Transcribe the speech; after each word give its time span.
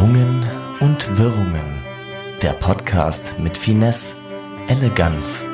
Schwungen 0.00 0.46
und 0.80 1.18
Wirrungen. 1.18 1.78
Der 2.40 2.54
Podcast 2.54 3.38
mit 3.38 3.58
Finesse, 3.58 4.14
Eleganz 4.66 5.44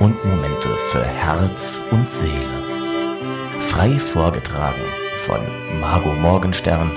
und 0.00 0.24
Momente 0.24 0.70
für 0.88 1.04
Herz 1.04 1.78
und 1.92 2.10
Seele. 2.10 3.60
Frei 3.60 3.90
vorgetragen 4.00 4.82
von 5.18 5.38
Margot 5.80 6.18
Morgenstern 6.18 6.90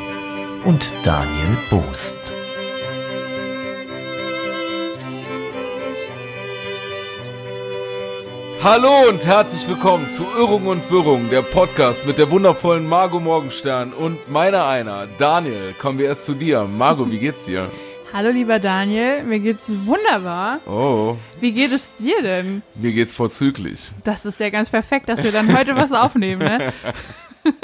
und 0.64 0.92
Daniel 1.04 1.56
Boost. 1.70 2.25
Hallo 8.66 9.08
und 9.10 9.24
herzlich 9.24 9.68
willkommen 9.68 10.10
zu 10.10 10.24
Irrung 10.24 10.66
und 10.66 10.90
Wirrung, 10.90 11.30
der 11.30 11.44
Podcast 11.44 12.04
mit 12.08 12.18
der 12.18 12.32
wundervollen 12.32 12.88
Margot 12.88 13.22
Morgenstern 13.22 13.94
und 13.94 14.28
meiner 14.28 14.66
einer, 14.66 15.06
Daniel. 15.20 15.76
Kommen 15.80 16.00
wir 16.00 16.08
erst 16.08 16.26
zu 16.26 16.34
dir. 16.34 16.64
Margot, 16.64 17.12
wie 17.12 17.20
geht's 17.20 17.46
dir? 17.46 17.70
Hallo 18.12 18.32
lieber 18.32 18.58
Daniel, 18.58 19.22
mir 19.22 19.38
geht's 19.38 19.72
wunderbar. 19.86 20.62
Oh, 20.66 21.16
Wie 21.40 21.52
geht 21.52 21.74
es 21.74 21.98
dir 21.98 22.24
denn? 22.24 22.64
mir 22.74 22.92
geht's 22.92 23.14
vorzüglich. 23.14 23.92
Das 24.04 24.26
ist 24.26 24.40
ja 24.40 24.50
ganz 24.50 24.72
perfekt, 24.72 25.10
dass 25.10 25.22
wir 25.22 25.32
dann 25.32 25.56
heute 25.56 25.76
was 25.76 25.92
aufnehmen, 25.94 26.42
ne? 26.42 26.74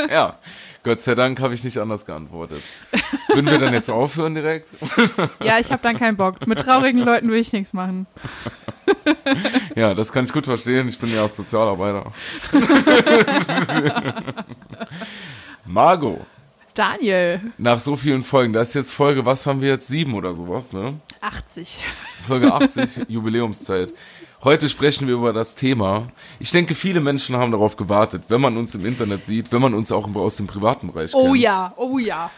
Ja, 0.07 0.37
Gott 0.83 0.99
sei 1.01 1.13
Dank 1.13 1.39
habe 1.41 1.53
ich 1.53 1.63
nicht 1.63 1.77
anders 1.77 2.05
geantwortet. 2.05 2.63
Würden 3.27 3.45
wir 3.45 3.59
dann 3.59 3.73
jetzt 3.73 3.89
aufhören 3.89 4.33
direkt? 4.35 4.67
Ja, 5.43 5.59
ich 5.59 5.71
habe 5.71 5.81
dann 5.83 5.97
keinen 5.97 6.17
Bock. 6.17 6.47
Mit 6.47 6.59
traurigen 6.59 7.01
Leuten 7.01 7.29
will 7.29 7.39
ich 7.39 7.53
nichts 7.53 7.73
machen. 7.73 8.07
Ja, 9.75 9.93
das 9.93 10.11
kann 10.11 10.25
ich 10.25 10.33
gut 10.33 10.45
verstehen. 10.45 10.87
Ich 10.89 10.99
bin 10.99 11.13
ja 11.13 11.23
auch 11.23 11.29
Sozialarbeiter. 11.29 12.11
Margot, 15.65 16.19
Daniel, 16.73 17.39
nach 17.57 17.79
so 17.79 17.95
vielen 17.95 18.23
Folgen, 18.23 18.53
das 18.53 18.69
ist 18.69 18.73
jetzt 18.73 18.93
Folge, 18.93 19.25
was 19.25 19.45
haben 19.45 19.61
wir 19.61 19.69
jetzt? 19.69 19.87
Sieben 19.87 20.13
oder 20.13 20.35
sowas, 20.35 20.73
ne? 20.73 20.99
80. 21.21 21.79
Folge 22.27 22.53
80, 22.53 23.05
Jubiläumszeit. 23.07 23.93
Heute 24.43 24.69
sprechen 24.69 25.07
wir 25.07 25.13
über 25.15 25.33
das 25.33 25.53
Thema. 25.53 26.07
Ich 26.39 26.49
denke, 26.51 26.73
viele 26.73 26.99
Menschen 26.99 27.37
haben 27.37 27.51
darauf 27.51 27.77
gewartet, 27.77 28.23
wenn 28.29 28.41
man 28.41 28.57
uns 28.57 28.73
im 28.73 28.85
Internet 28.85 29.23
sieht, 29.23 29.51
wenn 29.51 29.61
man 29.61 29.73
uns 29.75 29.91
auch 29.91 30.13
aus 30.15 30.35
dem 30.37 30.47
privaten 30.47 30.91
Bereich 30.91 31.13
Oh 31.13 31.25
kennt. 31.25 31.37
ja, 31.37 31.73
oh 31.77 31.99
ja. 31.99 32.31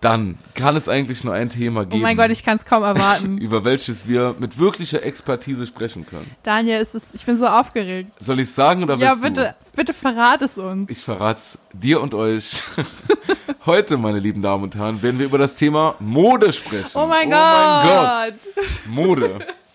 Dann 0.00 0.38
kann 0.54 0.76
es 0.76 0.88
eigentlich 0.88 1.22
nur 1.24 1.32
ein 1.34 1.48
Thema 1.48 1.82
Oh 1.82 1.84
geben, 1.86 2.02
mein 2.02 2.16
Gott, 2.16 2.30
ich 2.30 2.44
kann 2.44 2.58
es 2.58 2.64
kaum 2.64 2.82
erwarten. 2.82 3.38
über 3.38 3.64
welches 3.64 4.08
wir 4.08 4.34
mit 4.40 4.58
wirklicher 4.58 5.02
Expertise 5.04 5.66
sprechen 5.66 6.04
können. 6.04 6.28
Daniel, 6.42 6.80
es 6.80 6.94
ist, 6.96 7.14
ich 7.14 7.24
bin 7.24 7.36
so 7.36 7.46
aufgeregt. 7.46 8.10
Soll 8.18 8.40
ich 8.40 8.50
sagen 8.50 8.82
oder 8.82 8.96
Ja, 8.96 9.12
willst 9.22 9.24
du? 9.24 9.28
bitte, 9.42 9.54
bitte 9.76 9.92
verrat 9.94 10.42
es 10.42 10.58
uns. 10.58 10.90
Ich 10.90 10.98
verrat's 11.04 11.58
dir 11.72 12.00
und 12.02 12.12
euch. 12.14 12.62
Heute, 13.66 13.96
meine 13.98 14.18
lieben 14.18 14.42
Damen 14.42 14.64
und 14.64 14.74
Herren, 14.74 15.00
werden 15.02 15.18
wir 15.20 15.26
über 15.26 15.38
das 15.38 15.56
Thema 15.56 15.94
Mode 16.00 16.52
sprechen. 16.52 16.90
Oh 16.94 17.06
mein 17.06 17.28
Oh 17.28 17.30
mein 17.30 17.86
Gott. 17.86 18.34
Gott. 18.54 18.66
Mode. 18.86 19.46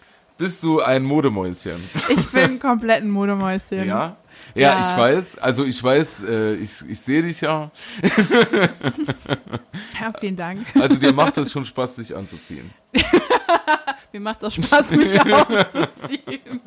Bist 0.42 0.64
du 0.64 0.82
ein 0.82 1.04
Modemäuschen? 1.04 1.88
Ich 2.10 2.28
bin 2.32 2.58
komplett 2.58 3.04
ein 3.04 3.12
Modemäuschen. 3.12 3.88
Ja? 3.88 4.18
Ja, 4.56 4.74
Ja. 4.74 4.80
ich 4.80 4.98
weiß. 4.98 5.38
Also 5.40 5.66
ich 5.66 5.82
weiß, 5.84 6.24
äh, 6.28 6.54
ich, 6.56 6.84
ich 6.88 7.00
sehe 7.00 7.22
dich 7.24 7.42
ja. 7.42 7.72
Ja, 10.00 10.12
vielen 10.20 10.36
Dank. 10.36 10.66
Also 10.76 10.96
dir 10.96 11.14
macht 11.14 11.38
es 11.38 11.52
schon 11.52 11.64
Spaß, 11.66 11.98
sich 11.98 12.16
anzuziehen. 12.16 12.72
Mir 14.12 14.20
macht 14.20 14.42
es 14.42 14.44
auch 14.46 14.64
Spaß, 14.64 14.92
mich 14.92 15.20
auszuziehen. 15.34 16.60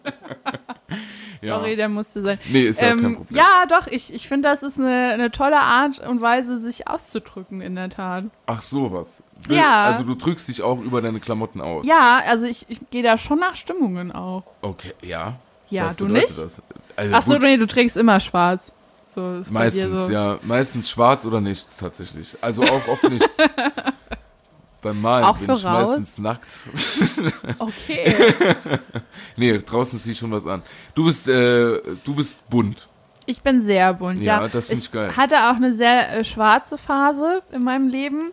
Ja. 1.43 1.57
Sorry, 1.59 1.77
der 1.77 1.89
musste 1.89 2.23
sein. 2.23 2.39
Nee, 2.49 2.63
ist 2.63 2.81
ja 2.81 2.91
kein 2.91 3.05
Ähm, 3.05 3.17
Problem. 3.17 3.37
ja, 3.37 3.67
doch, 3.69 3.87
ich, 3.89 4.15
ich 4.15 4.29
finde, 4.29 4.49
das 4.49 4.63
ist 4.63 4.79
eine, 4.79 5.11
eine 5.13 5.31
tolle 5.31 5.61
Art 5.61 5.99
und 6.01 6.21
Weise, 6.23 6.57
sich 6.59 6.89
auszudrücken, 6.89 7.61
in 7.61 7.75
der 7.75 7.91
Tat. 7.91 8.25
Ach 8.47 8.63
sowas. 8.63 9.23
Will- 9.49 9.59
Ja. 9.59 9.85
Also 9.87 10.05
du 10.05 10.15
drückst 10.15 10.49
dich 10.49 10.63
auch 10.63 10.81
über 10.81 11.03
deine 11.03 11.21
Klamotten 11.21 11.61
aus. 11.61 11.87
Ja, 11.87 12.23
also 12.27 12.47
ich, 12.47 12.65
ich 12.69 12.79
gehe 12.91 13.03
da 13.03 13.19
schon 13.19 13.41
nach 13.41 13.57
Stimmungen 13.57 14.11
auch. 14.13 14.45
Okay, 14.63 14.95
ja. 15.03 15.37
Ja, 15.69 15.87
Was 15.87 15.97
du 15.97 16.07
nicht? 16.09 16.39
Das? 16.39 16.63
Also 16.97 17.15
Ach 17.15 17.23
so, 17.23 17.33
gut, 17.35 17.43
nee, 17.43 17.57
du 17.57 17.67
trägst 17.67 17.97
immer 17.97 18.21
schwarz. 18.21 18.73
So, 19.15 19.43
meistens, 19.51 20.07
so. 20.07 20.13
ja. 20.13 20.39
Meistens 20.43 20.91
schwarz 20.91 21.25
oder 21.25 21.41
nichts 21.41 21.77
tatsächlich. 21.77 22.37
Also 22.41 22.63
auch 22.63 22.89
oft 22.89 23.05
nichts. 23.05 23.37
Beim 24.83 25.01
Malen 25.01 25.25
Auch 25.25 25.39
bin 25.39 25.55
ich 25.55 25.65
raus? 25.65 25.89
meistens 25.89 26.19
nackt. 26.19 26.51
Okay. 27.59 28.17
nee, 29.37 29.59
draußen 29.59 29.99
zieh 29.99 30.13
ich 30.13 30.19
schon 30.19 30.31
was 30.31 30.47
an. 30.47 30.63
Du 30.95 31.05
bist, 31.05 31.27
äh, 31.27 31.81
du 32.05 32.15
bist 32.15 32.49
bunt. 32.51 32.89
Ich 33.27 33.41
bin 33.41 33.63
sehr 33.63 33.95
bunt, 33.95 34.21
ja. 34.21 34.43
Ja, 34.43 34.49
das 34.49 34.67
find 34.67 34.81
ich 34.81 34.93
geil. 34.93 35.17
hatte 35.17 35.51
auch 35.51 35.57
eine 35.57 35.73
sehr 35.73 36.19
äh, 36.19 36.25
schwarze 36.25 36.77
Phase 36.77 37.43
in 37.53 37.63
meinem 37.65 37.89
Leben. 37.89 38.33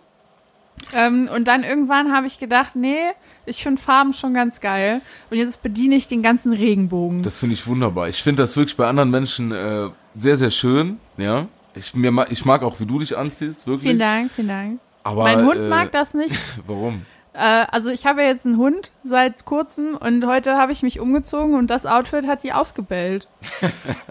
Ähm, 0.93 1.29
und 1.33 1.47
dann 1.47 1.63
irgendwann 1.63 2.13
habe 2.13 2.27
ich 2.27 2.39
gedacht, 2.39 2.75
nee, 2.75 2.97
ich 3.45 3.63
finde 3.63 3.81
Farben 3.81 4.13
schon 4.13 4.33
ganz 4.33 4.61
geil. 4.61 5.01
Und 5.29 5.37
jetzt 5.37 5.63
bediene 5.63 5.95
ich 5.95 6.07
den 6.07 6.21
ganzen 6.21 6.53
Regenbogen. 6.53 7.23
Das 7.23 7.39
finde 7.39 7.55
ich 7.55 7.65
wunderbar. 7.67 8.09
Ich 8.09 8.21
finde 8.21 8.43
das 8.43 8.55
wirklich 8.55 8.77
bei 8.77 8.87
anderen 8.87 9.09
Menschen 9.09 9.51
äh, 9.51 9.89
sehr, 10.13 10.35
sehr 10.35 10.51
schön. 10.51 10.99
Ja. 11.17 11.47
Ich, 11.75 11.93
mir, 11.93 12.25
ich 12.29 12.45
mag 12.45 12.63
auch, 12.63 12.79
wie 12.79 12.85
du 12.85 12.99
dich 12.99 13.17
anziehst, 13.17 13.65
wirklich. 13.65 13.89
vielen 13.89 13.99
Dank, 13.99 14.31
vielen 14.31 14.47
Dank. 14.49 14.79
Aber, 15.03 15.23
mein 15.23 15.45
Hund 15.45 15.57
äh, 15.57 15.69
mag 15.69 15.91
das 15.91 16.13
nicht. 16.13 16.35
Warum? 16.67 17.05
Äh, 17.33 17.65
also 17.71 17.89
ich 17.89 18.05
habe 18.05 18.21
ja 18.21 18.27
jetzt 18.27 18.45
einen 18.45 18.57
Hund 18.57 18.91
seit 19.03 19.45
kurzem 19.45 19.95
und 19.95 20.25
heute 20.27 20.57
habe 20.57 20.73
ich 20.73 20.83
mich 20.83 20.99
umgezogen 20.99 21.55
und 21.55 21.67
das 21.67 21.85
Outfit 21.85 22.27
hat 22.27 22.43
die 22.43 22.51
ausgebellt. 22.53 23.27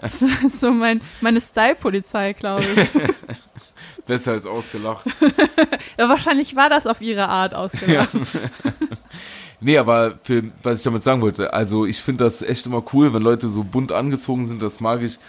das 0.01 0.21
ist 0.43 0.59
so 0.59 0.71
mein, 0.71 1.01
meine 1.21 1.39
Style-Polizei, 1.39 2.33
glaube 2.33 2.63
ich. 2.63 2.89
Besser 4.05 4.31
als 4.33 4.45
ausgelacht. 4.45 5.05
Ja, 5.97 6.07
wahrscheinlich 6.09 6.55
war 6.55 6.69
das 6.69 6.87
auf 6.87 7.01
ihre 7.01 7.27
Art 7.29 7.53
ausgelacht. 7.53 8.09
Nee, 9.63 9.77
aber 9.77 10.15
für, 10.23 10.43
was 10.63 10.79
ich 10.79 10.83
damit 10.83 11.03
sagen 11.03 11.21
wollte, 11.21 11.53
also 11.53 11.85
ich 11.85 12.01
finde 12.01 12.23
das 12.23 12.41
echt 12.41 12.65
immer 12.65 12.81
cool, 12.93 13.13
wenn 13.13 13.21
Leute 13.21 13.47
so 13.47 13.63
bunt 13.63 13.91
angezogen 13.91 14.47
sind, 14.47 14.59
das 14.59 14.79
mag 14.79 15.03
ich. 15.03 15.19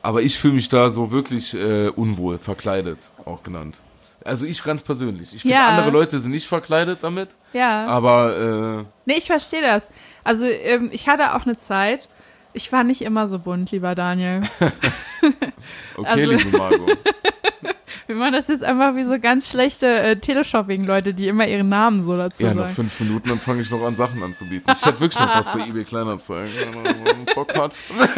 Aber 0.00 0.22
ich 0.22 0.38
fühle 0.38 0.54
mich 0.54 0.70
da 0.70 0.88
so 0.88 1.10
wirklich 1.10 1.52
äh, 1.52 1.88
unwohl, 1.88 2.38
verkleidet, 2.38 3.10
auch 3.26 3.42
genannt. 3.42 3.76
Also 4.24 4.46
ich 4.46 4.64
ganz 4.64 4.82
persönlich. 4.82 5.34
Ich 5.34 5.42
finde, 5.42 5.56
Ja. 5.58 5.66
andere 5.66 5.90
Leute 5.90 6.18
sind 6.18 6.30
nicht 6.30 6.46
verkleidet 6.48 7.00
damit, 7.02 7.28
Ja. 7.52 7.84
aber 7.86 8.78
äh, 8.80 8.84
Nee, 9.04 9.18
ich 9.18 9.26
verstehe 9.26 9.60
das. 9.60 9.90
Also 10.24 10.46
ähm, 10.46 10.88
ich 10.90 11.06
hatte 11.08 11.34
auch 11.36 11.44
eine 11.44 11.58
Zeit, 11.58 12.08
ich 12.54 12.72
war 12.72 12.84
nicht 12.84 13.02
immer 13.02 13.26
so 13.26 13.38
bunt, 13.40 13.72
lieber 13.72 13.94
Daniel. 13.94 14.40
okay, 15.98 16.08
Also- 16.08 16.32
liebe 16.32 16.56
Margot. 16.56 16.96
Wir 18.06 18.16
machen 18.16 18.32
das 18.32 18.48
jetzt 18.48 18.64
einfach 18.64 18.94
wie 18.96 19.04
so 19.04 19.18
ganz 19.18 19.48
schlechte 19.48 19.86
äh, 19.86 20.16
Teleshopping-Leute, 20.16 21.14
die 21.14 21.28
immer 21.28 21.46
ihren 21.46 21.68
Namen 21.68 22.02
so 22.02 22.16
dazu 22.16 22.42
Ja, 22.44 22.50
nach 22.54 22.62
sagen. 22.64 22.74
fünf 22.74 23.00
Minuten, 23.00 23.28
dann 23.28 23.38
fange 23.38 23.62
ich 23.62 23.70
noch 23.70 23.82
an, 23.84 23.96
Sachen 23.96 24.22
anzubieten. 24.22 24.72
Ich 24.76 24.84
hätte 24.84 25.00
wirklich 25.00 25.20
noch 25.20 25.34
was 25.36 25.52
bei 25.52 25.60
eBay 25.66 25.84
Kleinanzeigen, 25.84 26.52
wenn 26.82 27.02
man 27.02 27.24
Bock 27.34 27.54
hat. 27.56 27.74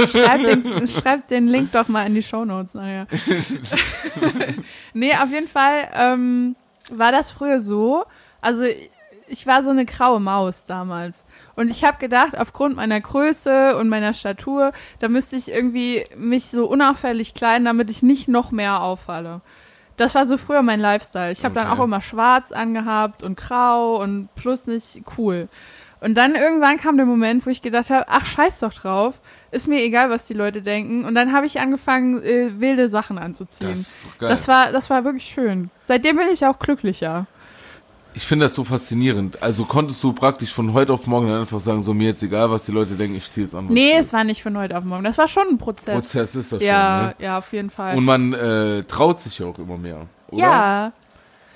Schreib 0.08 0.44
den, 0.44 0.86
schreib 0.86 1.28
den 1.28 1.48
Link 1.48 1.72
doch 1.72 1.88
mal 1.88 2.06
in 2.06 2.14
die 2.14 2.22
Shownotes 2.22 2.74
nachher. 2.74 3.06
nee, 4.94 5.12
auf 5.14 5.30
jeden 5.30 5.48
Fall 5.48 5.88
ähm, 5.94 6.56
war 6.90 7.12
das 7.12 7.30
früher 7.30 7.60
so. 7.60 8.04
Also 8.40 8.64
ich 9.26 9.46
war 9.46 9.62
so 9.62 9.70
eine 9.70 9.86
graue 9.86 10.20
Maus 10.20 10.66
damals. 10.66 11.24
Und 11.56 11.70
ich 11.70 11.84
habe 11.84 11.98
gedacht, 11.98 12.36
aufgrund 12.36 12.76
meiner 12.76 13.00
Größe 13.00 13.76
und 13.76 13.88
meiner 13.88 14.12
Statur, 14.12 14.72
da 14.98 15.08
müsste 15.08 15.36
ich 15.36 15.50
irgendwie 15.50 16.04
mich 16.16 16.46
so 16.46 16.66
unauffällig 16.66 17.34
kleiden, 17.34 17.64
damit 17.64 17.90
ich 17.90 18.02
nicht 18.02 18.28
noch 18.28 18.50
mehr 18.50 18.82
auffalle. 18.82 19.40
Das 19.96 20.14
war 20.14 20.24
so 20.24 20.36
früher 20.36 20.62
mein 20.62 20.80
Lifestyle. 20.80 21.30
Ich 21.32 21.44
habe 21.44 21.54
dann 21.54 21.68
Okay. 21.70 21.78
auch 21.80 21.84
immer 21.84 22.00
schwarz 22.00 22.50
angehabt 22.52 23.22
und 23.22 23.36
grau 23.36 24.00
und 24.02 24.28
plus 24.34 24.66
nicht 24.66 25.02
cool. 25.18 25.48
Und 26.00 26.14
dann 26.16 26.34
irgendwann 26.34 26.76
kam 26.76 26.96
der 26.98 27.06
Moment, 27.06 27.46
wo 27.46 27.50
ich 27.50 27.62
gedacht 27.62 27.88
habe, 27.88 28.04
ach 28.08 28.26
scheiß 28.26 28.60
doch 28.60 28.74
drauf, 28.74 29.20
ist 29.52 29.66
mir 29.68 29.82
egal, 29.82 30.10
was 30.10 30.26
die 30.26 30.34
Leute 30.34 30.60
denken. 30.60 31.04
Und 31.06 31.14
dann 31.14 31.32
habe 31.32 31.46
ich 31.46 31.60
angefangen, 31.60 32.22
äh, 32.22 32.60
wilde 32.60 32.90
Sachen 32.90 33.16
anzuziehen. 33.18 33.70
Das 33.70 34.04
Das, 34.18 34.48
war, 34.48 34.70
das 34.72 34.90
war 34.90 35.04
wirklich 35.04 35.24
schön. 35.24 35.70
Seitdem 35.80 36.16
bin 36.16 36.26
ich 36.30 36.44
auch 36.44 36.58
glücklicher. 36.58 37.26
Ich 38.16 38.26
finde 38.26 38.44
das 38.44 38.54
so 38.54 38.62
faszinierend. 38.64 39.42
Also 39.42 39.64
konntest 39.64 40.02
du 40.04 40.12
praktisch 40.12 40.52
von 40.52 40.72
heute 40.72 40.92
auf 40.92 41.06
morgen 41.08 41.26
dann 41.28 41.40
einfach 41.40 41.60
sagen, 41.60 41.80
so 41.80 41.92
mir 41.94 42.08
jetzt 42.08 42.22
egal, 42.22 42.50
was 42.50 42.64
die 42.64 42.72
Leute 42.72 42.94
denken, 42.94 43.16
ich 43.16 43.28
ziehe 43.30 43.44
jetzt 43.44 43.54
an. 43.56 43.66
Nee, 43.66 43.92
es 43.98 44.12
war 44.12 44.22
nicht 44.24 44.42
von 44.42 44.56
heute 44.56 44.78
auf 44.78 44.84
morgen. 44.84 45.02
Das 45.04 45.18
war 45.18 45.26
schon 45.26 45.48
ein 45.48 45.58
Prozess. 45.58 45.94
Prozess 45.94 46.36
ist 46.36 46.52
das 46.52 46.62
ja, 46.62 46.98
schon, 46.98 47.06
ne? 47.08 47.14
ja, 47.18 47.38
auf 47.38 47.52
jeden 47.52 47.70
Fall. 47.70 47.96
Und 47.96 48.04
man 48.04 48.32
äh, 48.32 48.84
traut 48.84 49.20
sich 49.20 49.38
ja 49.40 49.46
auch 49.46 49.58
immer 49.58 49.76
mehr, 49.78 50.06
oder? 50.28 50.40
Ja. 50.42 50.92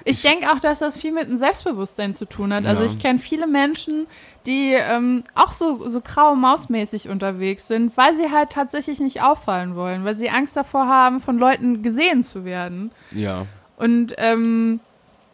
Ich, 0.05 0.17
Ich- 0.17 0.23
denke 0.23 0.51
auch, 0.51 0.59
dass 0.59 0.81
das 0.81 0.97
viel 0.99 1.13
mit 1.13 1.29
dem 1.29 1.37
Selbstbewusstsein 1.37 2.15
zu 2.15 2.25
tun 2.25 2.53
hat. 2.53 2.67
Also 2.67 2.83
Ja. 2.83 2.89
ich 2.91 2.99
kenne 2.99 3.19
viele 3.21 3.47
Menschen, 3.47 4.07
die 4.47 4.73
ähm, 4.73 5.23
auch 5.37 5.53
so, 5.53 5.89
so 5.89 6.01
graue 6.01 6.37
Mausmäßig 6.37 7.09
unterwegs 7.09 7.69
sind, 7.69 7.97
weil 7.97 8.15
sie 8.17 8.33
halt 8.33 8.51
tatsächlich 8.51 8.99
nicht 9.01 9.23
auffallen 9.23 9.77
wollen, 9.77 10.05
weil 10.05 10.15
sie 10.15 10.31
Angst 10.31 10.57
davor 10.57 10.87
haben, 10.89 11.21
von 11.21 11.39
Leuten 11.39 11.83
gesehen 11.83 12.25
zu 12.25 12.45
werden. 12.45 12.91
Ja. 13.13 13.47
Und 13.77 14.15
ähm, 14.19 14.81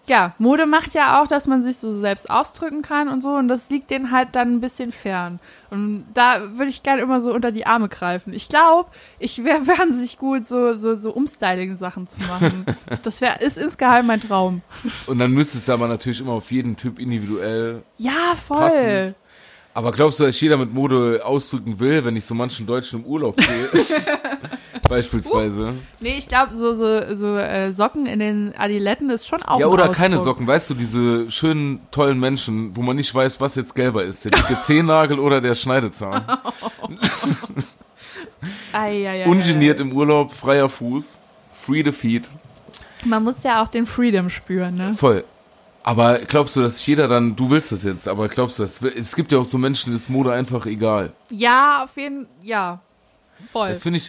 ja, 0.08 0.34
Mode 0.38 0.66
macht 0.66 0.94
ja 0.94 1.20
auch, 1.22 1.26
dass 1.26 1.46
man 1.46 1.62
sich 1.62 1.78
so 1.78 1.98
selbst 1.98 2.28
ausdrücken 2.30 2.82
kann 2.82 3.08
und 3.08 3.22
so 3.22 3.30
und 3.30 3.48
das 3.48 3.70
liegt 3.70 3.90
denen 3.90 4.10
halt 4.10 4.28
dann 4.32 4.54
ein 4.54 4.60
bisschen 4.60 4.92
fern. 4.92 5.40
Und 5.70 6.06
da 6.14 6.40
würde 6.56 6.68
ich 6.68 6.82
gerne 6.82 7.02
immer 7.02 7.20
so 7.20 7.32
unter 7.34 7.50
die 7.50 7.66
Arme 7.66 7.88
greifen. 7.88 8.32
Ich 8.32 8.48
glaube, 8.48 8.90
ich 9.18 9.44
wäre 9.44 9.66
wahnsinnig 9.66 10.18
gut, 10.18 10.46
so, 10.46 10.74
so, 10.74 10.94
so 10.94 11.12
Umstyling-Sachen 11.12 12.06
zu 12.08 12.20
machen. 12.20 12.66
Das 13.02 13.20
wäre, 13.20 13.40
ist 13.40 13.58
insgeheim 13.58 14.06
mein 14.06 14.20
Traum. 14.20 14.62
Und 15.06 15.18
dann 15.18 15.32
müsste 15.32 15.58
es 15.58 15.68
aber 15.68 15.88
natürlich 15.88 16.20
immer 16.20 16.32
auf 16.32 16.50
jeden 16.50 16.76
Typ 16.76 16.98
individuell 16.98 17.82
Ja, 17.98 18.34
voll. 18.34 18.58
passend. 18.58 19.14
Aber 19.76 19.90
glaubst 19.90 20.20
du, 20.20 20.24
dass 20.24 20.40
jeder 20.40 20.56
mit 20.56 20.72
Mode 20.72 21.22
ausdrücken 21.24 21.80
will, 21.80 22.04
wenn 22.04 22.14
ich 22.14 22.24
so 22.24 22.34
manchen 22.34 22.64
Deutschen 22.64 23.00
im 23.00 23.06
Urlaub 23.06 23.40
sehe? 23.40 23.68
Beispielsweise. 24.88 25.74
Nee, 25.98 26.16
ich 26.16 26.28
glaube, 26.28 26.54
so, 26.54 26.74
so, 26.74 27.14
so 27.14 27.36
äh, 27.36 27.72
Socken 27.72 28.06
in 28.06 28.20
den 28.20 28.54
Adiletten 28.56 29.10
ist 29.10 29.26
schon 29.26 29.42
auch 29.42 29.58
Ja, 29.58 29.66
oder 29.66 29.88
keine 29.88 30.18
Socken, 30.18 30.46
weißt 30.46 30.70
du, 30.70 30.74
diese 30.74 31.28
schönen, 31.28 31.80
tollen 31.90 32.20
Menschen, 32.20 32.76
wo 32.76 32.82
man 32.82 32.94
nicht 32.94 33.12
weiß, 33.12 33.40
was 33.40 33.56
jetzt 33.56 33.74
gelber 33.74 34.04
ist. 34.04 34.24
Der 34.24 34.30
dicke 34.30 34.56
Zehennagel 34.60 35.18
oder 35.18 35.40
der 35.40 35.54
Schneidezahn. 35.56 36.24
Ei, 38.72 39.08
ei, 39.08 39.24
ei, 39.24 39.26
Ungeniert 39.26 39.80
im 39.80 39.92
Urlaub, 39.92 40.32
freier 40.32 40.68
Fuß, 40.68 41.18
free 41.52 41.82
the 41.82 41.92
feet. 41.92 42.28
Man 43.04 43.24
muss 43.24 43.42
ja 43.42 43.62
auch 43.62 43.68
den 43.68 43.86
Freedom 43.86 44.28
spüren, 44.30 44.74
ne? 44.74 44.94
Voll. 44.94 45.24
Aber 45.86 46.19
glaubst 46.20 46.56
du, 46.56 46.62
dass 46.62 46.84
jeder 46.86 47.08
dann, 47.08 47.36
du 47.36 47.50
willst 47.50 47.70
das 47.70 47.84
jetzt, 47.84 48.08
aber 48.08 48.28
glaubst 48.28 48.58
du, 48.58 48.62
dass, 48.62 48.81
es 48.81 49.14
gibt 49.14 49.32
ja 49.32 49.38
auch 49.38 49.44
so 49.44 49.58
Menschen, 49.58 49.94
ist 49.94 50.08
Mode 50.08 50.32
einfach 50.32 50.64
egal. 50.64 51.12
Ja, 51.31 51.84
auf 51.84 51.96
jeden 51.96 52.26
ja. 52.42 52.81
Voll. 53.52 53.69
Das 53.69 53.82
finde 53.82 53.98
ich, 53.98 54.08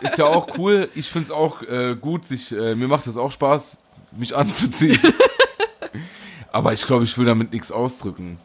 ist 0.00 0.18
ja 0.18 0.26
auch 0.26 0.58
cool. 0.58 0.88
Ich 0.96 1.08
finde 1.08 1.26
es 1.26 1.30
auch 1.30 1.62
äh, 1.62 1.94
gut, 1.94 2.26
sich, 2.26 2.50
äh, 2.50 2.74
mir 2.74 2.88
macht 2.88 3.06
das 3.06 3.16
auch 3.16 3.30
Spaß, 3.30 3.78
mich 4.16 4.34
anzuziehen. 4.34 5.00
aber 6.52 6.72
ich 6.72 6.84
glaube, 6.84 7.04
ich 7.04 7.16
will 7.16 7.26
damit 7.26 7.52
nichts 7.52 7.70
ausdrücken. 7.70 8.40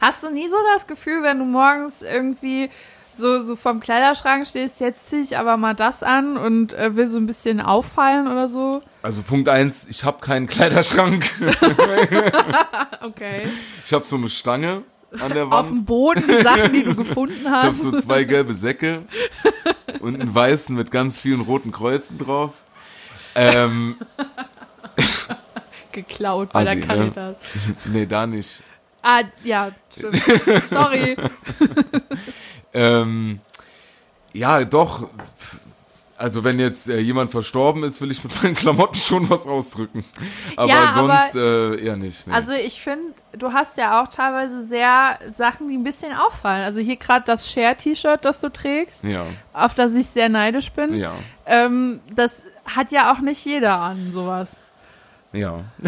Hast 0.00 0.22
du 0.22 0.30
nie 0.30 0.46
so 0.46 0.56
das 0.74 0.86
Gefühl, 0.86 1.24
wenn 1.24 1.40
du 1.40 1.44
morgens 1.44 2.02
irgendwie 2.02 2.70
so, 3.16 3.42
so 3.42 3.56
vom 3.56 3.80
Kleiderschrank 3.80 4.46
stehst, 4.46 4.80
jetzt 4.80 5.08
zieh 5.08 5.20
ich 5.22 5.38
aber 5.38 5.56
mal 5.56 5.74
das 5.74 6.02
an 6.02 6.36
und 6.36 6.74
äh, 6.74 6.96
will 6.96 7.08
so 7.08 7.18
ein 7.18 7.26
bisschen 7.26 7.60
auffallen 7.60 8.26
oder 8.28 8.48
so? 8.48 8.82
Also 9.02 9.22
Punkt 9.22 9.48
eins, 9.48 9.86
ich 9.88 10.04
habe 10.04 10.20
keinen 10.20 10.46
Kleiderschrank. 10.46 11.30
Okay. 13.02 13.48
Ich 13.86 13.92
habe 13.92 14.04
so 14.04 14.16
eine 14.16 14.28
Stange 14.28 14.82
an 15.20 15.32
der 15.32 15.44
Auf 15.44 15.50
Wand. 15.52 15.78
dem 15.78 15.84
Boden 15.84 16.42
Sachen, 16.42 16.72
die 16.72 16.82
du 16.82 16.94
gefunden 16.96 17.36
Ich 17.42 17.48
habe 17.48 17.68
hast. 17.68 17.82
so 17.82 18.00
zwei 18.00 18.24
gelbe 18.24 18.52
Säcke 18.52 19.02
und 20.00 20.20
einen 20.20 20.34
weißen 20.34 20.74
mit 20.74 20.90
ganz 20.90 21.20
vielen 21.20 21.40
roten 21.40 21.70
Kreuzen 21.70 22.18
drauf. 22.18 22.62
Ähm, 23.36 23.96
geklaut 25.92 26.52
bei 26.52 26.62
Assi, 26.62 26.80
der 26.80 26.96
ne? 26.96 27.12
Caritas. 27.12 27.36
nee, 27.86 28.06
da 28.06 28.26
nicht. 28.26 28.62
Ah, 29.08 29.20
ja, 29.44 29.70
stimmt. 29.94 30.20
Sorry. 30.70 31.16
Ähm, 32.74 33.40
ja, 34.32 34.64
doch. 34.64 35.08
Also 36.18 36.44
wenn 36.44 36.58
jetzt 36.58 36.88
äh, 36.88 36.98
jemand 36.98 37.30
verstorben 37.30 37.82
ist, 37.84 38.00
will 38.00 38.10
ich 38.10 38.24
mit 38.24 38.42
meinen 38.42 38.54
Klamotten 38.54 38.96
schon 38.96 39.28
was 39.28 39.46
ausdrücken. 39.46 40.04
Aber 40.56 40.68
Ja, 40.68 40.90
aber- 40.94 41.18
sonst 41.32 41.34
äh, 41.36 41.84
eher 41.84 41.96
nicht. 41.96 42.26
Nee. 42.26 42.32
Also 42.32 42.52
ich 42.52 42.80
finde, 42.80 43.14
du 43.32 43.52
hast 43.52 43.76
ja 43.76 44.02
auch 44.02 44.08
teilweise 44.08 44.64
sehr 44.66 45.18
Sachen, 45.30 45.68
die 45.68 45.76
ein 45.76 45.84
bisschen 45.84 46.12
auffallen. 46.14 46.62
Also 46.64 46.80
hier 46.80 46.96
gerade 46.96 47.24
das 47.26 47.50
Share-T-Shirt, 47.50 48.24
das 48.24 48.40
du 48.40 48.50
trägst, 48.50 49.04
ja, 49.04 49.24
auf 49.52 49.74
das 49.74 49.94
ich 49.94 50.06
sehr 50.08 50.28
neidisch 50.30 50.70
bin. 50.72 50.94
ja, 50.94 51.12
Ähm, 51.46 52.00
das 52.14 52.44
hat 52.64 52.90
ja 52.92 53.12
auch 53.12 53.20
nicht 53.20 53.44
jeder 53.44 53.78
an, 53.80 54.10
sowas. 54.12 54.56
Ja. 55.36 55.64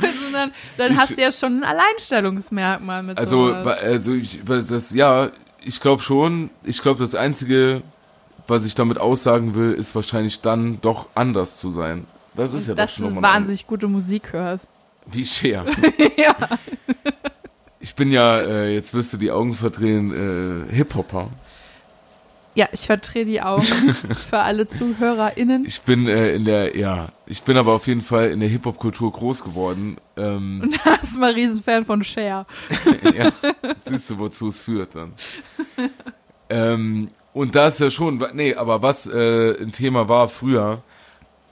Also 0.00 0.32
dann 0.32 0.52
dann 0.76 0.92
Ich- 0.92 0.98
hast 0.98 1.16
du 1.16 1.20
ja 1.22 1.32
schon 1.32 1.62
ein 1.62 1.64
Alleinstellungsmerkmal 1.64 3.02
mit 3.02 3.18
Also, 3.18 3.48
sowas. 3.48 3.64
wa- 3.64 3.70
also 3.72 4.12
ich, 4.14 4.40
das, 4.44 4.92
ja, 4.92 5.30
ich 5.62 5.80
glaube 5.80 6.02
schon. 6.02 6.50
Ich 6.64 6.80
glaube, 6.82 7.00
das 7.00 7.14
Einzige, 7.14 7.82
was 8.46 8.64
ich 8.64 8.74
damit 8.74 8.98
aussagen 8.98 9.54
will, 9.54 9.72
ist 9.72 9.94
wahrscheinlich 9.94 10.40
dann 10.40 10.80
doch 10.80 11.08
anders 11.14 11.58
zu 11.58 11.70
sein. 11.70 12.06
Das 12.34 12.52
ist 12.54 12.66
ja 12.68 12.74
doch 12.74 12.82
dass 12.82 12.94
schon 12.94 13.08
du 13.08 13.14
nochmal 13.14 13.30
eine 13.30 13.40
wahnsinnig 13.40 13.66
gute 13.66 13.88
Musik 13.88 14.32
hörst. 14.32 14.70
Wie 15.06 15.26
Cher. 15.26 15.64
ja. 16.16 16.34
Ich 17.80 17.94
bin 17.94 18.10
ja, 18.10 18.38
äh, 18.40 18.74
jetzt 18.74 18.92
wirst 18.94 19.12
du 19.12 19.16
die 19.16 19.30
Augen 19.30 19.54
verdrehen, 19.54 20.66
äh, 20.70 20.74
Hip-Hopper. 20.74 21.30
Ja, 22.58 22.68
ich 22.72 22.86
verdrehe 22.86 23.24
die 23.24 23.40
Augen 23.40 23.62
für 24.28 24.40
alle 24.40 24.66
ZuhörerInnen. 24.66 25.64
Ich 25.64 25.82
bin 25.82 26.08
äh, 26.08 26.34
in 26.34 26.44
der, 26.44 26.76
ja, 26.76 27.12
ich 27.24 27.44
bin 27.44 27.56
aber 27.56 27.72
auf 27.72 27.86
jeden 27.86 28.00
Fall 28.00 28.30
in 28.30 28.40
der 28.40 28.48
Hip-Hop-Kultur 28.48 29.12
groß 29.12 29.44
geworden. 29.44 29.96
Ähm, 30.16 30.74
Da 30.84 30.94
ist 30.94 31.20
mal 31.20 31.32
Riesenfan 31.32 31.84
von 31.84 32.02
Cher. 32.02 32.46
ja, 33.16 33.30
siehst 33.84 34.10
du, 34.10 34.18
wozu 34.18 34.48
es 34.48 34.60
führt 34.60 34.96
dann. 34.96 35.12
Ähm, 36.50 37.10
und 37.32 37.54
da 37.54 37.68
ist 37.68 37.78
ja 37.78 37.90
schon, 37.90 38.26
nee, 38.32 38.56
aber 38.56 38.82
was 38.82 39.06
äh, 39.06 39.62
ein 39.62 39.70
Thema 39.70 40.08
war 40.08 40.26
früher, 40.26 40.82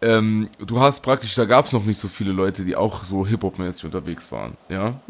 ähm, 0.02 0.48
du 0.58 0.80
hast 0.80 1.02
praktisch, 1.02 1.36
da 1.36 1.44
gab 1.44 1.66
es 1.66 1.72
noch 1.72 1.84
nicht 1.84 2.00
so 2.00 2.08
viele 2.08 2.32
Leute, 2.32 2.64
die 2.64 2.74
auch 2.74 3.04
so 3.04 3.24
Hip-Hop-mäßig 3.24 3.84
unterwegs 3.84 4.32
waren, 4.32 4.56
ja, 4.68 5.00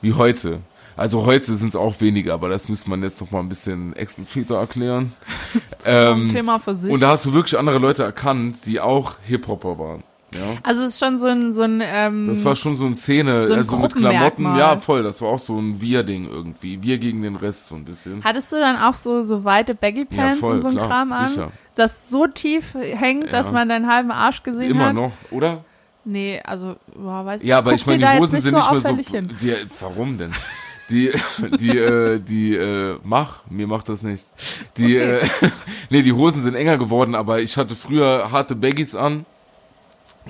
wie 0.00 0.12
heute. 0.12 0.60
Also 1.00 1.24
heute 1.24 1.54
sind 1.56 1.70
es 1.70 1.76
auch 1.76 1.98
weniger, 2.02 2.34
aber 2.34 2.50
das 2.50 2.68
müsste 2.68 2.90
man 2.90 3.02
jetzt 3.02 3.22
noch 3.22 3.30
mal 3.30 3.40
ein 3.40 3.48
bisschen 3.48 3.96
expliziter 3.96 4.56
erklären. 4.58 5.12
Das 5.70 5.86
ist 5.86 5.86
Ähm, 5.86 6.28
Thema 6.28 6.58
für 6.58 6.74
sich. 6.74 6.92
Und 6.92 7.00
da 7.00 7.08
hast 7.12 7.24
du 7.24 7.32
wirklich 7.32 7.58
andere 7.58 7.78
Leute 7.78 8.02
erkannt, 8.02 8.66
die 8.66 8.80
auch 8.80 9.14
Hip-Hopper 9.22 9.78
waren. 9.78 10.02
Ja. 10.34 10.58
also 10.62 10.82
es 10.82 10.88
ist 10.90 10.98
schon 11.00 11.18
so 11.18 11.26
ein, 11.26 11.52
so 11.52 11.62
ein 11.62 11.82
ähm, 11.82 12.26
Das 12.28 12.44
war 12.44 12.54
schon 12.54 12.74
so 12.74 12.84
eine 12.84 12.94
Szene, 12.96 13.46
So 13.46 13.54
ein 13.54 13.60
also 13.60 13.78
mit 13.78 13.96
Klamotten, 13.96 14.44
ja 14.44 14.78
voll, 14.78 15.02
das 15.02 15.22
war 15.22 15.30
auch 15.30 15.38
so 15.38 15.58
ein 15.58 15.80
Wir-Ding 15.80 16.28
irgendwie. 16.28 16.82
Wir 16.82 16.98
gegen 16.98 17.22
den 17.22 17.34
Rest 17.34 17.68
so 17.68 17.76
ein 17.76 17.84
bisschen. 17.86 18.22
Hattest 18.22 18.52
du 18.52 18.56
dann 18.56 18.76
auch 18.76 18.92
so, 18.94 19.22
so 19.22 19.42
weite 19.42 19.74
Baggy 19.74 20.06
Ja, 20.10 20.16
Pants 20.18 20.38
voll, 20.40 20.52
und 20.56 20.60
so 20.60 20.68
ein 20.68 20.74
klar, 20.76 20.86
Kram 20.88 21.12
an, 21.12 21.28
sicher. 21.28 21.50
das 21.76 22.10
so 22.10 22.26
tief 22.26 22.74
hängt, 22.74 23.32
dass 23.32 23.46
Ja. 23.46 23.52
man 23.52 23.70
deinen 23.70 23.88
halben 23.90 24.10
Arsch 24.10 24.42
gesehen 24.42 24.70
Immer 24.70 24.86
hat? 24.88 24.94
noch, 24.94 25.12
oder? 25.30 25.64
Nee, 26.04 26.40
also, 26.44 26.76
boah, 26.94 27.24
weiß 27.24 27.42
Ja, 27.42 27.58
aber 27.58 27.70
guck 27.70 27.80
ich 27.80 27.86
meine, 27.86 27.98
die 28.06 28.18
Hosen 28.20 28.40
sind 28.40 28.56
so 28.56 28.72
nicht 28.74 28.84
mehr 28.84 29.02
so. 29.02 29.16
Hin. 29.16 29.36
Die, 29.40 29.54
warum 29.80 30.18
denn? 30.18 30.32
Die, 30.90 31.10
die, 31.60 31.78
äh, 31.78 32.18
die, 32.18 32.54
äh, 32.56 32.98
mach, 33.04 33.42
mir 33.48 33.66
macht 33.66 33.88
das 33.88 34.02
nichts. 34.02 34.32
Die, 34.76 34.96
Okay. 34.98 35.18
äh, 35.42 35.50
nee, 35.90 36.02
die 36.02 36.12
Hosen 36.12 36.42
sind 36.42 36.54
enger 36.56 36.76
geworden, 36.78 37.14
aber 37.14 37.40
ich 37.40 37.56
hatte 37.56 37.76
früher 37.76 38.30
harte 38.32 38.54
Baggies 38.56 38.94
an, 38.96 39.24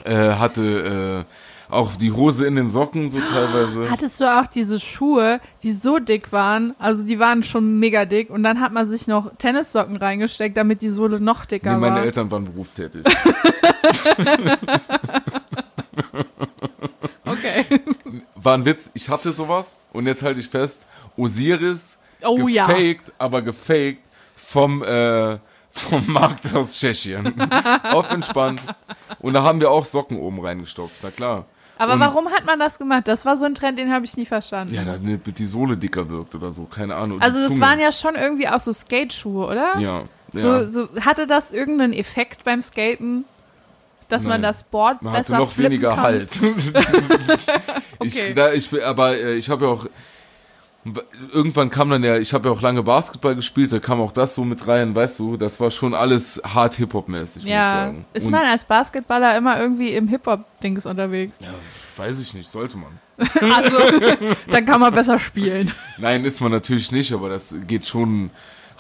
äh, 0.04 0.34
hatte 0.34 1.24
äh, 1.26 1.72
auch 1.72 1.94
die 1.94 2.10
Hose 2.12 2.46
in 2.46 2.56
den 2.56 2.68
Socken 2.68 3.08
so 3.08 3.18
teilweise. 3.20 3.88
Hattest 3.90 4.20
du 4.20 4.24
auch 4.24 4.46
diese 4.48 4.80
Schuhe, 4.80 5.40
die 5.62 5.70
so 5.72 5.98
dick 6.00 6.32
waren, 6.32 6.74
also 6.80 7.04
die 7.04 7.18
waren 7.20 7.42
schon 7.44 7.78
mega 7.78 8.04
dick 8.06 8.28
und 8.28 8.42
dann 8.42 8.60
hat 8.60 8.72
man 8.72 8.86
sich 8.86 9.06
noch 9.06 9.30
Tennissocken 9.38 9.96
reingesteckt, 9.96 10.56
damit 10.56 10.82
die 10.82 10.88
Sohle 10.88 11.20
noch 11.20 11.44
dicker 11.46 11.74
Nee, 11.74 11.78
meine 11.80 11.96
war. 11.96 12.02
Eltern 12.02 12.28
waren 12.30 12.44
berufstätig. 12.52 13.04
War 18.42 18.54
ein 18.54 18.64
Witz, 18.64 18.90
ich 18.94 19.08
hatte 19.08 19.32
sowas 19.32 19.78
und 19.92 20.06
jetzt 20.06 20.22
halte 20.22 20.40
ich 20.40 20.48
fest, 20.48 20.86
Osiris, 21.16 21.98
Oh 22.22 22.48
ja. 22.48 22.66
gefaked, 22.66 23.12
aber 23.18 23.42
gefaked 23.42 23.98
vom, 24.36 24.82
äh, 24.82 25.38
vom 25.70 26.06
Markt 26.12 26.54
aus 26.54 26.78
Tschechien. 26.78 27.34
Auf 27.84 28.10
entspannt. 28.10 28.60
Und 29.20 29.34
da 29.34 29.42
haben 29.42 29.60
wir 29.60 29.70
auch 29.70 29.84
Socken 29.84 30.18
oben 30.18 30.40
reingestopft, 30.44 30.96
na 31.02 31.10
klar. 31.10 31.46
Aber 31.78 31.94
Und- 31.94 32.00
warum 32.00 32.28
hat 32.30 32.44
man 32.44 32.58
das 32.58 32.78
gemacht? 32.78 33.08
Das 33.08 33.24
war 33.24 33.36
so 33.36 33.46
ein 33.46 33.54
Trend, 33.54 33.78
den 33.78 33.92
habe 33.92 34.04
ich 34.04 34.16
nie 34.16 34.26
verstanden. 34.26 34.74
Ja, 34.74 34.84
damit 34.84 35.38
die 35.38 35.46
Sohle 35.46 35.76
dicker 35.78 36.08
wirkt 36.10 36.34
oder 36.34 36.52
so, 36.52 36.64
keine 36.64 36.94
Ahnung. 36.96 37.20
also 37.22 37.40
das 37.40 37.58
waren 37.60 37.78
ja 37.80 37.90
schon 37.92 38.16
irgendwie 38.16 38.48
auch 38.48 38.60
so 38.60 38.72
Skate-Schuhe, 38.72 39.46
oder? 39.46 39.78
Ja, 39.78 40.04
So, 40.32 40.48
ja. 40.52 40.68
so 40.68 40.88
hatte 41.00 41.26
das 41.26 41.52
irgendeinen 41.52 41.92
Effekt 41.94 42.44
beim 42.44 42.60
Skaten, 42.60 43.24
dass 44.12 44.24
man 44.24 44.40
Nein. 44.40 44.42
das 44.42 44.64
Board 44.64 45.02
Man 45.02 45.12
hatte 45.12 45.22
besser 45.22 45.38
noch 45.38 45.50
flippen 45.50 45.72
weniger 45.72 45.90
kann? 45.90 46.00
Halt. 46.02 46.40
Okay. 48.02 48.28
ich, 48.30 48.34
da, 48.34 48.52
ich, 48.54 48.84
aber 48.84 49.14
äh, 49.18 49.34
ich 49.34 49.50
habe 49.50 49.66
ja 49.66 49.70
auch 49.72 49.86
irgendwann 51.32 51.68
kam 51.68 51.90
dann 51.90 52.02
ja, 52.02 52.16
ich 52.16 52.32
habe 52.32 52.48
ja 52.48 52.54
auch 52.54 52.62
lange 52.62 52.82
Basketball 52.82 53.34
gespielt, 53.36 53.72
da 53.72 53.78
kam 53.78 54.00
auch 54.00 54.12
das 54.12 54.34
so 54.34 54.44
mit 54.44 54.66
rein, 54.66 54.94
weißt 54.94 55.18
du, 55.18 55.36
das 55.36 55.60
war 55.60 55.70
schon 55.70 55.92
alles 55.92 56.40
hart 56.42 56.76
Hip-Hop-mäßig, 56.76 57.42
muss 57.42 57.44
ich 57.44 57.50
Ja, 57.50 57.72
sagen. 57.72 58.06
ist 58.14 58.30
man 58.30 58.46
als 58.46 58.64
Basketballer 58.64 59.36
immer 59.36 59.60
irgendwie 59.60 59.90
im 59.90 60.08
Hip-Hop-Dings 60.08 60.86
unterwegs. 60.86 61.38
Ja, 61.42 61.52
weiß 61.96 62.20
ich 62.20 62.32
nicht, 62.32 62.48
sollte 62.48 62.78
man. 62.78 62.98
Also, 63.54 63.76
dann 64.50 64.64
kann 64.64 64.80
man 64.80 64.94
besser 64.94 65.18
spielen. 65.18 65.70
Nein, 65.98 66.24
ist 66.24 66.40
man 66.40 66.50
natürlich 66.50 66.90
nicht, 66.90 67.12
aber 67.12 67.28
das 67.28 67.54
geht 67.66 67.84
schon 67.84 68.30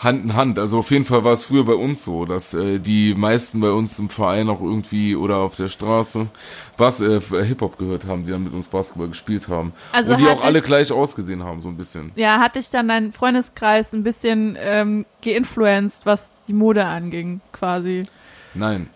Hand 0.02 0.24
in 0.24 0.34
Hand. 0.34 0.58
Also 0.58 0.78
auf 0.78 0.90
jeden 0.90 1.04
Fall 1.04 1.24
war 1.24 1.32
es 1.32 1.44
früher 1.44 1.64
bei 1.64 1.74
uns 1.74 2.04
so, 2.04 2.24
dass 2.24 2.54
äh, 2.54 2.78
die 2.78 3.14
meisten 3.14 3.60
bei 3.60 3.70
uns 3.70 3.98
im 3.98 4.08
Verein 4.08 4.48
auch 4.48 4.60
irgendwie 4.62 5.14
oder 5.14 5.36
auf 5.36 5.56
der 5.56 5.68
Straße 5.68 6.26
was 6.78 7.02
äh, 7.02 7.20
Hip-Hop 7.20 7.76
gehört 7.76 8.06
haben, 8.06 8.24
die 8.24 8.32
dann 8.32 8.42
mit 8.44 8.54
uns 8.54 8.68
Basketball 8.68 9.08
gespielt 9.08 9.48
haben. 9.48 9.72
Also 9.92 10.12
Und 10.14 10.20
die 10.20 10.26
auch 10.28 10.42
alle 10.42 10.62
gleich 10.62 10.90
ausgesehen 10.90 11.44
haben, 11.44 11.60
so 11.60 11.68
ein 11.68 11.76
bisschen. 11.76 12.12
Ja, 12.14 12.40
hat 12.40 12.56
dich 12.56 12.70
dann 12.70 12.88
dein 12.88 13.12
Freundeskreis 13.12 13.92
ein 13.92 14.02
bisschen 14.02 14.56
ähm, 14.58 15.04
geinfluenced, 15.22 16.06
was 16.06 16.32
die 16.48 16.54
Mode 16.54 16.86
anging, 16.86 17.42
quasi. 17.52 18.04
Nein. 18.54 18.88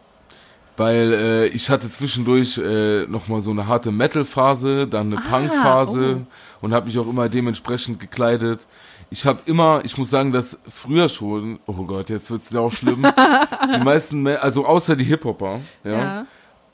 weil 0.77 1.13
äh, 1.13 1.47
ich 1.49 1.71
hatte 1.71 1.89
zwischendurch 1.91 2.59
äh, 2.59 3.05
nochmal 3.07 3.41
so 3.41 3.51
eine 3.51 3.67
harte 3.69 3.93
Metal-Phase, 3.93 4.89
dann 4.89 5.13
eine 5.13 5.19
Ah, 5.23 5.29
Punk-Phase 5.31 6.23
oh. 6.23 6.65
und 6.65 6.75
habe 6.75 6.87
mich 6.87 6.99
auch 6.99 7.07
immer 7.07 7.29
dementsprechend 7.29 8.01
gekleidet. 8.01 8.67
Ich 9.11 9.27
habe 9.27 9.41
immer, 9.47 9.83
ich 9.85 9.97
muss 9.97 10.11
sagen, 10.11 10.33
dass 10.33 10.59
früher 10.69 11.09
schon, 11.09 11.61
oh 11.67 11.85
Gott, 11.85 12.11
jetzt 12.11 12.31
wird's 12.31 12.51
ja 12.51 12.61
auch 12.61 12.73
schlimm, 12.73 13.07
die 13.75 13.85
meisten, 13.85 14.23
Me- 14.23 14.41
also 14.41 14.67
außer 14.67 14.97
die 14.97 15.05
Hip-Hopper, 15.05 15.61
ja, 15.85 15.91
Ja. 15.93 16.27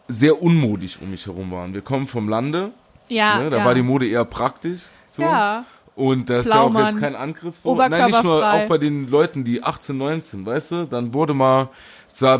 sehr 0.09 0.41
unmodig 0.43 0.99
um 1.03 1.11
mich 1.11 1.27
herum 1.27 1.51
waren. 1.53 1.75
Wir 1.75 1.83
kommen 1.83 2.07
vom 2.07 2.29
Lande, 2.29 2.71
Ja. 3.09 3.39
ne, 3.39 3.51
da 3.51 3.59
ja. 3.59 3.65
war 3.65 3.75
die 3.75 3.83
Mode 3.83 4.09
eher 4.09 4.25
praktisch. 4.25 4.83
So. 5.11 5.23
Ja. 5.23 5.65
Und 5.97 6.31
das 6.31 6.47
ist 6.47 6.53
ja 6.55 6.61
auch 6.63 6.75
jetzt 6.75 6.99
kein 6.99 7.15
Angriff 7.15 7.59
so. 7.59 7.75
Nein, 7.75 8.07
nicht 8.07 8.23
nur 8.23 8.49
auch 8.51 8.67
bei 8.67 8.79
den 8.79 9.09
Leuten, 9.11 9.45
die 9.45 9.63
18, 9.63 9.99
19, 9.99 10.47
weißt 10.47 10.73
du, 10.73 10.85
dann 10.87 11.13
wurde 11.13 11.35
mal, 11.35 11.69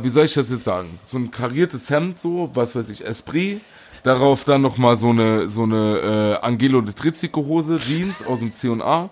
wie 0.01 0.09
soll 0.09 0.25
ich 0.25 0.33
das 0.35 0.51
jetzt 0.51 0.65
sagen? 0.65 0.99
So 1.03 1.19
ein 1.19 1.31
kariertes 1.31 1.91
Hemd, 1.91 2.19
so, 2.19 2.49
was 2.55 2.75
weiß 2.75 2.89
ich, 2.89 3.05
Esprit. 3.05 3.61
Darauf 4.03 4.45
dann 4.45 4.63
nochmal 4.63 4.97
so 4.97 5.11
eine, 5.11 5.51
so 5.51 5.65
eine 5.65 6.39
äh, 6.41 6.47
Angelo 6.47 6.81
de 6.81 6.95
Trizzico 6.95 7.45
Hose, 7.45 7.77
Jeans 7.79 8.25
aus 8.25 8.39
dem 8.41 8.51
C&A. 8.51 9.11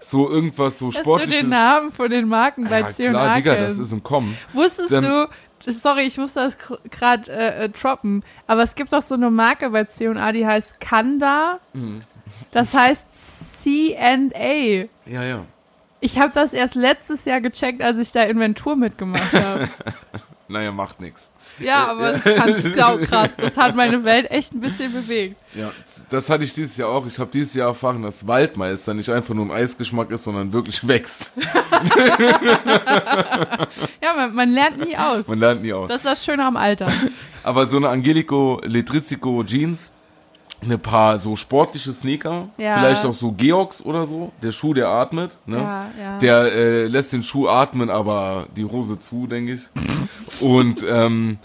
So 0.00 0.28
irgendwas 0.30 0.78
so 0.78 0.90
du 0.90 0.98
sportliches. 0.98 1.40
den 1.40 1.48
Namen 1.48 1.90
von 1.92 2.10
den 2.10 2.28
Marken 2.28 2.64
bei 2.68 2.80
ja, 2.80 2.90
C&A 2.90 3.10
klar, 3.10 3.34
Digga, 3.36 3.56
das 3.56 3.78
ist 3.78 3.92
im 3.92 4.02
Kommen. 4.02 4.36
Wusstest 4.52 4.92
Dann- 4.92 5.02
du, 5.04 5.72
sorry, 5.72 6.02
ich 6.02 6.18
muss 6.18 6.34
das 6.34 6.56
gerade 6.90 7.30
äh, 7.30 7.64
äh, 7.64 7.68
droppen, 7.68 8.22
aber 8.46 8.62
es 8.62 8.74
gibt 8.74 8.94
auch 8.94 9.02
so 9.02 9.14
eine 9.16 9.30
Marke 9.30 9.70
bei 9.70 9.84
C&A, 9.84 10.32
die 10.32 10.46
heißt 10.46 10.80
Kanda. 10.80 11.58
Mhm. 11.72 12.00
Das 12.52 12.74
heißt 12.74 13.62
C&A. 13.62 14.88
Ja, 15.06 15.22
ja. 15.24 15.44
Ich 16.00 16.20
habe 16.20 16.30
das 16.32 16.52
erst 16.52 16.76
letztes 16.76 17.24
Jahr 17.24 17.40
gecheckt, 17.40 17.82
als 17.82 17.98
ich 17.98 18.12
da 18.12 18.22
Inventur 18.22 18.76
mitgemacht 18.76 19.32
habe. 19.32 19.68
Naja, 20.50 20.72
macht 20.72 20.98
nix. 20.98 21.30
Ja, 21.60 21.88
aber 21.88 22.16
ich 22.16 22.22
fand's 22.22 22.64
sau 22.76 22.98
krass. 22.98 23.36
Das 23.36 23.56
hat 23.56 23.74
meine 23.74 24.04
Welt 24.04 24.30
echt 24.30 24.54
ein 24.54 24.60
bisschen 24.60 24.92
bewegt. 24.92 25.36
Ja, 25.54 25.70
das 26.10 26.30
hatte 26.30 26.44
ich 26.44 26.52
dieses 26.52 26.76
Jahr 26.76 26.88
auch. 26.90 27.06
Ich 27.06 27.18
habe 27.18 27.30
dieses 27.32 27.54
Jahr 27.54 27.68
erfahren, 27.68 28.02
dass 28.02 28.26
Waldmeister 28.26 28.94
nicht 28.94 29.10
einfach 29.10 29.34
nur 29.34 29.46
ein 29.46 29.50
Eisgeschmack 29.50 30.10
ist, 30.10 30.24
sondern 30.24 30.52
wirklich 30.52 30.86
wächst. 30.86 31.30
Ja, 34.02 34.14
man, 34.14 34.34
man 34.34 34.50
lernt 34.50 34.78
nie 34.78 34.96
aus. 34.96 35.28
Man 35.28 35.38
lernt 35.38 35.62
nie 35.62 35.72
aus. 35.72 35.88
Das 35.88 35.98
ist 35.98 36.06
das 36.06 36.24
Schöne 36.24 36.44
am 36.44 36.56
Alter. 36.56 36.90
Aber 37.42 37.66
so 37.66 37.76
eine 37.76 37.88
Angelico 37.88 38.60
Letrizzico 38.64 39.42
Jeans, 39.44 39.90
eine 40.62 40.76
paar 40.78 41.18
so 41.18 41.36
sportliche 41.36 41.92
Sneaker, 41.92 42.48
Ja. 42.58 42.74
vielleicht 42.78 43.04
auch 43.04 43.14
so 43.14 43.32
Georgs 43.32 43.82
oder 43.84 44.04
so, 44.04 44.32
der 44.42 44.50
Schuh, 44.52 44.74
der 44.74 44.88
atmet, 44.88 45.36
ne? 45.46 45.58
Ja, 45.58 45.86
ja. 46.00 46.18
Der 46.18 46.52
äh, 46.52 46.86
lässt 46.86 47.12
den 47.12 47.22
Schuh 47.22 47.48
atmen, 47.48 47.90
aber 47.90 48.46
die 48.56 48.64
Hose 48.64 48.98
zu, 48.98 49.26
denke 49.26 49.54
ich. 49.54 49.62
Und 50.40 50.84
ähm, 50.88 51.38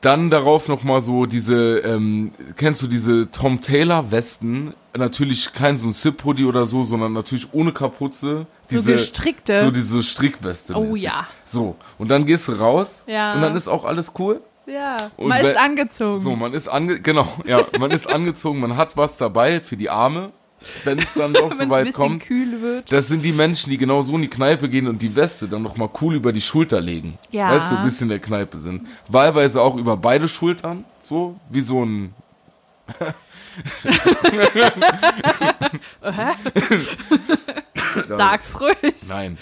dann 0.00 0.30
darauf 0.30 0.68
noch 0.68 0.84
mal 0.84 1.02
so 1.02 1.26
diese, 1.26 1.78
ähm, 1.80 2.32
kennst 2.56 2.80
du 2.82 2.86
diese 2.86 3.30
Tom 3.32 3.60
Taylor 3.60 4.10
Westen? 4.12 4.72
Natürlich 4.96 5.52
kein 5.52 5.76
so 5.76 5.88
ein 5.88 5.92
Zip-Hoodie 5.92 6.44
oder 6.44 6.66
so, 6.66 6.82
sondern 6.84 7.12
natürlich 7.12 7.48
ohne 7.52 7.72
Kapuze. 7.72 8.46
So 8.66 8.76
Diese, 8.76 8.92
gestrickte. 8.92 9.60
So 9.60 9.70
diese 9.70 10.02
Strickweste. 10.02 10.74
Oh 10.76 10.84
mäßig. 10.84 11.02
ja. 11.02 11.26
So. 11.46 11.76
Und 11.98 12.08
dann 12.08 12.26
gehst 12.26 12.48
du 12.48 12.52
raus. 12.52 13.04
Ja. 13.06 13.34
Und 13.34 13.42
dann 13.42 13.56
ist 13.56 13.66
auch 13.68 13.84
alles 13.84 14.12
cool. 14.18 14.40
Ja, 14.68 15.10
Und 15.16 15.28
man 15.28 15.44
ist 15.44 15.56
angezogen. 15.56 16.20
So, 16.20 16.36
man 16.36 16.52
ist 16.54 16.68
ange 16.68 17.00
genau, 17.00 17.26
ja, 17.46 17.64
man 17.78 17.90
ist 17.90 18.06
angezogen, 18.08 18.60
man 18.60 18.76
hat 18.76 18.96
was 18.96 19.16
dabei 19.16 19.60
für 19.60 19.76
die 19.76 19.90
Arme, 19.90 20.32
wenn 20.84 20.98
es 20.98 21.14
dann 21.14 21.32
doch 21.34 21.52
so 21.52 21.68
weit 21.70 21.92
kommt. 21.92 22.22
kühl 22.22 22.60
wird. 22.60 22.90
Das 22.92 23.08
sind 23.08 23.22
die 23.24 23.32
Menschen, 23.32 23.70
die 23.70 23.78
genau 23.78 24.02
so 24.02 24.14
in 24.16 24.22
die 24.22 24.28
Kneipe 24.30 24.68
gehen 24.68 24.86
und 24.88 25.00
die 25.02 25.14
Weste 25.16 25.48
dann 25.48 25.62
noch 25.62 25.76
mal 25.76 25.88
cool 26.00 26.14
über 26.14 26.32
die 26.32 26.40
Schulter 26.40 26.80
legen. 26.80 27.18
Ja. 27.30 27.50
Weißt 27.50 27.70
du, 27.70 27.76
ein 27.76 27.84
bisschen 27.84 28.04
in 28.06 28.10
der 28.10 28.20
Kneipe 28.20 28.58
sind. 28.58 28.86
Wahlweise 29.08 29.62
auch 29.62 29.76
über 29.76 29.96
beide 29.96 30.28
Schultern, 30.28 30.84
so 30.98 31.36
wie 31.50 31.60
so 31.60 31.84
ein 31.84 32.14
Sag's 38.06 38.60
ruhig. 38.60 38.94
Nein. 39.08 39.38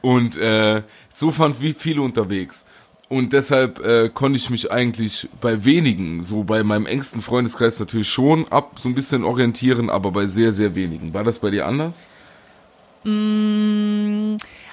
und 0.00 0.36
äh, 0.36 0.82
so 1.12 1.30
fand 1.30 1.60
wie 1.60 1.72
viele 1.72 2.02
unterwegs. 2.02 2.64
Und 3.12 3.34
deshalb 3.34 3.78
äh, 3.84 4.08
konnte 4.08 4.38
ich 4.38 4.48
mich 4.48 4.72
eigentlich 4.72 5.28
bei 5.42 5.66
wenigen, 5.66 6.22
so 6.22 6.44
bei 6.44 6.62
meinem 6.62 6.86
engsten 6.86 7.20
Freundeskreis 7.20 7.78
natürlich 7.78 8.08
schon 8.08 8.50
ab, 8.50 8.72
so 8.76 8.88
ein 8.88 8.94
bisschen 8.94 9.22
orientieren, 9.22 9.90
aber 9.90 10.12
bei 10.12 10.24
sehr, 10.24 10.50
sehr 10.50 10.74
wenigen. 10.74 11.12
War 11.12 11.22
das 11.22 11.38
bei 11.38 11.50
dir 11.50 11.66
anders? 11.66 12.04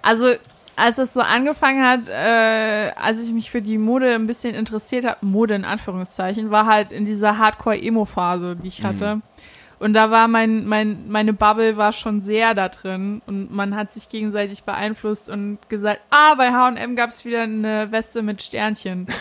Also, 0.02 0.28
als 0.78 0.98
es 1.00 1.14
so 1.14 1.20
angefangen 1.20 1.86
hat, 1.86 2.08
äh, 2.08 2.92
als 2.96 3.22
ich 3.26 3.34
mich 3.34 3.52
für 3.52 3.62
die 3.62 3.78
Mode 3.78 4.16
ein 4.16 4.26
bisschen 4.26 4.56
interessiert 4.56 5.04
habe, 5.04 5.18
Mode 5.20 5.56
in 5.56 5.66
Anführungszeichen, 5.66 6.50
war 6.50 6.66
halt 6.66 6.94
in 6.94 7.04
dieser 7.04 7.40
Hardcore-Emo-Phase, 7.40 8.56
die 8.56 8.70
ich 8.70 8.86
hatte. 8.86 9.20
Und 9.80 9.94
da 9.94 10.12
war 10.12 10.28
mein, 10.28 10.68
mein, 10.68 11.10
meine 11.10 11.32
Bubble 11.34 11.78
war 11.78 11.94
schon 11.94 12.22
sehr 12.22 12.54
da 12.54 12.68
drin 12.68 13.22
und 13.26 13.52
man 13.54 13.76
hat 13.76 13.94
sich 13.94 14.10
gegenseitig 14.10 14.64
beeinflusst 14.64 15.30
und 15.30 15.58
gesagt, 15.70 16.02
ah, 16.10 16.36
bei 16.36 16.52
H&M 16.52 16.96
gab's 16.96 17.24
wieder 17.24 17.44
eine 17.44 17.92
Weste 17.92 18.22
mit 18.22 18.42
Sternchen. 18.42 19.08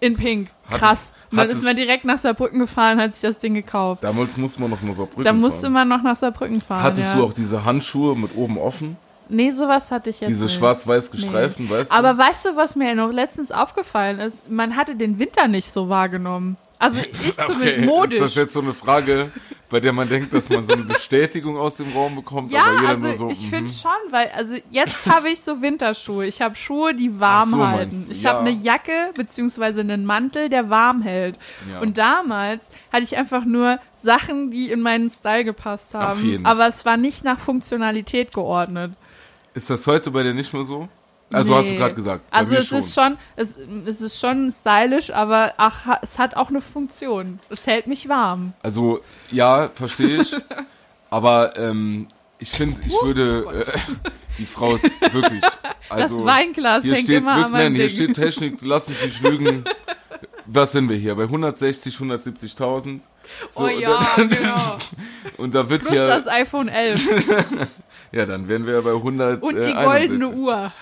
In 0.00 0.14
Pink. 0.14 0.50
Krass. 0.70 1.14
Und 1.30 1.38
dann 1.38 1.48
ist 1.48 1.62
man 1.62 1.74
direkt 1.74 2.04
nach 2.04 2.18
Saarbrücken 2.18 2.58
gefahren, 2.58 3.00
hat 3.00 3.14
sich 3.14 3.22
das 3.22 3.38
Ding 3.38 3.54
gekauft. 3.54 4.04
Damals 4.04 4.36
musste 4.36 4.60
man 4.60 4.70
noch 4.70 4.82
nach 4.82 4.92
Saarbrücken 4.92 5.24
Da 5.24 5.32
musste 5.32 5.62
fahren. 5.62 5.72
man 5.72 5.88
noch 5.88 6.02
nach 6.02 6.16
Saarbrücken 6.16 6.60
fahren. 6.60 6.82
Hattest 6.82 7.14
ja. 7.14 7.14
du 7.14 7.24
auch 7.24 7.32
diese 7.32 7.64
Handschuhe 7.64 8.14
mit 8.14 8.36
oben 8.36 8.58
offen? 8.58 8.98
Nee, 9.28 9.50
sowas 9.50 9.90
hatte 9.90 10.10
ich 10.10 10.20
jetzt 10.20 10.28
Diese 10.28 10.48
schwarz-weiß 10.48 11.10
gestreiften, 11.10 11.68
weißt 11.68 11.90
du? 11.90 11.96
Aber 11.96 12.16
weißt 12.16 12.44
du, 12.44 12.56
was 12.56 12.76
mir 12.76 12.94
noch 12.94 13.10
letztens 13.10 13.50
aufgefallen 13.50 14.20
ist? 14.20 14.50
Man 14.50 14.76
hatte 14.76 14.96
den 14.96 15.18
Winter 15.18 15.48
nicht 15.48 15.72
so 15.72 15.88
wahrgenommen. 15.88 16.56
Also 16.78 17.00
ich 17.00 17.34
zumindest 17.46 17.84
modisch. 17.86 18.14
Ist 18.14 18.22
das 18.22 18.34
jetzt 18.34 18.52
so 18.52 18.60
eine 18.60 18.74
Frage, 18.74 19.30
bei 19.70 19.80
der 19.80 19.92
man 19.92 20.08
denkt, 20.08 20.32
dass 20.32 20.48
man 20.48 20.64
so 20.64 20.72
eine 20.72 20.82
Bestätigung 20.94 21.56
aus 21.56 21.76
dem 21.76 21.92
Raum 21.92 22.16
bekommt? 22.16 22.50
ja, 22.50 22.64
aber 22.64 22.80
jeder 22.80 22.88
also 22.88 23.06
nur 23.06 23.16
so, 23.16 23.30
ich 23.30 23.42
mhm. 23.42 23.48
finde 23.48 23.72
schon, 23.72 24.12
weil 24.12 24.30
also 24.34 24.56
jetzt 24.70 25.06
habe 25.10 25.30
ich 25.30 25.40
so 25.40 25.62
Winterschuhe. 25.62 26.26
Ich 26.26 26.40
habe 26.40 26.54
Schuhe, 26.54 26.94
die 26.94 27.18
warm 27.18 27.50
so, 27.50 27.66
halten. 27.66 28.08
Ich 28.10 28.22
ja. 28.22 28.30
habe 28.30 28.40
eine 28.40 28.50
Jacke 28.50 29.10
beziehungsweise 29.14 29.80
einen 29.80 30.04
Mantel, 30.04 30.48
der 30.48 30.70
warm 30.70 31.02
hält. 31.02 31.38
Ja. 31.70 31.80
Und 31.80 31.98
damals 31.98 32.68
hatte 32.92 33.04
ich 33.04 33.16
einfach 33.16 33.44
nur 33.44 33.78
Sachen, 33.94 34.50
die 34.50 34.70
in 34.70 34.80
meinen 34.80 35.10
Style 35.10 35.44
gepasst 35.44 35.94
haben. 35.94 36.44
Aber 36.44 36.66
es 36.66 36.84
war 36.84 36.96
nicht 36.96 37.24
nach 37.24 37.38
Funktionalität 37.38 38.32
geordnet. 38.34 38.92
Ist 39.54 39.70
das 39.70 39.86
heute 39.86 40.10
bei 40.10 40.22
dir 40.22 40.34
nicht 40.34 40.52
mehr 40.52 40.64
so? 40.64 40.88
Also 41.32 41.56
hast 41.56 41.68
du 41.68 41.72
Nee. 41.72 41.78
gerade 41.80 41.94
gesagt. 41.94 42.24
Also 42.30 42.54
es 42.54 42.70
ist 42.70 42.94
schon, 42.94 43.18
es, 43.34 43.58
es 43.84 44.00
ist 44.00 44.20
schon 44.20 44.50
stylisch, 44.50 45.10
aber 45.10 45.54
ach, 45.56 45.98
es 46.02 46.18
hat 46.18 46.36
auch 46.36 46.50
eine 46.50 46.60
Funktion. 46.60 47.40
Es 47.50 47.66
hält 47.66 47.86
mich 47.88 48.08
warm. 48.08 48.52
Also 48.62 49.00
ja, 49.30 49.68
verstehe 49.74 50.22
ich. 50.22 50.36
aber 51.10 51.56
ähm, 51.58 52.06
ich 52.38 52.50
finde, 52.50 52.80
ich 52.86 52.94
würde 53.02 53.64
äh, 53.66 53.78
die 54.38 54.46
Frau 54.46 54.74
ist 54.74 54.96
wirklich. 55.12 55.42
Also, 55.88 56.26
das 56.26 56.26
Weinglas 56.26 56.82
hier 56.82 56.94
hängt 56.94 57.04
steht 57.04 57.18
immer 57.18 57.30
an 57.30 57.38
wirklich, 57.38 57.52
meinem 57.52 57.72
nein, 57.74 57.74
hier 57.76 57.86
Ding. 57.86 58.12
steht 58.12 58.16
Technik, 58.16 58.58
lass 58.62 58.88
mich 58.88 59.00
nicht 59.04 59.22
lügen. 59.22 59.62
Was 60.46 60.72
sind 60.72 60.88
wir 60.88 60.96
hier? 60.96 61.14
Bei 61.14 61.22
160, 61.22 61.94
170.000? 61.94 63.00
So, 63.52 63.64
oh 63.64 63.68
ja, 63.68 64.00
und, 64.16 64.36
genau. 64.36 64.78
und 65.36 65.54
da 65.54 65.68
wird 65.68 65.82
Plus 65.82 65.92
hier, 65.92 66.08
das 66.08 66.26
iPhone 66.26 66.66
11 66.66 67.28
ja, 68.12 68.26
dann 68.26 68.48
wären 68.48 68.66
wir 68.66 68.74
ja 68.74 68.80
bei 68.80 68.94
100. 68.94 69.42
und 69.42 69.54
die 69.54 69.60
äh, 69.60 69.72
goldene 69.74 70.26
61. 70.26 70.40
Uhr. 70.40 70.72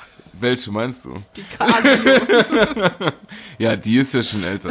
Welche 0.41 0.71
meinst 0.71 1.05
du? 1.05 1.23
Die 1.37 1.45
Casio. 1.45 3.13
Ja, 3.59 3.77
die 3.77 3.97
ist 3.99 4.13
ja 4.15 4.23
schon 4.23 4.43
älter. 4.45 4.71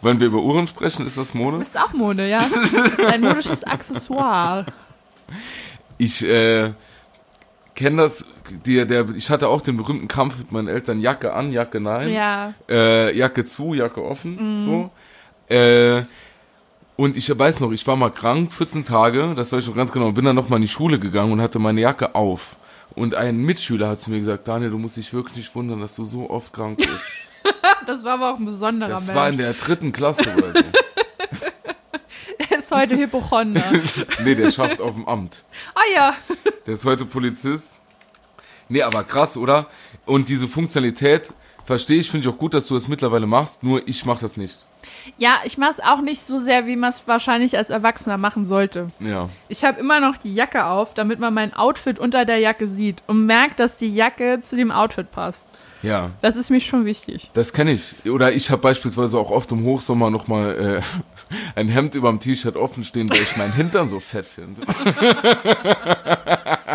Wollen 0.00 0.18
wir 0.20 0.26
über 0.26 0.38
Uhren 0.42 0.66
sprechen? 0.66 1.06
Ist 1.06 1.16
das 1.18 1.34
Mode? 1.34 1.58
ist 1.62 1.78
auch 1.78 1.92
Mode, 1.92 2.28
ja. 2.28 2.38
Das 2.38 2.72
ist 2.72 3.00
ein 3.04 3.20
modisches 3.20 3.64
Accessoire. 3.64 4.66
Ich 5.98 6.24
äh, 6.24 6.72
kenne 7.74 8.02
das, 8.02 8.24
der, 8.66 8.84
der, 8.86 9.08
ich 9.14 9.30
hatte 9.30 9.48
auch 9.48 9.60
den 9.60 9.76
berühmten 9.76 10.08
Kampf 10.08 10.38
mit 10.38 10.52
meinen 10.52 10.68
Eltern, 10.68 11.00
Jacke 11.00 11.32
an, 11.32 11.52
Jacke 11.52 11.80
nein, 11.80 12.12
Ja. 12.12 12.54
äh, 12.68 13.16
Jacke 13.16 13.44
zu, 13.44 13.74
Jacke 13.74 14.02
offen, 14.04 14.54
Mhm. 14.54 14.58
so. 14.58 14.90
Äh, 15.54 16.02
und 16.96 17.16
ich 17.16 17.36
weiß 17.36 17.60
noch, 17.60 17.70
ich 17.70 17.86
war 17.86 17.94
mal 17.96 18.10
krank, 18.10 18.52
14 18.52 18.84
Tage, 18.84 19.32
das 19.36 19.52
weiß 19.52 19.62
ich 19.62 19.68
noch 19.68 19.76
ganz 19.76 19.92
genau, 19.92 20.10
bin 20.12 20.24
dann 20.24 20.34
noch 20.36 20.48
mal 20.48 20.56
in 20.56 20.62
die 20.62 20.68
Schule 20.68 20.98
gegangen 20.98 21.32
und 21.32 21.40
hatte 21.40 21.58
meine 21.60 21.80
Jacke 21.80 22.14
auf. 22.16 22.56
Und 22.98 23.14
ein 23.14 23.36
Mitschüler 23.38 23.88
hat 23.90 24.00
zu 24.00 24.10
mir 24.10 24.18
gesagt, 24.18 24.48
Daniel, 24.48 24.70
du 24.70 24.78
musst 24.78 24.96
dich 24.96 25.12
wirklich 25.12 25.36
nicht 25.36 25.54
wundern, 25.54 25.80
dass 25.80 25.94
du 25.94 26.04
so 26.04 26.28
oft 26.28 26.52
krank 26.52 26.78
bist. 26.78 26.90
Das 27.86 28.04
war 28.04 28.14
aber 28.14 28.34
auch 28.34 28.38
ein 28.38 28.44
besonderer 28.44 28.90
Das 28.90 29.06
Mensch. 29.06 29.16
war 29.16 29.28
in 29.30 29.38
der 29.38 29.54
dritten 29.54 29.92
Klasse 29.92 30.34
oder 30.36 30.52
so. 30.52 30.64
Er 32.50 32.58
ist 32.58 32.70
heute 32.70 32.96
Hypochonder. 32.96 33.62
Nee, 34.24 34.34
der 34.34 34.50
schafft 34.50 34.80
auf 34.80 34.92
dem 34.94 35.06
Amt. 35.08 35.44
Ah 35.74 35.80
ja. 35.94 36.14
Der 36.66 36.74
ist 36.74 36.84
heute 36.84 37.06
Polizist. 37.06 37.80
Nee, 38.68 38.82
aber 38.82 39.04
krass, 39.04 39.36
oder? 39.38 39.68
Und 40.04 40.28
diese 40.28 40.48
Funktionalität 40.48 41.32
verstehe 41.68 42.00
ich, 42.00 42.10
finde 42.10 42.26
ich 42.26 42.34
auch 42.34 42.38
gut, 42.38 42.54
dass 42.54 42.66
du 42.66 42.72
das 42.72 42.88
mittlerweile 42.88 43.26
machst, 43.26 43.62
nur 43.62 43.86
ich 43.86 44.06
mache 44.06 44.22
das 44.22 44.38
nicht. 44.38 44.64
Ja, 45.18 45.34
ich 45.44 45.58
mache 45.58 45.72
es 45.72 45.80
auch 45.80 46.00
nicht 46.00 46.22
so 46.22 46.38
sehr, 46.38 46.66
wie 46.66 46.76
man 46.76 46.88
es 46.88 47.06
wahrscheinlich 47.06 47.58
als 47.58 47.68
Erwachsener 47.68 48.16
machen 48.16 48.46
sollte. 48.46 48.86
Ja. 49.00 49.28
Ich 49.50 49.64
habe 49.64 49.78
immer 49.78 50.00
noch 50.00 50.16
die 50.16 50.34
Jacke 50.34 50.64
auf, 50.64 50.94
damit 50.94 51.20
man 51.20 51.34
mein 51.34 51.52
Outfit 51.52 51.98
unter 51.98 52.24
der 52.24 52.38
Jacke 52.38 52.66
sieht 52.66 53.02
und 53.06 53.26
merkt, 53.26 53.60
dass 53.60 53.76
die 53.76 53.94
Jacke 53.94 54.40
zu 54.40 54.56
dem 54.56 54.70
Outfit 54.70 55.10
passt. 55.10 55.46
Ja. 55.82 56.10
Das 56.22 56.36
ist 56.36 56.48
mir 56.48 56.60
schon 56.60 56.86
wichtig. 56.86 57.30
Das 57.34 57.52
kenne 57.52 57.72
ich. 57.72 57.94
Oder 58.08 58.32
ich 58.32 58.50
habe 58.50 58.62
beispielsweise 58.62 59.18
auch 59.18 59.30
oft 59.30 59.52
im 59.52 59.62
Hochsommer 59.64 60.08
nochmal 60.08 60.80
äh, 60.80 60.82
ein 61.54 61.68
Hemd 61.68 61.94
über 61.94 62.08
dem 62.08 62.20
T-Shirt 62.20 62.56
offen 62.56 62.84
stehen, 62.84 63.08
weil 63.10 63.22
ich 63.22 63.36
meinen 63.36 63.52
Hintern 63.52 63.88
so 63.88 64.00
fett 64.00 64.26
finde. 64.26 64.62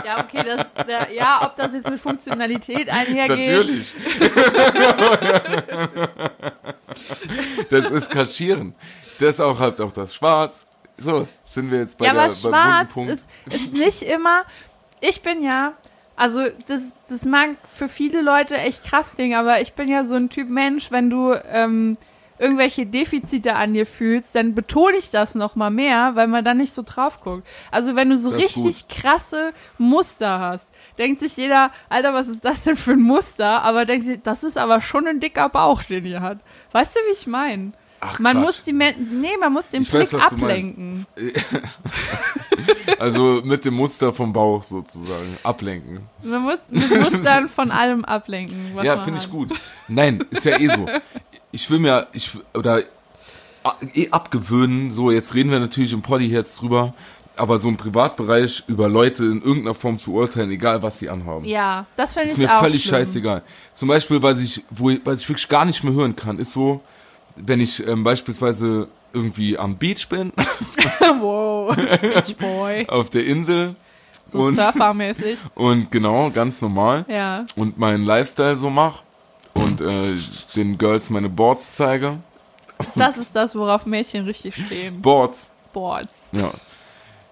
Ja, 0.05 0.24
okay, 0.24 0.43
das, 0.45 0.67
ja, 1.13 1.45
ob 1.45 1.55
das 1.55 1.74
jetzt 1.74 1.89
mit 1.89 2.00
Funktionalität 2.00 2.89
einhergeht. 2.89 3.48
Natürlich. 3.48 3.95
das 7.69 7.91
ist 7.91 8.10
Kaschieren. 8.10 8.75
Das 9.19 9.39
auch 9.39 9.60
halt 9.60 9.79
auch 9.81 9.91
das 9.91 10.13
Schwarz. 10.13 10.67
So, 10.98 11.27
sind 11.45 11.72
wir 11.72 11.79
jetzt 11.79 11.98
bei 11.98 12.05
ja, 12.05 12.13
der 12.13 12.24
aber 12.24 12.33
schwarz 12.33 12.95
ist, 13.07 13.29
ist 13.45 13.74
nicht 13.74 14.03
immer. 14.03 14.43
Ich 15.01 15.22
bin 15.22 15.43
ja, 15.43 15.74
also 16.15 16.48
das, 16.67 16.93
das 17.10 17.25
mag 17.25 17.51
für 17.74 17.89
viele 17.89 18.22
Leute 18.22 18.57
echt 18.57 18.83
krass 18.83 19.15
klingen, 19.15 19.38
aber 19.38 19.62
ich 19.62 19.74
bin 19.74 19.88
ja 19.88 20.03
so 20.03 20.15
ein 20.15 20.29
Typ 20.29 20.50
Mensch, 20.50 20.91
wenn 20.91 21.10
du 21.10 21.33
ähm, 21.51 21.98
irgendwelche 22.43 22.85
Defizite 22.85 23.55
an 23.55 23.73
dir 23.73 23.85
fühlst, 23.85 24.35
dann 24.35 24.53
betone 24.53 24.97
ich 24.97 25.09
das 25.09 25.33
noch 25.35 25.55
mal 25.55 25.69
mehr, 25.71 26.12
weil 26.15 26.27
man 26.27 26.43
dann 26.45 26.57
nicht 26.57 26.73
so 26.73 26.83
drauf 26.85 27.21
guckt. 27.21 27.47
Also 27.71 27.95
wenn 27.95 28.09
du 28.09 28.17
so 28.17 28.29
Das 28.31 28.39
richtig 28.39 28.88
krasse 28.89 29.53
Muster 29.77 30.39
hast, 30.39 30.71
denkt 30.97 31.21
sich 31.21 31.38
jeder, 31.38 31.71
Alter, 31.89 32.13
was 32.13 32.27
ist 32.27 32.43
das 32.45 32.63
denn 32.65 32.75
für 32.75 32.91
ein 32.91 33.01
Muster? 33.01 33.63
Aber 33.63 33.85
denkt 33.85 34.05
sich, 34.05 34.19
das 34.21 34.43
ist 34.43 34.57
aber 34.57 34.81
schon 34.81 35.07
ein 35.07 35.19
dicker 35.19 35.50
Bauch, 35.50 35.81
den 35.83 36.05
ihr 36.05 36.21
hat. 36.21 36.39
Weißt 36.73 36.95
du, 36.95 37.00
wie 37.07 37.13
ich 37.13 37.25
meine? 37.25 37.71
Ach, 38.05 38.19
Man 38.19 38.33
Quatsch. 38.35 38.43
muss 38.45 38.63
die 38.63 38.73
nee, 38.73 39.38
man 39.39 39.53
muss 39.53 39.69
den 39.69 39.83
Ich 39.83 39.93
weiß, 39.93 40.09
Blick 40.09 40.21
meinst. 40.21 40.33
ablenken. 40.33 41.05
Also 43.00 43.41
mit 43.43 43.65
dem 43.65 43.73
Muster 43.73 44.13
vom 44.13 44.31
Bauch 44.33 44.63
sozusagen. 44.63 45.38
Ablenken. 45.43 46.01
Man 46.21 46.41
muss 46.43 46.59
mit 46.69 46.89
Mustern 46.89 47.50
von 47.50 47.71
allem 47.71 48.05
ablenken. 48.05 48.71
Was 48.75 48.85
ja, 48.85 48.97
finde 49.00 49.19
ich 49.19 49.29
gut. 49.29 49.51
Nein, 49.88 50.23
ist 50.29 50.45
ja 50.45 50.59
eh 50.59 50.67
so. 50.67 50.85
Ich 51.53 51.69
will 51.69 51.79
mir, 51.79 52.07
ich, 52.13 52.31
oder 52.53 52.81
eh 53.93 54.10
abgewöhnen, 54.12 54.91
so, 54.91 55.10
jetzt 55.12 55.33
reden 55.36 55.51
wir 55.51 55.60
natürlich 55.60 55.93
im 55.93 56.01
Poddy 56.01 56.25
jetzt 56.25 56.62
drüber, 56.62 56.93
aber 57.38 57.57
so 57.60 57.69
im 57.69 57.77
Privatbereich 57.77 58.63
über 58.67 58.89
Leute 58.89 59.24
in 59.24 59.41
irgendeiner 59.41 59.74
Form 59.75 59.98
zu 60.00 60.13
urteilen, 60.13 60.51
egal 60.51 60.83
was 60.83 61.00
sie 61.00 61.10
anhaben. 61.10 61.45
Ja, 61.45 61.86
das 61.95 62.13
finde 62.13 62.29
Ist 62.29 62.33
ich 62.38 62.43
mir 62.43 62.53
auch 62.55 62.60
völlig 62.60 62.83
schlimm. 62.83 62.95
scheißegal. 63.00 63.41
Zum 63.74 63.88
Beispiel, 63.88 64.22
was 64.22 64.41
ich, 64.41 64.63
wo, 64.69 64.89
ich- 64.89 65.00
was 65.05 65.22
ich 65.22 65.29
wirklich 65.29 65.48
gar 65.48 65.63
nicht 65.65 65.83
mehr 65.83 65.93
hören 65.93 66.15
kann, 66.15 66.39
ist 66.39 66.51
so, 66.53 66.81
wenn 67.36 67.60
ich 67.62 67.86
ähm, 67.88 68.03
beispielsweise 68.03 68.88
irgendwie 69.13 69.57
am 69.57 69.77
Beach 69.77 70.07
bin, 70.10 70.33
wow, 71.22 71.75
Beach 71.75 72.36
Boy. 72.38 72.86
auf 72.89 73.10
der 73.12 73.25
Insel 73.25 73.75
So 74.25 74.50
surfermäßig. 74.51 75.38
und 75.55 75.89
genau, 75.91 76.31
ganz 76.31 76.62
normal 76.62 77.05
Ja. 77.07 77.45
und 77.55 77.77
meinen 77.77 78.03
Lifestyle 78.05 78.55
so 78.55 78.69
mach 78.72 79.03
und 79.53 79.81
äh, 79.81 80.15
den 80.55 80.77
Girls 80.77 81.10
meine 81.10 81.29
Boards 81.29 81.74
zeige. 81.74 82.17
Das 82.95 83.17
ist 83.17 83.33
das, 83.33 83.55
worauf 83.55 83.86
Mädchen 83.86 84.25
richtig 84.25 84.55
stehen. 84.55 85.01
Boards, 85.01 85.51
Boards. 85.72 86.31
ja. 86.33 86.51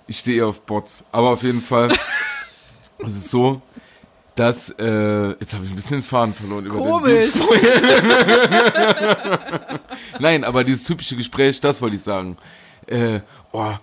Ich 0.08 0.20
stehe 0.20 0.46
auf 0.46 0.62
Bots, 0.62 1.04
aber 1.12 1.32
auf 1.32 1.44
jeden 1.44 1.62
Fall 1.62 1.92
es 3.00 3.16
ist 3.16 3.32
so, 3.32 3.62
dass 4.36 4.70
äh, 4.80 5.30
jetzt 5.40 5.54
habe 5.54 5.66
ich 5.66 5.72
ein 5.72 5.76
bisschen 5.76 5.98
den 5.98 6.04
Faden 6.04 6.34
verloren 6.34 6.66
über 6.66 6.76
den 6.76 6.84
Komisch. 6.84 7.30
Nein, 10.20 10.44
aber 10.44 10.64
dieses 10.64 10.86
typische 10.86 11.16
Gespräch, 11.16 11.60
das 11.60 11.82
wollte 11.82 11.96
ich 11.96 12.04
sagen. 12.04 12.38
Äh, 12.88 13.20
oh, 13.52 13.74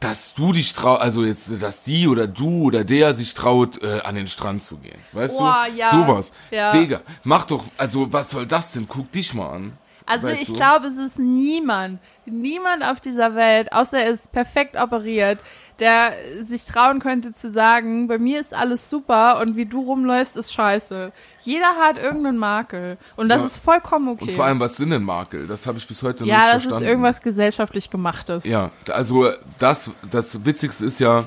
dass 0.00 0.34
du 0.34 0.52
dich 0.52 0.72
traust, 0.72 1.00
also 1.02 1.24
jetzt, 1.24 1.62
dass 1.62 1.82
die 1.82 2.06
oder 2.06 2.26
du 2.26 2.64
oder 2.64 2.84
der 2.84 3.14
sich 3.14 3.34
traut, 3.34 3.82
äh, 3.82 4.00
an 4.02 4.14
den 4.14 4.28
Strand 4.28 4.62
zu 4.62 4.76
gehen. 4.76 4.98
Weißt 5.12 5.38
Boah, 5.38 5.66
du? 5.68 5.76
ja. 5.76 5.90
Sowas. 5.90 6.32
Ja. 6.50 6.70
Digga, 6.70 7.00
mach 7.24 7.44
doch, 7.44 7.64
also 7.76 8.12
was 8.12 8.30
soll 8.30 8.46
das 8.46 8.72
denn? 8.72 8.86
Guck 8.88 9.10
dich 9.12 9.34
mal 9.34 9.50
an. 9.50 9.78
Also 10.06 10.28
Weißt 10.28 10.42
ich 10.42 10.48
du? 10.48 10.54
glaube, 10.54 10.86
es 10.86 10.96
ist 10.96 11.18
niemand, 11.18 12.00
niemand 12.24 12.82
auf 12.82 13.00
dieser 13.00 13.34
Welt, 13.34 13.72
außer 13.72 13.98
er 14.00 14.10
ist 14.10 14.32
perfekt 14.32 14.74
operiert, 14.80 15.40
der 15.80 16.12
sich 16.40 16.64
trauen 16.64 16.98
könnte 17.00 17.32
zu 17.32 17.50
sagen, 17.50 18.08
bei 18.08 18.18
mir 18.18 18.40
ist 18.40 18.54
alles 18.54 18.90
super 18.90 19.40
und 19.40 19.56
wie 19.56 19.66
du 19.66 19.80
rumläufst, 19.80 20.36
ist 20.36 20.52
scheiße. 20.52 21.12
Jeder 21.44 21.76
hat 21.80 21.98
irgendeinen 21.98 22.38
Makel 22.38 22.98
und 23.16 23.28
das 23.28 23.40
Ja. 23.42 23.46
ist 23.46 23.58
vollkommen 23.58 24.08
okay. 24.08 24.24
Und 24.24 24.32
vor 24.32 24.44
allem, 24.44 24.60
was 24.60 24.76
sind 24.76 24.90
denn 24.90 25.02
Makel? 25.04 25.46
Das 25.46 25.66
habe 25.66 25.78
ich 25.78 25.86
bis 25.86 26.02
heute 26.02 26.24
noch 26.24 26.28
ja, 26.28 26.38
nicht 26.38 26.46
das 26.46 26.62
verstanden. 26.62 26.84
ist 26.84 26.88
irgendwas 26.90 27.20
gesellschaftlich 27.22 27.90
gemachtes. 27.90 28.44
Ja, 28.44 28.70
also 28.90 29.30
das, 29.58 29.90
das 30.10 30.44
Witzigste 30.44 30.84
ist 30.86 30.98
ja 30.98 31.26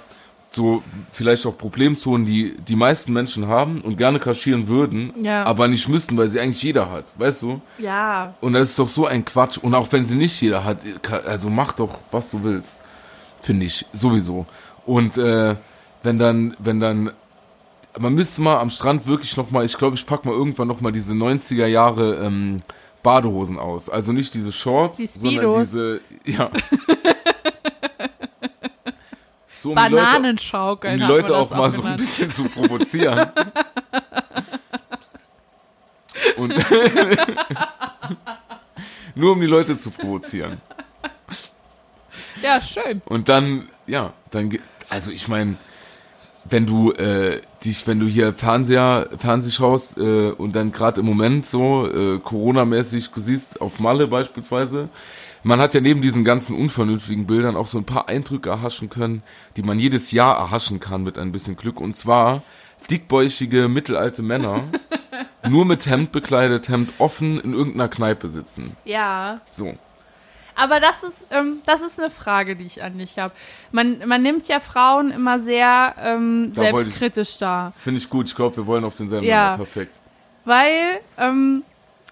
so 0.53 0.83
vielleicht 1.13 1.45
auch 1.45 1.57
Problemzonen, 1.57 2.25
die 2.25 2.57
die 2.57 2.75
meisten 2.75 3.13
Menschen 3.13 3.47
haben 3.47 3.79
und 3.79 3.97
gerne 3.97 4.19
kaschieren 4.19 4.67
würden, 4.67 5.13
Ja. 5.23 5.45
aber 5.45 5.69
nicht 5.69 5.87
müssten, 5.87 6.17
weil 6.17 6.27
sie 6.27 6.41
eigentlich 6.41 6.61
jeder 6.61 6.91
hat, 6.91 7.05
weißt 7.17 7.43
du? 7.43 7.61
ja. 7.77 8.33
Und 8.41 8.51
das 8.53 8.71
ist 8.71 8.79
doch 8.79 8.89
so 8.89 9.05
ein 9.07 9.23
Quatsch. 9.23 9.57
Und 9.57 9.73
auch 9.75 9.87
wenn 9.91 10.03
sie 10.03 10.17
nicht 10.17 10.41
jeder 10.41 10.65
hat, 10.65 10.79
also 11.25 11.49
mach 11.49 11.71
doch, 11.71 11.99
was 12.11 12.31
du 12.31 12.43
willst. 12.43 12.79
Finde 13.41 13.65
ich, 13.65 13.85
sowieso. 13.93 14.45
Und 14.85 15.17
äh, 15.17 15.55
wenn 16.03 16.17
dann, 16.19 16.55
wenn 16.59 16.79
dann, 16.79 17.11
man 17.99 18.13
müsste 18.13 18.41
mal 18.41 18.59
am 18.59 18.69
Strand 18.69 19.07
wirklich 19.07 19.35
noch 19.37 19.51
mal, 19.51 19.65
ich 19.65 19.77
glaube, 19.77 19.95
ich 19.95 20.05
pack 20.05 20.25
mal 20.25 20.33
irgendwann 20.33 20.67
noch 20.67 20.79
mal 20.81 20.91
diese 20.91 21.13
90er 21.13 21.65
Jahre 21.65 22.15
ähm, 22.23 22.57
Badehosen 23.03 23.59
aus. 23.59 23.89
Also 23.89 24.13
nicht 24.13 24.33
diese 24.33 24.51
Shorts, 24.51 24.97
Die 24.97 25.07
sondern 25.07 25.59
diese, 25.59 26.01
ja. 26.25 26.51
so, 29.55 29.71
um 29.71 29.75
die 29.75 29.81
Leute, 29.81 29.95
Bananenschaukeln. 29.95 30.93
um 30.95 30.99
die 31.01 31.05
Leute 31.07 31.29
das 31.29 31.51
auch 31.51 31.57
mal 31.57 31.71
so 31.71 31.77
ein 31.79 31.83
genannt. 31.83 31.99
bisschen 32.01 32.31
zu 32.31 32.43
provozieren. 32.43 33.29
Und 36.37 36.53
nur 39.15 39.33
um 39.33 39.41
die 39.41 39.47
Leute 39.47 39.75
zu 39.77 39.91
provozieren. 39.91 40.61
Ja, 42.41 42.61
schön. 42.61 43.01
Und 43.05 43.29
dann, 43.29 43.69
ja, 43.87 44.13
dann, 44.31 44.57
also 44.89 45.11
ich 45.11 45.27
meine, 45.27 45.57
wenn 46.43 46.65
du 46.65 46.91
äh, 46.91 47.41
dich, 47.63 47.85
wenn 47.87 47.99
du 47.99 48.07
hier 48.07 48.33
Fernseher, 48.33 49.09
Fernseh 49.17 49.51
schaust 49.51 49.97
äh, 49.97 50.31
und 50.31 50.55
dann 50.55 50.71
gerade 50.71 51.01
im 51.01 51.05
Moment 51.05 51.45
so 51.45 51.87
äh, 51.87 52.19
Corona-mäßig 52.19 53.09
siehst 53.15 53.61
auf 53.61 53.79
Malle 53.79 54.07
beispielsweise, 54.07 54.89
man 55.43 55.59
hat 55.59 55.73
ja 55.73 55.81
neben 55.81 56.01
diesen 56.01 56.23
ganzen 56.23 56.55
unvernünftigen 56.55 57.25
Bildern 57.25 57.55
auch 57.55 57.67
so 57.67 57.77
ein 57.77 57.85
paar 57.85 58.09
Eindrücke 58.09 58.49
erhaschen 58.49 58.89
können, 58.89 59.23
die 59.55 59.63
man 59.63 59.79
jedes 59.79 60.11
Jahr 60.11 60.37
erhaschen 60.37 60.79
kann 60.79 61.03
mit 61.03 61.17
ein 61.17 61.31
bisschen 61.31 61.55
Glück. 61.55 61.79
Und 61.79 61.95
zwar 61.95 62.43
dickbäuchige 62.89 63.67
mittelalte 63.67 64.21
Männer, 64.21 64.63
nur 65.49 65.65
mit 65.65 65.85
Hemd 65.87 66.11
bekleidet, 66.11 66.69
Hemd 66.69 66.93
offen 66.99 67.39
in 67.39 67.53
irgendeiner 67.53 67.87
Kneipe 67.87 68.29
sitzen. 68.29 68.75
Ja. 68.85 69.41
So. 69.49 69.75
Aber 70.61 70.79
das 70.79 71.01
ist, 71.03 71.25
ähm, 71.31 71.57
das 71.65 71.81
ist 71.81 71.99
eine 71.99 72.11
Frage, 72.11 72.55
die 72.55 72.65
ich 72.65 72.83
an 72.83 72.99
dich 72.99 73.17
habe. 73.17 73.33
Man, 73.71 74.07
man 74.07 74.21
nimmt 74.21 74.47
ja 74.47 74.59
Frauen 74.59 75.09
immer 75.09 75.39
sehr 75.39 75.95
ähm, 75.99 76.51
Da 76.53 76.61
selbstkritisch 76.61 77.39
dar. 77.39 77.73
Finde 77.79 77.97
ich 77.99 78.11
gut. 78.11 78.27
Ich 78.27 78.35
glaube, 78.35 78.57
wir 78.57 78.67
wollen 78.67 78.83
auf 78.85 78.95
denselben 78.95 79.25
Ja. 79.25 79.53
Nenner. 79.53 79.57
Perfekt. 79.57 79.95
Weil 80.45 80.99
ähm, 81.17 81.63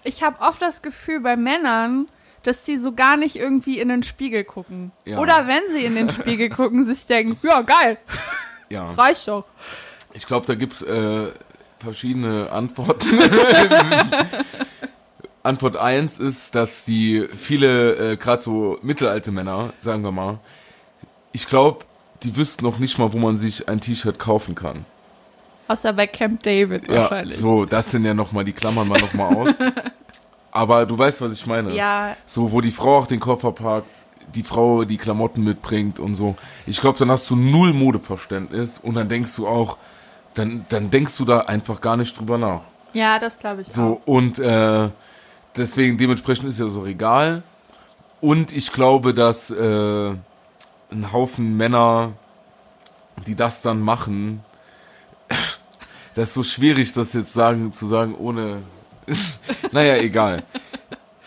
ich 0.02 0.24
habe 0.24 0.40
oft 0.40 0.60
das 0.60 0.82
Gefühl 0.82 1.20
bei 1.20 1.36
Männern, 1.36 2.08
dass 2.42 2.66
sie 2.66 2.76
so 2.76 2.90
gar 2.92 3.16
nicht 3.16 3.36
irgendwie 3.36 3.78
in 3.78 3.88
den 3.88 4.02
Spiegel 4.02 4.42
gucken. 4.42 4.90
Ja. 5.04 5.18
Oder 5.20 5.46
wenn 5.46 5.62
sie 5.70 5.84
in 5.84 5.94
den 5.94 6.10
Spiegel 6.10 6.48
gucken, 6.50 6.82
sich 6.82 7.06
denken, 7.06 7.38
ja 7.46 7.60
geil, 7.60 7.98
Ja. 8.68 8.90
reicht 8.90 9.28
doch. 9.28 9.44
Ich 10.12 10.26
glaube, 10.26 10.44
da 10.46 10.56
gibt's 10.56 10.82
äh, 10.82 11.28
verschiedene 11.78 12.50
Antworten. 12.50 13.06
Antwort 15.42 15.76
eins 15.76 16.18
ist, 16.18 16.54
dass 16.54 16.84
die 16.84 17.26
viele, 17.34 18.12
äh, 18.12 18.16
gerade 18.16 18.42
so 18.42 18.78
mittelalte 18.82 19.30
Männer, 19.30 19.72
sagen 19.78 20.02
wir 20.04 20.12
mal, 20.12 20.38
ich 21.32 21.46
glaube, 21.46 21.84
die 22.22 22.36
wüssten 22.36 22.64
noch 22.64 22.78
nicht 22.78 22.98
mal, 22.98 23.12
wo 23.12 23.18
man 23.18 23.38
sich 23.38 23.68
ein 23.68 23.80
T-Shirt 23.80 24.18
kaufen 24.18 24.54
kann. 24.54 24.84
Außer 25.68 25.92
bei 25.92 26.06
Camp 26.06 26.42
David 26.42 26.88
Ja, 26.88 27.02
wahrscheinlich. 27.02 27.36
so, 27.36 27.64
das 27.64 27.90
sind 27.90 28.04
ja 28.04 28.12
nochmal, 28.12 28.44
die 28.44 28.52
klammern 28.52 28.88
wir 28.88 28.98
nochmal 28.98 29.34
aus. 29.36 29.58
Aber 30.52 30.84
du 30.84 30.98
weißt, 30.98 31.20
was 31.22 31.32
ich 31.34 31.46
meine. 31.46 31.74
Ja, 31.74 32.16
So, 32.26 32.50
wo 32.50 32.60
die 32.60 32.72
Frau 32.72 32.98
auch 32.98 33.06
den 33.06 33.20
Koffer 33.20 33.52
parkt, 33.52 33.86
die 34.34 34.42
Frau 34.42 34.84
die 34.84 34.96
Klamotten 34.98 35.44
mitbringt 35.44 36.00
und 36.00 36.16
so. 36.16 36.34
Ich 36.66 36.80
glaube, 36.80 36.98
dann 36.98 37.10
hast 37.10 37.30
du 37.30 37.36
null 37.36 37.72
Modeverständnis 37.72 38.78
und 38.80 38.94
dann 38.94 39.08
denkst 39.08 39.36
du 39.36 39.46
auch, 39.46 39.76
dann, 40.34 40.66
dann 40.68 40.90
denkst 40.90 41.16
du 41.16 41.24
da 41.24 41.40
einfach 41.42 41.80
gar 41.80 41.96
nicht 41.96 42.18
drüber 42.18 42.36
nach. 42.36 42.62
ja, 42.92 43.18
das 43.18 43.38
glaube 43.38 43.62
ich 43.62 43.68
auch. 43.68 43.72
So, 43.72 44.00
und 44.04 44.38
äh, 44.40 44.88
deswegen, 45.56 45.98
dementsprechend 45.98 46.48
ist 46.48 46.58
ja 46.58 46.68
so 46.68 46.84
egal. 46.86 47.42
Und 48.20 48.52
ich 48.52 48.72
glaube, 48.72 49.14
dass 49.14 49.50
äh, 49.50 50.10
ein 50.92 51.12
Haufen 51.12 51.56
Männer, 51.56 52.12
die 53.26 53.34
das 53.34 53.62
dann 53.62 53.80
machen, 53.80 54.44
das 56.14 56.30
ist 56.30 56.34
so 56.34 56.42
schwierig, 56.42 56.92
das 56.92 57.12
jetzt 57.14 57.32
sagen, 57.32 57.72
zu 57.72 57.86
sagen, 57.86 58.14
ohne 58.14 58.62
naja, 59.72 59.96
egal. 59.96 60.42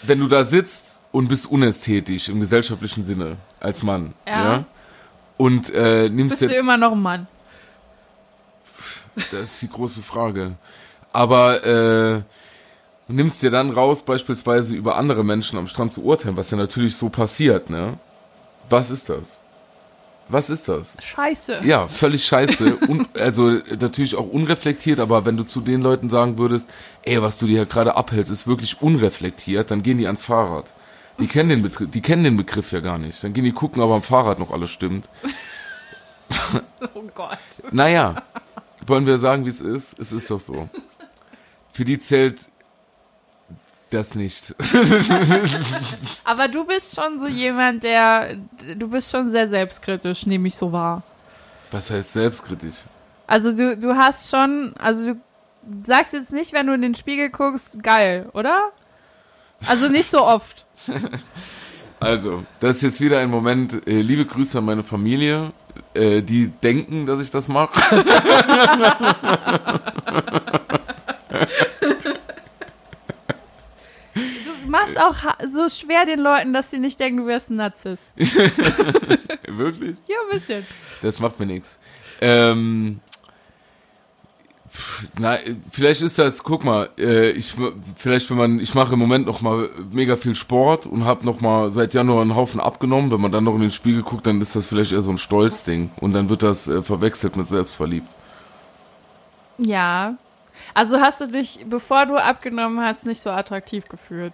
Wenn 0.04 0.20
du 0.20 0.28
da 0.28 0.44
sitzt 0.44 1.02
und 1.12 1.28
bist 1.28 1.46
unästhetisch 1.50 2.30
im 2.30 2.40
gesellschaftlichen 2.40 3.04
Sinne 3.04 3.38
als 3.60 3.84
Mann, 3.84 4.14
ja, 4.28 4.44
Ja. 4.44 4.66
und 5.38 5.70
äh, 5.74 6.10
nimmst 6.10 6.40
Bist 6.40 6.52
du 6.52 6.56
immer 6.58 6.78
noch 6.78 6.92
ein 6.92 7.02
Mann? 7.02 7.28
Das 9.32 9.42
ist 9.54 9.62
die 9.62 9.70
große 9.70 10.02
Frage. 10.02 10.56
Aber 11.12 11.64
äh, 11.66 12.22
du 13.08 13.14
nimmst 13.14 13.42
dir 13.42 13.52
dann 13.52 13.72
raus, 13.72 14.04
beispielsweise 14.04 14.76
über 14.76 14.98
andere 14.98 15.24
Menschen 15.24 15.58
am 15.58 15.68
Strand 15.68 15.92
zu 15.92 16.04
urteilen, 16.04 16.38
was 16.38 16.52
ja 16.52 16.58
natürlich 16.58 16.96
so 16.96 17.10
passiert, 17.10 17.70
ne? 17.70 17.98
Was 18.70 18.92
ist 18.92 19.10
das? 19.10 19.40
Was 20.30 20.50
ist 20.50 20.70
das? 20.70 20.96
Scheiße. 21.04 21.62
Ja, 21.64 21.88
völlig 21.88 22.26
scheiße. 22.26 22.78
Un 22.88 23.08
also 23.14 23.60
natürlich 23.80 24.16
auch 24.16 24.28
unreflektiert, 24.28 25.00
aber 25.00 25.26
wenn 25.26 25.36
du 25.36 25.44
zu 25.44 25.62
den 25.62 25.82
Leuten 25.82 26.10
sagen 26.10 26.38
würdest, 26.38 26.70
ey, 27.04 27.22
was 27.22 27.40
du 27.40 27.46
dir 27.46 27.58
hier 27.58 27.66
gerade 27.66 27.96
abhältst, 27.96 28.32
ist 28.32 28.48
wirklich 28.48 28.82
unreflektiert, 28.82 29.70
dann 29.70 29.84
gehen 29.84 29.98
die 29.98 30.06
ans 30.06 30.24
Fahrrad. 30.24 30.74
Die 31.20 31.28
kennen 31.28 31.50
den 31.50 31.62
Begriff, 31.62 31.92
die 31.92 32.02
kennen 32.02 32.24
den 32.24 32.38
Begriff 32.38 32.72
ja 32.72 32.80
gar 32.80 32.98
nicht. 32.98 33.24
Dann 33.24 33.34
gehen 33.34 33.44
die 33.44 33.52
gucken, 33.52 33.82
ob 33.82 33.92
am 33.92 34.02
Fahrrad 34.02 34.40
noch 34.40 34.52
alles 34.52 34.72
stimmt. 34.72 35.08
Oh 36.96 37.04
Gott. 37.14 37.38
Naja, 37.72 38.24
wollen 38.88 39.06
wir 39.06 39.20
sagen, 39.20 39.46
wie 39.46 39.50
es 39.50 39.62
ist? 39.62 40.00
Es 40.00 40.12
ist 40.12 40.32
doch 40.32 40.40
so. 40.40 40.68
Für 41.72 41.86
die 41.86 42.00
zählt 42.00 42.48
das 43.94 44.16
nicht. 44.16 44.56
Aber 46.24 46.48
du 46.48 46.66
bist 46.66 46.96
schon 46.96 47.20
so 47.20 47.28
jemand, 47.28 47.84
der, 47.84 48.36
du 48.76 48.88
bist 48.88 49.12
schon 49.12 49.30
sehr 49.30 49.48
selbstkritisch, 49.48 50.26
nehme 50.26 50.48
ich 50.48 50.56
so 50.56 50.72
wahr. 50.72 51.04
Was 51.72 51.90
heißt 51.90 52.14
selbstkritisch? 52.14 52.86
Also 53.28 53.56
du, 53.56 53.78
du 53.78 53.96
hast 53.96 54.30
schon, 54.30 54.74
also 54.78 55.14
du 55.14 55.22
sagst 55.84 56.14
jetzt 56.14 56.34
nicht, 56.34 56.54
wenn 56.54 56.68
du 56.68 56.74
in 56.74 56.82
den 56.82 56.96
Spiegel 56.96 57.30
guckst, 57.30 57.82
geil, 57.82 58.30
oder? 58.34 58.72
Also 59.66 59.88
nicht 59.88 60.10
so 60.10 60.26
oft. 60.26 60.66
Also, 62.00 62.44
das 62.60 62.78
ist 62.78 62.82
jetzt 62.82 63.00
wieder 63.00 63.20
ein 63.20 63.30
Moment, 63.30 63.88
äh, 63.88 64.02
liebe 64.02 64.26
Grüße 64.26 64.58
an 64.58 64.66
meine 64.66 64.84
Familie, 64.84 65.54
äh, 65.94 66.22
die 66.22 66.50
denken, 66.50 67.06
dass 67.06 67.22
ich 67.22 67.32
das 67.32 67.48
mache. 67.48 67.80
Du 74.74 74.80
machst 74.80 75.00
auch 75.00 75.36
so 75.48 75.70
schwer 75.70 76.08
den 76.08 76.20
Leuten, 76.20 76.52
dass 76.52 76.72
sie 76.72 76.80
nicht 76.80 77.00
denken, 77.00 77.18
du 77.18 77.28
wärst 77.28 77.52
ein 77.52 77.58
Narzisst. 77.58 78.10
Wirklich? 78.16 79.98
Ja, 80.08 80.16
ein 80.24 80.32
bisschen. 80.32 80.66
Das 81.04 81.20
macht 81.20 81.40
mir 81.40 81.46
nichts. 81.46 81.78
Ähm, 82.22 83.00
na, 85.20 85.38
vielleicht 85.70 86.02
ist 86.02 86.18
das, 86.18 86.44
guck 86.44 86.64
mal, 86.64 86.90
äh, 86.98 87.30
ich 87.34 87.54
vielleicht 87.98 88.32
wenn 88.32 88.38
man, 88.38 88.60
ich 88.60 88.74
mache 88.74 88.94
im 88.94 89.00
Moment 89.00 89.28
noch 89.28 89.42
mal 89.42 89.70
mega 89.92 90.16
viel 90.16 90.34
Sport 90.34 90.88
und 90.88 91.06
habe 91.06 91.24
noch 91.24 91.40
mal 91.40 91.70
seit 91.70 91.94
Januar 91.94 92.24
einen 92.24 92.36
Haufen 92.36 92.60
abgenommen. 92.60 93.12
Wenn 93.12 93.22
man 93.22 93.32
dann 93.32 93.44
noch 93.44 93.54
in 93.54 93.62
den 93.62 93.70
Spiegel 93.70 94.02
guckt, 94.02 94.26
dann 94.26 94.42
ist 94.42 94.56
das 94.56 94.66
vielleicht 94.66 94.92
eher 94.92 95.04
so 95.04 95.12
ein 95.12 95.20
Stolzding 95.20 95.92
und 95.98 96.14
dann 96.14 96.30
wird 96.30 96.42
das 96.42 96.68
äh, 96.68 96.82
verwechselt 96.82 97.36
mit 97.36 97.46
selbstverliebt. 97.46 98.10
Ja. 99.60 100.16
Also 100.74 101.00
hast 101.00 101.22
du 101.22 101.28
dich, 101.28 101.64
bevor 101.70 102.08
du 102.08 102.18
abgenommen 102.18 102.84
hast, 102.84 103.06
nicht 103.06 103.22
so 103.22 103.30
attraktiv 103.30 103.88
gefühlt. 103.88 104.34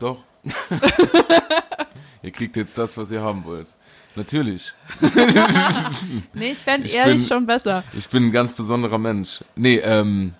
Doch. 0.00 0.18
ihr 2.22 2.30
kriegt 2.32 2.56
jetzt 2.56 2.76
das, 2.76 2.96
was 2.96 3.10
ihr 3.12 3.20
haben 3.22 3.44
wollt. 3.44 3.74
Natürlich. 4.16 4.72
Nee, 6.32 6.52
ich 6.52 6.58
fände 6.58 6.86
Ich 6.88 6.94
ehrlich 6.96 7.20
bin- 7.20 7.28
schon 7.28 7.46
besser. 7.46 7.84
Ich 7.96 8.08
bin 8.08 8.26
ein 8.26 8.32
ganz 8.32 8.54
besonderer 8.54 8.98
Mensch. 8.98 9.40
Nee, 9.54 9.76
ähm, 9.78 10.34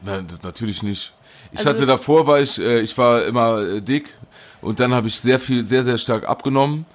na, 0.00 0.22
d- 0.22 0.34
natürlich 0.42 0.82
nicht. 0.82 1.12
Ich 1.52 1.58
Also- 1.58 1.70
hatte 1.70 1.86
davor, 1.86 2.26
war 2.26 2.40
ich, 2.40 2.58
äh, 2.58 2.80
ich 2.80 2.96
war 2.96 3.24
immer 3.26 3.60
äh, 3.60 3.82
dick 3.82 4.14
und 4.62 4.80
dann 4.80 4.94
habe 4.94 5.08
ich 5.08 5.18
sehr 5.20 5.38
viel, 5.38 5.64
sehr, 5.64 5.82
sehr 5.82 5.98
stark 5.98 6.26
abgenommen 6.28 6.86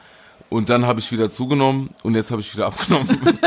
und 0.49 0.69
dann 0.69 0.85
habe 0.85 0.99
ich 0.99 1.11
wieder 1.11 1.29
zugenommen 1.29 1.91
und 2.03 2.15
jetzt 2.15 2.31
habe 2.31 2.41
ich 2.41 2.53
wieder 2.53 2.67
abgenommen. 2.67 3.09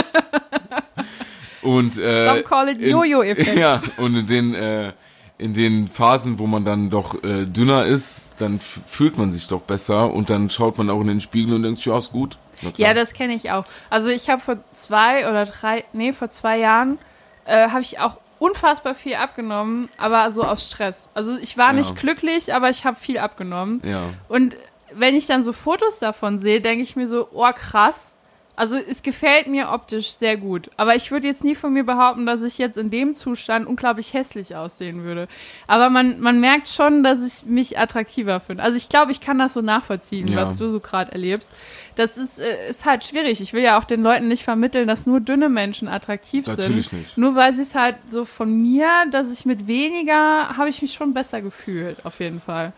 und 1.62 1.98
äh, 1.98 2.28
Some 2.28 2.42
call 2.42 2.68
it 2.68 2.80
Jojo-Effekt. 2.80 3.56
Ja, 3.58 3.82
und 3.96 4.16
in 4.16 4.26
den 4.26 4.54
äh, 4.54 4.92
in 5.38 5.52
den 5.54 5.88
Phasen, 5.88 6.38
wo 6.38 6.46
man 6.46 6.64
dann 6.64 6.90
doch 6.90 7.22
äh, 7.24 7.44
dünner 7.46 7.84
ist, 7.86 8.32
dann 8.38 8.60
fühlt 8.60 9.18
man 9.18 9.30
sich 9.30 9.48
doch 9.48 9.60
besser 9.62 10.12
und 10.12 10.30
dann 10.30 10.48
schaut 10.48 10.78
man 10.78 10.90
auch 10.90 11.00
in 11.00 11.08
den 11.08 11.20
Spiegel 11.20 11.54
und 11.54 11.62
denkt, 11.64 11.78
sich, 11.78 11.86
ja, 11.86 11.98
ist 11.98 12.12
gut. 12.12 12.38
Ja, 12.76 12.94
das 12.94 13.12
kenne 13.14 13.34
ich 13.34 13.50
auch. 13.50 13.64
Also 13.90 14.10
ich 14.10 14.30
habe 14.30 14.40
vor 14.40 14.56
zwei 14.72 15.28
oder 15.28 15.44
drei, 15.44 15.84
nee, 15.92 16.12
vor 16.12 16.30
zwei 16.30 16.58
Jahren 16.58 16.98
äh, 17.46 17.68
habe 17.68 17.82
ich 17.82 17.98
auch 17.98 18.18
unfassbar 18.38 18.94
viel 18.94 19.16
abgenommen, 19.16 19.88
aber 19.98 20.30
so 20.30 20.44
aus 20.44 20.66
Stress. 20.68 21.08
Also 21.14 21.36
ich 21.36 21.58
war 21.58 21.68
Ja. 21.68 21.72
nicht 21.74 21.96
glücklich, 21.96 22.54
aber 22.54 22.70
ich 22.70 22.84
habe 22.84 22.96
viel 22.96 23.18
abgenommen. 23.18 23.82
ja. 23.84 24.02
Und 24.28 24.56
wenn 24.96 25.16
ich 25.16 25.26
dann 25.26 25.42
so 25.42 25.52
Fotos 25.52 25.98
davon 25.98 26.38
sehe, 26.38 26.60
denke 26.60 26.82
ich 26.84 26.94
mir 26.94 27.08
so, 27.08 27.28
oh 27.32 27.50
krass. 27.52 28.14
Also 28.56 28.76
es 28.76 29.02
gefällt 29.02 29.48
mir 29.48 29.70
optisch 29.70 30.10
sehr 30.12 30.36
gut. 30.36 30.70
Aber 30.76 30.94
ich 30.94 31.10
würde 31.10 31.26
jetzt 31.26 31.42
nie 31.42 31.56
von 31.56 31.72
mir 31.72 31.82
behaupten, 31.84 32.24
dass 32.24 32.42
ich 32.44 32.56
jetzt 32.56 32.78
in 32.78 32.88
dem 32.88 33.14
Zustand 33.14 33.66
unglaublich 33.66 34.14
hässlich 34.14 34.54
aussehen 34.54 35.02
würde. 35.02 35.26
Aber 35.66 35.90
man, 35.90 36.20
man 36.20 36.38
merkt 36.38 36.68
schon, 36.68 37.02
dass 37.02 37.26
ich 37.26 37.44
mich 37.46 37.78
attraktiver 37.80 38.38
finde. 38.38 38.62
Also 38.62 38.76
ich 38.76 38.88
glaube, 38.88 39.10
ich 39.10 39.20
kann 39.20 39.38
das 39.38 39.54
so 39.54 39.60
nachvollziehen, 39.60 40.28
Ja. 40.28 40.42
was 40.42 40.56
du 40.56 40.70
so 40.70 40.78
gerade 40.78 41.10
erlebst. 41.10 41.52
Das 41.96 42.16
ist, 42.16 42.38
äh, 42.38 42.70
ist 42.70 42.84
halt 42.84 43.02
schwierig. 43.04 43.40
Ich 43.40 43.52
will 43.54 43.62
ja 43.62 43.76
auch 43.78 43.84
den 43.84 44.02
Leuten 44.04 44.28
nicht 44.28 44.44
vermitteln, 44.44 44.86
dass 44.86 45.04
nur 45.06 45.18
dünne 45.20 45.48
Menschen 45.48 45.88
attraktiv 45.88 46.46
Natürlich 46.46 46.86
sind. 46.90 46.98
nicht. 47.00 47.18
Nur 47.18 47.34
weil 47.34 47.52
sie 47.52 47.62
es 47.62 47.74
halt 47.74 47.96
so 48.10 48.24
von 48.24 48.52
mir, 48.62 48.88
dass 49.10 49.32
ich 49.32 49.44
mit 49.44 49.66
weniger, 49.66 50.56
habe 50.56 50.68
ich 50.68 50.80
mich 50.80 50.92
schon 50.94 51.12
besser 51.12 51.42
gefühlt, 51.42 52.04
auf 52.06 52.20
jeden 52.20 52.40
Fall. 52.40 52.72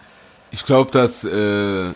Ich 0.53 0.65
glaube, 0.65 0.91
das 0.91 1.25
äh, 1.25 1.93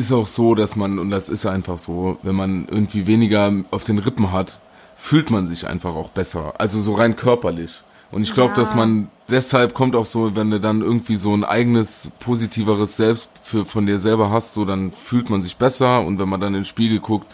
ist 0.00 0.12
auch 0.12 0.26
so, 0.26 0.54
dass 0.54 0.76
man, 0.76 0.98
und 0.98 1.10
das 1.10 1.28
ist 1.28 1.46
einfach 1.46 1.78
so, 1.78 2.18
wenn 2.22 2.34
man 2.34 2.66
irgendwie 2.68 3.06
weniger 3.06 3.52
auf 3.70 3.84
den 3.84 3.98
Rippen 3.98 4.32
hat, 4.32 4.60
fühlt 4.96 5.30
man 5.30 5.46
sich 5.46 5.66
einfach 5.66 5.94
auch 5.94 6.10
besser. 6.10 6.54
Also 6.58 6.80
so 6.80 6.94
rein 6.94 7.16
körperlich. 7.16 7.82
Und 8.10 8.22
ich 8.22 8.34
glaube, 8.34 8.50
Ja. 8.50 8.56
dass 8.56 8.74
man 8.74 9.08
deshalb 9.28 9.72
kommt 9.72 9.94
auch 9.94 10.04
so, 10.04 10.34
wenn 10.34 10.50
du 10.50 10.58
dann 10.60 10.82
irgendwie 10.82 11.16
so 11.16 11.32
ein 11.32 11.44
eigenes, 11.44 12.10
positiveres 12.20 12.96
Selbst 12.96 13.30
für, 13.42 13.64
von 13.64 13.86
dir 13.86 13.98
selber 13.98 14.30
hast, 14.30 14.54
so 14.54 14.64
dann 14.64 14.90
fühlt 14.92 15.30
man 15.30 15.42
sich 15.42 15.56
besser 15.56 16.00
und 16.04 16.18
wenn 16.18 16.28
man 16.28 16.40
dann 16.40 16.54
in 16.54 16.60
den 16.60 16.64
Spiegel 16.64 16.98
guckt, 16.98 17.26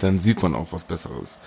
dann 0.00 0.18
sieht 0.18 0.42
man 0.42 0.54
auch 0.54 0.66
was 0.72 0.84
Besseres. 0.84 1.38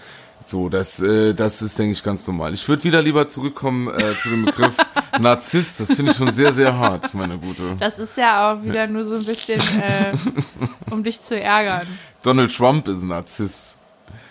So, 0.49 0.67
das, 0.67 0.99
äh, 0.99 1.35
das 1.35 1.61
ist, 1.61 1.77
denke 1.77 1.91
ich, 1.91 2.01
ganz 2.01 2.25
normal. 2.25 2.55
Ich 2.55 2.67
würde 2.67 2.83
wieder 2.83 3.03
lieber 3.03 3.27
zurückkommen 3.27 3.87
äh, 3.87 4.17
zu 4.17 4.29
dem 4.29 4.45
Begriff 4.45 4.77
Narzisst. 5.19 5.79
Das 5.79 5.93
finde 5.93 6.11
ich 6.11 6.17
schon 6.17 6.31
sehr, 6.31 6.51
sehr 6.51 6.75
hart, 6.75 7.13
meine 7.13 7.37
Gute. 7.37 7.75
Das 7.79 7.99
ist 7.99 8.17
ja 8.17 8.51
auch 8.51 8.63
wieder 8.63 8.87
nur 8.87 9.05
so 9.05 9.17
ein 9.17 9.25
bisschen, 9.25 9.59
äh, 9.79 10.11
um 10.89 11.03
dich 11.03 11.21
zu 11.21 11.39
ärgern. 11.39 11.87
Donald 12.23 12.51
Trump 12.55 12.87
ist 12.87 13.03
ein 13.03 13.09
Narzisst. 13.09 13.77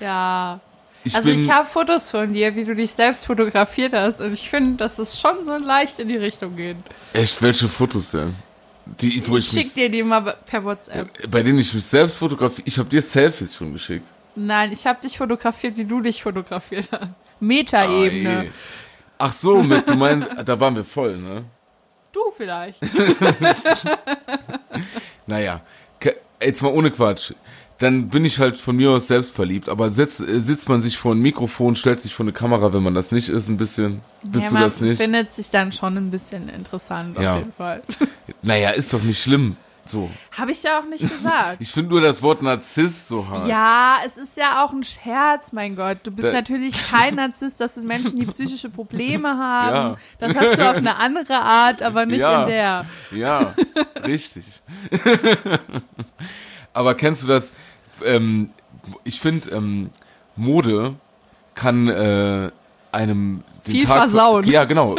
Ja. 0.01 0.59
Ich 1.05 1.15
also 1.15 1.29
bin, 1.29 1.39
ich 1.39 1.49
habe 1.49 1.69
Fotos 1.69 2.11
von 2.11 2.33
dir, 2.33 2.57
wie 2.57 2.65
du 2.65 2.75
dich 2.75 2.91
selbst 2.91 3.25
fotografiert 3.27 3.93
hast 3.93 4.21
und 4.21 4.33
ich 4.33 4.51
finde, 4.51 4.77
dass 4.77 4.99
es 4.99 5.21
schon 5.21 5.45
so 5.47 5.57
leicht 5.57 6.01
in 6.01 6.09
die 6.09 6.17
Richtung 6.17 6.57
geht. 6.57 6.79
echt, 7.13 7.41
welche 7.43 7.69
Fotos 7.69 8.11
denn? 8.11 8.35
Die, 9.01 9.19
Ich 9.19 9.29
ich, 9.29 9.45
schick 9.47 9.65
mich, 9.67 9.75
dir 9.75 9.89
die 9.89 10.03
mal 10.03 10.37
per 10.47 10.65
WhatsApp. 10.65 11.31
bei 11.31 11.45
denen 11.45 11.61
ich 11.61 11.73
mich 11.73 11.85
selbst 11.85 12.19
fotografiere. 12.19 12.67
Ich 12.67 12.77
habe 12.77 12.89
dir 12.89 13.03
Selfies 13.03 13.55
schon 13.55 13.73
geschickt. 13.73 14.07
Nein, 14.39 14.73
ich 14.73 14.87
habe 14.87 15.01
dich 15.01 15.19
fotografiert, 15.19 15.77
wie 15.77 15.85
du 15.85 16.01
dich 16.01 16.23
fotografiert 16.23 16.89
hast. 16.93 17.13
Metaebene. 17.41 18.53
Ach 19.19 19.33
so, 19.33 19.63
mit, 19.63 19.89
du 19.89 19.95
meinst, 19.97 20.29
da 20.45 20.61
waren 20.61 20.77
wir 20.77 20.85
voll, 20.85 21.17
ne? 21.19 21.45
Du 22.13 22.21
vielleicht. 22.37 22.79
Naja, 25.27 25.61
jetzt 26.43 26.63
mal 26.63 26.73
ohne 26.73 26.91
Quatsch. 26.91 27.33
Dann 27.79 28.09
bin 28.09 28.25
ich 28.25 28.39
halt 28.41 28.57
von 28.57 28.75
mir 28.77 28.91
aus 28.91 29.07
selbst 29.07 29.35
verliebt, 29.35 29.69
aber 29.69 29.91
sitzt, 29.91 30.19
sitzt 30.27 30.69
man 30.69 30.81
sich 30.81 30.99
vor 30.99 31.15
ein 31.15 31.21
Mikrofon, 31.21 31.77
stellt 31.77 32.01
sich 32.01 32.13
vor 32.13 32.25
eine 32.25 32.33
Kamera, 32.33 32.73
wenn 32.73 32.83
man 32.83 32.95
das 32.95 33.13
nicht 33.13 33.29
ist, 33.29 33.49
ein 33.49 33.57
bisschen. 33.57 34.01
Bist 34.23 34.47
ja, 34.47 34.51
du 34.51 34.57
das 34.65 34.81
nicht? 34.81 35.01
findet 35.01 35.33
sich 35.33 35.51
dann 35.51 35.71
schon 35.71 35.97
ein 35.97 36.11
bisschen 36.11 36.49
interessant, 36.49 37.19
Ja. 37.21 37.35
auf 37.35 37.39
jeden 37.41 37.53
Fall. 37.53 37.83
Naja, 38.43 38.71
ist 38.71 38.93
doch 38.93 39.03
nicht 39.03 39.23
schlimm. 39.23 39.57
So. 39.89 40.11
Habe 40.37 40.51
ich 40.51 40.63
ja 40.63 40.79
auch 40.81 40.85
nicht 40.85 41.01
gesagt. 41.09 41.57
Ich 41.61 41.71
finde 41.71 41.91
nur 41.91 42.01
das 42.01 42.23
Wort 42.23 42.43
Narzisst 42.43 43.09
so 43.09 43.27
hart. 43.27 43.49
Ja, 43.49 43.97
es 44.05 44.17
ist 44.19 44.37
ja 44.37 44.63
auch 44.65 44.73
ein 44.73 44.83
Scherz, 44.83 45.53
mein 45.53 45.75
Gott. 45.77 45.99
Du 46.03 46.11
bist 46.11 46.29
Da- 46.29 46.33
natürlich 46.33 46.75
kein 46.91 47.15
Narzisst, 47.15 47.61
das 47.61 47.75
sind 47.77 47.87
Menschen, 47.87 48.17
die 48.17 48.27
psychische 48.27 48.69
Probleme 48.69 49.29
haben. 49.39 49.75
Ja. 49.75 49.97
Das 50.19 50.37
hast 50.37 50.59
du 50.59 50.71
auf 50.71 50.77
eine 50.77 50.97
andere 50.97 51.41
Art, 51.41 51.83
aber 51.83 52.05
nicht 52.07 52.21
Ja. 52.21 52.43
in 52.43 52.49
der. 52.49 52.87
Ja, 53.13 53.55
richtig. 54.05 54.45
Aber 56.73 56.95
kennst 56.95 57.25
du 57.25 57.27
das? 57.29 57.53
Ähm, 58.05 58.51
ich 59.05 59.21
finde, 59.21 59.51
ähm, 59.51 59.91
Mode 60.37 60.95
kann 61.55 61.89
äh, 61.89 62.51
einem 62.93 63.43
Viel 63.65 63.85
Tag 63.85 63.99
versauen. 63.99 64.45
Ja, 64.47 64.65
genau. 64.65 64.97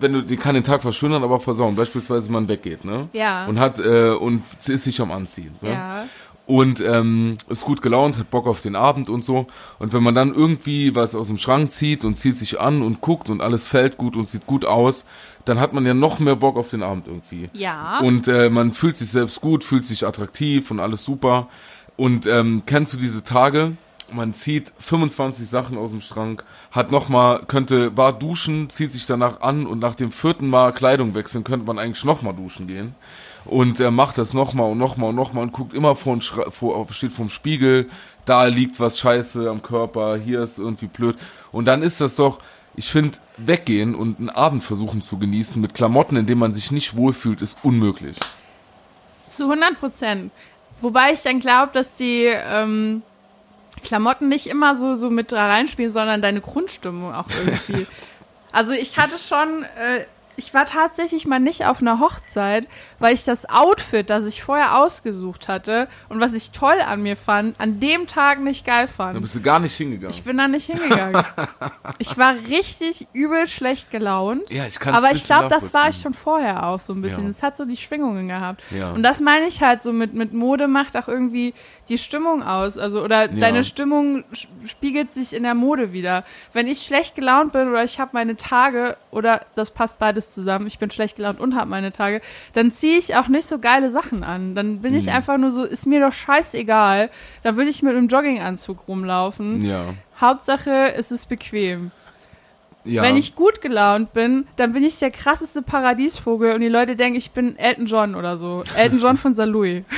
Wenn 0.00 0.12
du, 0.12 0.22
die 0.22 0.36
kann 0.36 0.54
den 0.54 0.64
Tag 0.64 0.82
verschönern, 0.82 1.22
aber 1.22 1.36
auch 1.36 1.42
versauen. 1.42 1.76
Beispielsweise, 1.76 2.32
man 2.32 2.48
weggeht, 2.48 2.84
ne? 2.84 3.08
Ja. 3.12 3.46
Und 3.46 3.58
hat 3.58 3.78
äh, 3.78 4.10
und 4.10 4.42
ist 4.66 4.84
sich 4.84 5.00
am 5.00 5.12
Anziehen. 5.12 5.54
Ne? 5.60 5.70
Ja. 5.70 6.04
und 6.46 6.80
ähm, 6.80 7.36
ist 7.48 7.64
gut 7.64 7.80
gelaunt, 7.80 8.18
hat 8.18 8.30
Bock 8.30 8.48
auf 8.48 8.60
den 8.60 8.74
Abend 8.74 9.08
und 9.08 9.24
so. 9.24 9.46
Und 9.78 9.92
wenn 9.92 10.02
man 10.02 10.16
dann 10.16 10.34
irgendwie 10.34 10.96
was 10.96 11.14
aus 11.14 11.28
dem 11.28 11.38
Schrank 11.38 11.70
zieht 11.70 12.04
und 12.04 12.16
zieht 12.16 12.36
sich 12.36 12.60
an 12.60 12.82
und 12.82 13.00
guckt 13.00 13.30
und 13.30 13.40
alles 13.40 13.68
fällt 13.68 13.96
gut 13.96 14.16
und 14.16 14.28
sieht 14.28 14.46
gut 14.46 14.64
aus, 14.64 15.06
dann 15.44 15.60
hat 15.60 15.72
man 15.72 15.86
ja 15.86 15.94
noch 15.94 16.18
mehr 16.18 16.34
Bock 16.36 16.56
auf 16.56 16.70
den 16.70 16.82
Abend 16.82 17.06
irgendwie. 17.06 17.48
Ja. 17.52 18.00
Und 18.00 18.26
äh, 18.26 18.50
man 18.50 18.72
fühlt 18.72 18.96
sich 18.96 19.10
selbst 19.10 19.40
gut, 19.40 19.62
fühlt 19.62 19.84
sich 19.84 20.04
attraktiv 20.04 20.70
und 20.72 20.80
alles 20.80 21.04
super. 21.04 21.48
Und 21.96 22.26
ähm, 22.26 22.62
kennst 22.66 22.92
du 22.94 22.96
diese 22.96 23.22
Tage? 23.22 23.76
Man 24.12 24.32
zieht 24.32 24.72
25 24.78 25.48
Sachen 25.48 25.78
aus 25.78 25.90
dem 25.90 26.00
Schrank, 26.00 26.44
hat 26.70 26.90
nochmal, 26.90 27.44
könnte 27.46 27.96
war 27.96 28.12
duschen, 28.12 28.70
zieht 28.70 28.92
sich 28.92 29.06
danach 29.06 29.40
an 29.40 29.66
und 29.66 29.78
nach 29.78 29.94
dem 29.94 30.12
vierten 30.12 30.48
Mal 30.48 30.72
Kleidung 30.72 31.14
wechseln, 31.14 31.44
könnte 31.44 31.66
man 31.66 31.78
eigentlich 31.78 32.04
nochmal 32.04 32.34
duschen 32.34 32.66
gehen. 32.66 32.94
Und 33.44 33.80
er 33.80 33.90
macht 33.90 34.18
das 34.18 34.34
nochmal 34.34 34.70
und 34.70 34.78
nochmal 34.78 35.10
und 35.10 35.16
nochmal 35.16 35.44
und 35.44 35.52
guckt 35.52 35.72
immer 35.72 35.96
vor, 35.96 36.20
vor, 36.20 36.86
steht 36.90 37.12
vorm 37.12 37.28
Spiegel, 37.28 37.88
da 38.24 38.44
liegt 38.44 38.80
was 38.80 38.98
scheiße 38.98 39.48
am 39.48 39.62
Körper, 39.62 40.16
hier 40.16 40.42
ist 40.42 40.58
irgendwie 40.58 40.86
blöd. 40.86 41.16
Und 41.52 41.64
dann 41.64 41.82
ist 41.82 42.00
das 42.00 42.16
doch, 42.16 42.38
ich 42.76 42.90
finde, 42.90 43.18
weggehen 43.36 43.94
und 43.94 44.18
einen 44.18 44.30
Abend 44.30 44.62
versuchen 44.62 45.02
zu 45.02 45.18
genießen 45.18 45.60
mit 45.60 45.74
Klamotten, 45.74 46.16
in 46.16 46.26
denen 46.26 46.40
man 46.40 46.54
sich 46.54 46.70
nicht 46.70 46.96
wohlfühlt, 46.96 47.40
ist 47.42 47.58
unmöglich. 47.62 48.16
Zu 49.28 49.44
100 49.44 49.78
Prozent. 49.78 50.32
Wobei 50.80 51.12
ich 51.12 51.22
dann 51.22 51.40
glaube, 51.40 51.72
dass 51.72 51.94
die 51.94 52.24
ähm, 52.26 53.02
Klamotten 53.82 54.28
nicht 54.28 54.46
immer 54.46 54.74
so, 54.74 54.94
so 54.94 55.10
mit 55.10 55.32
da 55.32 55.46
reinspielen, 55.46 55.90
sondern 55.90 56.22
deine 56.22 56.40
Grundstimmung 56.40 57.14
auch 57.14 57.26
irgendwie. 57.44 57.86
also 58.52 58.72
ich 58.72 58.98
hatte 58.98 59.18
schon, 59.18 59.62
äh, 59.62 60.04
ich 60.36 60.54
war 60.54 60.66
tatsächlich 60.66 61.26
mal 61.26 61.40
nicht 61.40 61.66
auf 61.66 61.80
einer 61.80 62.00
Hochzeit, 62.00 62.66
weil 62.98 63.14
ich 63.14 63.24
das 63.24 63.48
Outfit, 63.48 64.10
das 64.10 64.26
ich 64.26 64.42
vorher 64.42 64.78
ausgesucht 64.78 65.48
hatte 65.48 65.88
und 66.08 66.20
was 66.20 66.34
ich 66.34 66.50
toll 66.50 66.80
an 66.86 67.02
mir 67.02 67.16
fand, 67.16 67.58
an 67.60 67.80
dem 67.80 68.06
Tag 68.06 68.40
nicht 68.40 68.64
geil 68.64 68.88
fand. 68.88 69.16
Da 69.16 69.20
bist 69.20 69.34
du 69.34 69.40
gar 69.40 69.58
nicht 69.58 69.74
hingegangen. 69.74 70.10
Ich 70.10 70.22
bin 70.22 70.38
da 70.38 70.48
nicht 70.48 70.66
hingegangen. 70.66 71.22
ich 71.98 72.16
war 72.16 72.34
richtig 72.48 73.06
übel 73.12 73.46
schlecht 73.46 73.90
gelaunt. 73.90 74.50
ja, 74.50 74.66
ich 74.66 74.78
kann 74.78 74.94
Aber 74.94 75.12
ich 75.12 75.24
glaube, 75.24 75.48
das 75.48 75.74
war 75.74 75.88
ich 75.88 76.00
schon 76.00 76.14
vorher 76.14 76.66
auch 76.66 76.80
so 76.80 76.92
ein 76.92 77.02
bisschen. 77.02 77.24
Ja. 77.24 77.30
Es 77.30 77.42
hat 77.42 77.56
so 77.56 77.64
die 77.64 77.76
Schwingungen 77.76 78.28
gehabt. 78.28 78.62
Ja. 78.70 78.92
Und 78.92 79.02
das 79.02 79.20
meine 79.20 79.46
ich 79.46 79.62
halt 79.62 79.82
so 79.82 79.92
mit, 79.92 80.14
mit 80.14 80.32
Mode 80.32 80.68
macht 80.68 80.96
auch 80.96 81.08
irgendwie 81.08 81.54
die 81.88 81.98
Stimmung 81.98 82.42
aus. 82.42 82.78
Also, 82.78 83.02
oder 83.02 83.28
deine 83.28 83.64
Stimmung 83.64 84.24
spiegelt 84.64 85.12
sich 85.12 85.32
in 85.32 85.42
der 85.42 85.54
Mode 85.54 85.92
wieder. 85.92 86.24
Wenn 86.52 86.68
ich 86.68 86.82
schlecht 86.82 87.14
gelaunt 87.14 87.52
bin 87.52 87.68
oder 87.68 87.84
ich 87.84 87.98
habe 87.98 88.10
meine 88.14 88.36
Tage, 88.36 88.96
oder 89.10 89.44
das 89.54 89.70
passt 89.72 89.98
beides 89.98 90.19
zusammen, 90.28 90.66
ich 90.66 90.78
bin 90.78 90.90
schlecht 90.90 91.16
gelaunt 91.16 91.40
und 91.40 91.54
habe 91.56 91.70
meine 91.70 91.92
Tage, 91.92 92.20
dann 92.52 92.70
ziehe 92.70 92.98
ich 92.98 93.16
auch 93.16 93.28
nicht 93.28 93.46
so 93.46 93.58
geile 93.58 93.88
Sachen 93.88 94.22
an. 94.22 94.54
Dann 94.54 94.80
bin 94.82 94.92
Mhm. 94.92 94.98
ich 94.98 95.10
einfach 95.10 95.38
nur 95.38 95.50
so, 95.50 95.64
ist 95.64 95.86
mir 95.86 96.00
doch 96.00 96.12
scheißegal. 96.12 97.08
Dann 97.42 97.56
will 97.56 97.66
ich 97.68 97.82
mit 97.82 97.96
einem 97.96 98.08
Jogginganzug 98.08 98.86
rumlaufen. 98.86 99.64
Ja. 99.64 99.94
Hauptsache, 100.20 100.92
es 100.94 101.10
ist 101.10 101.30
bequem. 101.30 101.90
ja. 102.84 103.02
Wenn 103.02 103.16
ich 103.16 103.34
gut 103.34 103.60
gelaunt 103.62 104.12
bin, 104.12 104.46
dann 104.56 104.72
bin 104.72 104.82
ich 104.82 104.98
der 104.98 105.10
krasseste 105.10 105.62
Paradiesvogel 105.62 106.52
und 106.54 106.60
die 106.60 106.68
Leute 106.68 106.96
denken, 106.96 107.16
ich 107.16 107.30
bin 107.30 107.56
Elton 107.58 107.86
John 107.86 108.14
oder 108.14 108.36
so. 108.36 108.64
Elton 108.76 108.98
John 108.98 109.16
von 109.16 109.32
Salui. 109.34 109.84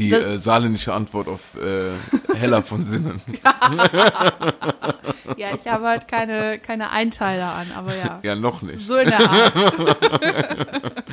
die 0.00 0.12
äh, 0.12 0.38
saarländische 0.38 0.92
Antwort 0.94 1.28
auf 1.28 1.54
äh, 1.56 1.92
Heller 2.36 2.62
von 2.62 2.82
Sinnen. 2.82 3.20
Ja, 5.36 5.54
ich 5.54 5.66
habe 5.66 5.86
halt 5.86 6.08
keine, 6.08 6.58
keine 6.58 6.90
Einteiler 6.90 7.54
an, 7.54 7.68
aber 7.74 7.96
ja. 7.96 8.18
ja, 8.22 8.34
noch 8.34 8.62
nicht. 8.62 8.80
So 8.84 8.96
in 8.96 9.08
der 9.08 9.20
Art. 9.30 9.54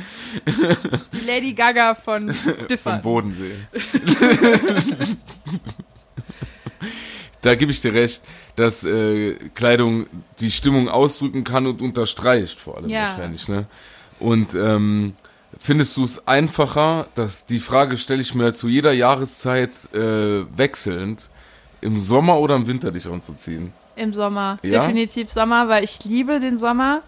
Die 1.14 1.26
Lady 1.26 1.52
Gaga 1.54 1.94
von 1.94 2.32
Vom 2.32 2.66
Differ. 2.68 2.98
Bodensee. 2.98 3.54
da 7.42 7.54
gebe 7.54 7.70
ich 7.70 7.80
dir 7.80 7.94
recht, 7.94 8.22
dass 8.56 8.84
äh, 8.84 9.34
Kleidung 9.54 10.06
die 10.40 10.50
Stimmung 10.50 10.88
ausdrücken 10.88 11.44
kann 11.44 11.66
und 11.66 11.80
unterstreicht 11.80 12.58
vor 12.60 12.78
allem 12.78 12.88
Ja. 12.90 13.10
wahrscheinlich. 13.10 13.48
Ne? 13.48 13.66
Und 14.18 14.54
ähm, 14.54 15.14
findest 15.58 15.96
du 15.96 16.04
es 16.04 16.26
einfacher, 16.26 17.06
dass 17.14 17.46
die 17.46 17.60
Frage 17.60 17.96
stelle 17.96 18.22
ich 18.22 18.34
mir 18.34 18.52
zu 18.52 18.68
jeder 18.68 18.92
Jahreszeit 18.92 19.70
äh, 19.92 20.44
wechselnd, 20.56 21.28
im 21.80 22.00
Sommer 22.00 22.38
oder 22.38 22.56
im 22.56 22.66
Winter 22.66 22.90
dich 22.90 23.06
anzuziehen? 23.06 23.72
Im 23.96 24.12
Sommer. 24.12 24.58
Ja? 24.62 24.80
Definitiv 24.80 25.30
Sommer, 25.30 25.68
weil 25.68 25.84
ich 25.84 26.04
liebe 26.04 26.40
den 26.40 26.58
Sommer. 26.58 27.02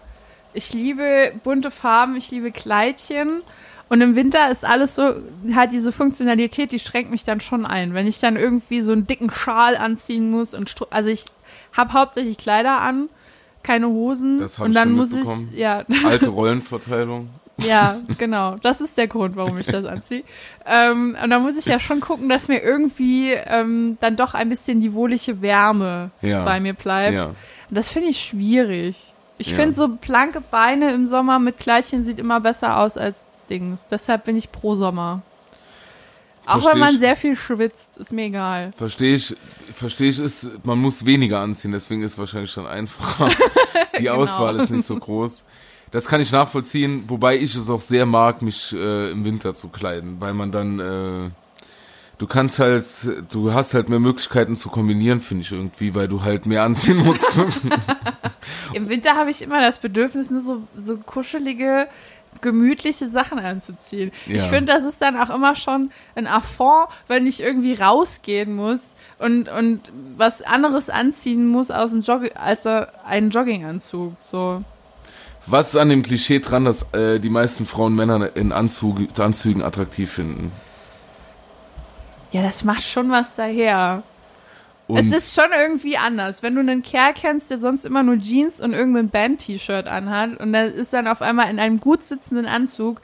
Ich 0.53 0.73
liebe 0.73 1.31
bunte 1.43 1.71
Farben, 1.71 2.15
ich 2.15 2.31
liebe 2.31 2.51
Kleidchen. 2.51 3.41
Und 3.89 3.99
im 4.01 4.15
Winter 4.15 4.49
ist 4.49 4.63
alles 4.65 4.95
so, 4.95 5.15
halt 5.53 5.71
diese 5.71 5.91
Funktionalität, 5.91 6.71
die 6.71 6.79
schränkt 6.79 7.11
mich 7.11 7.23
dann 7.23 7.41
schon 7.41 7.65
ein. 7.65 7.93
Wenn 7.93 8.07
ich 8.07 8.19
dann 8.19 8.37
irgendwie 8.37 8.81
so 8.81 8.93
einen 8.93 9.07
dicken 9.07 9.29
Schal 9.31 9.75
anziehen 9.75 10.29
muss 10.29 10.53
und, 10.53 10.69
Stru 10.69 10.85
also 10.89 11.09
ich 11.09 11.25
habe 11.73 11.93
hauptsächlich 11.93 12.37
Kleider 12.37 12.79
an, 12.79 13.09
keine 13.63 13.87
Hosen. 13.87 14.39
Das 14.39 14.57
hab 14.57 14.65
und 14.65 14.71
ich 14.71 14.77
dann 14.77 14.91
muss 14.93 15.13
ich, 15.13 15.27
ja, 15.57 15.83
Alte 16.05 16.29
Rollenverteilung. 16.29 17.29
Ja, 17.57 17.99
genau. 18.17 18.55
Das 18.61 18.81
ist 18.81 18.97
der 18.97 19.07
Grund, 19.07 19.35
warum 19.35 19.57
ich 19.59 19.67
das 19.67 19.85
anziehe. 19.85 20.23
Ähm, 20.65 21.15
und 21.21 21.29
da 21.29 21.37
muss 21.39 21.57
ich 21.59 21.65
ja 21.65 21.79
schon 21.79 21.99
gucken, 21.99 22.27
dass 22.29 22.47
mir 22.47 22.59
irgendwie 22.63 23.31
ähm, 23.33 23.97
dann 23.99 24.15
doch 24.15 24.33
ein 24.33 24.49
bisschen 24.49 24.81
die 24.81 24.93
wohlige 24.93 25.41
Wärme 25.41 26.11
Ja. 26.21 26.43
bei 26.43 26.59
mir 26.59 26.73
bleibt. 26.73 27.13
Ja. 27.13 27.25
Und 27.25 27.35
das 27.69 27.91
finde 27.91 28.09
ich 28.09 28.19
schwierig. 28.19 29.13
Ich 29.37 29.51
Ja. 29.51 29.55
finde 29.57 29.73
so 29.75 29.87
blanke 29.89 30.41
Beine 30.41 30.91
im 30.93 31.05
Sommer 31.07 31.39
mit 31.39 31.59
Kleidchen 31.59 32.03
sieht 32.03 32.19
immer 32.19 32.39
besser 32.39 32.79
aus 32.79 32.97
als 32.97 33.25
Dings. 33.49 33.85
Deshalb 33.91 34.23
bin 34.25 34.37
ich 34.37 34.51
pro 34.51 34.73
Sommer. 34.75 35.21
Auch 36.45 36.53
Versteh 36.53 36.71
wenn 36.73 36.79
man 36.79 36.93
ich. 36.95 36.99
sehr 36.99 37.15
viel 37.15 37.35
schwitzt, 37.35 37.97
ist 37.97 38.11
mir 38.13 38.25
egal. 38.25 38.71
Verstehe 38.75 39.15
ich, 39.15 39.35
verstehe 39.75 40.09
ich, 40.09 40.19
ist, 40.19 40.47
man 40.65 40.79
muss 40.79 41.05
weniger 41.05 41.39
anziehen, 41.39 41.71
deswegen 41.71 42.01
ist 42.01 42.17
wahrscheinlich 42.17 42.53
dann 42.55 42.65
einfacher. 42.65 43.29
Die 43.99 44.03
Genau. 44.03 44.15
Auswahl 44.15 44.55
ist 44.59 44.71
nicht 44.71 44.85
so 44.85 44.95
groß. 44.95 45.43
Das 45.91 46.07
kann 46.07 46.21
ich 46.21 46.31
nachvollziehen, 46.31 47.03
wobei 47.07 47.37
ich 47.37 47.55
es 47.55 47.69
auch 47.69 47.81
sehr 47.81 48.05
mag, 48.05 48.41
mich 48.41 48.73
äh, 48.73 49.11
im 49.11 49.25
Winter 49.25 49.53
zu 49.53 49.67
kleiden, 49.67 50.21
weil 50.21 50.33
man 50.33 50.51
dann, 50.51 50.79
äh, 50.79 51.29
du 52.17 52.27
kannst 52.27 52.59
halt, 52.59 52.85
du 53.29 53.53
hast 53.53 53.73
halt 53.73 53.89
mehr 53.89 53.99
Möglichkeiten 53.99 54.55
zu 54.55 54.69
kombinieren, 54.69 55.19
finde 55.19 55.43
ich 55.43 55.51
irgendwie, 55.51 55.93
weil 55.93 56.07
du 56.07 56.23
halt 56.23 56.45
mehr 56.45 56.63
anziehen 56.63 56.97
musst. 56.97 57.43
Im 58.73 58.87
Winter 58.89 59.15
habe 59.15 59.31
ich 59.31 59.41
immer 59.41 59.59
das 59.61 59.79
Bedürfnis, 59.79 60.29
nur 60.29 60.39
so, 60.41 60.63
so 60.77 60.97
kuschelige, 60.97 61.87
gemütliche 62.39 63.07
Sachen 63.07 63.39
anzuziehen. 63.39 64.11
Ich 64.27 64.35
Ja. 64.37 64.43
finde, 64.47 64.71
das 64.71 64.85
ist 64.85 65.01
dann 65.01 65.17
auch 65.17 65.29
immer 65.29 65.55
schon 65.55 65.91
ein 66.15 66.25
Affront, 66.25 66.87
wenn 67.09 67.25
ich 67.27 67.41
irgendwie 67.43 67.73
rausgehen 67.73 68.55
muss 68.55 68.95
und, 69.19 69.49
und 69.49 69.91
was 70.15 70.41
anderes 70.41 70.89
anziehen 70.89 71.47
muss 71.49 71.69
aus 71.69 71.91
dem 71.91 72.01
Jogg 72.01 72.29
als 72.35 72.65
äh, 72.65 72.85
einen 73.05 73.29
Jogginganzug. 73.29 74.13
So. 74.21 74.63
Was 75.47 75.69
ist 75.69 75.75
an 75.75 75.89
dem 75.89 76.03
Klischee 76.03 76.39
dran, 76.39 76.65
dass 76.65 76.93
äh, 76.93 77.19
die 77.19 77.29
meisten 77.29 77.65
Frauen 77.65 77.95
Männer 77.95 78.35
in 78.35 78.51
Anzug, 78.51 78.99
Anzügen 79.19 79.63
attraktiv 79.63 80.11
finden? 80.11 80.51
Ja, 82.31 82.43
das 82.43 82.63
macht 82.63 82.83
schon 82.83 83.11
was 83.11 83.35
daher. 83.35 84.03
Und 84.87 84.97
es 84.97 85.13
ist 85.13 85.35
schon 85.35 85.51
irgendwie 85.57 85.97
anders. 85.97 86.43
Wenn 86.43 86.55
du 86.55 86.61
einen 86.61 86.81
Kerl 86.81 87.13
kennst, 87.13 87.49
der 87.49 87.57
sonst 87.57 87.85
immer 87.85 88.03
nur 88.03 88.17
Jeans 88.17 88.59
und 88.59 88.73
irgendein 88.73 89.09
Band-T-Shirt 89.09 89.87
anhat 89.87 90.37
und 90.39 90.51
der 90.51 90.73
ist 90.73 90.93
dann 90.93 91.07
auf 91.07 91.21
einmal 91.21 91.49
in 91.49 91.59
einem 91.59 91.79
gut 91.79 92.03
sitzenden 92.03 92.45
Anzug, 92.45 93.01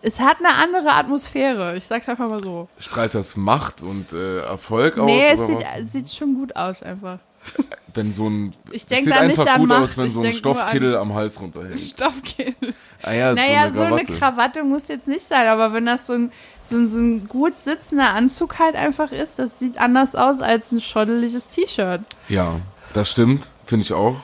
es 0.00 0.20
hat 0.20 0.36
eine 0.38 0.54
andere 0.54 0.92
Atmosphäre. 0.92 1.76
Ich 1.76 1.86
sag's 1.86 2.08
einfach 2.08 2.28
mal 2.28 2.42
so. 2.42 2.68
strahlt 2.78 3.14
das 3.14 3.36
Macht 3.36 3.82
und 3.82 4.12
äh, 4.12 4.40
Erfolg 4.42 4.96
nee, 4.96 5.32
aus? 5.32 5.40
es 5.40 5.40
oder 5.40 5.56
sieht, 5.56 5.66
es 5.82 5.92
sieht 5.92 6.10
schon 6.10 6.34
gut 6.34 6.54
aus 6.54 6.82
einfach. 6.84 7.18
wenn 7.94 8.12
so 8.12 8.28
ein 8.28 8.52
Ich 8.70 8.86
denk 8.86 9.04
sieht 9.04 9.14
da 9.14 9.24
nicht 9.24 9.38
einfach 9.38 9.54
an 9.54 9.60
gut 9.60 9.68
Macht, 9.68 9.82
aus, 9.82 9.96
wenn 9.96 10.06
ich 10.06 10.12
so 10.12 10.22
ein 10.22 10.32
Stoffkittel 10.32 10.96
am 10.96 11.14
Hals 11.14 11.40
runterhängt. 11.40 11.80
Stoffkittel. 11.94 12.74
Ah 13.02 13.12
ja, 13.12 13.34
Naja, 13.34 13.70
so 13.70 13.78
so 13.78 13.82
eine 13.84 13.96
eine 13.96 14.04
Krawatte. 14.04 14.62
Muss 14.64 14.88
jetzt 14.88 15.08
nicht 15.08 15.22
sein, 15.22 15.46
aber 15.46 15.72
wenn 15.72 15.86
das 15.86 16.06
so 16.06 16.14
ein, 16.14 16.32
so 16.62 16.76
ein, 16.76 16.88
so 16.88 16.98
ein 16.98 17.26
gut 17.28 17.56
sitzender 17.58 18.14
Anzug 18.14 18.58
halt 18.58 18.76
einfach 18.76 19.12
ist, 19.12 19.38
das 19.38 19.58
sieht 19.58 19.78
anders 19.78 20.14
aus 20.14 20.40
als 20.40 20.72
ein 20.72 20.80
schotteliges 20.80 21.48
T-Shirt. 21.48 22.02
ja, 22.28 22.60
das 22.94 23.10
stimmt, 23.10 23.50
finde 23.66 23.84
ich 23.84 23.92
auch. 23.92 24.16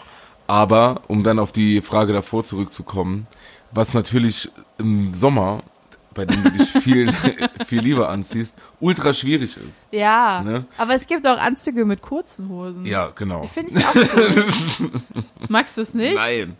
Aber 0.46 1.02
um 1.08 1.22
dann 1.22 1.38
auf 1.38 1.52
die 1.52 1.80
Frage 1.80 2.12
davor 2.12 2.44
zurückzukommen, 2.44 3.26
was 3.72 3.94
natürlich 3.94 4.50
im 4.78 5.14
Sommer, 5.14 5.62
bei 6.14 6.24
dem 6.24 6.42
du 6.44 6.50
dich 6.52 6.68
viel, 6.70 7.12
viel 7.66 7.80
lieber 7.80 8.08
anziehst, 8.08 8.54
ultra 8.80 9.12
schwierig 9.12 9.56
ist. 9.56 9.86
Ja, 9.90 10.42
Ne? 10.42 10.64
aber 10.78 10.94
es 10.94 11.06
gibt 11.06 11.26
auch 11.26 11.38
Anzüge 11.38 11.84
mit 11.84 12.02
kurzen 12.02 12.48
Hosen. 12.48 12.86
Ja, 12.86 13.10
genau. 13.14 13.44
Finde 13.44 13.78
ich 13.78 13.86
auch 13.86 13.94
cool. 13.94 14.44
Magst 15.48 15.76
du 15.76 15.82
es 15.82 15.94
nicht? 15.94 16.14
Nein, 16.14 16.56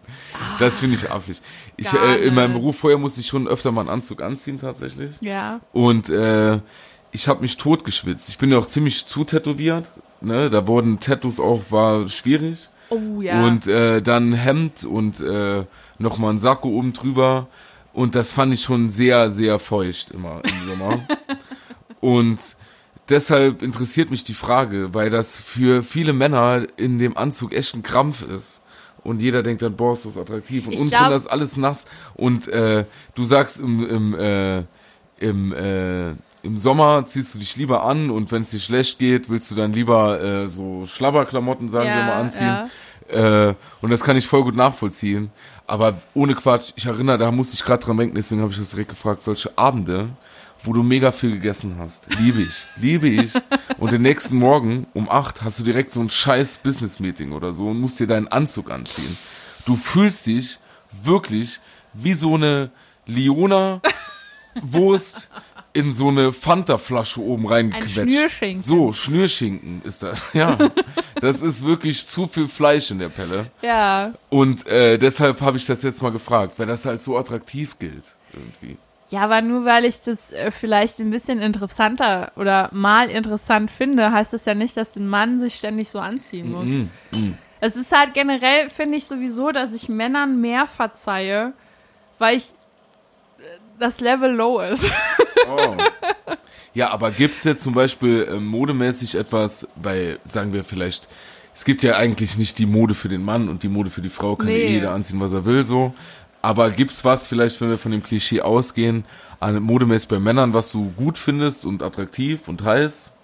das 0.59 0.79
finde 0.79 0.97
ich 0.97 1.11
affig. 1.11 1.41
Ich, 1.77 1.93
äh, 1.93 2.27
in 2.27 2.35
meinem. 2.35 2.53
Beruf 2.55 2.79
vorher 2.79 2.99
musste 2.99 3.21
ich 3.21 3.27
schon 3.27 3.49
öfter 3.49 3.73
mal 3.73 3.81
einen 3.83 3.91
Anzug 3.91 4.23
anziehen 4.23 4.61
tatsächlich. 4.61 5.13
Ja. 5.21 5.61
Und 5.73 6.09
äh, 6.09 6.61
ich 7.11 7.29
habe 7.29 7.41
mich 7.43 7.57
totgeschwitzt. 7.57 8.29
Ich 8.29 8.39
bin 8.39 8.51
ja 8.53 8.59
auch 8.59 8.67
ziemlich 8.67 9.07
zu 9.07 9.25
tätowiert. 9.25 9.91
Ne? 10.21 10.51
Da 10.51 10.67
wurden 10.67 11.01
Tattoos 11.01 11.41
auch, 11.41 11.63
war 11.71 12.09
schwierig. 12.09 12.69
Oh 12.91 13.21
ja. 13.21 13.43
Und 13.45 13.67
äh, 13.67 14.03
dann 14.03 14.33
Hemd 14.35 14.85
und 14.85 15.21
äh, 15.21 15.65
nochmal 15.99 16.35
ein 16.35 16.39
Sakko 16.39 16.69
oben 16.69 16.93
drüber. 16.93 17.49
Und 17.95 18.17
das 18.17 18.33
fand 18.33 18.53
ich 18.53 18.63
schon 18.63 18.91
sehr, 18.91 19.31
sehr 19.31 19.59
feucht 19.61 20.11
immer 20.11 20.43
im 20.45 20.69
Sommer. 20.69 21.07
Und 22.01 22.39
deshalb 23.09 23.63
interessiert 23.63 24.11
mich 24.11 24.25
die 24.25 24.35
Frage, 24.35 24.93
weil 24.93 25.11
das 25.11 25.41
für 25.41 25.85
viele 25.85 26.13
Männer 26.13 26.67
in 26.77 26.99
dem 26.99 27.17
Anzug 27.17 27.55
echt 27.55 27.75
ein 27.75 27.83
Krampf 27.83 28.23
ist. 28.23 28.63
Und 29.05 29.23
jeder 29.23 29.45
denkt 29.45 29.63
dann, 29.63 29.77
boah, 29.77 29.93
ist 29.93 30.07
das 30.07 30.19
attraktiv. 30.19 30.67
Und 30.67 30.77
unten 30.77 31.13
ist 31.13 31.29
alles 31.29 31.57
nass. 31.57 31.87
Und 32.15 32.49
äh, 32.49 32.85
du 33.15 33.23
sagst 33.23 33.61
im, 33.61 33.89
im, 33.89 34.15
äh, 34.15 34.65
im, 35.19 35.53
äh, 35.53 36.11
im 36.43 36.59
Sommer 36.59 37.05
ziehst 37.05 37.35
du 37.35 37.39
dich 37.39 37.55
lieber 37.57 37.85
an 37.85 38.11
und 38.11 38.33
wenn 38.33 38.43
es 38.43 38.51
dir 38.51 38.59
schlecht 38.59 38.99
geht, 38.99 39.31
willst 39.31 39.51
du 39.53 39.55
dann 39.55 39.73
lieber 39.73 40.21
äh, 40.21 40.49
so 40.49 40.85
Schlabberklamotten, 40.87 41.69
sagen 41.69 41.89
wir 41.89 42.03
mal, 42.03 42.21
anziehen. 42.21 42.47
ja. 42.47 42.69
Äh, 43.09 43.55
und 43.83 43.91
das 43.91 44.03
kann 44.03 44.17
ich 44.17 44.27
voll 44.27 44.43
gut 44.43 44.57
nachvollziehen. 44.57 45.31
Aber 45.67 45.97
ohne 46.13 46.35
Quatsch, 46.35 46.73
ich 46.77 46.87
erinnere, 46.87 47.19
da 47.19 47.31
musste 47.31 47.55
ich 47.55 47.65
gerade 47.65 47.85
dran 47.85 47.97
denken, 47.97 48.17
deswegen 48.17 48.43
habe 48.43 48.53
ich 48.53 48.59
das 48.59 48.71
direkt 48.71 48.91
gefragt, 48.91 49.23
solche 49.23 49.57
Abende, 49.57 50.11
wo 50.63 50.73
du 50.73 50.83
mega 50.83 51.13
viel 51.13 51.33
gegessen 51.33 51.77
hast. 51.79 52.05
Liebe 52.19 52.43
ich, 52.43 52.67
liebe 52.77 53.09
ich. 53.09 53.33
Und 53.79 53.93
den 53.93 54.03
nächsten 54.03 54.37
Morgen 54.37 54.87
um 54.95 55.09
acht 55.09 55.43
hast 55.43 55.61
du 55.61 55.65
direkt 55.65 55.91
so 55.91 56.01
ein 56.01 56.11
scheiß 56.11 56.59
Business-Meeting 56.59 57.33
oder 57.33 57.55
so 57.55 57.69
und 57.69 57.81
musst 57.81 58.01
dir 58.01 58.07
deinen 58.07 58.29
Anzug 58.29 58.71
anziehen. 58.71 59.17
Du 59.65 59.77
fühlst 59.77 60.27
dich 60.27 60.59
wirklich 61.03 61.61
wie 61.93 62.15
so 62.15 62.35
eine 62.35 62.71
Liona 63.07 63.81
Wurst 64.63 65.31
in 65.75 65.93
so 65.93 66.09
eine 66.09 66.33
Fanta-Flasche 66.33 67.21
oben 67.21 67.47
reingequetscht. 67.47 68.09
Schnürschinken. 68.09 68.63
So, 68.63 68.93
Schnürschinken 68.93 69.83
ist 69.83 70.05
das, 70.05 70.25
ja. 70.33 70.57
Das 71.21 71.43
ist 71.43 71.65
wirklich 71.65 72.07
zu 72.07 72.29
viel 72.29 72.49
Fleisch 72.49 72.91
in 72.93 73.01
der 73.01 73.09
Pelle. 73.09 73.51
Ja. 73.61 74.13
Und 74.31 74.67
äh, 74.69 74.99
deshalb 74.99 75.41
habe 75.41 75.57
ich 75.57 75.67
das 75.67 75.83
jetzt 75.83 76.01
mal 76.01 76.13
gefragt, 76.13 76.59
weil 76.59 76.67
das 76.67 76.87
halt 76.87 77.01
so 77.01 77.19
attraktiv 77.19 77.79
gilt 77.79 78.15
irgendwie. 78.33 78.79
Ja, 79.11 79.23
aber 79.23 79.43
nur 79.43 79.65
weil 79.65 79.85
ich 79.85 80.01
das 80.01 80.33
äh, 80.33 80.51
vielleicht 80.51 81.01
ein 81.01 81.11
bisschen 81.11 81.41
interessanter 81.41 82.33
oder 82.37 82.69
mal 82.73 83.11
interessant 83.11 83.71
finde, 83.71 84.13
heißt 84.13 84.33
das 84.33 84.45
ja 84.45 84.55
nicht, 84.55 84.77
dass 84.77 84.97
ein 84.97 85.09
Mann 85.09 85.39
sich 85.39 85.57
ständig 85.57 85.91
so 85.91 85.99
anziehen 85.99 86.53
muss. 86.53 86.67
Mm, 86.67 86.89
mm. 87.11 87.39
Es 87.61 87.77
ist 87.77 87.97
halt 87.97 88.15
generell, 88.15 88.71
finde 88.71 88.97
ich 88.97 89.07
sowieso, 89.07 89.51
dass 89.51 89.75
ich 89.75 89.89
Männern 89.89 90.41
mehr 90.41 90.67
verzeihe, 90.67 91.53
weil 92.19 92.37
ich 92.37 92.53
das 93.79 94.01
Level 94.01 94.33
low 94.33 94.61
ist. 94.61 94.85
Oh. 95.47 95.77
Ja, 96.73 96.91
aber 96.91 97.11
gibt's 97.11 97.45
jetzt 97.45 97.63
zum 97.63 97.75
Beispiel 97.75 98.27
ähm, 98.35 98.47
modemäßig 98.47 99.15
etwas, 99.15 99.69
bei, 99.77 100.19
sagen 100.25 100.55
wir 100.55 100.65
vielleicht, 100.65 101.07
es 101.55 101.67
gibt 101.67 101.83
ja 101.83 101.97
eigentlich 101.97 102.39
nicht 102.39 102.59
die 102.59 102.65
Mode 102.65 102.95
für 102.95 103.11
den 103.11 103.23
Mann 103.23 103.51
und 103.51 103.63
die 103.63 103.69
Mode 103.69 103.91
für 103.91 104.01
die 104.01 104.09
Frau, 104.09 104.37
kann 104.37 104.47
Nee. 104.47 104.69
jeder 104.69 104.93
anziehen, 104.93 105.21
was 105.21 105.35
er 105.35 105.45
will, 105.45 105.63
so. 105.63 105.93
Aber 106.41 106.71
gibt's 106.71 107.05
was, 107.05 107.27
vielleicht, 107.29 107.61
wenn 107.61 107.69
wir 107.69 107.77
von 107.77 107.93
dem 107.93 108.03
Klischee 108.03 108.41
ausgehen, 108.41 109.05
an 109.39 109.63
modemäßig 109.63 110.09
bei 110.09 110.19
Männern, 110.19 110.55
was 110.55 110.73
du 110.73 110.93
gut 110.97 111.19
findest 111.19 111.67
und 111.67 111.83
attraktiv 111.83 112.49
und 112.49 112.65
heiß? 112.65 113.15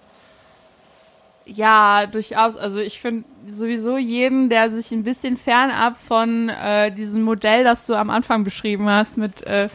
Ja, 1.45 2.05
durchaus. 2.05 2.55
Also 2.55 2.79
ich 2.79 3.01
finde 3.01 3.23
sowieso 3.49 3.97
jeden, 3.97 4.49
der 4.49 4.69
sich 4.69 4.91
ein 4.91 5.03
bisschen 5.03 5.37
fernab 5.37 5.97
von 5.99 6.49
äh, 6.49 6.91
diesem 6.91 7.23
Modell, 7.23 7.63
das 7.63 7.87
du 7.87 7.95
am 7.95 8.11
Anfang 8.11 8.43
beschrieben 8.43 8.87
hast, 8.89 9.17
mit, 9.17 9.41
äh, 9.47 9.69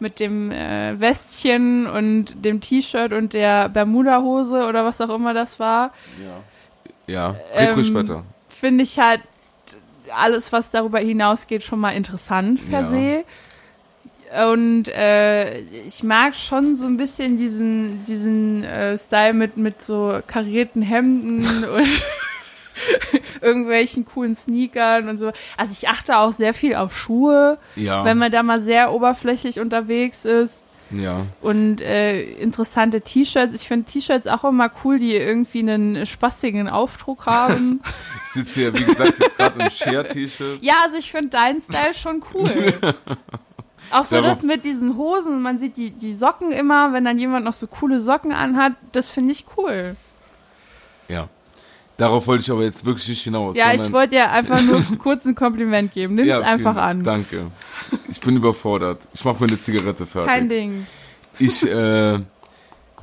mit 0.00 0.20
dem 0.20 0.50
äh, 0.50 0.98
Westchen 1.00 1.86
und 1.86 2.44
dem 2.44 2.60
T-Shirt 2.60 3.12
und 3.12 3.32
der 3.32 3.68
Bermuda-Hose 3.68 4.66
oder 4.66 4.84
was 4.84 5.00
auch 5.00 5.14
immer 5.14 5.34
das 5.34 5.58
war, 5.60 5.92
Ja, 7.06 7.36
ruhig 7.74 7.88
Ähm, 7.88 7.94
weiter. 7.94 8.24
finde 8.48 8.84
ich 8.84 8.98
halt 8.98 9.20
alles, 10.14 10.52
was 10.52 10.70
darüber 10.70 10.98
hinausgeht, 10.98 11.62
schon 11.62 11.78
mal 11.80 11.90
interessant 11.90 12.68
per 12.70 12.80
Ja. 12.80 12.88
se. 12.88 13.24
Und 14.54 14.86
äh, 14.88 15.58
ich 15.60 16.04
mag 16.04 16.36
schon 16.36 16.76
so 16.76 16.86
ein 16.86 16.96
bisschen 16.96 17.36
diesen, 17.36 18.04
diesen 18.04 18.62
äh, 18.62 18.96
Style 18.96 19.32
mit, 19.34 19.56
mit 19.56 19.82
so 19.82 20.20
karierten 20.26 20.82
Hemden 20.82 21.64
und 21.76 22.04
irgendwelchen 23.40 24.04
coolen 24.04 24.34
Sneakern 24.34 25.08
und 25.08 25.18
so. 25.18 25.32
Also 25.56 25.72
ich 25.72 25.88
achte 25.88 26.18
auch 26.18 26.32
sehr 26.32 26.54
viel 26.54 26.74
auf 26.74 26.96
Schuhe, 26.96 27.58
Ja, 27.76 28.04
wenn 28.04 28.18
man 28.18 28.30
da 28.32 28.42
mal 28.42 28.60
sehr 28.60 28.92
oberflächlich 28.92 29.60
unterwegs 29.60 30.24
ist. 30.24 30.66
ja. 30.90 31.26
Und 31.40 31.80
äh, 31.80 32.22
interessante 32.22 33.00
T-Shirts. 33.00 33.54
Ich 33.54 33.66
finde 33.68 33.90
T-Shirts 33.90 34.26
auch 34.26 34.44
immer 34.44 34.70
cool, 34.84 34.98
die 34.98 35.14
irgendwie 35.14 35.60
einen 35.60 36.04
spaßigen 36.06 36.68
Aufdruck 36.68 37.26
haben. 37.26 37.80
Ich 38.32 38.34
sitze 38.44 38.60
hier, 38.60 38.74
wie 38.78 38.84
gesagt, 38.84 39.14
jetzt 39.18 39.36
gerade 39.36 39.60
im 39.60 39.68
Share-T-Shirt. 39.70 40.58
Ja, 40.62 40.74
also 40.84 40.96
ich 40.98 41.10
finde 41.10 41.30
deinen 41.30 41.60
Style 41.60 41.94
schon 42.00 42.22
cool. 42.32 42.48
Auch 43.90 44.04
so 44.04 44.14
Darauf- 44.14 44.28
das 44.36 44.42
mit 44.44 44.64
diesen 44.64 44.96
Hosen, 44.96 45.42
man 45.42 45.58
sieht 45.58 45.76
die, 45.76 45.90
die 45.90 46.14
Socken 46.14 46.52
immer, 46.52 46.92
wenn 46.92 47.04
dann 47.04 47.18
jemand 47.18 47.44
noch 47.44 47.52
so 47.54 47.66
coole 47.66 47.98
Socken 47.98 48.30
anhat, 48.30 48.74
das 48.92 49.08
finde 49.10 49.32
ich 49.32 49.46
cool. 49.56 49.96
Ja. 51.08 51.28
Darauf 52.00 52.26
wollte 52.26 52.42
ich 52.42 52.50
aber 52.50 52.62
jetzt 52.62 52.84
wirklich 52.84 53.08
nicht 53.08 53.22
hinaus. 53.22 53.56
Ja, 53.56 53.72
ich 53.74 53.92
wollte 53.92 54.16
dir 54.16 54.30
einfach 54.30 54.62
nur 54.62 54.82
kurz 54.98 55.24
ein 55.26 55.34
Kompliment 55.34 55.92
geben. 55.92 56.14
Nimm 56.14 56.26
es 56.28 56.36
vielen 56.36 56.48
einfach 56.48 56.76
an. 56.76 57.04
Danke. 57.04 57.50
Ich 58.08 58.18
bin 58.20 58.36
überfordert. 58.36 59.06
Ich 59.12 59.24
mache 59.24 59.42
mir 59.42 59.48
eine 59.48 59.58
Zigarette 59.58 60.06
fertig. 60.06 60.32
Kein 60.32 60.48
Ding. 60.48 60.86
Ich, 61.38 61.66
äh, 61.66 62.18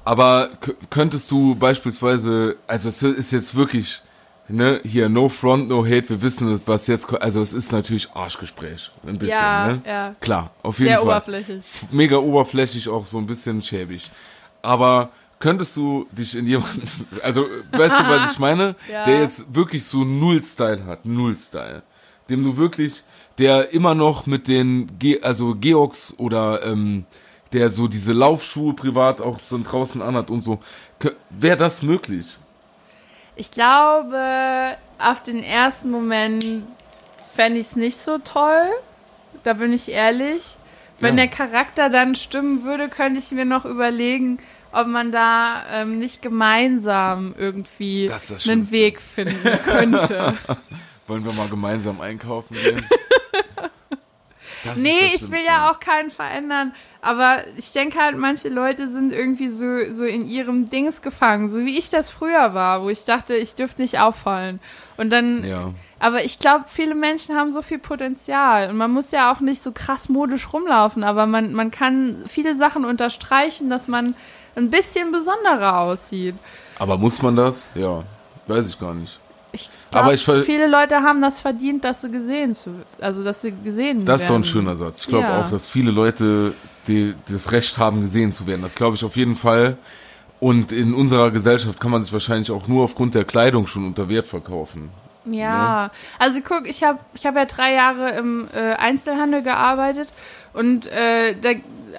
aber 0.03 0.49
könntest 0.89 1.29
du 1.31 1.55
beispielsweise, 1.55 2.55
also 2.65 2.89
es 2.89 3.03
ist 3.03 3.31
jetzt 3.31 3.55
wirklich, 3.55 4.01
ne, 4.47 4.79
hier 4.83 5.09
no 5.09 5.27
front, 5.29 5.69
no 5.69 5.85
hate, 5.85 6.09
wir 6.09 6.21
wissen, 6.21 6.59
was 6.65 6.87
jetzt, 6.87 7.11
also 7.21 7.41
es 7.41 7.53
ist 7.53 7.71
natürlich 7.71 8.09
Arschgespräch, 8.13 8.91
ein 9.05 9.17
bisschen, 9.17 9.35
ja, 9.37 9.67
ne? 9.67 9.81
ja. 9.85 10.15
Klar, 10.21 10.51
auf 10.63 10.79
jeden 10.79 10.89
Sehr 10.89 10.97
Fall. 10.99 11.05
oberflächlich. 11.07 11.59
F- 11.59 11.87
Mega 11.91 12.17
oberflächlich, 12.17 12.87
auch 12.89 13.05
so 13.05 13.17
ein 13.17 13.25
bisschen 13.27 13.61
schäbig. 13.61 14.09
Aber 14.61 15.09
könntest 15.39 15.75
du 15.77 16.07
dich 16.11 16.35
in 16.35 16.47
jemanden, 16.47 16.83
also 17.23 17.45
weißt 17.71 17.99
du, 17.99 18.03
was 18.07 18.31
ich 18.33 18.39
meine? 18.39 18.75
Ja. 18.91 19.03
Der 19.05 19.21
jetzt 19.21 19.53
wirklich 19.53 19.83
so 19.85 20.03
null 20.03 20.41
Style 20.43 20.85
hat, 20.85 21.05
null 21.05 21.37
Style. 21.37 21.83
Dem 22.29 22.43
du 22.43 22.57
wirklich, 22.57 23.03
der 23.37 23.71
immer 23.73 23.95
noch 23.95 24.25
mit 24.25 24.47
den, 24.47 24.97
Ge 24.99 25.21
also 25.21 25.55
Georgs 25.55 26.13
oder 26.17 26.63
ähm, 26.65 27.05
der 27.53 27.69
so 27.69 27.87
diese 27.87 28.13
Laufschuhe 28.13 28.73
privat 28.73 29.21
auch 29.21 29.39
so 29.39 29.59
draußen 29.63 30.01
anhat 30.01 30.29
und 30.29 30.41
so. 30.41 30.59
Wäre 31.29 31.55
das 31.57 31.81
möglich? 31.83 32.37
Ich 33.35 33.51
glaube, 33.51 34.75
auf 34.99 35.21
den 35.21 35.43
ersten 35.43 35.91
Moment 35.91 36.43
fände 37.35 37.59
ich 37.59 37.67
es 37.67 37.75
nicht 37.75 37.97
so 37.97 38.17
toll. 38.17 38.67
Da 39.43 39.53
bin 39.53 39.71
ich 39.71 39.89
ehrlich. 39.89 40.57
Wenn 40.99 41.17
Ja. 41.17 41.25
der 41.25 41.27
Charakter 41.29 41.89
dann 41.89 42.15
stimmen 42.15 42.63
würde, 42.63 42.89
könnte 42.89 43.19
ich 43.19 43.31
mir 43.31 43.45
noch 43.45 43.63
überlegen, 43.65 44.39
ob 44.71 44.87
man 44.87 45.11
da 45.11 45.63
ähm, 45.71 45.99
nicht 45.99 46.21
gemeinsam 46.21 47.33
irgendwie 47.37 48.09
einen. 48.47 48.71
Weg 48.71 49.01
finden 49.01 49.59
könnte. 49.63 50.37
Wollen 51.07 51.23
wir 51.23 51.33
mal 51.33 51.47
gemeinsam 51.47 52.01
einkaufen 52.01 52.55
gehen? 52.55 52.85
Das 54.63 54.81
nee, 54.81 55.11
ich 55.13 55.31
will 55.31 55.43
ja 55.45 55.69
auch 55.69 55.79
keinen 55.79 56.11
verändern. 56.11 56.73
Aber 57.01 57.43
ich 57.55 57.71
denke 57.71 57.99
halt, 57.99 58.17
manche 58.17 58.49
Leute 58.49 58.89
sind 58.89 59.13
irgendwie 59.13 59.47
so, 59.47 59.93
so 59.93 60.03
in 60.03 60.27
ihrem 60.27 60.69
Dings 60.69 61.01
gefangen, 61.01 61.47
so 61.47 61.63
wie 61.63 61.77
ich 61.77 61.89
das 61.89 62.09
früher 62.09 62.53
war, 62.53 62.81
wo 62.81 62.89
ich 62.89 63.05
dachte, 63.05 63.35
ich 63.35 63.55
dürfte 63.55 63.81
nicht 63.81 63.99
auffallen. 63.99 64.59
Und 64.97 65.11
dann 65.11 65.43
Ja. 65.43 65.73
Aber 65.99 66.23
ich 66.23 66.37
glaube, 66.37 66.65
viele 66.67 66.93
Menschen 66.93 67.35
haben 67.35 67.51
so 67.51 67.61
viel 67.61 67.79
Potenzial 67.79 68.69
und 68.69 68.77
man 68.77 68.91
muss 68.91 69.11
ja 69.11 69.31
auch 69.31 69.39
nicht 69.39 69.63
so 69.63 69.71
krass 69.71 70.09
modisch 70.09 70.53
rumlaufen, 70.53 71.03
aber 71.03 71.25
man, 71.25 71.53
man 71.53 71.71
kann 71.71 72.23
viele 72.27 72.53
Sachen 72.53 72.85
unterstreichen, 72.85 73.67
dass 73.67 73.87
man 73.87 74.13
ein 74.57 74.69
bisschen 74.69 75.11
besonderer 75.11 75.79
aussieht. 75.79 76.35
Aber 76.79 76.97
muss 76.97 77.21
man 77.21 77.35
das? 77.35 77.69
Ja. 77.75 78.03
Weiß 78.47 78.69
ich 78.69 78.79
gar 78.79 78.93
nicht. 78.93 79.19
Ich 79.51 79.69
Aber 79.91 80.13
glaube, 80.13 80.39
ich 80.39 80.45
viele 80.45 80.67
Leute 80.67 80.97
haben 80.97 81.21
das 81.21 81.39
verdient, 81.41 81.83
dass 81.83 82.01
sie 82.01 82.11
gesehen 82.11 82.53
zu, 82.53 82.71
also 82.99 83.23
dass 83.23 83.41
sie 83.41 83.53
gesehen 83.63 84.05
Das 84.05 84.21
ist 84.21 84.29
doch 84.29 84.35
ein 84.35 84.41
werden. 84.41 84.51
schöner 84.51 84.75
Satz. 84.75 85.01
Ich 85.01 85.07
glaube 85.07 85.27
Ja. 85.27 85.41
auch, 85.41 85.49
dass 85.49 85.67
viele 85.67 85.91
Leute 85.91 86.53
die, 86.87 87.15
das 87.29 87.51
Recht 87.51 87.77
haben, 87.77 88.01
gesehen 88.01 88.31
zu 88.31 88.45
werden. 88.47 88.61
Das 88.61 88.75
glaube 88.75 88.95
ich 88.95 89.03
auf 89.05 89.15
jeden 89.15 89.35
Fall. 89.35 89.77
Und 90.39 90.71
in 90.71 90.93
unserer 90.93 91.31
Gesellschaft 91.31 91.79
kann 91.79 91.91
man 91.91 92.03
sich 92.03 92.13
wahrscheinlich 92.13 92.51
auch 92.51 92.67
nur 92.67 92.83
aufgrund 92.83 93.15
der 93.15 93.25
Kleidung 93.25 93.65
schon 93.67 93.85
unter 93.85 94.07
Wert 94.09 94.27
verkaufen. 94.27 94.91
Ja, 95.25 95.89
also 96.19 96.39
guck, 96.41 96.67
ich 96.67 96.83
habe 96.83 96.99
ich 97.13 97.25
hab 97.25 97.35
ja 97.35 97.45
drei 97.45 97.73
Jahre 97.73 98.11
im 98.11 98.47
äh, 98.55 98.73
Einzelhandel 98.75 99.41
gearbeitet 99.41 100.09
und 100.53 100.87
äh, 100.87 101.35
da, 101.41 101.49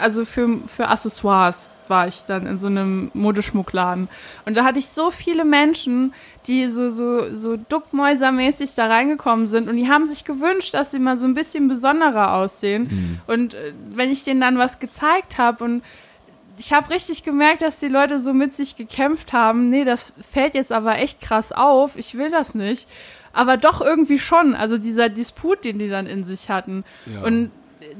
also 0.00 0.24
für, 0.24 0.60
für 0.66 0.88
Accessoires 0.88 1.70
war 1.88 2.08
ich 2.08 2.24
dann 2.24 2.46
in 2.46 2.58
so 2.58 2.66
einem 2.66 3.10
Modeschmuckladen. 3.14 4.08
Und 4.44 4.56
da 4.56 4.64
hatte 4.64 4.78
ich 4.78 4.88
so 4.88 5.10
viele 5.10 5.44
Menschen, 5.44 6.12
die 6.46 6.68
so, 6.68 6.90
so, 6.90 7.34
so 7.34 7.56
duckmäusermäßig 7.56 8.74
da 8.74 8.86
reingekommen 8.86 9.48
sind 9.48 9.68
und 9.68 9.76
die 9.76 9.88
haben 9.88 10.06
sich 10.06 10.24
gewünscht, 10.24 10.74
dass 10.74 10.90
sie 10.90 10.98
mal 10.98 11.16
so 11.16 11.26
ein 11.26 11.34
bisschen 11.34 11.68
besonderer 11.68 12.34
aussehen. 12.34 13.20
Und 13.26 13.54
äh, 13.54 13.72
wenn 13.94 14.10
ich 14.10 14.24
denen 14.24 14.40
dann 14.40 14.58
was 14.58 14.78
gezeigt 14.78 15.38
habe 15.38 15.64
und 15.64 15.82
ich 16.58 16.72
habe 16.72 16.90
richtig 16.90 17.22
gemerkt, 17.22 17.62
dass 17.62 17.78
die 17.80 17.88
Leute 17.88 18.18
so 18.18 18.34
mit 18.34 18.54
sich 18.54 18.76
gekämpft 18.76 19.32
haben. 19.32 19.68
Nee, 19.70 19.84
das 19.84 20.12
fällt 20.20 20.54
jetzt 20.54 20.72
aber 20.72 20.98
echt 20.98 21.20
krass 21.20 21.52
auf. 21.52 21.96
Ich 21.96 22.16
will 22.16 22.30
das 22.30 22.54
nicht. 22.54 22.88
Aber 23.32 23.56
doch 23.56 23.80
irgendwie 23.80 24.18
schon. 24.18 24.54
Also 24.54 24.78
dieser 24.78 25.08
Disput, 25.08 25.64
den 25.64 25.78
die 25.78 25.88
dann 25.88 26.06
in 26.06 26.24
sich 26.24 26.50
hatten. 26.50 26.84
Ja. 27.06 27.22
Und 27.22 27.50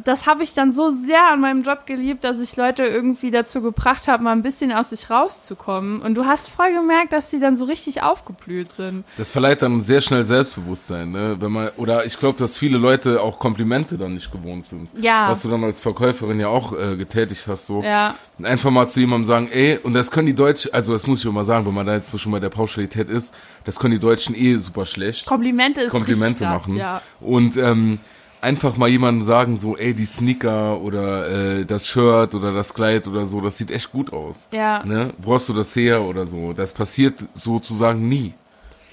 das 0.05 0.27
habe 0.27 0.43
ich 0.43 0.55
dann 0.55 0.73
so 0.73 0.91
sehr 0.91 1.31
an 1.33 1.41
meinem 1.41 1.63
Job 1.63 1.87
geliebt, 1.87 2.25
dass 2.25 2.41
ich 2.41 2.57
Leute 2.57 2.85
irgendwie 2.85 3.31
dazu 3.31 3.61
gebracht 3.61 4.09
habe, 4.09 4.23
mal 4.23 4.33
ein 4.33 4.43
bisschen 4.43 4.73
aus 4.73 4.91
sich 4.91 5.11
rauszukommen. 5.11 6.01
Und 6.01 6.15
du 6.15 6.25
hast 6.25 6.49
voll 6.49 6.73
gemerkt, 6.73 7.13
dass 7.13 7.31
die 7.31 7.41
dann 7.41 7.57
so 7.57 7.65
richtig 7.65 8.03
aufgeblüht 8.03 8.73
sind. 8.73 9.05
Das 9.17 9.31
verleiht 9.31 9.63
dann 9.63 9.83
sehr 9.83 10.01
schnell 10.01 10.25
Selbstbewusstsein, 10.25 11.11
ne? 11.11 11.37
Wenn 11.39 11.53
man, 11.53 11.71
oder 11.77 12.05
ich 12.07 12.19
glaube, 12.19 12.39
dass 12.39 12.57
viele 12.57 12.79
Leute 12.79 13.21
auch 13.21 13.39
Komplimente 13.39 13.99
dann 13.99 14.15
nicht 14.15 14.31
gewohnt 14.31 14.67
sind. 14.67 14.89
Ja. 15.01 15.31
Was 15.31 15.43
du 15.43 15.49
dann 15.49 15.65
als 15.65 15.81
Verkäuferin 15.81 16.41
ja 16.41 16.49
auch 16.49 16.73
äh, 16.73 16.97
getätigt 16.97 17.47
hast, 17.47 17.67
so. 17.67 17.83
Ja. 17.83 18.15
Einfach 18.43 18.71
mal 18.71 18.89
zu 18.89 19.01
jemandem 19.01 19.27
sagen, 19.27 19.49
ey, 19.51 19.79
und 19.83 19.95
das 19.95 20.11
können 20.11 20.27
die 20.27 20.35
Deutschen, 20.35 20.73
also 20.73 20.93
das 20.93 21.07
muss 21.07 21.25
ich 21.25 21.31
mal 21.31 21.45
sagen, 21.45 21.67
wenn 21.67 21.75
man 21.75 21.87
da 21.87 21.95
jetzt 21.95 22.17
schon 22.19 22.33
bei 22.33 22.41
der 22.41 22.51
Pauschalität 22.51 23.11
ist, 23.11 23.35
das 23.65 23.79
können 23.79 23.93
die 23.93 24.01
Deutschen 24.01 24.35
eh 24.35 24.57
super 24.57 24.87
schlecht. 24.87 25.27
Komplimente 25.27 25.83
ist 25.83 25.91
Komplimente 25.91 26.45
machen. 26.45 26.77
Ja. 26.77 27.03
Und 27.21 27.57
ähm, 27.57 27.99
einfach 28.41 28.77
mal 28.77 28.89
jemandem 28.89 29.23
sagen, 29.23 29.57
so, 29.57 29.77
ey, 29.77 29.95
die 29.95 30.07
Sneaker 30.07 30.81
oder 30.81 31.29
äh, 31.29 31.65
das 31.65 31.87
Shirt 31.87 32.35
oder 32.35 32.53
das 32.53 32.75
Kleid 32.75 33.07
oder 33.07 33.27
so, 33.27 33.41
das 33.41 33.59
sieht 33.59 33.71
echt 33.71 33.91
gut 33.93 34.13
aus. 34.13 34.49
Ja. 34.53 34.85
Ne? 34.85 35.13
Hast 35.27 35.49
du 35.49 35.55
das 35.55 35.75
her 35.75 36.03
oder 36.03 36.27
so? 36.27 36.53
Das 36.53 36.73
passiert 36.73 37.25
sozusagen 37.35 38.09
nie 38.09 38.35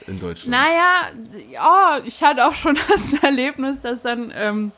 in 0.08 0.20
Deutschland. 0.20 0.52
Naja, 0.52 1.10
ja, 1.52 2.00
ich 2.06 2.22
hatte 2.24 2.48
auch 2.48 2.56
schon 2.56 2.78
das 2.90 3.14
Erlebnis, 3.22 3.82
dass 3.82 4.02
dann 4.02 4.32
ähm, 4.36 4.72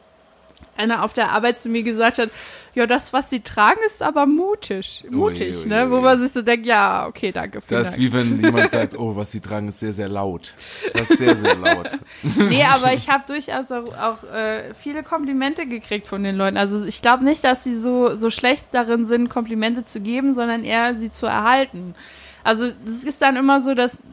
einer 0.76 1.03
auf 1.03 1.13
der 1.13 1.32
Arbeit 1.32 1.59
zu 1.59 1.70
mir 1.70 1.84
gesagt 1.84 2.18
hat, 2.18 2.30
ja, 2.78 2.86
das, 2.86 3.11
was 3.11 3.30
sie 3.30 3.39
tragen, 3.39 3.80
ist 3.86 4.03
aber 4.03 4.28
mutig. 4.28 5.03
Mutig, 5.09 5.55
Ui, 5.55 5.63
ui, 5.63 5.67
ne? 5.67 5.86
ui, 5.86 5.91
Wo 5.91 6.01
man 6.01 6.19
sich 6.19 6.32
so 6.32 6.43
denkt, 6.43 6.65
ja, 6.65 7.07
okay, 7.07 7.32
danke. 7.32 7.59
Vielen 7.59 7.82
Das 7.82 7.89
ist 7.93 7.99
wie 7.99 8.13
wenn 8.13 8.39
jemand 8.39 8.69
sagt, 8.69 8.95
oh, 8.97 9.15
was 9.15 9.32
sie 9.32 9.39
tragen, 9.39 9.67
ist 9.69 9.80
sehr, 9.80 9.93
sehr 9.93 10.09
laut. 10.09 10.53
Das 10.93 11.09
ist 11.09 11.17
sehr, 11.17 11.36
sehr 11.36 11.55
laut. 11.55 11.91
Nee, 12.38 12.63
aber 12.63 12.93
ich 12.93 13.09
habe 13.09 13.23
durchaus 13.25 13.71
auch, 13.71 13.97
auch 13.97 14.23
äh, 14.23 14.73
viele 14.75 15.01
Komplimente 15.01 15.65
gekriegt 15.65 16.07
von 16.07 16.23
den 16.23 16.36
Leuten. 16.36 16.57
Also 16.57 16.86
ich 16.86 17.01
glaube 17.01 17.23
nicht, 17.23 17.43
dass 17.43 17.63
sie 17.63 17.75
so, 17.75 18.15
so 18.15 18.30
schlecht 18.30 18.67
darin 18.71 19.05
sind, 19.05 19.30
Komplimente 19.30 19.84
zu 19.84 19.99
geben, 19.99 20.34
sondern 20.34 20.63
eher 20.63 20.93
sie 20.93 21.11
zu 21.11 21.25
erhalten. 21.25 21.95
Also 22.43 22.71
das 22.86 23.03
ist 23.03 23.21
dann 23.21 23.36
immer 23.36 23.59
so, 23.59 23.73
dass 23.73 24.03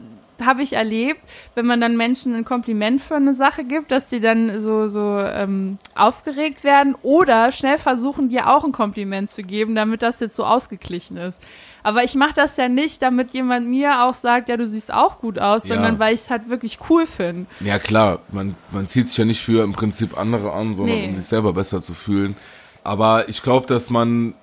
habe 0.43 0.61
ich 0.61 0.73
erlebt, 0.73 1.21
wenn 1.53 1.65
man 1.65 1.79
dann 1.81 1.95
Menschen 1.97 2.35
ein 2.35 2.45
Kompliment 2.45 3.01
für 3.01 3.15
eine 3.15 3.33
Sache 3.33 3.63
gibt, 3.63 3.91
dass 3.91 4.09
sie 4.09 4.19
dann 4.19 4.59
so, 4.59 4.87
so 4.87 5.19
ähm, 5.19 5.77
aufgeregt 5.95 6.63
werden 6.63 6.95
oder 7.03 7.51
schnell 7.51 7.77
versuchen, 7.77 8.29
dir 8.29 8.49
auch 8.49 8.63
ein 8.65 8.71
Kompliment 8.71 9.29
zu 9.29 9.43
geben, 9.43 9.75
damit 9.75 10.01
das 10.01 10.19
jetzt 10.19 10.35
so 10.35 10.43
ausgeglichen 10.45 11.17
ist. 11.17 11.41
Aber 11.83 12.03
ich 12.03 12.15
mache 12.15 12.33
das 12.35 12.57
ja 12.57 12.67
nicht, 12.67 13.01
damit 13.01 13.33
jemand 13.33 13.67
mir 13.67 14.03
auch 14.05 14.13
sagt, 14.15 14.49
ja, 14.49 14.57
du 14.57 14.65
siehst 14.65 14.91
auch 14.91 15.19
gut 15.19 15.37
aus, 15.37 15.67
Ja. 15.67 15.75
sondern 15.75 15.99
weil 15.99 16.15
ich 16.15 16.21
es 16.21 16.29
halt 16.29 16.49
wirklich 16.49 16.79
cool 16.89 17.05
finde. 17.05 17.45
Ja 17.59 17.77
klar, 17.79 18.19
man, 18.31 18.55
man 18.71 18.87
zieht 18.87 19.07
sich 19.09 19.17
ja 19.17 19.25
nicht 19.25 19.41
für 19.41 19.63
im 19.63 19.73
Prinzip 19.73 20.17
andere 20.17 20.51
an, 20.53 20.73
sondern 20.73 20.97
Nee. 20.97 21.07
um 21.07 21.13
sich 21.13 21.25
selber 21.25 21.53
besser 21.53 21.81
zu 21.81 21.93
fühlen. 21.93 22.35
Aber 22.83 23.29
ich 23.29 23.41
glaube, 23.43 23.67
dass 23.67 23.89
man 23.89 24.33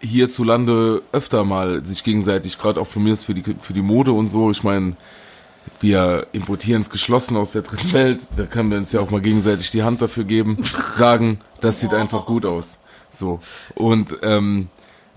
hierzulande 0.00 1.02
öfter 1.12 1.44
mal 1.44 1.84
sich 1.84 2.04
gegenseitig, 2.04 2.58
gerade 2.58 2.80
auch 2.80 2.86
von 2.86 3.02
mir 3.02 3.12
ist 3.12 3.24
für 3.24 3.34
die, 3.34 3.56
für 3.60 3.72
die 3.72 3.82
Mode 3.82 4.12
und 4.12 4.28
so, 4.28 4.50
ich 4.50 4.62
meine, 4.62 4.96
wir 5.80 6.26
importieren 6.32 6.80
es 6.80 6.90
geschlossen 6.90 7.36
aus 7.36 7.52
der 7.52 7.62
dritten 7.62 7.92
Welt, 7.92 8.20
da 8.36 8.44
können 8.46 8.70
wir 8.70 8.78
uns 8.78 8.92
ja 8.92 9.00
auch 9.00 9.10
mal 9.10 9.20
gegenseitig 9.20 9.70
die 9.70 9.82
Hand 9.82 10.02
dafür 10.02 10.24
geben, 10.24 10.58
sagen, 10.90 11.40
das 11.60 11.80
sieht 11.80 11.94
einfach 11.94 12.26
gut 12.26 12.46
aus. 12.46 12.80
So. 13.12 13.40
Und, 13.74 14.16
ähm, 14.22 14.68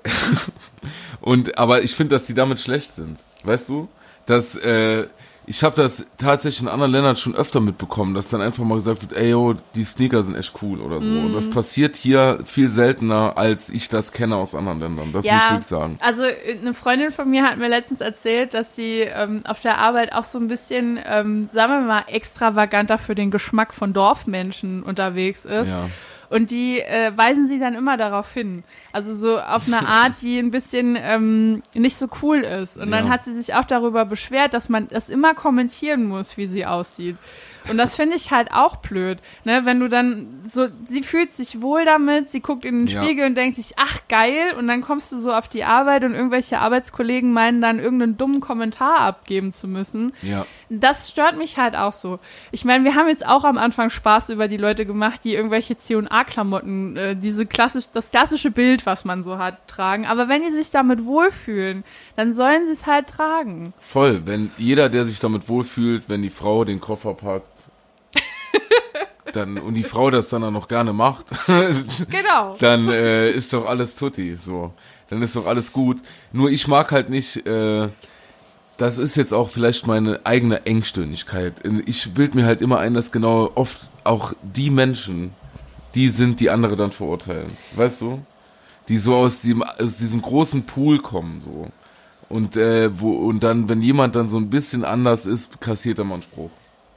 und, 1.22 1.58
aber 1.58 1.84
ich 1.84 1.96
finde, 1.96 2.16
dass 2.16 2.26
die 2.26 2.34
damit 2.34 2.60
schlecht 2.60 2.94
sind. 2.94 3.20
Weißt 3.44 3.70
du? 3.70 3.88
Dass, 4.26 4.56
äh, 4.56 5.08
ich 5.48 5.64
habe 5.64 5.76
das 5.76 6.06
tatsächlich 6.18 6.62
in 6.64 6.68
anderen 6.68 6.92
Ländern 6.92 7.16
schon 7.16 7.36
öfter 7.36 7.60
mitbekommen, 7.60 8.14
dass 8.16 8.30
dann 8.30 8.42
einfach 8.42 8.64
mal 8.64 8.76
gesagt 8.76 9.02
wird, 9.02 9.14
ey, 9.14 9.30
yo, 9.32 9.56
die 9.76 9.84
Sneaker 9.84 10.24
sind 10.24 10.36
echt 10.36 10.54
cool 10.62 10.82
oder 10.82 11.02
so. 11.02 11.10
Und 11.12 11.30
Mhm. 11.32 11.34
das 11.34 11.50
passiert 11.50 11.96
hier 11.96 12.40
viel 12.46 12.70
seltener, 12.70 13.34
als 13.38 13.70
ich 13.70 13.90
das 13.90 14.12
kenne 14.12 14.36
aus 14.36 14.56
anderen 14.56 14.80
Ländern. 14.80 15.14
Das 15.14 15.26
muss 15.26 15.34
ich 15.34 15.50
wirklich 15.52 15.68
sagen. 15.68 15.98
Also 16.02 16.24
eine 16.24 16.74
Freundin 16.74 17.12
von 17.12 17.30
mir 17.30 17.44
hat 17.44 17.58
mir 17.58 17.68
letztens 17.70 18.02
erzählt, 18.02 18.54
dass 18.54 18.76
sie 18.76 19.02
ähm, 19.02 19.42
auf 19.46 19.62
der 19.62 19.78
Arbeit 19.78 20.14
auch 20.14 20.24
so 20.24 20.40
ein 20.40 20.48
bisschen, 20.48 21.00
ähm, 21.06 21.50
sagen 21.52 21.74
wir 21.74 21.82
mal, 21.82 22.04
extravaganter 22.08 22.98
für 22.98 23.16
den 23.16 23.32
Geschmack 23.32 23.74
von 23.74 23.94
Dorfmenschen 23.94 24.84
unterwegs 24.84 25.46
ist. 25.46 25.70
Ja. 25.70 25.90
Und 26.30 26.52
die 26.52 26.80
äh, 26.80 27.12
weisen 27.16 27.48
sie 27.48 27.60
dann 27.60 27.74
immer 27.76 27.98
darauf 27.98 28.32
hin. 28.34 28.64
Also 28.92 29.16
so 29.16 29.40
auf 29.40 29.68
eine 29.68 29.88
Art, 29.88 30.22
die 30.22 30.40
ein 30.40 30.52
bisschen 30.52 30.98
ähm, 31.00 31.62
nicht 31.74 31.96
so 31.98 32.08
cool 32.22 32.38
ist. 32.40 32.78
Und 32.78 32.92
dann 32.92 33.06
Ja. 33.06 33.12
hat 33.12 33.24
sie 33.26 33.34
sich 33.34 33.54
auch 33.56 33.66
darüber 33.66 34.06
beschwert, 34.06 34.54
dass 34.54 34.70
man 34.70 34.88
das 34.88 35.10
immer 35.10 35.34
kommentieren 35.36 36.06
muss, 36.06 36.38
wie 36.38 36.48
sie 36.48 36.66
aussieht. 36.66 37.18
Und 37.70 37.78
das 37.78 37.96
finde 37.96 38.16
ich 38.16 38.32
halt 38.32 38.52
auch 38.52 38.78
blöd, 38.78 39.20
ne? 39.44 39.62
Wenn 39.66 39.80
du 39.80 39.88
dann 39.88 40.42
so, 40.44 40.68
sie 40.84 41.02
fühlt 41.04 41.34
sich 41.34 41.62
wohl 41.62 41.86
damit, 41.86 42.30
sie 42.30 42.42
guckt 42.42 42.66
in 42.66 42.86
den 42.86 42.88
Ja. 42.88 43.04
Spiegel 43.04 43.26
und 43.26 43.36
denkt 43.36 43.56
sich, 43.56 43.74
ach 43.78 44.00
geil, 44.08 44.54
und 44.58 44.68
dann 44.68 44.82
kommst 44.82 45.12
du 45.12 45.18
so 45.20 45.32
auf 45.34 45.48
die 45.48 45.64
Arbeit 45.64 46.04
und 46.04 46.14
irgendwelche 46.14 46.60
Arbeitskollegen 46.60 47.34
meinen 47.34 47.62
dann 47.62 47.80
irgendeinen 47.80 48.18
dummen 48.18 48.40
Kommentar 48.42 49.00
abgeben 49.00 49.52
zu 49.52 49.68
müssen. 49.68 50.14
Ja. 50.22 50.46
Das 50.70 51.10
stört 51.10 51.38
mich 51.38 51.58
halt 51.58 51.76
auch 51.76 51.94
so. 51.94 52.20
Ich 52.52 52.66
meine, 52.66 52.84
wir 52.84 52.96
haben 52.96 53.08
jetzt 53.08 53.26
auch 53.26 53.44
am 53.44 53.58
Anfang 53.58 53.90
Spaß 53.90 54.30
über 54.30 54.48
die 54.48 54.58
Leute 54.58 54.86
gemacht, 54.86 55.22
die 55.24 55.34
irgendwelche 55.34 55.78
C&A-Klamotten, 55.78 56.98
äh, 56.98 57.16
diese 57.16 57.46
klassisch, 57.46 57.86
das 57.94 58.12
klassische 58.12 58.52
Bild, 58.52 58.86
was 58.86 59.06
man 59.06 59.24
so 59.24 59.38
hat, 59.38 59.68
tragen. 59.68 60.06
Aber 60.06 60.28
wenn 60.28 60.42
die 60.42 60.50
sich 60.50 60.70
damit 60.72 61.06
wohlfühlen, 61.06 61.84
dann 62.16 62.34
sollen 62.34 62.66
sie 62.66 62.74
es 62.74 62.86
halt 62.86 63.08
tragen. 63.08 63.74
Voll. 63.80 64.22
Wenn 64.26 64.52
jeder, 64.58 64.90
der 64.90 65.06
sich 65.06 65.20
damit 65.20 65.48
wohlfühlt, 65.50 66.10
wenn 66.10 66.22
die 66.22 66.30
Frau 66.30 66.66
den 66.66 66.80
Koffer 66.82 67.14
packt, 67.14 67.46
dann, 69.34 69.58
und 69.58 69.74
die 69.76 69.84
Frau 69.84 70.10
das 70.12 70.30
dann 70.30 70.44
auch 70.44 70.52
noch 70.52 70.68
gerne 70.68 70.94
macht, 70.94 71.28
Genau. 71.48 72.56
dann 72.60 72.90
äh, 72.90 73.32
ist 73.32 73.52
doch 73.54 73.66
alles 73.66 73.96
tutti, 73.96 74.36
so. 74.38 74.74
Dann 75.10 75.22
ist 75.22 75.36
doch 75.36 75.46
alles 75.46 75.72
gut. 75.72 75.98
Nur 76.32 76.50
ich 76.50 76.68
mag 76.68 76.92
halt 76.92 77.10
nicht, 77.10 77.46
äh, 77.46 77.90
das 78.78 78.98
ist 78.98 79.16
jetzt 79.16 79.34
auch 79.34 79.50
vielleicht 79.50 79.86
meine 79.88 80.20
eigene 80.26 80.66
Engstirnigkeit. 80.66 81.54
Ich 81.86 82.14
bild 82.14 82.34
mir 82.36 82.46
halt 82.46 82.62
immer 82.62 82.80
ein, 82.80 82.94
dass 82.94 83.12
genau 83.12 83.52
oft 83.56 83.90
auch 84.04 84.34
die 84.42 84.70
Menschen, 84.70 85.34
die 85.94 86.10
sind, 86.10 86.40
die 86.40 86.50
andere 86.50 86.76
dann 86.76 86.92
verurteilen. 86.92 87.56
Weißt 87.76 88.02
du? 88.02 88.20
Die 88.90 88.98
so 88.98 89.16
aus 89.16 89.42
diesem, 89.42 89.64
aus 89.64 89.98
diesem 89.98 90.22
großen 90.22 90.66
Pool 90.66 91.00
kommen, 91.00 91.42
so. 91.42 91.68
Und, 92.28 92.58
äh, 92.58 93.00
wo, 93.00 93.12
und 93.14 93.44
dann, 93.44 93.70
wenn 93.70 93.82
jemand 93.82 94.16
dann 94.16 94.28
so 94.28 94.38
ein 94.38 94.50
bisschen 94.50 94.84
anders 94.84 95.26
ist, 95.28 95.62
kassiert 95.62 96.00
er 96.00 96.06
mal 96.06 96.16
einen 96.16 96.24
Spruch. 96.24 96.50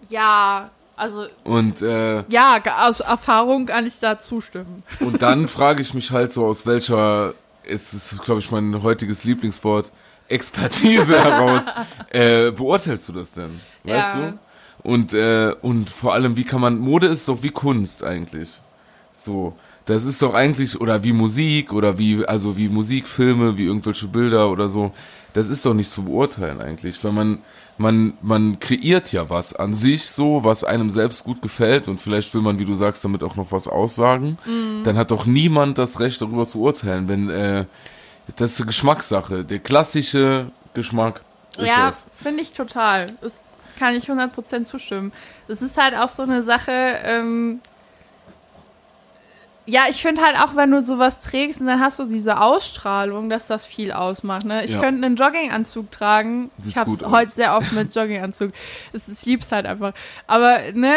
Ja, 0.08 0.70
also, 0.98 1.26
Und, 1.44 1.80
äh, 1.82 2.24
ja, 2.28 2.58
aus 2.80 3.00
Erfahrung 3.00 3.66
kann 3.66 3.86
ich 3.86 3.98
da 3.98 4.18
zustimmen. 4.18 4.82
Und 5.00 5.22
dann 5.22 5.48
frage 5.48 5.80
ich 5.82 5.94
mich 5.94 6.10
halt 6.10 6.32
so, 6.32 6.44
aus 6.46 6.66
welcher, 6.66 7.34
es 7.64 7.94
ist, 7.94 8.22
glaube 8.22 8.40
ich, 8.40 8.50
mein 8.50 8.82
heutiges 8.82 9.24
Lieblingswort, 9.24 9.90
Expertise 10.28 11.18
heraus, 11.24 11.62
äh, 12.10 12.50
beurteilst 12.50 13.08
du 13.08 13.12
das 13.12 13.32
denn? 13.32 13.60
Weißt 13.84 14.16
Ja. 14.16 14.30
du? 14.30 14.38
Und, 14.82 15.12
äh, 15.12 15.54
und 15.62 15.90
vor 15.90 16.14
allem, 16.14 16.36
wie 16.36 16.44
kann 16.44 16.60
man, 16.60 16.78
Mode 16.78 17.06
ist 17.08 17.28
doch 17.28 17.42
wie 17.42 17.50
Kunst 17.50 18.02
eigentlich. 18.04 18.60
So. 19.20 19.54
Das 19.86 20.04
ist 20.04 20.20
doch 20.20 20.34
eigentlich, 20.34 20.78
oder 20.80 21.02
wie 21.02 21.14
Musik, 21.14 21.72
oder 21.72 21.98
wie, 21.98 22.24
also 22.26 22.56
wie 22.58 22.68
Musikfilme, 22.68 23.56
wie 23.56 23.64
irgendwelche 23.64 24.06
Bilder 24.06 24.50
oder 24.50 24.68
so. 24.68 24.92
Das 25.34 25.48
ist 25.48 25.64
doch 25.66 25.74
nicht 25.74 25.90
zu 25.90 26.04
beurteilen 26.04 26.60
eigentlich, 26.60 27.02
weil 27.04 27.12
man, 27.12 27.38
man, 27.76 28.14
man 28.22 28.58
kreiert 28.58 29.12
ja 29.12 29.28
was 29.30 29.54
an 29.54 29.74
sich 29.74 30.08
so, 30.10 30.42
was 30.42 30.64
einem 30.64 30.90
selbst 30.90 31.24
gut 31.24 31.42
gefällt 31.42 31.86
und 31.88 32.00
vielleicht 32.00 32.32
will 32.34 32.40
man, 32.40 32.58
wie 32.58 32.64
du 32.64 32.74
sagst, 32.74 33.04
damit 33.04 33.22
auch 33.22 33.36
noch 33.36 33.52
was 33.52 33.68
aussagen. 33.68 34.38
Dann 34.84 34.96
hat 34.96 35.10
doch 35.10 35.26
niemand 35.26 35.78
das 35.78 36.00
Recht, 36.00 36.20
darüber 36.20 36.46
zu 36.46 36.60
urteilen, 36.60 37.08
wenn, 37.08 37.28
äh, 37.30 37.66
das 38.36 38.52
ist 38.52 38.60
eine 38.60 38.66
Geschmackssache. 38.66 39.44
Der 39.44 39.58
klassische 39.58 40.50
Geschmack 40.74 41.22
ist 41.56 41.66
Ja, 41.68 41.92
finde 42.16 42.42
ich 42.42 42.52
total. 42.52 43.06
Das 43.20 43.40
kann 43.78 43.94
ich 43.94 44.10
100% 44.10 44.64
zustimmen. 44.64 45.12
Das 45.46 45.62
ist 45.62 45.76
halt 45.76 45.94
auch 45.94 46.08
so 46.08 46.22
eine 46.22 46.42
Sache, 46.42 46.72
ähm, 46.72 47.60
ja, 49.70 49.82
ich 49.90 50.00
finde 50.00 50.22
halt 50.22 50.38
auch, 50.40 50.56
wenn 50.56 50.70
du 50.70 50.80
sowas 50.80 51.20
trägst 51.20 51.60
und 51.60 51.66
dann 51.66 51.78
hast 51.80 51.98
du 51.98 52.04
diese 52.06 52.40
Ausstrahlung, 52.40 53.28
dass 53.28 53.46
das 53.48 53.66
viel 53.66 53.92
ausmacht. 53.92 54.46
Ne? 54.46 54.64
Ich 54.64 54.70
Ja. 54.72 54.80
könnte 54.80 55.04
einen 55.04 55.16
Jogginganzug 55.16 55.90
tragen. 55.90 56.50
Sieht 56.58 56.72
ich 56.72 56.78
habe 56.78 56.90
es 56.90 57.02
heute 57.04 57.30
sehr 57.30 57.54
oft 57.54 57.72
mit 57.74 57.94
Jogginganzug. 57.94 58.52
Es 58.94 59.08
ist, 59.08 59.20
ich 59.20 59.26
lieb's 59.26 59.52
halt 59.52 59.66
einfach. 59.66 59.92
Aber 60.26 60.58
ne, 60.72 60.92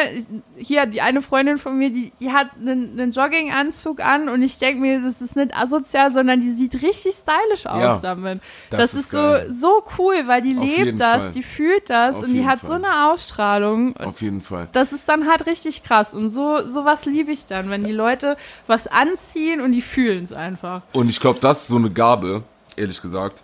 hier 0.57 0.85
die 0.85 1.01
eine 1.01 1.21
Freundin 1.21 1.57
von 1.57 1.77
mir, 1.77 1.89
die, 1.89 2.13
die 2.21 2.31
hat 2.31 2.47
einen, 2.59 2.99
einen 2.99 3.11
Jogginganzug 3.11 3.99
an 3.99 4.29
und 4.29 4.41
ich 4.41 4.57
denke 4.57 4.79
mir, 4.81 5.01
das 5.01 5.21
ist 5.21 5.35
nicht 5.35 5.55
asozial, 5.55 6.09
sondern 6.09 6.39
die 6.39 6.51
sieht 6.51 6.75
richtig 6.81 7.13
stylisch 7.15 7.65
aus 7.67 7.81
Ja, 7.81 7.97
damit. 8.01 8.39
das 8.69 8.79
Das, 8.79 8.93
ist 8.93 8.99
ist, 9.01 9.11
so 9.11 9.35
so 9.49 9.83
cool, 9.97 10.23
weil 10.27 10.41
die 10.41 10.57
Auf 10.57 10.63
lebt 10.63 10.99
das, 10.99 11.23
Fall. 11.23 11.31
die 11.33 11.43
fühlt 11.43 11.89
das 11.89 12.15
Auf 12.15 12.23
und 12.23 12.33
die 12.33 12.45
hat 12.45 12.61
so 12.61 12.67
Fall. 12.67 12.85
eine 12.85 13.11
Ausstrahlung. 13.11 13.97
Auf 13.97 14.21
jeden 14.21 14.39
Fall. 14.41 14.69
Das 14.71 14.93
ist 14.93 15.09
dann 15.09 15.27
halt 15.29 15.45
richtig 15.45 15.83
krass 15.83 16.13
und 16.13 16.29
so 16.29 16.65
sowas 16.67 17.05
liebe 17.05 17.31
ich 17.31 17.45
dann, 17.47 17.69
wenn 17.69 17.83
die 17.83 17.91
Leute 17.91 18.37
was 18.67 18.87
anziehen 18.87 19.61
und 19.61 19.71
die 19.71 19.81
fühlen 19.81 20.23
es 20.23 20.33
einfach. 20.33 20.81
Und 20.93 21.09
ich 21.09 21.19
glaube, 21.19 21.39
das 21.39 21.63
ist 21.63 21.67
so 21.69 21.77
eine 21.77 21.89
Gabe, 21.91 22.43
ehrlich 22.75 23.01
gesagt. 23.01 23.43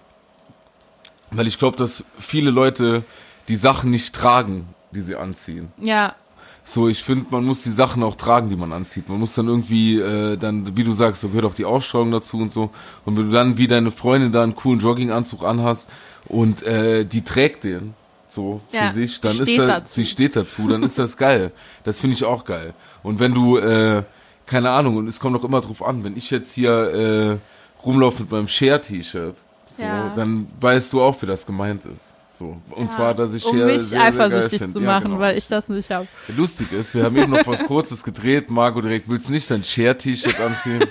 Weil 1.32 1.48
ich 1.48 1.58
glaube, 1.60 1.78
dass 1.78 2.04
viele 2.18 2.52
Leute 2.52 3.04
die 3.48 3.58
Sachen 3.58 3.92
nicht 3.92 4.16
tragen, 4.16 4.68
die 4.92 5.02
sie 5.02 5.16
anziehen. 5.16 5.72
Ja, 5.82 6.16
So, 6.64 6.88
ich 6.90 7.04
finde, 7.04 7.28
man 7.30 7.46
muss 7.46 7.64
die 7.64 7.70
Sachen 7.72 8.04
auch 8.04 8.16
tragen, 8.16 8.50
die 8.50 8.56
man 8.58 8.74
anzieht. 8.74 9.08
Man 9.10 9.20
muss 9.20 9.36
dann 9.36 9.48
irgendwie, 9.48 10.00
äh, 10.00 10.36
dann, 10.38 10.76
wie 10.76 10.84
du 10.84 10.92
sagst, 10.92 11.24
da 11.24 11.28
gehört 11.28 11.46
auch 11.46 11.54
die 11.54 11.64
Ausstrahlung 11.66 12.12
dazu 12.12 12.38
und 12.40 12.52
so. 12.52 12.72
Und 13.06 13.18
wenn 13.18 13.28
du 13.28 13.32
dann 13.32 13.58
wie 13.58 13.68
deine 13.68 13.92
Freundin 13.92 14.32
da 14.34 14.44
einen 14.44 14.56
coolen 14.56 14.80
Jogginganzug 14.80 15.44
anhast 15.44 15.90
und 16.26 16.64
äh, 16.64 17.06
die 17.06 17.22
trägt 17.24 17.64
den 17.64 17.94
so 18.30 18.60
für 18.70 18.76
Ja, 18.78 18.92
sich, 18.92 19.22
dann 19.22 19.40
ist 19.40 19.58
das, 19.58 19.68
dazu. 19.68 19.96
die 20.00 20.06
steht 20.06 20.36
dazu, 20.36 20.68
dann 20.68 20.84
ist 20.84 21.00
das 21.00 21.16
geil. 21.16 21.52
Das 21.86 22.02
finde 22.02 22.16
ich 22.16 22.26
auch 22.26 22.44
geil. 22.44 22.74
Und 23.02 23.20
wenn 23.20 23.34
du, 23.34 23.58
äh, 23.58 24.04
keine 24.48 24.72
Ahnung, 24.72 24.98
und 24.98 25.08
es 25.08 25.20
kommt 25.20 25.38
auch 25.40 25.44
immer 25.44 25.62
drauf 25.62 25.86
an, 25.86 26.04
wenn 26.04 26.18
ich 26.18 26.32
jetzt 26.32 26.54
hier 26.54 26.72
äh, 26.72 27.38
rumlaufe 27.86 28.24
mit 28.24 28.32
meinem 28.32 28.48
Share-T-Shirt, 28.48 29.36
so, 29.72 29.84
Ja. 29.84 30.12
dann 30.16 30.48
weißt 30.60 30.92
du 30.94 31.02
auch, 31.02 31.22
wie 31.22 31.26
das 31.28 31.46
gemeint 31.46 31.86
ist. 31.86 32.16
So. 32.30 32.56
Und 32.70 32.92
zwar, 32.92 33.16
dass 33.16 33.34
ich 33.34 33.44
um 33.46 33.56
Share 33.58 33.66
mich 33.66 33.82
sehr, 33.82 34.00
sehr 34.00 34.04
eifersüchtig 34.10 34.60
find. 34.60 34.74
zu 34.74 34.80
Ja, 34.80 34.86
machen, 34.86 35.06
genau. 35.10 35.20
weil 35.20 35.38
ich 35.40 35.48
das 35.48 35.70
nicht 35.70 35.90
habe. 35.90 36.08
Lustig 36.36 36.72
ist, 36.72 36.94
wir 36.94 37.04
haben 37.04 37.18
eben 37.18 37.32
noch 37.32 37.48
was 37.48 37.64
Kurzes 37.66 38.04
gedreht. 38.04 38.52
Marco 38.52 38.80
direkt, 38.82 39.10
willst 39.10 39.28
du 39.28 39.32
nicht 39.32 39.50
dein 39.50 39.64
Share-T-Shirt 39.64 40.40
anziehen? 40.40 40.84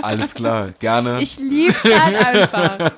Alles 0.00 0.32
klar, 0.34 0.70
gerne. 0.78 1.20
Ich 1.20 1.38
lieb's 1.40 1.82
halt 1.82 2.16
einfach. 2.24 2.92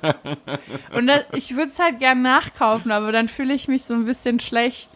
Und 0.95 1.07
das, 1.07 1.25
ich 1.33 1.57
würde 1.57 1.71
es 1.71 1.79
halt 1.79 1.99
gern 1.99 2.21
nachkaufen, 2.21 2.91
aber 2.93 3.11
dann 3.11 3.29
fühle 3.29 3.55
ich 3.55 3.69
mich 3.69 3.85
so 3.85 3.95
ein 3.95 4.05
bisschen 4.05 4.39
schlecht. 4.41 4.91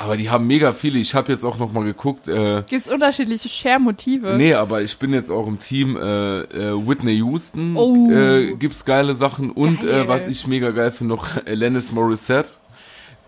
Aber 0.00 0.16
die 0.16 0.30
haben 0.30 0.46
mega 0.46 0.72
viele. 0.72 0.98
Ich 0.98 1.14
habe 1.14 1.30
jetzt 1.30 1.44
auch 1.44 1.58
noch 1.58 1.72
mal 1.74 1.84
geguckt. 1.84 2.26
Äh, 2.26 2.62
Gibt's 2.66 2.88
unterschiedliche 2.88 3.50
Share-Motive? 3.50 4.34
nee, 4.38 4.54
aber 4.54 4.80
ich 4.80 4.96
bin 4.96 5.12
jetzt 5.12 5.30
auch 5.30 5.46
im 5.46 5.58
Team 5.58 5.94
äh, 5.94 6.00
äh, 6.40 6.88
Whitney 6.88 7.16
Houston. 7.18 7.76
Oh. 7.76 8.10
Äh, 8.10 8.54
gibt's 8.54 8.86
geile 8.86 9.14
Sachen. 9.14 9.50
Und 9.50 9.80
Geil. 9.80 9.90
äh, 10.04 10.08
was 10.08 10.26
ich 10.26 10.46
mega 10.46 10.70
geil 10.70 10.90
finde, 10.90 11.14
noch 11.14 11.26
Alanis 11.46 11.92
Morissette. 11.92 12.48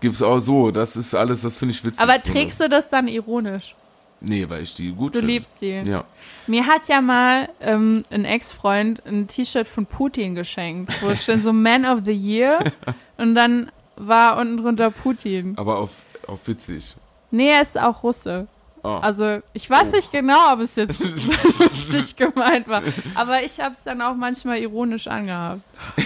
Gibt's 0.01 0.23
auch 0.23 0.39
so. 0.39 0.71
Das 0.71 0.95
ist 0.95 1.13
alles, 1.13 1.43
das 1.43 1.59
finde 1.59 1.75
ich 1.75 1.85
witzig. 1.85 2.01
aber 2.01 2.19
so. 2.19 2.31
trägst 2.33 2.59
du 2.59 2.67
das 2.67 2.89
dann 2.89 3.07
ironisch? 3.07 3.75
Nee, 4.19 4.49
weil 4.49 4.63
ich 4.63 4.73
die 4.75 4.91
gut 4.93 5.13
Du 5.13 5.19
finde. 5.19 5.33
liebst 5.33 5.59
sie. 5.59 5.83
Ja. 5.85 6.05
Mir 6.47 6.65
hat 6.65 6.87
ja 6.87 7.01
mal 7.01 7.49
ähm, 7.61 8.01
ein 8.09 8.25
Ex-Freund 8.25 9.05
ein 9.05 9.27
T-Shirt 9.27 9.67
von 9.67 9.85
Putin 9.85 10.33
geschenkt, 10.33 10.91
wo 11.03 11.09
es 11.09 11.21
stand 11.23 11.43
so 11.43 11.53
Man 11.53 11.85
of 11.85 11.99
the 12.05 12.13
Year 12.13 12.71
und 13.17 13.35
dann 13.35 13.69
war 13.95 14.37
unten 14.39 14.57
drunter 14.57 14.89
Putin. 14.89 15.53
Aber 15.57 15.77
auf, 15.77 15.91
auf 16.27 16.47
witzig. 16.47 16.95
Nee, 17.31 17.49
er 17.51 17.61
ist 17.61 17.79
auch 17.79 18.03
Russe. 18.03 18.47
Ah. 18.83 18.99
Also 18.99 19.39
ich 19.53 19.69
weiß 19.69 19.91
Oh. 19.93 19.95
nicht 19.95 20.11
genau, 20.11 20.51
ob 20.53 20.59
es 20.59 20.75
jetzt 20.75 20.99
lustig 21.59 22.17
gemeint 22.17 22.67
war, 22.67 22.83
aber 23.15 23.41
ich 23.41 23.59
habe 23.61 23.73
es 23.73 23.83
dann 23.83 24.01
auch 24.01 24.13
manchmal 24.15 24.57
ironisch 24.57 25.07
angehabt. 25.07 25.61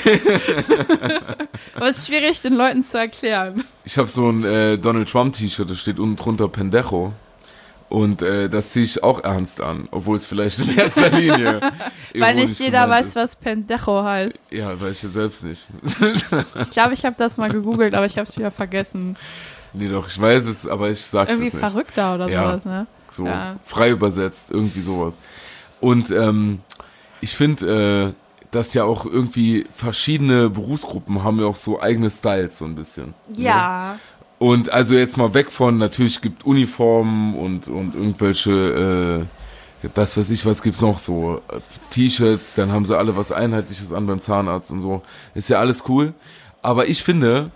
aber 1.75 1.87
es 1.87 1.97
ist 1.99 2.07
schwierig, 2.07 2.41
den 2.41 2.53
Leuten 2.53 2.83
zu 2.83 2.99
erklären. 2.99 3.63
Ich 3.83 3.97
habe 3.97 4.07
so 4.07 4.29
ein 4.29 4.43
äh, 4.43 4.77
Donald 4.77 5.09
Trump 5.09 5.33
T-Shirt, 5.33 5.69
da 5.69 5.75
steht 5.75 5.99
unten 5.99 6.15
drunter 6.15 6.47
Pendejo. 6.47 7.13
Und 7.89 8.21
äh, 8.21 8.49
das 8.49 8.71
ziehe 8.73 8.83
ich 8.83 9.01
auch 9.01 9.23
ernst 9.23 9.61
an, 9.61 9.87
obwohl 9.91 10.17
es 10.17 10.25
vielleicht 10.25 10.59
in 10.59 10.77
erster 10.77 11.09
Linie. 11.09 11.61
Weil 12.15 12.35
nicht 12.35 12.59
jeder 12.59 12.89
weiß, 12.89 13.07
ist. 13.07 13.15
was 13.15 13.35
Pendejo 13.37 14.03
heißt. 14.03 14.51
Ja, 14.51 14.79
weiß 14.79 14.97
ich 14.97 15.03
ja 15.03 15.09
selbst 15.09 15.43
nicht. 15.45 15.65
Ich 16.61 16.69
glaube, 16.69 16.93
ich 16.95 17.05
habe 17.05 17.15
das 17.17 17.37
mal 17.37 17.49
gegoogelt, 17.49 17.95
aber 17.95 18.05
ich 18.05 18.17
habe 18.17 18.27
es 18.27 18.37
wieder 18.37 18.51
vergessen. 18.51 19.15
Nee, 19.73 19.87
doch, 19.89 20.07
ich 20.07 20.19
weiß 20.19 20.45
es, 20.47 20.67
aber 20.67 20.89
ich 20.89 21.01
sag's 21.01 21.31
Irgendwie 21.31 21.47
es 21.47 21.53
nicht. 21.53 21.65
verrückter 21.67 22.15
oder 22.15 22.27
Ja. 22.29 22.43
sowas, 22.51 22.65
ne? 22.65 22.87
So 23.11 23.25
Ja. 23.25 23.55
frei 23.65 23.89
übersetzt, 23.91 24.51
irgendwie 24.51 24.81
sowas. 24.81 25.19
Und 25.79 26.09
ähm, 26.11 26.59
ich 27.21 27.35
finde, 27.35 28.13
äh, 28.13 28.13
dass 28.51 28.73
ja 28.73 28.83
auch 28.85 29.05
irgendwie 29.05 29.65
verschiedene 29.73 30.49
Berufsgruppen 30.49 31.23
haben 31.23 31.39
ja 31.39 31.45
auch 31.45 31.55
so 31.55 31.81
eigene 31.81 32.09
Styles 32.09 32.57
so 32.57 32.65
ein 32.65 32.75
bisschen. 32.75 33.13
ne? 33.29 33.43
Ja. 33.43 33.99
Und 34.39 34.71
also 34.71 34.95
jetzt 34.95 35.17
mal 35.17 35.33
weg 35.33 35.51
von, 35.51 35.77
natürlich 35.79 36.21
gibt 36.21 36.45
Uniformen 36.45 37.35
und, 37.35 37.67
und 37.67 37.95
irgendwelche, 37.95 39.27
äh, 39.83 39.87
was 39.95 40.15
weiß 40.17 40.29
ich, 40.29 40.45
was 40.45 40.61
gibt's 40.61 40.81
noch 40.81 40.99
so, 40.99 41.41
äh, 41.51 41.59
T-Shirts, 41.89 42.55
dann 42.55 42.71
haben 42.71 42.85
sie 42.85 42.95
alle 42.97 43.15
was 43.17 43.31
Einheitliches 43.31 43.91
an 43.93 44.05
beim 44.05 44.19
Zahnarzt 44.19 44.71
und 44.71 44.81
so. 44.81 45.01
Ist 45.33 45.49
ja 45.49 45.59
alles 45.59 45.83
cool. 45.89 46.13
Aber 46.61 46.87
ich 46.87 47.03
finde, 47.03 47.51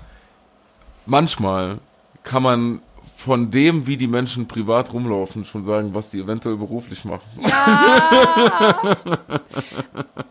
manchmal 1.05 1.79
kann 2.23 2.43
man 2.43 2.81
von 3.21 3.51
dem, 3.51 3.85
wie 3.85 3.97
die 3.97 4.07
Menschen 4.07 4.47
privat 4.47 4.93
rumlaufen, 4.93 5.45
schon 5.45 5.61
sagen, 5.61 5.93
was 5.93 6.09
die 6.09 6.19
eventuell 6.19 6.57
beruflich 6.57 7.05
machen. 7.05 7.29
Ja. 7.39 8.97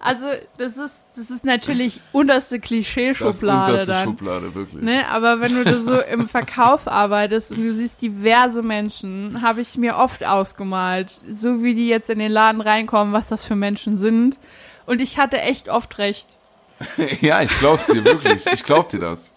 Also, 0.02 0.26
das 0.56 0.78
ist, 0.78 1.04
das 1.14 1.30
ist 1.30 1.44
natürlich 1.44 2.00
unterste 2.12 2.58
Das 2.58 2.66
Klischee-Schublade 2.66 3.72
unterste 3.72 3.92
dann. 3.92 4.04
Schublade, 4.04 4.54
wirklich. 4.54 4.82
Ne, 4.82 5.06
aber 5.08 5.40
wenn 5.40 5.54
du 5.54 5.62
da 5.62 5.78
so 5.78 6.00
im 6.00 6.26
Verkauf 6.26 6.88
arbeitest 6.88 7.52
und 7.52 7.58
du 7.58 7.72
siehst 7.72 8.00
diverse 8.00 8.62
Menschen, 8.62 9.42
habe 9.42 9.60
ich 9.60 9.76
mir 9.76 9.96
oft 9.96 10.24
ausgemalt, 10.24 11.12
so 11.30 11.62
wie 11.62 11.74
die 11.74 11.86
jetzt 11.88 12.08
in 12.08 12.18
den 12.18 12.32
Laden 12.32 12.62
reinkommen, 12.62 13.12
was 13.12 13.28
das 13.28 13.44
für 13.44 13.56
Menschen 13.56 13.98
sind. 13.98 14.38
Und 14.86 15.02
ich 15.02 15.18
hatte 15.18 15.38
echt 15.42 15.68
oft 15.68 15.98
recht. 15.98 16.26
ja, 17.20 17.42
ich 17.42 17.56
glaub's 17.58 17.86
dir, 17.86 18.02
wirklich. 18.02 18.46
Ich 18.46 18.64
glaub 18.64 18.88
dir 18.88 19.00
das. 19.00 19.34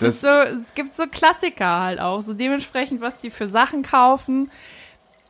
Es, 0.00 0.20
so, 0.20 0.28
es 0.28 0.74
gibt 0.74 0.94
so 0.94 1.06
Klassiker 1.06 1.80
halt 1.80 2.00
auch, 2.00 2.20
so 2.20 2.34
dementsprechend, 2.34 3.00
was 3.00 3.18
die 3.18 3.30
für 3.30 3.46
Sachen 3.46 3.82
kaufen. 3.82 4.50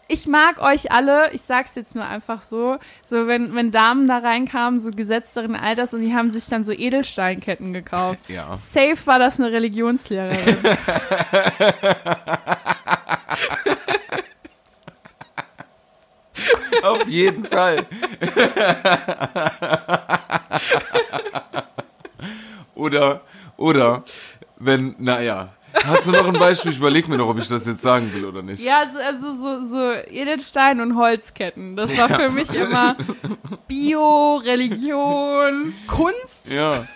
Ich 0.07 0.27
mag 0.27 0.61
euch 0.61 0.93
alle, 0.93 1.33
ich 1.33 1.43
sag's 1.43 1.75
jetzt 1.77 1.95
nur 1.95 2.07
einfach 2.07 2.43
so, 2.43 2.77
so 3.05 3.27
wenn, 3.27 3.55
wenn 3.55 3.71
Damen 3.71 4.07
da 4.07 4.19
reinkamen, 4.19 4.79
so 4.79 4.91
gesetzteren 4.91 5.57
Alters 5.57 5.95
und 5.95 6.03
die 6.03 6.15
haben 6.15 6.31
sich 6.31 6.45
dann 6.47 6.65
so 6.65 6.73
Edelsteinketten 6.73 7.73
gekauft. 7.73 8.21
Ja. 8.29 8.55
Safe 8.57 8.99
war 9.07 9.19
das 9.19 9.41
eine 9.41 9.51
Religionslehrerin. 9.51 10.59
Auf 16.83 17.09
jeden 17.09 17.45
Fall. 17.45 17.87
oder, 22.75 23.23
oder, 23.57 24.05
wenn, 24.59 24.95
naja. 24.99 25.49
Hast 25.85 26.07
du 26.07 26.13
noch 26.13 26.27
ein 26.29 26.35
Beispiel? 26.39 26.71
Ich 26.71 26.79
überleg 26.79 27.09
mir 27.09 27.17
noch, 27.17 27.29
ob 27.29 27.39
ich 27.39 27.49
das 27.49 27.67
jetzt 27.67 27.83
sagen 27.83 28.13
will 28.15 28.25
oder 28.25 28.43
nicht. 28.43 28.63
Ja, 28.63 28.85
so, 28.93 29.01
also 29.01 29.33
so, 29.37 29.65
so 29.65 29.93
Edelstein 29.93 30.81
und 30.81 30.97
Holzketten. 30.97 31.75
Das 31.75 31.97
war 31.99 32.09
für 32.09 32.31
mich 32.31 32.55
immer 32.55 32.95
Bio, 33.67 34.37
Religion, 34.37 35.75
Kunst, 35.89 36.53
Ja. 36.53 36.87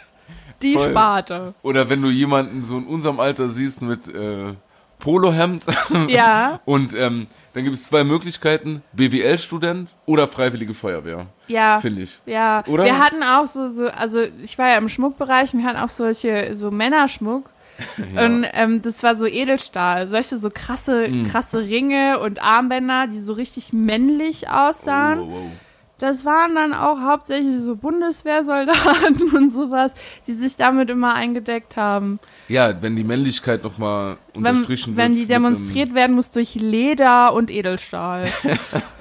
die 0.62 0.74
voll. 0.74 0.90
Sparte. 0.90 1.54
Oder 1.62 1.88
wenn 1.88 2.02
du 2.02 2.08
jemanden 2.08 2.62
so 2.62 2.78
in 2.78 2.86
unserem 2.86 3.18
Alter 3.18 3.48
siehst 3.48 3.82
mit 3.82 4.06
äh, 4.14 4.54
Polohemd 4.98 5.64
Ja, 6.08 6.58
und 6.64 6.94
ähm, 6.94 7.26
dann 7.54 7.64
gibt 7.64 7.76
es 7.76 7.84
zwei 7.84 8.04
Möglichkeiten, 8.04 8.82
BWL-Student 8.92 9.94
oder 10.06 10.28
Freiwillige 10.28 10.74
Feuerwehr, 10.74 11.26
ja. 11.48 11.80
finde 11.80 12.02
ich. 12.02 12.20
Ja, 12.26 12.62
Oder? 12.66 12.84
wir 12.84 12.98
hatten 12.98 13.22
auch 13.22 13.46
so, 13.46 13.68
so, 13.68 13.88
also 13.88 14.20
ich 14.42 14.58
war 14.58 14.68
ja 14.68 14.78
im 14.78 14.88
Schmuckbereich, 14.88 15.54
wir 15.54 15.64
hatten 15.64 15.78
auch 15.78 15.88
solche, 15.88 16.56
so 16.56 16.70
Männerschmuck. 16.70 17.50
Und 17.98 18.44
ähm, 18.54 18.82
das 18.82 19.04
war 19.04 19.14
so 19.14 19.24
Edelstahl, 19.24 20.08
solche 20.08 20.36
so 20.36 20.50
krasse, 20.52 21.08
Mm. 21.08 21.26
krasse 21.26 21.60
Ringe 21.60 22.18
und 22.18 22.42
Armbänder, 22.42 23.06
die 23.06 23.20
so 23.20 23.34
richtig 23.34 23.72
männlich 23.72 24.50
aussahen. 24.50 25.20
Oh, 25.20 25.26
wow, 25.28 25.42
wow. 25.44 25.50
Das 25.98 26.24
waren 26.24 26.54
dann 26.54 26.74
auch 26.74 27.00
hauptsächlich 27.00 27.60
so 27.60 27.74
Bundeswehrsoldaten 27.74 29.30
und 29.36 29.50
sowas, 29.50 29.94
die 30.26 30.32
sich 30.32 30.56
damit 30.56 30.90
immer 30.90 31.14
eingedeckt 31.14 31.76
haben. 31.76 32.20
Ja, 32.46 32.80
wenn 32.82 32.94
die 32.94 33.02
Männlichkeit 33.04 33.64
nochmal 33.64 34.16
Wenn, 34.32 34.46
unterstrichen 34.46 34.96
wenn 34.96 35.12
wird. 35.12 35.16
die 35.16 35.20
mit 35.26 35.30
einem- 35.34 35.44
demonstriert 35.44 35.94
werden 35.94 36.14
muss 36.14 36.30
durch 36.30 36.54
Leder 36.54 37.32
und 37.34 37.50
Edelstahl. 37.50 38.28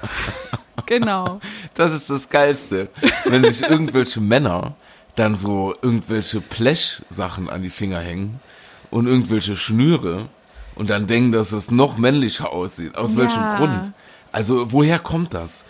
genau. 0.86 1.40
Das 1.74 1.92
ist 1.92 2.10
das 2.10 2.28
Geilste. 2.28 2.88
Wenn 3.24 3.44
sich 3.44 3.62
irgendwelche 3.68 4.20
Männer 4.20 4.74
dann 5.16 5.36
so 5.36 5.74
irgendwelche 5.82 6.40
Blech-Sachen 6.40 7.50
an 7.50 7.62
die 7.62 7.70
Finger 7.70 7.98
hängen 8.00 8.40
und 8.90 9.06
irgendwelche 9.06 9.56
Schnüre 9.56 10.28
und 10.74 10.90
dann 10.90 11.06
denken, 11.06 11.32
dass 11.32 11.52
es 11.52 11.70
noch 11.70 11.98
männlicher 11.98 12.52
aussieht. 12.52 12.96
Aus 12.96 13.14
Ja. 13.14 13.20
welchem 13.22 13.42
Grund? 13.56 13.92
Also, 14.30 14.72
woher 14.72 14.98
kommt 14.98 15.34
das? 15.34 15.64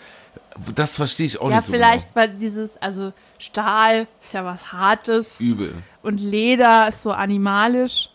Das 0.75 0.97
verstehe 0.97 1.25
ich 1.25 1.39
auch 1.39 1.49
Ja, 1.49 1.57
nicht 1.57 1.65
so 1.65 1.71
vielleicht, 1.73 2.15
weil 2.15 2.29
dieses, 2.29 2.77
also 2.77 3.13
Stahl 3.37 4.07
ist 4.21 4.33
ja 4.33 4.43
was 4.45 4.71
Hartes. 4.73 5.37
genau. 5.37 5.51
Übel. 5.53 5.73
Und 6.01 6.21
Leder 6.21 6.87
ist 6.87 7.01
so 7.01 7.11
animalisch. 7.11 8.09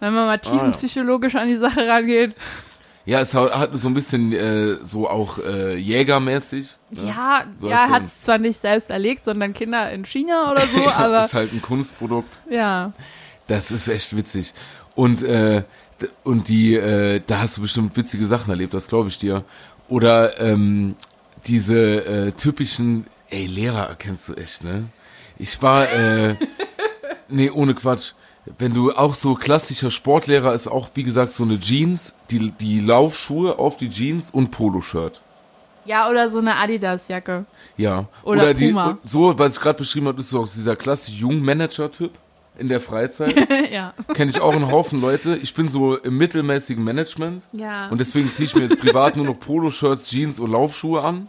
Wenn 0.00 0.12
man 0.14 0.26
mal 0.26 0.38
tiefenpsychologisch 0.38 1.34
an 1.36 1.48
die 1.48 1.56
Sache 1.56 1.86
rangeht. 1.88 2.34
Ja, 3.06 3.20
es 3.20 3.34
hat 3.34 3.70
so 3.74 3.88
ein 3.88 3.94
bisschen 3.94 4.32
äh, 4.32 4.78
so 4.82 5.08
auch 5.08 5.38
äh, 5.38 5.76
jägermäßig. 5.76 6.68
ne? 6.90 7.06
Ja, 7.08 7.44
Du 7.60 7.68
ja, 7.68 7.88
hat 7.90 8.04
es 8.04 8.22
zwar 8.22 8.38
nicht 8.38 8.58
selbst 8.58 8.90
erlegt, 8.90 9.24
sondern 9.26 9.52
Kinder 9.54 9.90
in 9.92 10.04
China 10.04 10.50
oder 10.50 10.62
so, 10.62 10.80
Ja, 10.84 10.94
aber 10.96 11.24
ist 11.24 11.34
halt 11.34 11.52
ein 11.52 11.62
Kunstprodukt. 11.62 12.40
ja. 12.50 12.92
Das 13.46 13.70
ist 13.70 13.88
echt 13.88 14.16
witzig. 14.16 14.54
Und, 14.94 15.22
äh, 15.22 15.64
und 16.22 16.48
die, 16.48 16.74
äh, 16.76 17.20
da 17.26 17.40
hast 17.40 17.58
du 17.58 17.60
bestimmt 17.60 17.94
witzige 17.94 18.26
Sachen 18.26 18.48
erlebt, 18.48 18.72
das 18.72 18.88
glaube 18.88 19.10
ich 19.10 19.18
dir. 19.18 19.44
Oder 19.90 20.40
ähm, 20.40 20.96
diese 21.46 22.06
äh, 22.06 22.32
typischen, 22.32 23.06
ey, 23.30 23.46
Lehrer 23.46 23.88
erkennst 23.88 24.28
du 24.28 24.34
echt, 24.34 24.64
ne? 24.64 24.86
Ich 25.38 25.60
war, 25.62 25.90
äh, 25.90 26.36
nee, 27.28 27.50
ohne 27.50 27.74
Quatsch. 27.74 28.12
wenn 28.58 28.72
du 28.72 28.92
auch 28.92 29.14
so 29.14 29.34
klassischer 29.34 29.90
Sportlehrer 29.90 30.54
ist 30.54 30.68
auch, 30.68 30.90
wie 30.94 31.02
gesagt, 31.02 31.32
so 31.32 31.44
eine 31.44 31.58
Jeans, 31.58 32.14
die, 32.30 32.50
die 32.52 32.80
Laufschuhe 32.80 33.58
auf 33.58 33.76
die 33.76 33.88
Jeans 33.88 34.30
und 34.30 34.50
Poloshirt. 34.50 35.22
Ja, 35.86 36.08
oder 36.08 36.28
so 36.28 36.38
eine 36.38 36.56
Adidas-Jacke. 36.56 37.44
Ja. 37.76 38.06
Oder 38.22 38.54
die, 38.54 38.68
Puma. 38.68 38.98
so, 39.04 39.38
was 39.38 39.56
ich 39.56 39.60
gerade 39.60 39.78
beschrieben 39.78 40.06
habe, 40.08 40.20
ist 40.20 40.30
so 40.30 40.40
auch 40.40 40.48
dieser 40.48 40.76
klassische 40.76 41.18
Jungmanager-Typ 41.18 42.12
in 42.58 42.68
der 42.68 42.80
Freizeit. 42.80 43.34
ja. 43.72 43.92
Kenne 44.14 44.30
ich 44.30 44.40
auch 44.40 44.54
einen 44.54 44.70
Haufen 44.70 45.00
Leute. 45.00 45.36
Ich 45.36 45.54
bin 45.54 45.68
so 45.68 45.96
im 45.96 46.16
mittelmäßigen 46.16 46.82
Management. 46.82 47.44
Ja. 47.52 47.88
Und 47.88 47.98
deswegen 47.98 48.32
ziehe 48.32 48.46
ich 48.46 48.54
mir 48.54 48.62
jetzt 48.62 48.80
privat 48.80 49.16
nur 49.16 49.26
noch 49.26 49.38
Poloshirts, 49.38 50.08
Jeans 50.08 50.38
und 50.40 50.52
Laufschuhe 50.52 51.02
an. 51.02 51.28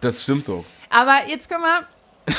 Das 0.00 0.22
stimmt 0.22 0.48
doch. 0.48 0.64
Aber 0.88 1.28
jetzt 1.28 1.48
können 1.48 1.62
wir, 1.62 1.86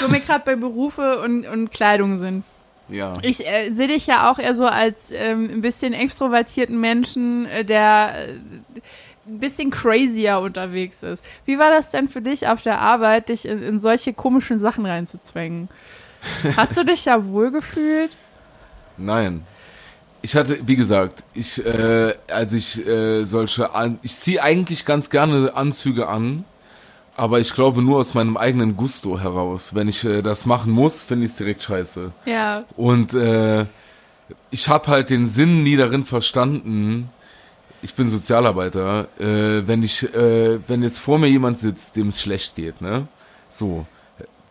wo 0.02 0.12
wir 0.12 0.20
gerade 0.20 0.44
bei 0.46 0.56
Berufe 0.56 1.20
und, 1.22 1.46
und 1.46 1.72
Kleidung 1.72 2.18
sind. 2.18 2.44
Ja. 2.90 3.14
Ich 3.22 3.48
äh, 3.48 3.72
sehe 3.72 3.88
dich 3.88 4.08
ja 4.08 4.30
auch 4.30 4.38
eher 4.38 4.54
so 4.54 4.66
als 4.66 5.12
ähm, 5.12 5.50
ein 5.50 5.62
bisschen 5.62 5.94
extrovertierten 5.94 6.80
Menschen, 6.80 7.46
äh, 7.46 7.64
der 7.64 8.14
äh, 8.16 8.34
ein 9.28 9.40
bisschen 9.40 9.72
crazier 9.72 10.40
unterwegs 10.40 11.02
ist. 11.04 11.24
Wie 11.46 11.58
war 11.58 11.72
das 11.72 11.92
denn 11.92 12.10
für 12.10 12.22
dich 12.22 12.48
auf 12.48 12.62
der 12.62 12.80
Arbeit, 12.80 13.30
dich 13.30 13.46
in, 13.46 13.64
in 13.64 13.80
solche 13.80 14.14
komischen 14.14 14.60
Sachen 14.60 14.86
reinzuzwängen? 14.86 15.70
Hast 16.58 16.76
du 16.78 16.84
dich 16.84 17.04
da 17.04 17.26
wohlgefühlt? 17.26 18.18
Nein. 18.98 19.46
Ich 20.24 20.36
hatte, 20.36 20.60
wie 20.68 20.76
gesagt, 20.76 21.24
ich, 21.34 21.66
äh, 21.66 22.14
als 22.30 22.54
ich 22.54 22.86
äh, 22.86 23.24
solche, 23.24 23.74
an, 23.74 24.00
ich 24.04 24.16
ziehe 24.16 24.44
eigentlich 24.44 24.86
ganz 24.86 25.10
gerne 25.10 25.56
Anzüge 25.56 26.08
an, 26.08 26.46
aber 27.22 27.40
ich 27.40 27.54
glaube 27.54 27.84
nur 27.84 28.00
aus 28.00 28.16
meinem 28.16 28.36
eigenen 28.36 28.76
Gusto 28.76 29.20
heraus. 29.20 29.76
Wenn 29.76 29.88
ich 29.88 30.04
äh, 30.04 30.24
das 30.24 30.48
machen 30.48 30.72
muss, 30.72 31.04
finde 31.04 31.26
ich 31.26 31.34
es 31.34 31.38
direkt 31.38 31.62
scheiße. 31.62 32.12
Ja. 32.26 32.64
Und 32.76 33.14
äh, 33.14 33.68
ich 34.50 34.68
habe 34.68 34.88
halt 34.88 35.12
den 35.12 35.28
Sinn 35.28 35.62
nie 35.62 35.76
darin 35.76 36.04
verstanden. 36.04 37.10
Ich 37.84 37.94
bin 37.94 38.08
Sozialarbeiter. 38.08 39.08
Äh, 39.20 39.68
wenn 39.68 39.84
ich, 39.84 40.02
äh, 40.16 40.68
wenn 40.68 40.82
jetzt 40.82 40.98
vor 40.98 41.20
mir 41.20 41.28
jemand 41.28 41.60
sitzt, 41.60 41.96
dem 41.96 42.08
es 42.08 42.20
schlecht 42.20 42.56
geht, 42.56 42.82
ne? 42.82 43.08
So, 43.52 43.86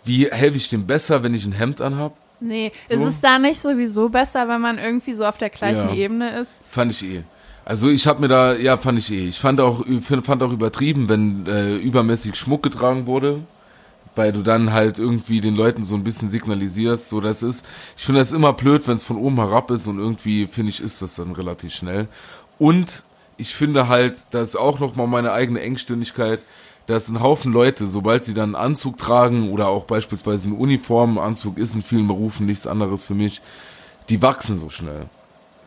wie 0.04 0.30
helfe 0.30 0.56
ich 0.56 0.68
dem 0.68 0.86
besser, 0.86 1.24
wenn 1.24 1.34
ich 1.34 1.44
ein 1.46 1.52
Hemd 1.52 1.80
anhab? 1.80 2.12
Nee, 2.38 2.70
So? 2.88 2.94
ist 2.94 3.00
es 3.02 3.20
da 3.20 3.40
nicht 3.40 3.58
sowieso 3.60 4.10
besser, 4.10 4.46
wenn 4.46 4.60
man 4.60 4.78
irgendwie 4.78 5.14
so 5.14 5.26
auf 5.26 5.38
der 5.38 5.50
gleichen 5.50 5.88
Ja. 5.88 5.94
Ebene 5.94 6.38
ist? 6.38 6.56
Fand 6.70 6.92
ich 6.92 7.02
eh. 7.04 7.24
Also 7.64 7.88
ich 7.88 8.06
habe 8.06 8.20
mir 8.20 8.28
da, 8.28 8.54
ja, 8.54 8.76
fand 8.76 8.98
ich 8.98 9.10
eh. 9.12 9.28
Ich 9.28 9.38
fand 9.38 9.60
auch, 9.60 9.84
fand 10.22 10.42
auch 10.42 10.52
übertrieben, 10.52 11.08
wenn 11.08 11.46
äh, 11.46 11.76
übermäßig 11.76 12.34
Schmuck 12.36 12.62
getragen 12.62 13.06
wurde, 13.06 13.42
weil 14.16 14.32
du 14.32 14.42
dann 14.42 14.72
halt 14.72 14.98
irgendwie 14.98 15.40
den 15.40 15.54
Leuten 15.54 15.84
so 15.84 15.94
ein 15.94 16.04
bisschen 16.04 16.30
signalisierst, 16.30 17.08
so 17.08 17.20
das 17.20 17.42
ist. 17.42 17.64
Ich 17.96 18.04
finde 18.04 18.20
das 18.20 18.32
immer 18.32 18.52
blöd, 18.52 18.88
wenn 18.88 18.96
es 18.96 19.04
von 19.04 19.18
oben 19.18 19.36
herab 19.36 19.70
ist 19.70 19.86
und 19.86 19.98
irgendwie 19.98 20.46
finde 20.46 20.70
ich 20.70 20.80
ist 20.80 21.02
das 21.02 21.14
dann 21.14 21.32
relativ 21.32 21.72
schnell. 21.74 22.08
Und 22.58 23.04
ich 23.36 23.54
finde 23.54 23.88
halt, 23.88 24.22
das 24.30 24.50
ist 24.50 24.56
auch 24.56 24.80
noch 24.80 24.96
mal 24.96 25.06
meine 25.06 25.32
eigene 25.32 25.60
Engstirnigkeit. 25.60 26.40
dass 26.86 27.08
ein 27.08 27.20
Haufen 27.20 27.52
Leute, 27.52 27.86
sobald 27.86 28.24
sie 28.24 28.34
dann 28.34 28.56
einen 28.56 28.64
Anzug 28.64 28.98
tragen 28.98 29.52
oder 29.52 29.68
auch 29.68 29.84
beispielsweise 29.84 30.48
eine 30.48 30.56
Uniform, 30.56 31.18
Anzug 31.18 31.56
ist 31.56 31.74
in 31.76 31.82
vielen 31.82 32.08
Berufen 32.08 32.46
nichts 32.46 32.66
anderes 32.66 33.04
für 33.04 33.14
mich, 33.14 33.42
die 34.08 34.22
wachsen 34.22 34.58
so 34.58 34.70
schnell 34.70 35.06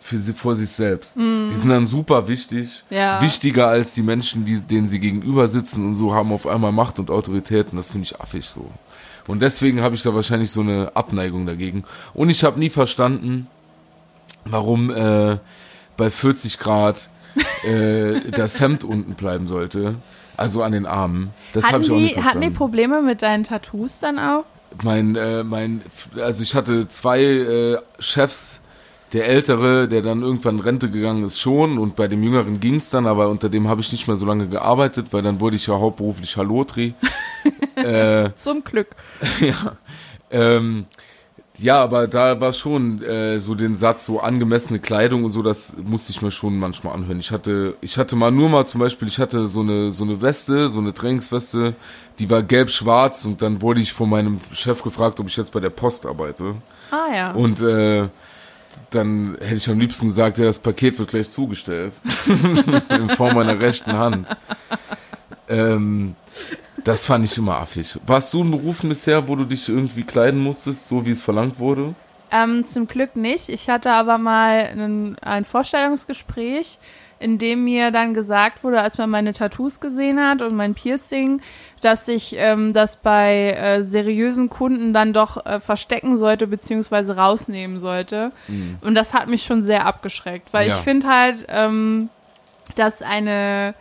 für 0.03 0.17
sie, 0.19 0.33
vor 0.33 0.53
sich 0.55 0.69
selbst. 0.69 1.15
Die 1.17 1.55
sind 1.55 1.69
dann 1.69 1.87
super 1.87 2.27
wichtig, 2.27 2.83
Ja. 2.89 3.21
wichtiger 3.21 3.67
als 3.69 3.93
die 3.93 4.01
Menschen, 4.03 4.43
die, 4.45 4.59
denen 4.59 4.87
sie 4.87 4.99
gegenüber 4.99 5.47
sitzen 5.47 5.85
und 5.85 5.93
so 5.95 6.13
haben 6.13 6.31
auf 6.33 6.45
einmal 6.45 6.71
Macht 6.73 6.99
und 6.99 7.09
Autorität 7.09 7.67
und 7.71 7.77
das 7.77 7.91
finde 7.91 8.05
ich 8.05 8.19
affig 8.19 8.45
so. 8.49 8.69
Und 9.27 9.41
deswegen 9.41 9.81
habe 9.81 9.95
ich 9.95 10.03
da 10.03 10.13
wahrscheinlich 10.13 10.51
so 10.51 10.59
eine 10.61 10.91
Abneigung 10.95 11.45
dagegen. 11.45 11.85
Und 12.13 12.29
ich 12.29 12.43
habe 12.43 12.59
nie 12.59 12.69
verstanden, 12.69 13.47
warum 14.45 14.89
äh, 14.91 15.37
bei 15.95 16.11
40 16.11 16.59
Grad 16.59 17.09
äh, 17.65 18.19
das 18.31 18.59
Hemd 18.59 18.83
unten 18.83 19.13
bleiben 19.13 19.47
sollte. 19.47 19.95
Also 20.35 20.63
an 20.63 20.71
den 20.73 20.85
Armen. 20.85 21.29
Das 21.53 21.65
habe 21.65 21.75
Hatten 21.75 21.83
ich 21.85 21.91
auch 21.91 21.95
nicht 21.95 22.03
die, 22.03 22.15
hatten 22.15 22.21
verstanden. 22.23 22.49
die 22.49 22.57
Probleme 22.57 23.01
mit 23.01 23.21
deinen 23.21 23.43
Tattoos 23.43 23.99
dann 23.99 24.19
auch? 24.19 24.43
mein, 24.83 25.15
äh, 25.15 25.43
mein, 25.43 25.81
also 26.19 26.41
ich 26.41 26.55
hatte 26.55 26.87
zwei 26.87 27.21
äh, 27.23 27.77
Chefs, 27.99 28.59
der 29.13 29.27
ältere, 29.27 29.87
der 29.87 30.01
dann 30.01 30.23
irgendwann 30.23 30.57
in 30.57 30.63
Rente 30.63 30.89
gegangen 30.89 31.23
ist, 31.23 31.39
schon 31.39 31.77
und 31.77 31.95
bei 31.95 32.07
dem 32.07 32.23
jüngeren 32.23 32.59
ging's 32.59 32.89
dann, 32.89 33.05
aber 33.05 33.29
unter 33.29 33.47
dem 33.47 33.67
habe 33.67 33.81
ich 33.81 33.91
nicht 33.91 34.07
mehr 34.07 34.15
so 34.15 34.25
lange 34.25 34.47
gearbeitet, 34.47 35.13
weil 35.13 35.21
dann 35.21 35.39
wurde 35.39 35.55
ich 35.55 35.67
ja 35.67 35.79
hauptberuflich 35.79 36.35
Halotri. 36.35 36.95
äh, 37.75 38.31
Zum 38.35 38.63
Glück. 38.63 38.87
ja. 39.39 39.77
Ähm, 40.31 40.85
ja, 41.59 41.83
aber 41.83 42.07
da 42.07 42.41
war 42.41 42.51
schon 42.51 43.03
äh, 43.03 43.39
so 43.39 43.53
den 43.53 43.75
Satz, 43.75 44.07
so 44.07 44.19
angemessene 44.19 44.79
Kleidung 44.79 45.23
und 45.23 45.31
so, 45.31 45.43
das 45.43 45.75
musste 45.77 46.11
ich 46.11 46.23
mir 46.23 46.31
schon 46.31 46.57
manchmal 46.57 46.95
anhören. 46.95 47.19
Ich 47.19 47.31
hatte, 47.31 47.75
ich 47.81 47.99
hatte 47.99 48.15
mal 48.15 48.31
nur 48.31 48.49
mal 48.49 48.65
zum 48.65 48.79
Beispiel, 48.79 49.07
ich 49.07 49.19
hatte 49.19 49.45
so 49.45 49.59
eine 49.59 49.91
so 49.91 50.03
eine 50.03 50.21
Weste, 50.23 50.69
so 50.69 50.79
eine 50.79 50.95
Trainingsweste, 50.95 51.75
die 52.17 52.29
war 52.31 52.41
gelb-schwarz 52.41 53.25
und 53.25 53.43
dann 53.43 53.61
wurde 53.61 53.81
ich 53.81 53.93
von 53.93 54.09
meinem 54.09 54.39
Chef 54.51 54.81
gefragt, 54.81 55.19
ob 55.19 55.27
ich 55.27 55.37
jetzt 55.37 55.53
bei 55.53 55.59
der 55.59 55.69
Post 55.69 56.07
arbeite. 56.07 56.55
Ah 56.89 57.15
ja. 57.15 57.31
Und 57.33 57.61
äh, 57.61 58.07
dann 58.95 59.37
hätte 59.39 59.55
ich 59.55 59.69
am 59.69 59.79
liebsten 59.79 60.07
gesagt, 60.07 60.37
ja, 60.37 60.45
das 60.45 60.59
Paket 60.59 60.97
wird 60.99 61.09
gleich 61.09 61.29
zugestellt. 61.29 61.93
In 62.89 63.09
Form 63.09 63.35
meiner 63.35 63.59
rechten 63.59 63.93
Hand. 63.93 64.27
Ähm, 65.49 66.15
das 66.83 67.05
fand 67.05 67.25
ich 67.25 67.37
immer 67.37 67.57
affig. 67.57 67.97
Warst 68.05 68.33
du 68.33 68.41
in 68.41 68.51
Berufen 68.51 68.89
bisher, 68.89 69.27
wo 69.27 69.35
du 69.35 69.45
dich 69.45 69.69
irgendwie 69.69 70.03
kleiden 70.03 70.39
musstest, 70.41 70.87
so 70.87 71.05
wie 71.05 71.11
es 71.11 71.21
verlangt 71.21 71.59
wurde? 71.59 71.95
Ähm, 72.31 72.65
zum 72.65 72.87
Glück 72.87 73.15
nicht. 73.15 73.49
Ich 73.49 73.69
hatte 73.69 73.91
aber 73.91 74.17
mal 74.17 74.69
ein, 74.75 75.17
ein 75.19 75.45
Vorstellungsgespräch, 75.45 76.79
in 77.23 77.37
dem 77.37 77.63
mir 77.63 77.91
dann 77.91 78.13
gesagt 78.13 78.63
wurde, 78.63 78.81
als 78.81 78.97
man 78.97 79.09
meine 79.09 79.33
Tattoos 79.33 79.79
gesehen 79.79 80.19
hat 80.19 80.41
und 80.41 80.55
mein 80.55 80.73
Piercing, 80.75 81.41
dass 81.81 82.07
ich 82.07 82.35
ähm, 82.37 82.73
das 82.73 82.97
bei 82.97 83.51
äh, 83.51 83.83
seriösen 83.83 84.49
Kunden 84.49 84.93
dann 84.93 85.13
doch 85.13 85.45
äh, 85.45 85.59
verstecken 85.59 86.17
sollte 86.17 86.47
beziehungsweise 86.47 87.15
rausnehmen 87.15 87.79
sollte. 87.79 88.31
Und 88.81 88.95
das 88.95 89.13
hat 89.13 89.27
mich 89.29 89.43
schon 89.43 89.61
sehr 89.61 89.85
abgeschreckt, 89.85 90.51
weil 90.53 90.67
Ja. 90.67 90.75
ich 90.75 90.81
finde 90.83 91.07
halt, 91.07 91.45
ähm, 91.47 92.09
dass 92.75 93.01
eine 93.01 93.73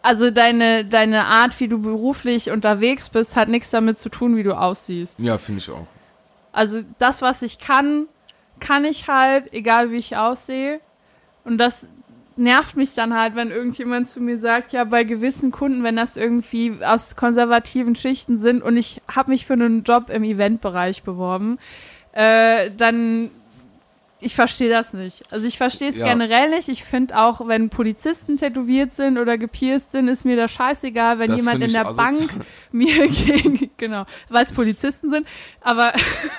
also 0.00 0.30
deine, 0.30 0.84
deine 0.84 1.24
Art, 1.26 1.58
wie 1.60 1.68
du 1.68 1.80
beruflich 1.82 2.50
unterwegs 2.50 3.08
bist, 3.08 3.36
hat 3.36 3.48
nichts 3.48 3.70
damit 3.70 3.98
zu 3.98 4.08
tun, 4.08 4.36
wie 4.36 4.44
du 4.44 4.54
aussiehst. 4.56 5.18
Ja, 5.18 5.36
finde 5.38 5.60
ich 5.60 5.70
auch. 5.70 5.86
Also 6.52 6.82
das, 6.98 7.20
was 7.20 7.42
ich 7.42 7.58
kann, 7.58 8.06
kann 8.60 8.84
ich 8.84 9.08
halt, 9.08 9.52
egal 9.52 9.90
wie 9.90 9.96
ich 9.96 10.16
aussehe. 10.16 10.80
Und 11.48 11.56
das 11.56 11.88
nervt 12.36 12.76
mich 12.76 12.94
dann 12.94 13.18
halt, 13.18 13.34
wenn 13.34 13.50
irgendjemand 13.50 14.06
zu 14.06 14.20
mir 14.20 14.36
sagt, 14.36 14.72
ja, 14.72 14.84
bei 14.84 15.02
gewissen 15.02 15.50
Kunden, 15.50 15.82
wenn 15.82 15.96
das 15.96 16.18
irgendwie 16.18 16.74
aus 16.84 17.16
konservativen 17.16 17.94
Schichten 17.94 18.36
sind 18.36 18.62
und 18.62 18.76
ich 18.76 19.00
habe 19.08 19.30
mich 19.30 19.46
für 19.46 19.54
einen 19.54 19.82
Job 19.82 20.10
im 20.10 20.24
Eventbereich 20.24 21.04
beworben, 21.04 21.58
äh, 22.12 22.70
dann 22.76 23.30
ich 24.20 24.34
verstehe 24.34 24.68
das 24.68 24.92
nicht. 24.92 25.22
Also 25.30 25.46
ich 25.46 25.56
verstehe 25.56 25.88
es 25.88 25.96
Ja. 25.96 26.06
generell 26.08 26.50
nicht. 26.50 26.68
Ich 26.68 26.82
finde 26.84 27.16
auch, 27.18 27.46
wenn 27.46 27.70
Polizisten 27.70 28.36
tätowiert 28.36 28.92
sind 28.92 29.16
oder 29.18 29.38
gepierst 29.38 29.92
sind, 29.92 30.08
ist 30.08 30.24
mir 30.24 30.36
das 30.36 30.50
scheißegal, 30.52 31.18
wenn 31.18 31.28
Das 31.28 31.38
jemand 31.38 31.62
in 31.62 31.72
der. 31.72 31.84
Bank 31.94 32.28
mir 32.72 33.08
gegen, 33.08 33.70
genau, 33.76 34.04
weil 34.28 34.44
es 34.44 34.52
Polizisten 34.52 35.08
sind, 35.10 35.26
aber 35.60 35.92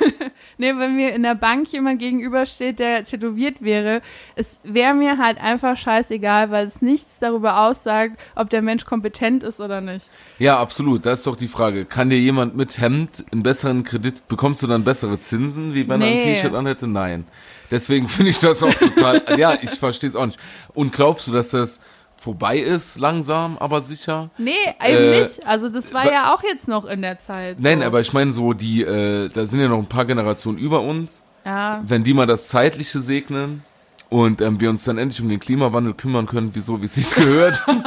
nee, 0.57 0.73
wenn 0.77 0.95
mir 0.95 1.13
in 1.13 1.23
der 1.23 1.35
Bank 1.35 1.71
jemand 1.71 1.99
gegenübersteht, 1.99 2.79
der 2.79 3.03
tätowiert 3.03 3.61
wäre, 3.61 4.01
es 4.35 4.59
wäre 4.63 4.93
mir 4.93 5.17
halt 5.17 5.39
einfach 5.39 5.75
scheißegal, 5.77 6.51
weil 6.51 6.65
es 6.65 6.81
nichts 6.81 7.19
darüber 7.19 7.61
aussagt, 7.61 8.19
ob 8.35 8.49
der 8.49 8.61
Mensch 8.61 8.85
kompetent 8.85 9.43
ist 9.43 9.59
oder 9.59 9.81
nicht. 9.81 10.09
Ja, 10.37 10.59
absolut. 10.59 11.05
Das 11.05 11.19
ist 11.19 11.27
doch 11.27 11.35
die 11.35 11.47
Frage. 11.47 11.85
Kann 11.85 12.09
dir 12.09 12.19
jemand 12.19 12.55
mit 12.55 12.79
Hemd 12.79 13.25
einen 13.31 13.43
besseren 13.43 13.83
Kredit, 13.83 14.27
bekommst 14.27 14.61
du 14.63 14.67
dann 14.67 14.83
bessere 14.83 15.17
Zinsen, 15.17 15.73
wie 15.73 15.87
wenn 15.87 16.01
er 16.01 16.07
ein 16.07 16.17
Nee. 16.17 16.35
T-Shirt 16.35 16.53
anhätte? 16.53 16.87
Nein. 16.87 17.25
Deswegen 17.71 18.09
finde 18.09 18.31
ich 18.31 18.39
das 18.39 18.61
auch 18.63 18.73
total, 18.73 19.21
ja, 19.37 19.53
ich 19.61 19.69
verstehe 19.71 20.09
es 20.09 20.15
auch 20.15 20.25
nicht. 20.25 20.39
Und 20.73 20.91
glaubst 20.91 21.27
du, 21.27 21.31
dass 21.31 21.49
das 21.49 21.79
vorbei 22.17 22.57
ist, 22.57 22.99
langsam, 22.99 23.57
aber 23.59 23.79
sicher? 23.81 24.29
Nee, 24.37 24.51
eben 24.85 25.13
Äh, 25.13 25.19
nicht. 25.21 25.45
Also 25.47 25.69
das 25.69 25.93
war 25.93 26.03
wa- 26.05 26.11
ja 26.11 26.33
auch 26.33 26.43
jetzt 26.43 26.67
noch 26.67 26.85
in 26.85 27.01
der 27.01 27.19
Zeit. 27.19 27.57
Nein, 27.59 27.79
so. 27.79 27.85
aber 27.85 28.01
ich 28.01 28.11
meine 28.11 28.33
so, 28.33 28.53
die, 28.53 28.81
äh, 28.83 29.29
da 29.29 29.45
sind 29.45 29.61
ja 29.61 29.69
noch 29.69 29.77
ein 29.77 29.85
paar 29.87 30.05
Generationen 30.05 30.57
über 30.57 30.81
uns. 30.81 31.23
ja. 31.45 31.81
Wenn 31.87 32.03
die 32.03 32.13
mal 32.13 32.25
das 32.27 32.49
Zeitliche 32.49 32.99
segnen 32.99 33.63
und 34.09 34.41
ähm, 34.41 34.59
wir 34.59 34.69
uns 34.69 34.83
dann 34.83 34.97
endlich 34.97 35.21
um 35.21 35.29
den 35.29 35.39
Klimawandel 35.39 35.93
kümmern 35.93 36.25
können, 36.25 36.49
wieso, 36.53 36.81
wie 36.81 36.87
es 36.87 36.95
sich 36.95 37.09
gehört, 37.15 37.63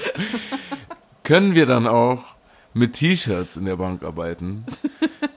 können 1.22 1.54
wir 1.54 1.66
dann 1.66 1.86
auch 1.86 2.24
mit 2.72 2.94
T-Shirts 2.94 3.56
in 3.56 3.64
der 3.64 3.76
Bank 3.76 4.04
arbeiten? 4.04 4.64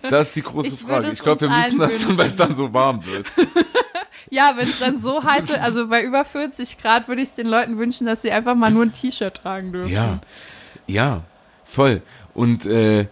Das 0.10 0.28
ist 0.28 0.36
die 0.36 0.44
große 0.44 0.68
Ich 0.70 0.82
Frage. 0.82 1.10
Ich 1.10 1.20
glaube, 1.20 1.42
wir 1.42 1.50
müssen 1.50 1.80
das 1.80 2.06
dann, 2.06 2.18
weil 2.18 2.28
es 2.28 2.36
dann 2.36 2.54
so 2.56 2.74
warm 2.74 3.06
wird. 3.06 3.28
Ja, 4.30 4.54
wenn 4.56 4.64
es 4.64 4.80
dann 4.80 4.98
so 4.98 5.24
heiß 5.24 5.50
wird, 5.50 5.62
also 5.62 5.90
bei 5.90 6.02
über 6.04 6.26
40 6.26 6.80
Grad 6.80 7.08
würde 7.08 7.22
ich 7.22 7.28
es 7.28 7.36
den 7.36 7.46
Leuten 7.46 7.78
wünschen, 7.78 8.08
dass 8.08 8.24
sie 8.24 8.32
einfach 8.32 8.56
mal 8.56 8.72
nur 8.72 8.84
ein 8.84 8.92
T-Shirt 8.92 9.36
tragen 9.36 9.72
dürfen. 9.72 9.92
Ja, 9.92 10.22
ja, 10.88 11.22
voll. 11.66 12.02
Und 12.34 12.66
äh, 12.66 13.06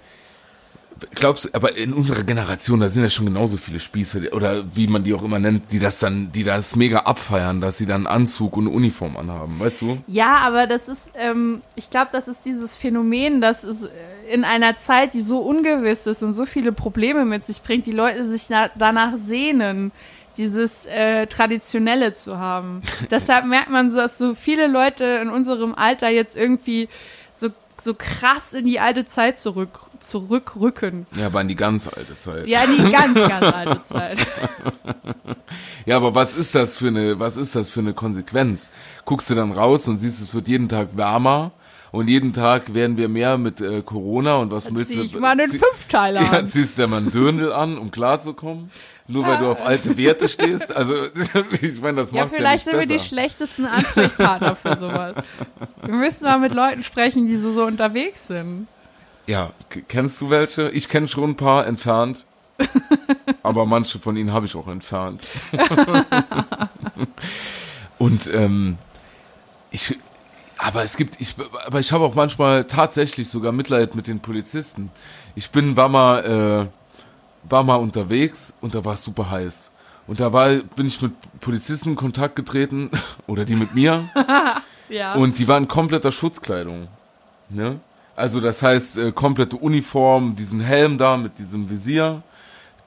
glaubst 1.15 1.45
du, 1.45 1.49
aber 1.53 1.77
in 1.77 1.93
unserer 1.93 2.23
Generation, 2.23 2.79
da 2.79 2.89
sind 2.89 3.03
ja 3.03 3.09
schon 3.09 3.25
genauso 3.25 3.57
viele 3.57 3.79
Spieße, 3.79 4.31
oder 4.31 4.63
wie 4.73 4.87
man 4.87 5.03
die 5.03 5.13
auch 5.13 5.23
immer 5.23 5.39
nennt, 5.39 5.71
die 5.71 5.79
das 5.79 5.99
dann, 5.99 6.31
die 6.31 6.43
das 6.43 6.75
mega 6.75 6.99
abfeiern, 6.99 7.61
dass 7.61 7.77
sie 7.77 7.85
dann 7.85 8.07
Anzug 8.07 8.57
und 8.57 8.67
Uniform 8.67 9.17
anhaben, 9.17 9.59
weißt 9.59 9.81
du? 9.81 9.97
Ja, 10.07 10.37
aber 10.37 10.67
das 10.67 10.87
ist, 10.87 11.13
ähm, 11.15 11.61
ich 11.75 11.89
glaube, 11.89 12.09
das 12.11 12.27
ist 12.27 12.45
dieses 12.45 12.77
Phänomen, 12.77 13.41
dass 13.41 13.63
es 13.63 13.89
in 14.29 14.43
einer 14.43 14.77
Zeit, 14.79 15.13
die 15.13 15.21
so 15.21 15.39
ungewiss 15.39 16.07
ist 16.07 16.23
und 16.23 16.33
so 16.33 16.45
viele 16.45 16.71
Probleme 16.71 17.25
mit 17.25 17.45
sich 17.45 17.61
bringt, 17.61 17.85
die 17.85 17.91
Leute 17.91 18.25
sich 18.25 18.49
na 18.49 18.69
danach 18.75 19.17
sehnen, 19.17 19.91
dieses 20.37 20.85
äh, 20.85 21.27
Traditionelle 21.27 22.13
zu 22.13 22.37
haben. 22.37 22.81
Deshalb 23.11 23.45
merkt 23.45 23.69
man 23.69 23.91
so, 23.91 23.99
dass 23.99 24.17
so 24.17 24.33
viele 24.33 24.67
Leute 24.67 25.05
in 25.21 25.29
unserem 25.29 25.75
Alter 25.75 26.09
jetzt 26.09 26.37
irgendwie 26.37 26.87
so, 27.83 27.93
krass 27.93 28.53
in 28.53 28.65
die 28.65 28.79
alte 28.79 29.05
Zeit 29.05 29.39
zurück, 29.39 29.79
zurückrücken. 29.99 31.07
Ja, 31.15 31.27
aber 31.27 31.41
in 31.41 31.47
die 31.47 31.55
ganz 31.55 31.87
alte 31.87 32.17
Zeit. 32.17 32.47
Ja, 32.47 32.63
in 32.63 32.77
die 32.77 32.91
ganz, 32.91 33.15
ganz 33.15 33.45
alte 33.45 33.83
Zeit. 33.83 34.19
Ja, 35.85 35.97
aber 35.97 36.13
was 36.15 36.35
ist 36.35 36.55
das 36.55 36.77
für 36.77 36.87
eine, 36.87 37.19
was 37.19 37.37
ist 37.37 37.55
das 37.55 37.71
für 37.71 37.79
eine 37.79 37.93
Konsequenz? 37.93 38.71
Guckst 39.05 39.29
du 39.29 39.35
dann 39.35 39.51
raus 39.51 39.87
und 39.87 39.97
siehst, 39.97 40.21
es 40.21 40.33
wird 40.33 40.47
jeden 40.47 40.69
Tag 40.69 40.95
wärmer 40.95 41.51
und 41.91 42.07
jeden 42.07 42.33
Tag 42.33 42.73
werden 42.73 42.97
wir 42.97 43.09
mehr 43.09 43.37
mit 43.37 43.59
äh, 43.61 43.81
Corona 43.81 44.35
und 44.37 44.51
was 44.51 44.65
Dann 44.65 44.75
willst 44.75 44.91
zieh 44.91 44.97
du? 44.97 45.03
ich 45.03 45.19
mal 45.19 45.31
einen 45.31 45.49
Fünfteiler 45.51 46.21
Ja, 46.21 46.29
an. 46.31 46.47
ziehst 46.47 46.77
du 46.77 46.87
mal 46.87 46.97
einen 46.97 47.11
Dürndl 47.11 47.51
an, 47.51 47.77
um 47.77 47.91
klarzukommen? 47.91 48.71
Nur 49.07 49.25
weil 49.27 49.39
du 49.39 49.47
auf 49.51 49.61
alte 49.61 49.97
Werte 49.97 50.29
stehst? 50.29 50.73
Also, 50.73 50.93
ich 51.61 51.81
meine, 51.81 51.97
das 51.97 52.11
Ja, 52.11 52.21
macht's 52.21 52.31
ja 52.31 52.37
vielleicht 52.37 52.65
nicht 52.65 52.71
sind 52.71 52.73
wir 52.79 52.87
die 52.87 52.93
besser. 52.93 53.05
schlechtesten 53.09 53.65
Ansprechpartner 53.65 54.55
für 54.55 54.77
sowas. 54.77 55.15
Wir 55.83 55.93
müssen 55.95 56.23
mal 56.25 56.39
mit 56.39 56.53
Leuten 56.53 56.81
sprechen, 56.83 57.27
die 57.27 57.35
so, 57.35 57.51
so 57.51 57.65
unterwegs 57.65 58.27
sind. 58.27 58.67
Ja, 59.27 59.51
kennst 59.89 60.21
du 60.21 60.29
welche? 60.29 60.69
Ich 60.69 60.87
kenne 60.87 61.07
schon 61.09 61.31
ein 61.31 61.35
paar 61.35 61.67
entfernt. 61.67 62.25
aber 63.43 63.65
manche 63.65 63.99
von 63.99 64.15
ihnen 64.15 64.31
habe 64.31 64.45
ich 64.45 64.55
auch 64.55 64.67
entfernt. 64.67 65.25
Und 67.97 68.33
ähm, 68.33 68.77
ich, 69.71 69.97
aber 70.61 70.83
es 70.83 70.95
gibt, 70.95 71.19
ich, 71.19 71.35
aber 71.65 71.79
ich 71.79 71.91
habe 71.91 72.03
auch 72.03 72.13
manchmal 72.13 72.65
tatsächlich 72.65 73.29
sogar 73.29 73.51
Mitleid 73.51 73.95
mit 73.95 74.05
den 74.05 74.19
Polizisten. 74.19 74.91
Ich 75.33 75.49
bin, 75.49 75.75
war 75.75 75.89
mal, 75.89 76.23
äh, 76.23 77.49
war 77.49 77.63
mal 77.63 77.77
unterwegs 77.77 78.53
und 78.61 78.75
da 78.75 78.85
war 78.85 78.93
es 78.93 79.03
super 79.03 79.31
heiß. 79.31 79.71
Und 80.05 80.19
da 80.19 80.33
war, 80.33 80.49
bin 80.49 80.85
ich 80.85 81.01
mit 81.01 81.13
Polizisten 81.39 81.89
in 81.89 81.95
Kontakt 81.95 82.35
getreten 82.35 82.91
oder 83.27 83.45
die 83.45 83.55
mit 83.55 83.73
mir. 83.73 84.09
Ja. 84.91 85.13
Und 85.13 85.39
die 85.39 85.47
waren 85.47 85.63
in 85.63 85.69
kompletter 85.69 86.11
Schutzkleidung. 86.11 86.89
Ne? 87.47 87.79
Also 88.17 88.41
das 88.41 88.61
heißt, 88.61 88.97
äh, 88.97 89.11
komplette 89.13 89.55
Uniform, 89.55 90.35
diesen 90.35 90.59
Helm 90.59 90.97
da 90.97 91.15
mit 91.15 91.39
diesem 91.39 91.69
Visier. 91.69 92.23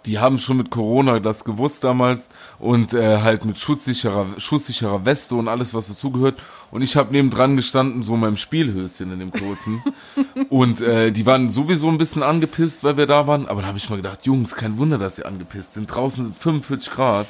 Die 0.06 0.18
haben 0.18 0.38
schon 0.38 0.58
mit 0.58 0.70
Corona 0.70 1.18
das 1.18 1.44
gewusst 1.44 1.84
damals 1.84 2.28
und 2.58 2.92
äh, 2.92 3.20
halt 3.20 3.44
mit 3.44 3.58
schutzsicherer, 3.58 4.26
schusssicherer 4.38 5.04
Weste 5.06 5.34
und 5.34 5.48
alles, 5.48 5.74
was 5.74 5.88
dazugehört. 5.88 6.40
Und 6.70 6.82
ich 6.82 6.96
habe 6.96 7.12
nebendran 7.12 7.56
gestanden, 7.56 8.02
so 8.02 8.14
in 8.14 8.20
meinem 8.20 8.36
Spielhöschen 8.36 9.12
in 9.12 9.18
dem 9.18 9.32
kurzen. 9.32 9.82
und 10.50 10.80
äh, 10.80 11.10
die 11.10 11.24
waren 11.24 11.50
sowieso 11.50 11.88
ein 11.88 11.98
bisschen 11.98 12.22
angepisst, 12.22 12.84
weil 12.84 12.96
wir 12.96 13.06
da 13.06 13.26
waren. 13.26 13.46
Aber 13.48 13.62
da 13.62 13.68
habe 13.68 13.78
ich 13.78 13.88
mal 13.88 13.96
gedacht, 13.96 14.26
Jungs, 14.26 14.54
kein 14.54 14.78
Wunder, 14.78 14.98
dass 14.98 15.18
ihr 15.18 15.26
angepisst 15.26 15.74
sind. 15.74 15.86
Draußen 15.86 16.24
sind 16.24 16.36
45 16.36 16.90
Grad. 16.90 17.26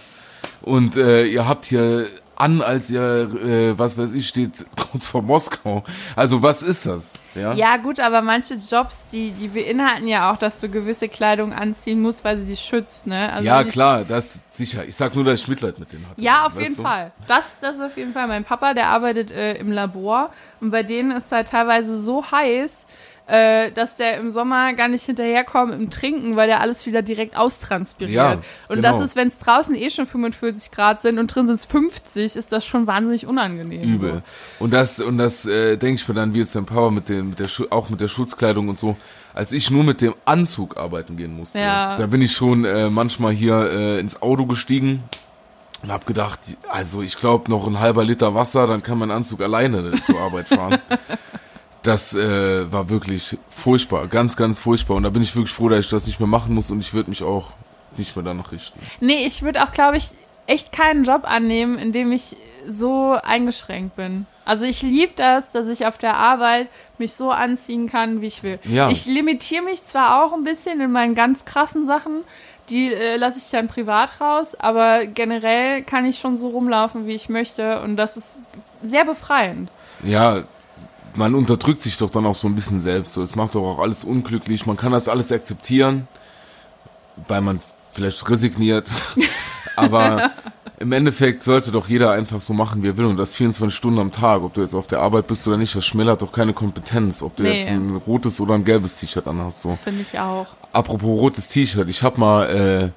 Und 0.63 0.97
äh, 0.97 1.25
ihr 1.25 1.47
habt 1.47 1.67
hier 1.67 2.09
an, 2.37 2.63
als 2.63 2.91
ihr, 2.91 3.03
äh, 3.03 3.79
was 3.79 3.97
weiß 3.99 4.13
ich, 4.13 4.29
steht 4.29 4.67
kurz 4.91 5.07
vor 5.07 5.23
Moskau. 5.23 5.85
Also 6.17 6.43
was 6.43 6.63
ist 6.63 6.87
das? 6.87 7.15
Ja, 7.35 7.53
Ja, 7.55 7.77
gut, 7.77 8.01
aber 8.01 8.23
manche 8.23 8.55
Jobs, 8.55 9.05
die, 9.11 9.33
die 9.33 9.49
beinhalten 9.49 10.07
ja 10.07 10.31
auch, 10.33 10.37
dass 10.37 10.61
du 10.61 10.69
gewisse 10.69 11.09
Kleidung 11.09 11.53
anziehen 11.53 12.01
musst, 12.01 12.25
weil 12.25 12.37
sie 12.37 12.47
dich 12.47 12.61
schützt, 12.61 13.07
ne? 13.07 13.33
Also 13.33 13.47
ja 13.47 13.65
klar, 13.65 14.05
das 14.05 14.41
sicher. 14.51 14.85
Ich 14.87 14.97
sag 14.97 15.15
nur, 15.15 15.25
dass 15.25 15.41
ich 15.41 15.49
Mitleid 15.49 15.79
mit 15.79 15.93
denen 15.93 16.09
hatte. 16.09 16.21
Ja, 16.21 16.47
auf 16.47 16.61
jeden 16.61 16.77
du? 16.77 16.83
Fall. 16.83 17.13
Das, 17.27 17.59
das 17.61 17.81
auf 17.81 17.97
jeden 17.97 18.13
Fall. 18.13 18.29
Mein 18.29 18.45
Papa, 18.45 18.75
der 18.75 18.89
arbeitet 18.89 19.31
äh, 19.31 19.55
im 19.55 19.73
Labor 19.73 20.31
und 20.61 20.71
bei 20.71 20.83
denen 20.83 21.11
ist 21.11 21.33
halt 21.33 21.49
teilweise 21.49 22.01
so 22.01 22.31
heiß, 22.31 22.87
äh, 23.27 23.73
dass 23.73 23.97
der 23.97 24.19
im 24.19 24.31
Sommer 24.31 24.75
gar 24.75 24.89
nicht 24.89 25.05
hinterherkommt 25.05 25.73
im 25.73 25.89
Trinken, 25.91 26.37
weil 26.37 26.47
der 26.47 26.61
alles 26.61 26.85
wieder 26.85 27.01
direkt 27.01 27.37
austranspiriert. 27.37 28.15
Ja, 28.15 28.33
und 28.69 28.77
genau. 28.77 28.83
das 28.83 29.01
ist, 29.01 29.17
wenn 29.17 29.29
es 29.29 29.39
draußen 29.39 29.75
eh 29.75 29.89
schon 29.89 30.07
45 30.07 30.71
Grad 30.71 31.01
sind 31.01 31.19
und 31.19 31.35
drin 31.35 31.47
sind 31.47 31.57
es 31.57 31.65
50, 31.65 32.37
ist 32.37 32.53
das 32.53 32.67
schon 32.67 32.87
wahnsinnig 32.87 33.27
unangenehm. 33.27 33.95
Übel. 33.95 34.23
Und 34.59 34.73
das, 34.73 35.01
und 35.01 35.17
das 35.17 35.47
äh, 35.47 35.79
denke 35.79 36.03
ich 36.03 36.09
mir 36.09 36.15
dann, 36.15 36.35
wie 36.35 36.41
jetzt 36.41 36.55
dein 36.55 36.67
Papa 36.67 36.91
mit, 36.91 37.09
den, 37.09 37.31
mit 37.31 37.39
der 37.39 37.49
Schu 37.49 37.65
auch 37.71 37.89
mit 37.89 38.01
der 38.01 38.09
Schutzkleidung 38.09 38.69
und 38.69 38.79
so, 38.79 38.97
als 39.33 39.53
ich 39.53 39.71
nur 39.71 39.85
mit 39.85 40.03
dem 40.03 40.15
Anzug 40.27 40.77
arbeiten 40.77 41.17
gehen 41.17 41.35
musste. 41.35 41.61
Ja. 41.61 41.97
Da 41.97 42.07
bin 42.07 42.21
ich 42.21 42.33
schon 42.33 42.67
äh, 42.67 42.91
manchmal 42.91 43.33
hier 43.33 43.71
äh, 43.71 44.01
ins 44.01 44.21
Auto 44.21 44.45
gestiegen 44.45 45.03
und 45.83 45.91
hab 45.91 46.05
gedacht, 46.07 46.41
also 46.69 47.01
ich 47.01 47.17
glaube 47.17 47.51
noch 47.51 47.67
ein 47.67 47.81
halber 47.81 48.05
Liter 48.05 48.35
Wasser, 48.35 48.67
dann 48.67 48.83
kann 48.83 48.99
mein 48.99 49.11
Anzug 49.11 49.41
alleine 49.41 49.93
zur 50.03 50.21
Arbeit 50.21 50.49
fahren. 50.49 50.79
Das 51.85 52.15
äh, 52.15 52.73
war 52.73 52.89
wirklich 52.89 53.39
furchtbar, 53.51 54.09
ganz, 54.09 54.37
ganz 54.37 54.59
furchtbar. 54.59 54.97
Und 54.97 55.05
da 55.05 55.11
bin 55.11 55.23
ich 55.23 55.37
wirklich 55.37 55.55
froh, 55.55 55.69
dass 55.69 55.81
ich 55.81 55.91
das 55.91 56.07
nicht 56.07 56.19
mehr 56.19 56.27
machen 56.27 56.55
muss 56.55 56.71
und 56.71 56.81
ich 56.81 56.95
würde 56.95 57.11
mich 57.11 57.23
auch 57.23 57.53
nicht 57.97 58.17
mehr 58.17 58.25
danach 58.25 58.51
richten. 58.51 58.81
Nee, 59.01 59.25
ich 59.27 59.43
würde 59.43 59.63
auch, 59.63 59.71
glaube 59.71 59.97
ich, 59.97 60.11
echt 60.47 60.73
keinen 60.73 61.05
Job 61.05 61.23
annehmen, 61.25 61.79
in 61.79 61.93
dem 61.93 62.11
ich 62.11 62.37
so 62.67 63.17
eingeschränkt 63.23 63.97
bin. 63.97 64.27
Also 64.45 64.65
ich 64.65 64.83
liebe 64.83 65.13
das, 65.17 65.51
dass 65.51 65.69
ich 65.69 65.87
auf 65.87 65.97
der 65.97 66.17
Arbeit 66.17 66.69
mich 66.99 67.15
so 67.15 67.31
anziehen 67.31 67.89
kann, 67.89 68.21
wie 68.21 68.27
ich 68.27 68.43
will. 68.43 68.59
Ja. 68.65 68.91
Ich 68.91 69.07
limitiere 69.07 69.63
mich 69.63 69.85
zwar 69.85 70.23
auch 70.23 70.33
ein 70.33 70.45
bisschen 70.45 70.81
in 70.81 70.93
meinen 70.93 71.15
ganz 71.15 71.45
krassen 71.45 71.87
Sachen, 71.87 72.25
die 72.69 72.93
äh, 72.93 73.17
lasse 73.17 73.39
ich 73.39 73.51
dann 73.51 73.69
privat 73.69 74.21
raus, 74.21 74.55
aber 74.55 75.07
generell 75.07 75.83
kann 75.83 76.05
ich 76.05 76.19
schon 76.19 76.39
so 76.39 76.49
rumlaufen, 76.49 77.07
wie 77.07 77.15
ich 77.15 77.29
möchte 77.29 77.81
und 77.83 77.97
das 77.97 78.17
ist 78.17 78.39
sehr 78.83 79.05
befreiend. 79.05 79.71
Ja, 80.03 80.45
man 81.17 81.35
unterdrückt 81.35 81.83
sich 81.83 81.97
doch 81.99 82.11
dann 82.11 82.27
auch 82.27 82.35
so 82.35 82.49
ein 82.49 82.55
bisschen 82.55 82.81
selbst. 82.81 83.13
So, 83.13 83.23
es 83.23 83.37
macht 83.37 83.55
doch 83.55 83.63
auch 83.63 83.79
alles 83.79 84.05
unglücklich. 84.05 84.67
Man 84.67 84.77
kann 84.77 84.93
das 84.93 85.09
alles 85.09 85.31
akzeptieren, 85.33 86.09
weil 87.29 87.41
man 87.41 87.61
vielleicht 87.93 88.29
resigniert. 88.29 88.87
Aber 89.77 90.31
im 90.79 90.93
Endeffekt 90.93 91.43
sollte 91.43 91.73
doch 91.73 91.89
jeder 91.89 92.13
einfach 92.13 92.41
so 92.41 92.53
machen, 92.53 92.83
wie 92.83 92.89
er 92.89 92.97
will. 92.97 93.07
Und 93.07 93.17
das 93.17 93.35
24 93.35 93.77
Stunden 93.77 93.99
am 93.99 94.13
Tag. 94.13 94.43
Ob 94.43 94.55
du 94.55 94.61
jetzt 94.61 94.75
auf 94.75 94.87
der 94.87 95.01
Arbeit 95.01 95.27
bist 95.27 95.47
oder 95.49 95.57
nicht, 95.57 95.75
das 95.75 95.85
schmälert 95.85 96.23
doch 96.23 96.31
keine 96.33 96.53
Kompetenz. 96.53 97.23
Ob 97.23 97.37
du 97.37 97.43
Nee. 97.43 97.59
jetzt 97.59 97.69
ein 97.69 97.91
rotes 98.07 98.41
oder 98.41 98.55
ein 98.55 98.65
gelbes 98.65 98.97
T-Shirt 98.99 99.27
anhast. 99.27 99.63
So. 99.63 99.77
Finde 99.83 100.03
ich 100.03 100.19
auch. 100.19 100.47
Apropos 100.73 101.09
rotes 101.21 101.49
T-Shirt. 101.49 101.89
Ich 101.89 102.03
habe 102.05 102.21
mal 102.21 102.45
äh, 102.47 102.91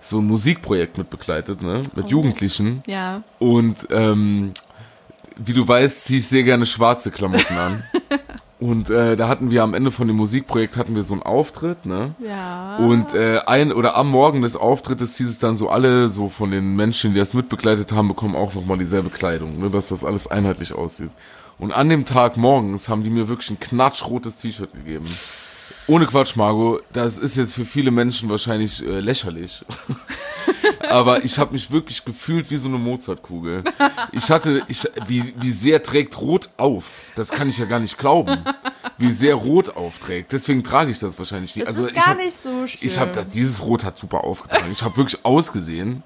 so 0.00 0.18
ein 0.18 0.26
Musikprojekt 0.26 0.96
mit 0.98 1.10
begleitet, 1.10 1.60
ne? 1.62 1.82
Mit 1.94 2.10
Jugendlichen. 2.10 2.82
Ja. 2.86 3.22
Und 3.38 3.86
ähm, 3.90 4.52
wie 5.36 5.52
du 5.52 5.66
weißt, 5.66 6.04
ziehe 6.04 6.18
ich 6.18 6.28
sehr 6.28 6.42
gerne 6.42 6.66
schwarze 6.66 7.10
Klamotten 7.10 7.56
an. 7.56 7.82
Und 8.62 8.90
äh, 8.90 9.16
da 9.16 9.26
hatten 9.26 9.50
wir 9.50 9.64
am 9.64 9.74
Ende 9.74 9.90
von 9.90 10.06
dem 10.06 10.16
Musikprojekt 10.16 10.76
hatten 10.76 10.94
wir 10.94 11.02
so 11.02 11.14
einen 11.14 11.24
Auftritt, 11.24 11.84
ne? 11.84 12.14
Ja. 12.24 12.76
Und 12.76 13.12
äh, 13.12 13.40
ein 13.44 13.72
oder 13.72 13.96
am 13.96 14.08
Morgen 14.08 14.42
des 14.42 14.54
Auftrittes 14.54 15.16
hieß 15.16 15.28
es 15.28 15.40
dann 15.40 15.56
so, 15.56 15.68
alle 15.68 16.08
so 16.08 16.28
von 16.28 16.52
den 16.52 16.76
Menschen, 16.76 17.12
die 17.12 17.18
das 17.18 17.34
mitbegleitet 17.34 17.90
haben, 17.90 18.06
bekommen 18.06 18.36
auch 18.36 18.54
nochmal 18.54 18.78
dieselbe 18.78 19.10
Kleidung, 19.10 19.58
ne? 19.58 19.68
dass 19.68 19.88
das 19.88 20.04
alles 20.04 20.28
einheitlich 20.28 20.74
aussieht. 20.74 21.10
Und 21.58 21.72
an 21.72 21.88
dem 21.88 22.04
Tag 22.04 22.36
morgens 22.36 22.88
haben 22.88 23.02
die 23.02 23.10
mir 23.10 23.26
wirklich 23.26 23.50
ein 23.50 23.58
knatschrotes 23.58 24.38
T-Shirt 24.38 24.72
gegeben. 24.72 25.08
Ohne 25.88 26.06
Quatsch, 26.06 26.36
Margot, 26.36 26.84
das 26.92 27.18
ist 27.18 27.36
jetzt 27.36 27.54
für 27.54 27.64
viele 27.64 27.90
Menschen 27.90 28.30
wahrscheinlich 28.30 28.86
äh, 28.86 29.00
lächerlich. 29.00 29.64
Aber 30.88 31.24
ich 31.24 31.38
habe 31.38 31.52
mich 31.52 31.70
wirklich 31.70 32.04
gefühlt 32.04 32.50
wie 32.50 32.56
so 32.56 32.68
eine 32.68 32.78
Mozartkugel. 32.78 33.64
Ich 34.12 34.30
hatte, 34.30 34.62
ich, 34.68 34.88
wie, 35.06 35.34
wie 35.36 35.50
sehr 35.50 35.82
trägt 35.82 36.20
Rot 36.20 36.50
auf? 36.56 36.90
Das 37.14 37.30
kann 37.30 37.48
ich 37.48 37.58
ja 37.58 37.64
gar 37.64 37.80
nicht 37.80 37.98
glauben. 37.98 38.44
Wie 38.98 39.10
sehr 39.10 39.34
Rot 39.34 39.70
aufträgt. 39.70 40.32
Deswegen 40.32 40.62
trage 40.62 40.90
ich 40.90 40.98
das 40.98 41.18
wahrscheinlich 41.18 41.56
nicht. 41.56 41.66
das 41.66 41.76
also 41.76 41.88
ist 41.88 41.96
ich 41.96 42.04
gar 42.04 42.14
hab, 42.14 42.18
nicht 42.18 42.36
so 42.36 42.66
schlimm. 42.66 42.90
ich 42.90 42.98
habe 42.98 43.12
das, 43.12 43.28
dieses 43.28 43.62
Rot 43.62 43.84
hat 43.84 43.98
super 43.98 44.24
aufgetragen. 44.24 44.70
Ich 44.70 44.82
habe 44.82 44.96
wirklich 44.96 45.24
ausgesehen 45.24 46.02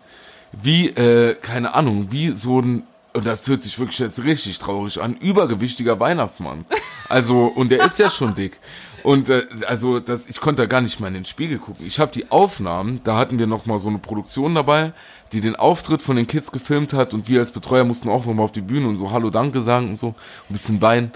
wie, 0.52 0.88
äh, 0.88 1.34
keine 1.34 1.74
Ahnung, 1.74 2.08
wie 2.10 2.32
so 2.32 2.60
ein, 2.60 2.84
und 3.12 3.26
das 3.26 3.48
hört 3.48 3.62
sich 3.62 3.78
wirklich 3.78 3.98
jetzt 3.98 4.22
richtig 4.24 4.58
traurig 4.58 5.00
an, 5.00 5.16
übergewichtiger 5.16 5.98
Weihnachtsmann. 6.00 6.64
Also, 7.08 7.44
und 7.46 7.70
der 7.70 7.84
ist 7.84 7.98
ja 7.98 8.10
schon 8.10 8.34
dick. 8.34 8.58
Und 9.06 9.28
äh, 9.28 9.46
also 9.68 10.00
das, 10.00 10.28
ich 10.28 10.40
konnte 10.40 10.62
da 10.62 10.66
gar 10.66 10.80
nicht 10.80 10.98
mal 10.98 11.06
in 11.06 11.14
den 11.14 11.24
Spiegel 11.24 11.58
gucken. 11.58 11.86
Ich 11.86 12.00
habe 12.00 12.10
die 12.10 12.28
Aufnahmen, 12.32 13.00
da 13.04 13.16
hatten 13.16 13.38
wir 13.38 13.46
noch 13.46 13.64
mal 13.64 13.78
so 13.78 13.88
eine 13.88 13.98
Produktion 13.98 14.56
dabei, 14.56 14.92
die 15.30 15.40
den 15.40 15.54
Auftritt 15.54 16.02
von 16.02 16.16
den 16.16 16.26
Kids 16.26 16.50
gefilmt 16.50 16.92
hat 16.92 17.14
und 17.14 17.28
wir 17.28 17.38
als 17.38 17.52
Betreuer 17.52 17.84
mussten 17.84 18.08
auch 18.08 18.26
noch 18.26 18.34
mal 18.34 18.42
auf 18.42 18.50
die 18.50 18.62
Bühne 18.62 18.88
und 18.88 18.96
so 18.96 19.12
Hallo 19.12 19.30
Danke 19.30 19.60
sagen 19.60 19.90
und 19.90 19.96
so, 19.96 20.08
ein 20.08 20.52
bisschen 20.52 20.82
weinen. 20.82 21.12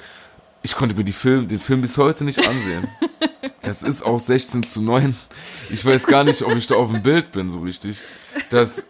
Ich 0.63 0.77
konnte 0.77 0.95
mir 0.95 1.03
die 1.03 1.11
Film, 1.11 1.49
den 1.49 1.59
Film 1.59 1.81
bis 1.81 1.99
heute 1.99 2.23
nicht 2.23 2.47
ansehen. 2.47 2.87
Das 3.63 3.83
ist 3.83 4.03
auch 4.03 4.19
16 4.19 4.63
zu 4.63 4.81
9. 4.81 5.15
Ich 5.69 5.85
weiß 5.85 6.07
gar 6.07 6.25
nicht, 6.25 6.43
ob 6.43 6.57
ich 6.57 6.67
da 6.67 6.77
auf 6.77 6.91
dem 6.91 7.03
Bild 7.03 7.33
bin, 7.33 7.51
so 7.51 7.61
richtig. 7.61 7.99
Das 8.51 8.87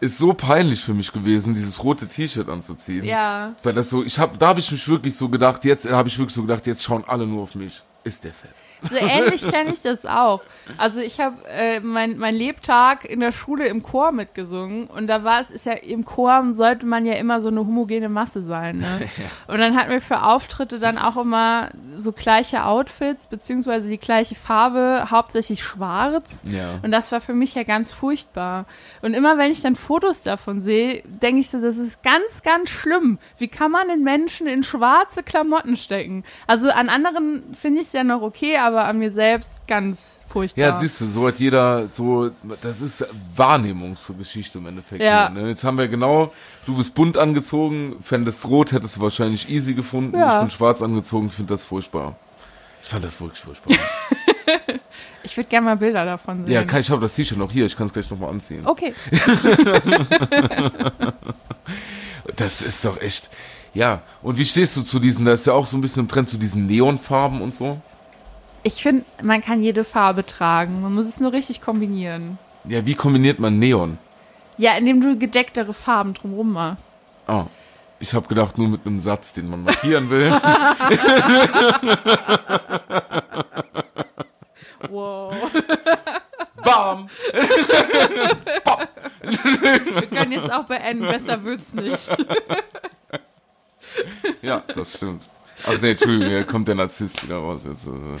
ist 0.00 0.18
so 0.18 0.32
peinlich 0.32 0.80
für 0.80 0.94
mich 0.94 1.12
gewesen, 1.12 1.54
dieses 1.54 1.82
rote 1.82 2.06
T-Shirt 2.06 2.48
anzuziehen. 2.48 3.04
Ja. 3.04 3.54
Weil 3.64 3.74
das 3.74 3.90
so, 3.90 4.04
ich 4.04 4.18
hab, 4.20 4.38
da 4.38 4.48
habe 4.48 4.60
ich 4.60 4.70
mich 4.70 4.86
wirklich 4.86 5.16
so 5.16 5.28
gedacht, 5.28 5.64
jetzt 5.64 5.90
habe 5.90 6.08
ich 6.08 6.18
wirklich 6.18 6.34
so 6.34 6.42
gedacht, 6.42 6.66
jetzt 6.68 6.84
schauen 6.84 7.04
alle 7.06 7.26
nur 7.26 7.42
auf 7.42 7.56
mich. 7.56 7.82
Ist 8.04 8.24
der 8.24 8.32
fett. 8.32 8.54
So 8.82 8.96
ähnlich 8.96 9.46
kenne 9.48 9.72
ich 9.72 9.82
das 9.82 10.06
auch. 10.06 10.42
Also 10.76 11.00
ich 11.00 11.20
habe 11.20 11.36
äh, 11.48 11.80
mein, 11.80 12.18
mein 12.18 12.34
Lebtag 12.34 13.04
in 13.04 13.20
der 13.20 13.32
Schule 13.32 13.66
im 13.66 13.82
Chor 13.82 14.12
mitgesungen 14.12 14.86
und 14.86 15.06
da 15.06 15.24
war 15.24 15.40
es, 15.40 15.50
ist 15.50 15.66
ja 15.66 15.72
im 15.72 16.04
Chor 16.04 16.32
sollte 16.50 16.86
man 16.86 17.06
ja 17.06 17.14
immer 17.14 17.40
so 17.40 17.48
eine 17.48 17.60
homogene 17.60 18.08
Masse 18.08 18.42
sein. 18.42 18.78
Ne? 18.78 19.08
Und 19.46 19.58
dann 19.58 19.76
hatten 19.76 19.90
wir 19.90 20.00
für 20.00 20.22
Auftritte 20.22 20.78
dann 20.78 20.98
auch 20.98 21.16
immer 21.16 21.70
so 21.94 22.12
gleiche 22.12 22.64
Outfits, 22.64 23.26
beziehungsweise 23.26 23.88
die 23.88 23.98
gleiche 23.98 24.34
Farbe, 24.34 25.06
hauptsächlich 25.10 25.62
schwarz. 25.62 26.42
Ja. 26.50 26.80
Und 26.82 26.90
das 26.90 27.12
war 27.12 27.20
für 27.20 27.34
mich 27.34 27.54
ja 27.54 27.62
ganz 27.62 27.92
furchtbar. 27.92 28.66
Und 29.02 29.14
immer 29.14 29.38
wenn 29.38 29.50
ich 29.50 29.60
dann 29.60 29.76
Fotos 29.76 30.22
davon 30.22 30.60
sehe, 30.60 31.02
denke 31.04 31.40
ich 31.40 31.50
so, 31.50 31.60
das 31.60 31.76
ist 31.76 32.02
ganz, 32.02 32.42
ganz 32.42 32.70
schlimm. 32.70 33.18
Wie 33.38 33.48
kann 33.48 33.70
man 33.70 33.88
den 33.88 34.02
Menschen 34.02 34.46
in 34.46 34.62
schwarze 34.62 35.22
Klamotten 35.22 35.76
stecken? 35.76 36.24
Also 36.46 36.70
an 36.70 36.88
anderen 36.88 37.54
finde 37.54 37.80
ich 37.80 37.88
es 37.88 37.92
ja 37.92 38.04
noch 38.04 38.22
okay, 38.22 38.56
aber 38.56 38.71
an 38.80 38.98
mir 38.98 39.10
selbst 39.10 39.66
ganz 39.66 40.16
furchtbar. 40.26 40.62
Ja, 40.62 40.76
siehst 40.76 41.00
du, 41.00 41.06
so 41.06 41.26
hat 41.26 41.38
jeder 41.38 41.88
so, 41.92 42.30
das 42.60 42.80
ist 42.80 43.06
Wahrnehmungsgeschichte 43.36 44.58
im 44.58 44.66
Endeffekt. 44.66 45.02
Ja. 45.02 45.28
Ne? 45.28 45.48
Jetzt 45.48 45.64
haben 45.64 45.78
wir 45.78 45.88
genau, 45.88 46.32
du 46.66 46.76
bist 46.76 46.94
bunt 46.94 47.16
angezogen, 47.16 47.96
fändest 48.02 48.46
rot, 48.48 48.72
hättest 48.72 48.96
du 48.96 49.00
wahrscheinlich 49.00 49.48
easy 49.48 49.74
gefunden. 49.74 50.16
Ja. 50.16 50.36
Ich 50.36 50.40
bin 50.40 50.50
schwarz 50.50 50.82
angezogen, 50.82 51.30
finde 51.30 51.52
das 51.52 51.64
furchtbar. 51.64 52.16
Ich 52.82 52.88
fand 52.88 53.04
das 53.04 53.20
wirklich 53.20 53.40
furchtbar. 53.40 53.76
Ich 55.24 55.36
würde 55.36 55.48
gerne 55.48 55.66
mal 55.66 55.76
Bilder 55.76 56.04
davon 56.04 56.44
sehen. 56.44 56.52
ja, 56.52 56.78
ich 56.78 56.90
habe 56.90 57.00
das 57.00 57.14
T-Shirt 57.14 57.38
noch 57.38 57.52
hier, 57.52 57.64
ich 57.64 57.76
kann 57.76 57.86
es 57.86 57.92
gleich 57.92 58.10
nochmal 58.10 58.30
anziehen. 58.30 58.66
Okay. 58.66 58.92
Das 62.36 62.62
ist 62.62 62.84
doch 62.84 63.00
echt, 63.00 63.30
ja. 63.74 64.02
Und 64.22 64.38
wie 64.38 64.44
stehst 64.44 64.76
du 64.76 64.82
zu 64.82 64.98
diesen, 64.98 65.24
da 65.24 65.32
ist 65.32 65.46
ja 65.46 65.52
auch 65.52 65.66
so 65.66 65.76
ein 65.76 65.80
bisschen 65.80 66.02
im 66.02 66.08
Trend 66.08 66.28
zu 66.28 66.38
diesen 66.38 66.66
Neonfarben 66.66 67.40
und 67.40 67.54
so. 67.54 67.80
Ich 68.62 68.74
finde, 68.82 69.04
man 69.22 69.40
kann 69.40 69.60
jede 69.62 69.84
Farbe 69.84 70.24
tragen. 70.24 70.82
Man 70.82 70.94
muss 70.94 71.06
es 71.06 71.18
nur 71.20 71.32
richtig 71.32 71.60
kombinieren. 71.60 72.38
Ja, 72.64 72.86
wie 72.86 72.94
kombiniert 72.94 73.38
man 73.38 73.58
Neon? 73.58 73.98
Ja, 74.56 74.76
indem 74.76 75.00
du 75.00 75.18
gedecktere 75.18 75.74
Farben 75.74 76.14
drumherum 76.14 76.52
machst. 76.52 76.90
Ah, 77.26 77.46
ich 77.98 78.14
habe 78.14 78.28
gedacht, 78.28 78.58
nur 78.58 78.68
mit 78.68 78.86
einem 78.86 78.98
Satz, 78.98 79.32
den 79.32 79.48
man 79.50 79.64
markieren 79.64 80.10
will. 80.10 80.32
Wow. 84.88 85.32
Bam! 86.62 87.08
Wir 89.22 90.06
können 90.08 90.32
jetzt 90.32 90.50
auch 90.52 90.64
beenden. 90.64 91.06
Besser 91.06 91.44
wird's 91.44 91.72
nicht. 91.72 92.16
Ja, 94.42 94.62
das 94.74 94.96
stimmt. 94.96 95.28
Ach 95.66 95.80
nee, 95.80 95.90
Entschuldigung, 95.92 96.28
hier 96.28 96.44
kommt 96.44 96.68
der 96.68 96.74
Narzisst 96.74 97.22
wieder 97.24 97.36
raus 97.36 97.64
jetzt. 97.64 97.88
also. 97.88 98.16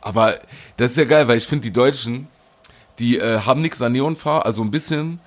Aber 0.00 0.40
das 0.76 0.92
ist 0.92 0.96
ja 0.96 1.04
geil, 1.04 1.28
weil 1.28 1.36
ich 1.38 1.46
finde, 1.46 1.62
die 1.62 1.72
Deutschen, 1.72 2.28
die 2.98 3.18
äh, 3.18 3.40
haben 3.40 3.60
nichts 3.60 3.82
an 3.82 3.92
Neonfarben, 3.92 4.44
also 4.46 4.62
ein 4.62 4.70
bisschen, 4.70 5.20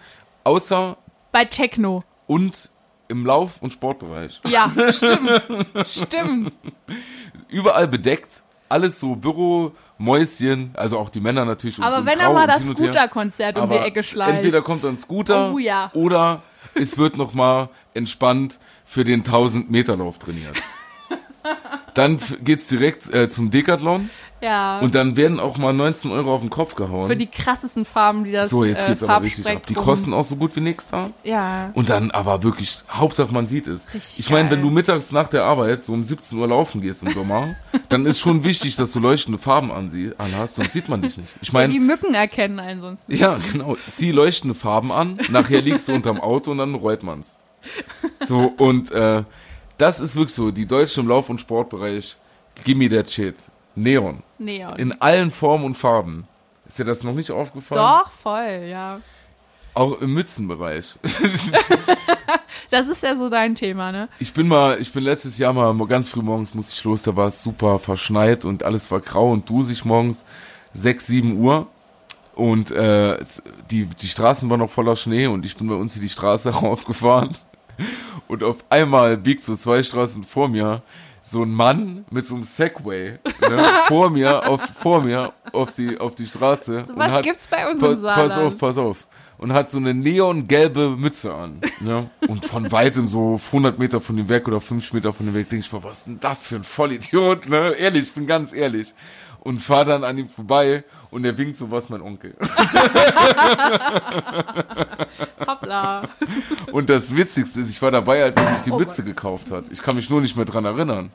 außer 0.43 0.97
Bei 1.31 1.45
Techno. 1.45 2.03
und 2.27 2.71
im 3.07 3.25
Lauf- 3.25 3.61
und 3.61 3.71
Sportbereich. 3.71 4.41
Ja, 4.47 4.71
stimmt. 4.91 5.43
Stimmt. 5.85 6.55
Überall 7.49 7.87
bedeckt, 7.87 8.41
alles 8.69 8.99
so 8.99 9.15
Büro, 9.15 9.73
Mäuschen, 9.99 10.71
also 10.73 10.97
auch 10.97 11.09
die 11.11 11.19
Männer 11.19 11.45
natürlich. 11.45 11.79
Aber 11.79 11.97
und 11.99 12.05
wenn 12.07 12.17
grau 12.17 12.29
er 12.29 12.33
mal 12.33 12.47
das. 12.47 12.65
Scooter-Konzert 12.65 13.59
um 13.59 13.69
die 13.69 13.75
Ecke 13.75 14.01
schleicht. 14.01 14.37
Entweder 14.37 14.61
kommt 14.63 14.83
ein 14.85 14.97
Scooter 14.97 15.53
Oh 15.53 15.59
ja. 15.59 15.91
oder 15.93 16.41
es 16.73 16.97
wird 16.97 17.17
nochmal 17.17 17.69
entspannt 17.93 18.57
für 18.85 19.03
den 19.03 19.21
1000 19.21 19.69
Meter 19.71 19.95
Lauf 19.97 20.19
trainiert. 20.19 20.55
Dann 21.93 22.17
geht's 22.43 22.69
direkt 22.69 23.13
äh, 23.13 23.29
zum 23.29 23.51
Decathlon 23.51 24.09
ja. 24.41 24.79
und 24.79 24.95
dann 24.95 25.15
werden 25.15 25.39
auch 25.39 25.57
mal 25.57 25.73
19 25.73 26.09
Euro 26.09 26.33
auf 26.33 26.41
den 26.41 26.49
Kopf 26.49 26.73
gehauen. 26.73 27.07
für 27.07 27.15
die 27.17 27.27
krassesten 27.27 27.85
Farben, 27.85 28.23
die 28.23 28.31
das 28.31 28.49
so, 28.49 28.63
jetzt 28.65 28.81
äh, 28.81 28.87
geht's 28.87 29.03
aber 29.03 29.23
richtig 29.23 29.47
ab. 29.47 29.67
Die 29.67 29.75
kosten 29.75 30.11
auch 30.11 30.23
so 30.23 30.37
gut 30.37 30.55
wie 30.55 30.61
nix 30.61 30.87
da. 30.87 31.11
Ja. 31.23 31.69
Und 31.75 31.89
dann 31.89 32.09
aber 32.09 32.41
wirklich, 32.41 32.83
Hauptsache 32.89 33.31
man 33.31 33.45
sieht 33.45 33.67
es. 33.67 33.93
Richtig 33.93 34.21
ich 34.21 34.29
meine, 34.31 34.49
wenn 34.49 34.63
du 34.63 34.71
mittags 34.71 35.11
nach 35.11 35.27
der 35.27 35.43
Arbeit 35.43 35.83
so 35.83 35.93
um 35.93 36.03
17 36.03 36.39
Uhr 36.39 36.47
laufen 36.47 36.81
gehst 36.81 37.03
im 37.03 37.11
Sommer, 37.11 37.55
dann 37.89 38.07
ist 38.07 38.19
schon 38.19 38.43
wichtig, 38.43 38.75
dass 38.75 38.91
du 38.93 38.99
leuchtende 38.99 39.37
Farben 39.37 39.71
ansie- 39.71 40.15
anhast, 40.17 40.55
sonst 40.55 40.73
sieht 40.73 40.89
man 40.89 41.03
dich 41.03 41.17
nicht. 41.17 41.29
Ich 41.41 41.49
Die 41.49 41.53
meine, 41.53 41.79
Mücken 41.79 42.15
erkennen 42.15 42.59
einen 42.59 42.81
sonst 42.81 43.07
nicht. 43.07 43.19
ja, 43.21 43.37
genau. 43.51 43.75
Zieh 43.91 44.11
leuchtende 44.11 44.55
Farben 44.55 44.91
an, 44.91 45.19
nachher 45.29 45.61
liegst 45.61 45.89
du 45.89 45.93
unterm 45.93 46.19
Auto 46.19 46.49
und 46.51 46.57
dann 46.57 46.73
reut 46.73 47.03
man's. 47.03 47.35
So, 48.25 48.53
und 48.57 48.89
äh, 48.91 49.23
das 49.77 49.99
ist 49.99 50.15
wirklich 50.15 50.33
so, 50.33 50.51
die 50.51 50.65
Deutsche 50.65 51.01
im 51.01 51.09
Lauf- 51.09 51.29
und 51.29 51.41
Sportbereich, 51.41 52.15
gimme 52.63 52.87
that 52.89 53.09
shit. 53.09 53.35
Neon. 53.75 54.23
Neon. 54.37 54.75
In 54.77 54.93
allen 55.01 55.29
Formen 55.29 55.65
und 55.65 55.75
Farben. 55.75 56.27
Ist 56.65 56.79
dir 56.79 56.85
das 56.85 57.03
noch 57.03 57.13
nicht 57.13 57.31
aufgefallen? 57.31 57.81
Doch, 57.81 58.11
voll, 58.11 58.67
ja. 58.69 59.01
Auch 59.73 59.99
im 59.99 60.13
Mützenbereich. 60.13 60.95
Das 62.69 62.87
ist 62.87 63.03
ja 63.03 63.15
so 63.15 63.29
dein 63.29 63.53
Thema, 63.53 63.91
ne? 63.91 64.09
Ich 64.17 64.33
bin 64.33 64.47
mal, 64.47 64.79
ich 64.81 64.91
bin 64.91 65.03
letztes 65.03 65.37
Jahr 65.37 65.53
mal 65.53 65.75
ganz 65.85 66.09
früh 66.09 66.23
morgens 66.23 66.55
musste 66.55 66.73
ich 66.73 66.83
los, 66.83 67.03
da 67.03 67.15
war 67.15 67.27
es 67.27 67.43
super 67.43 67.77
verschneit 67.77 68.45
und 68.45 68.63
alles 68.63 68.89
war 68.89 68.99
grau 68.99 69.31
und 69.31 69.47
dusig 69.47 69.85
morgens, 69.85 70.25
6, 70.73 71.05
7 71.05 71.37
Uhr. 71.37 71.67
Und 72.33 72.71
äh, 72.71 73.23
die, 73.69 73.85
die 73.85 74.07
Straßen 74.07 74.49
waren 74.49 74.59
noch 74.59 74.71
voller 74.71 74.95
Schnee 74.95 75.27
und 75.27 75.45
ich 75.45 75.55
bin 75.55 75.67
bei 75.67 75.75
uns 75.75 75.93
hier 75.93 76.01
die 76.01 76.09
Straße 76.09 76.49
raufgefahren. 76.55 77.35
Und 78.27 78.43
auf 78.43 78.57
einmal 78.69 79.17
biegt 79.17 79.43
so 79.43 79.55
zwei 79.55 79.83
Straßen 79.83 80.23
vor 80.23 80.47
mir 80.47 80.81
so 81.23 81.43
ein 81.43 81.51
Mann 81.51 82.05
mit 82.11 82.25
so 82.27 82.35
einem 82.35 82.43
Segway 82.43 83.17
ne, 83.41 83.65
vor 83.87 84.09
mir, 84.09 84.47
auf, 84.47 84.61
vor 84.75 85.01
mir 85.01 85.33
auf 85.53 85.73
die, 85.73 85.97
auf 85.97 86.15
die 86.15 86.27
Straße. 86.27 86.85
So 86.85 86.93
und 86.93 86.99
was 86.99 87.11
hat, 87.11 87.23
gibt's 87.23 87.47
bei 87.47 87.69
uns 87.69 87.81
im 87.81 87.97
Saarland. 87.97 88.29
pass 88.29 88.37
auf, 88.37 88.57
pass 88.57 88.77
auf. 88.77 89.07
Und 89.37 89.51
hat 89.51 89.69
so 89.69 89.77
eine 89.77 89.93
neongelbe 89.93 90.91
Mütze 90.91 91.33
an. 91.33 91.59
Ne? 91.81 92.09
Und 92.27 92.45
von 92.45 92.71
weitem 92.71 93.07
so 93.07 93.41
100 93.47 93.77
Meter 93.79 93.99
von 93.99 94.15
dem 94.15 94.29
weg 94.29 94.47
oder 94.47 94.61
50 94.61 94.93
Meter 94.93 95.11
von 95.11 95.25
dem 95.25 95.35
weg 95.35 95.49
denke 95.49 95.65
ich 95.65 95.73
mir, 95.73 95.83
was 95.83 95.99
ist 95.99 96.07
denn 96.07 96.19
das 96.19 96.47
für 96.47 96.55
ein 96.57 96.63
Vollidiot? 96.63 97.49
Ne? 97.49 97.71
Ehrlich, 97.71 98.03
ich 98.03 98.13
bin 98.13 98.27
ganz 98.27 98.53
ehrlich. 98.53 98.93
Und 99.39 99.59
fahr 99.59 99.83
dann 99.83 100.05
an 100.05 100.17
ihm 100.17 100.29
vorbei 100.29 100.85
und 101.13 101.23
er 101.25 101.37
winkt 101.37 101.57
so, 101.57 101.69
was 101.71 101.89
mein 101.89 102.01
Onkel. 102.01 102.35
Hoppla. 105.47 106.07
Und 106.71 106.89
das 106.89 107.15
Witzigste 107.15 107.61
ist, 107.61 107.69
ich 107.69 107.81
war 107.81 107.91
dabei, 107.91 108.23
als 108.23 108.35
er 108.35 108.53
sich 108.53 108.63
die 108.63 108.71
Oh 108.71 108.77
Mütze 108.79 109.03
gekauft 109.03 109.51
hat. 109.51 109.65
Ich 109.71 109.81
kann 109.81 109.95
mich 109.95 110.09
nur 110.09 110.21
nicht 110.21 110.35
mehr 110.35 110.45
dran 110.45 110.65
erinnern. 110.65 111.11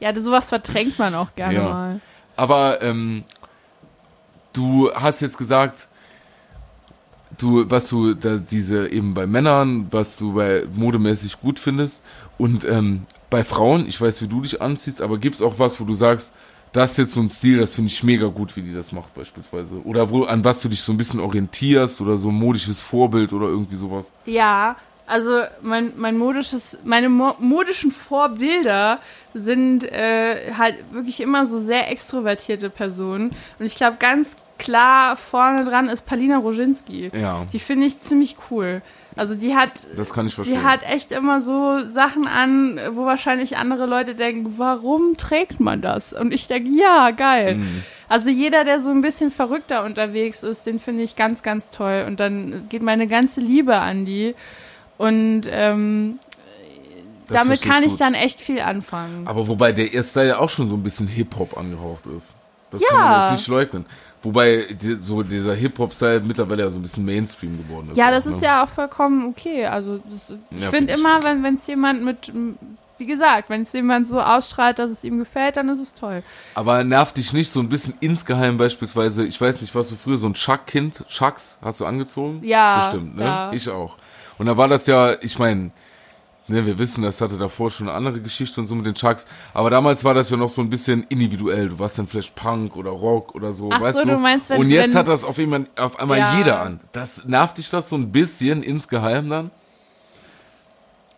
Ja, 0.00 0.14
sowas 0.20 0.48
verdrängt 0.48 0.98
man 0.98 1.14
auch 1.14 1.34
gerne 1.34 1.54
Ja. 1.54 1.62
mal. 1.62 2.00
Aber 2.36 2.82
ähm, 2.82 3.24
du 4.52 4.92
hast 4.94 5.20
jetzt 5.20 5.38
gesagt, 5.38 5.88
du, 7.38 7.68
was 7.70 7.88
du 7.88 8.14
da 8.14 8.36
diese 8.36 8.88
eben 8.88 9.14
bei 9.14 9.26
Männern, 9.26 9.88
was 9.90 10.16
du 10.16 10.34
bei 10.34 10.64
modemäßig 10.74 11.40
gut 11.40 11.58
findest 11.58 12.02
und 12.36 12.64
ähm, 12.64 13.06
bei 13.30 13.44
Frauen, 13.44 13.86
ich 13.88 14.00
weiß, 14.00 14.22
wie 14.22 14.28
du 14.28 14.40
dich 14.40 14.62
anziehst, 14.62 15.02
aber 15.02 15.18
gibt's 15.18 15.42
auch 15.42 15.58
was, 15.58 15.80
wo 15.80 15.84
du 15.84 15.94
sagst, 15.94 16.32
das 16.72 16.92
ist 16.92 16.98
jetzt 16.98 17.14
so 17.14 17.20
ein 17.20 17.30
Stil, 17.30 17.58
das 17.58 17.74
finde 17.74 17.90
ich 17.90 18.02
mega 18.02 18.26
gut, 18.26 18.56
wie 18.56 18.62
die 18.62 18.74
das 18.74 18.92
macht 18.92 19.14
beispielsweise. 19.14 19.82
Oder 19.84 20.10
wo, 20.10 20.24
an 20.24 20.44
was 20.44 20.60
du 20.60 20.68
dich 20.68 20.80
so 20.82 20.92
ein 20.92 20.96
bisschen 20.96 21.20
orientierst 21.20 22.00
oder 22.00 22.18
so 22.18 22.28
ein 22.28 22.34
modisches 22.34 22.80
Vorbild 22.80 23.32
oder 23.32 23.46
irgendwie 23.46 23.76
sowas. 23.76 24.12
Ja, 24.26 24.76
also 25.06 25.42
mein, 25.62 25.92
mein 25.96 26.18
modisches, 26.18 26.78
meine 26.84 27.08
mo 27.08 27.34
modischen 27.40 27.90
Vorbilder 27.90 28.98
sind 29.32 29.84
äh, 29.84 30.52
halt 30.56 30.76
wirklich 30.92 31.20
immer 31.20 31.46
so 31.46 31.58
sehr 31.60 31.90
extrovertierte 31.90 32.68
Personen. 32.70 33.30
Und 33.58 33.66
ich 33.66 33.76
glaube, 33.76 33.96
ganz 33.98 34.36
klar 34.58 35.16
vorne 35.16 35.64
dran 35.64 35.88
ist 35.88 36.04
Palina 36.04 36.38
Roginski. 36.38 37.10
Ja, 37.18 37.46
Die 37.52 37.58
finde 37.58 37.86
ich 37.86 38.02
ziemlich 38.02 38.36
cool. 38.50 38.82
Also 39.18 39.34
die 39.34 39.56
hat, 39.56 39.72
das 39.96 40.12
kann 40.14 40.26
ich 40.28 40.34
verstehen. 40.36 40.60
die 40.60 40.64
hat 40.64 40.82
echt 40.84 41.10
immer 41.10 41.40
so 41.40 41.80
Sachen 41.88 42.26
an, 42.28 42.78
wo 42.92 43.04
wahrscheinlich 43.04 43.56
andere 43.56 43.86
Leute 43.86 44.14
denken, 44.14 44.54
warum 44.58 45.16
trägt 45.16 45.58
man 45.58 45.82
das? 45.82 46.12
Und 46.12 46.32
ich 46.32 46.46
denke, 46.46 46.70
ja, 46.70 47.10
geil. 47.10 47.56
Mhm. 47.56 47.82
Also 48.08 48.30
jeder, 48.30 48.64
der 48.64 48.78
so 48.80 48.90
ein 48.90 49.00
bisschen 49.00 49.30
verrückter 49.32 49.84
unterwegs 49.84 50.42
ist, 50.44 50.66
den 50.66 50.78
finde 50.78 51.02
ich 51.02 51.16
ganz, 51.16 51.42
ganz 51.42 51.70
toll. 51.70 52.04
Und 52.06 52.20
dann 52.20 52.66
geht 52.68 52.82
meine 52.82 53.08
ganze 53.08 53.40
Liebe 53.40 53.76
an 53.78 54.04
die. 54.04 54.36
Und 54.98 55.42
ähm, 55.50 56.18
Das 57.26 57.42
damit 57.42 57.62
kann 57.62 57.82
ich 57.82 57.90
gut. 57.90 58.00
dann 58.00 58.14
echt 58.14 58.40
viel 58.40 58.60
anfangen. 58.60 59.26
Aber 59.26 59.48
wobei 59.48 59.72
der 59.72 59.92
erste 59.92 60.22
ja 60.24 60.38
auch 60.38 60.48
schon 60.48 60.68
so 60.68 60.76
ein 60.76 60.82
bisschen 60.82 61.08
Hip-Hop 61.08 61.58
angehaucht 61.58 62.06
ist. 62.16 62.36
Das 62.70 62.80
Ja. 62.82 62.88
kann 62.88 62.98
man 63.00 63.22
jetzt 63.22 63.40
nicht 63.40 63.48
leugnen. 63.48 63.84
Wobei 64.22 64.66
die, 64.80 64.96
so 64.96 65.22
dieser 65.22 65.54
Hip-Hop-Style 65.54 66.20
mittlerweile 66.20 66.64
ja 66.64 66.70
so 66.70 66.78
ein 66.78 66.82
bisschen 66.82 67.04
Mainstream 67.04 67.56
geworden 67.58 67.90
ist. 67.92 67.96
ja, 67.96 68.06
auch, 68.06 68.10
das 68.10 68.26
ne? 68.26 68.32
ist 68.34 68.42
ja 68.42 68.64
auch 68.64 68.68
vollkommen 68.68 69.28
okay. 69.28 69.66
Also 69.66 69.98
das, 70.10 70.30
ich 70.50 70.60
Ja, 70.60 70.70
finde 70.70 70.92
find 70.92 71.00
immer, 71.00 71.22
wenn 71.22 71.42
wenn 71.44 71.54
es 71.54 71.66
jemand 71.68 72.02
mit, 72.02 72.32
wie 72.98 73.06
gesagt, 73.06 73.48
wenn 73.48 73.62
es 73.62 73.72
jemand 73.72 74.08
so 74.08 74.20
ausstrahlt, 74.20 74.80
dass 74.80 74.90
es 74.90 75.04
ihm 75.04 75.18
gefällt, 75.20 75.56
dann 75.56 75.68
ist 75.68 75.78
es 75.78 75.94
toll. 75.94 76.24
Aber 76.54 76.82
nervt 76.82 77.16
dich 77.16 77.32
nicht 77.32 77.48
so 77.50 77.60
ein 77.60 77.68
bisschen 77.68 77.94
insgeheim 78.00 78.56
beispielsweise, 78.56 79.24
ich 79.24 79.40
weiß 79.40 79.60
nicht, 79.62 79.74
was 79.76 79.88
du 79.88 79.94
früher 79.94 80.18
so 80.18 80.26
ein 80.28 80.34
Chuck-Kind, 80.34 81.06
Chucks, 81.06 81.58
hast 81.62 81.80
du 81.80 81.86
angezogen? 81.86 82.40
Ja, 82.42 82.86
Bestimmt, 82.88 83.16
ne? 83.16 83.24
ja. 83.24 83.52
Ich 83.52 83.68
auch. 83.68 83.96
Und 84.36 84.46
da 84.46 84.56
war 84.56 84.66
das 84.66 84.86
ja, 84.88 85.14
ich 85.20 85.38
meine, 85.38 85.70
Ne, 86.50 86.64
wir 86.64 86.78
wissen, 86.78 87.02
das 87.02 87.20
hatte 87.20 87.36
davor 87.36 87.70
schon 87.70 87.88
eine 87.88 87.96
andere 87.96 88.20
Geschichte 88.22 88.58
und 88.60 88.66
so 88.66 88.74
mit 88.74 88.86
den 88.86 88.94
Chucks. 88.94 89.26
Aber 89.52 89.68
damals 89.68 90.02
war 90.04 90.14
das 90.14 90.30
ja 90.30 90.36
noch 90.38 90.48
so 90.48 90.62
ein 90.62 90.70
bisschen 90.70 91.04
individuell. 91.10 91.68
Du 91.68 91.78
warst 91.78 91.98
dann 91.98 92.06
vielleicht 92.06 92.34
Punk 92.34 92.74
oder 92.74 92.90
Rock 92.90 93.34
oder 93.34 93.52
so, 93.52 93.68
Ach 93.70 93.80
weißt 93.82 93.98
so, 93.98 94.04
du? 94.04 94.12
du 94.12 94.18
meinst, 94.18 94.48
wenn- 94.48 94.60
und 94.60 94.70
jetzt 94.70 94.92
wenn- 94.94 94.98
hat 95.00 95.08
das 95.08 95.24
auf 95.24 95.38
einmal, 95.38 95.66
auf 95.76 95.98
einmal 96.00 96.18
Ja. 96.18 96.38
jeder 96.38 96.60
an. 96.62 96.80
Das 96.92 97.26
nervt 97.26 97.58
dich 97.58 97.68
das 97.68 97.90
so 97.90 97.96
ein 97.96 98.10
bisschen 98.12 98.62
insgeheim 98.62 99.28
dann? 99.28 99.50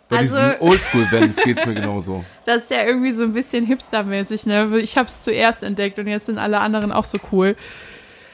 Bei 0.09 0.19
Also- 0.19 0.35
diesen 0.37 0.61
Oldschool-Bands 0.61 1.37
geht's 1.45 1.65
mir 1.65 1.75
genauso. 1.75 2.25
Das 2.45 2.65
ist 2.65 2.71
ja 2.73 2.83
irgendwie 2.85 3.13
so 3.13 3.23
ein 3.23 3.33
bisschen 3.33 3.65
hipstermäßig, 3.65 4.47
ne? 4.47 4.79
Ich 4.81 4.97
habe 4.99 5.07
es 5.07 5.23
zuerst 5.23 5.63
entdeckt 5.63 6.01
und 6.01 6.09
jetzt 6.09 6.27
sind 6.27 6.39
alle 6.39 6.61
anderen 6.61 6.91
auch 6.91 7.05
so 7.05 7.19
cool. 7.31 7.55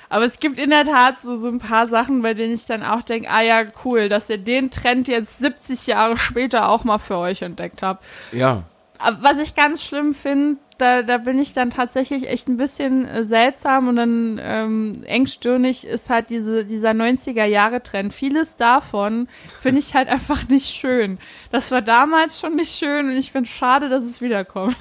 Aber 0.09 0.25
es 0.25 0.39
gibt 0.39 0.59
in 0.59 0.71
der 0.71 0.85
Tat 0.85 1.21
so, 1.21 1.35
so 1.35 1.49
ein 1.49 1.59
paar 1.59 1.87
Sachen, 1.87 2.23
bei 2.23 2.35
denen 2.35 2.55
ich 2.55 2.67
dann 2.67 2.83
auch 2.83 3.03
denke, 3.03 3.29
ah 3.31 3.43
ja, 3.43 3.63
cool, 3.85 4.09
dass 4.09 4.31
ihr 4.31 4.39
den 4.39 4.71
Trend 4.71 5.09
jetzt 5.09 5.39
70 5.39 5.87
Jahre 5.87 6.17
später 6.17 6.69
auch 6.69 6.85
mal 6.85 6.99
für 6.99 7.17
euch 7.17 7.43
entdeckt 7.43 7.83
habt. 7.83 8.05
Ja. 8.33 8.65
Aber 8.99 9.19
was 9.21 9.39
ich 9.39 9.55
ganz 9.55 9.83
schlimm 9.83 10.15
finde, 10.15 10.59
da, 10.79 11.03
da 11.03 11.19
bin 11.19 11.39
ich 11.39 11.53
dann 11.53 11.71
tatsächlich 11.71 12.29
echt 12.29 12.49
ein 12.49 12.57
bisschen 12.57 13.07
äh, 13.07 13.25
seltsam 13.25 13.89
und 13.89 13.97
dann 13.97 14.41
ähm, 14.43 15.03
engstirnig 15.05 15.87
ist 15.87 16.11
halt 16.11 16.29
diese, 16.29 16.65
dieser 16.65 16.91
90er-Jahre-Trend. 16.91 18.13
Vieles 18.13 18.57
davon 18.57 19.29
finde 19.61 19.81
ich 19.81 19.95
halt 19.95 20.09
einfach 20.11 20.49
nicht 20.49 20.69
schön. 20.69 21.19
Das 21.51 21.71
war 21.71 21.83
damals 21.83 22.41
schon 22.41 22.57
nicht 22.57 22.77
schön 22.77 23.09
und 23.09 23.17
ich 23.17 23.33
finde 23.33 23.49
schade, 23.49 23.89
dass 23.89 24.05
es 24.05 24.21
wiederkommt. 24.21 24.77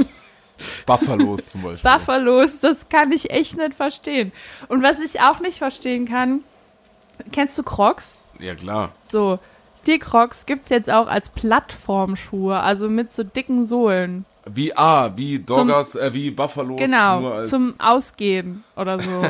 Buffalos 0.86 1.49
zum 1.49 1.64
Beispiel. 1.64 1.89
Buffalos, 1.89 2.60
das 2.60 2.89
kann 2.89 3.12
ich 3.12 3.32
echt 3.32 3.58
nicht 3.58 3.74
verstehen. 3.74 4.32
Und 4.68 4.84
was 4.84 4.99
ich 4.99 5.22
auch 5.22 5.39
nicht 5.39 5.58
verstehen 5.58 6.08
kann, 6.08 6.43
kennst 7.32 7.58
du 7.58 7.64
Crocs? 7.64 8.24
Ja, 8.39 8.56
klar. 8.56 8.91
So, 9.08 9.39
die 9.88 9.99
Crocs 9.99 10.45
gibt's 10.45 10.70
jetzt 10.70 10.89
auch 10.89 11.08
als 11.08 11.30
Plattformschuhe, 11.30 12.60
also 12.60 12.89
mit 12.89 13.14
so 13.14 13.24
dicken 13.24 13.66
Sohlen. 13.66 14.26
Wie, 14.47 14.76
ah, 14.78 15.12
wie 15.16 15.39
Doggers, 15.39 15.95
äh, 15.95 16.14
wie 16.14 16.32
Buffalos. 16.32 16.80
Genau, 16.80 17.41
zum 17.41 17.74
Ausgehen 17.80 18.64
oder 18.76 18.99
so. 18.99 19.24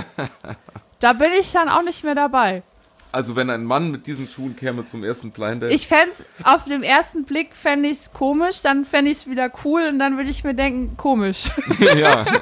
da 1.00 1.14
bin 1.14 1.30
ich 1.40 1.52
dann 1.52 1.70
auch 1.70 1.84
nicht 1.84 2.04
mehr 2.04 2.16
dabei. 2.16 2.64
Also 3.16 3.38
wenn 3.38 3.50
ein 3.50 3.64
Mann 3.64 3.92
mit 3.92 4.08
diesen 4.08 4.28
Schuhen 4.28 4.58
käme 4.58 4.84
zum 4.84 5.02
ersten 5.02 5.32
Blind 5.32 5.62
Date. 5.62 5.72
Ich 5.72 5.88
fänd's, 5.88 6.26
auf 6.44 6.66
dem 6.66 6.84
ersten 6.84 7.24
Blick 7.24 7.56
fände 7.56 7.88
ich's 7.88 8.12
komisch, 8.12 8.62
dann 8.62 8.84
fände 8.84 9.10
ich's 9.10 9.26
wieder 9.26 9.50
cool 9.64 9.88
und 9.88 10.00
dann 10.00 10.18
würde 10.18 10.30
ich 10.30 10.44
mir 10.44 10.54
denken, 10.54 10.98
komisch. 10.98 11.46
ja. 11.96 12.26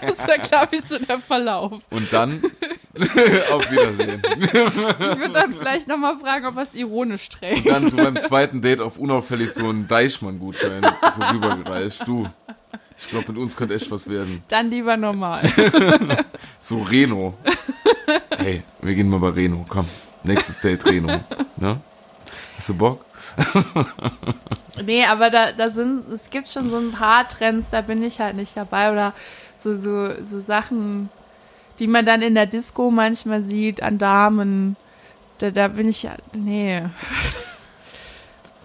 Das 0.00 0.26
wäre, 0.26 0.38
glaube 0.38 0.76
ich, 0.76 0.82
so 0.82 0.98
der 0.98 1.18
Verlauf. 1.18 1.82
Und 1.90 2.10
dann 2.10 2.42
auf 3.52 3.70
Wiedersehen. 3.70 4.22
Ich 4.40 4.52
würde 4.54 5.30
dann 5.30 5.52
vielleicht 5.52 5.88
nochmal 5.88 6.16
fragen, 6.18 6.46
ob 6.46 6.56
er 6.56 6.62
es 6.62 6.74
ironisch 6.74 7.28
trägt. 7.28 7.68
Dann 7.68 7.90
so 7.90 7.98
beim 7.98 8.16
zweiten 8.16 8.62
Date 8.62 8.80
auf 8.80 8.96
unauffällig 8.96 9.52
so 9.52 9.68
einen 9.68 9.86
Deichmann-Gutschein 9.88 10.86
so 11.14 11.22
rübergereicht. 11.22 12.08
Du, 12.08 12.28
ich 12.98 13.08
glaube, 13.08 13.32
mit 13.32 13.42
uns 13.42 13.56
könnte 13.56 13.74
echt 13.74 13.90
was 13.90 14.08
werden. 14.08 14.42
Dann 14.48 14.70
lieber 14.70 14.96
normal. 14.96 15.42
So 16.62 16.82
Reno. 16.82 17.34
Hey, 18.36 18.62
wir 18.80 18.94
gehen 18.94 19.08
mal 19.08 19.18
bei 19.20 19.30
Reno. 19.30 19.64
Komm, 19.68 19.86
nächstes 20.22 20.60
Date 20.60 20.84
Reno. 20.86 21.20
Ne? 21.56 21.80
Hast 22.56 22.68
du 22.68 22.74
Bock? 22.74 23.04
Nee, 24.84 25.04
aber 25.06 25.30
da, 25.30 25.52
da 25.52 25.68
sind, 25.68 26.06
es 26.12 26.28
gibt 26.28 26.48
schon 26.50 26.70
so 26.70 26.76
ein 26.76 26.90
paar 26.92 27.26
Trends, 27.26 27.70
da 27.70 27.80
bin 27.80 28.02
ich 28.02 28.20
halt 28.20 28.36
nicht 28.36 28.54
dabei. 28.56 28.92
Oder 28.92 29.14
so, 29.56 29.72
so, 29.72 30.22
so 30.22 30.38
Sachen, 30.38 31.08
die 31.78 31.86
man 31.86 32.04
dann 32.04 32.20
in 32.20 32.34
der 32.34 32.44
Disco 32.46 32.90
manchmal 32.90 33.40
sieht, 33.42 33.82
an 33.82 33.96
Damen. 33.98 34.76
Da, 35.38 35.50
da 35.50 35.68
bin 35.68 35.88
ich, 35.88 36.02
ja- 36.02 36.16
nee. 36.34 36.82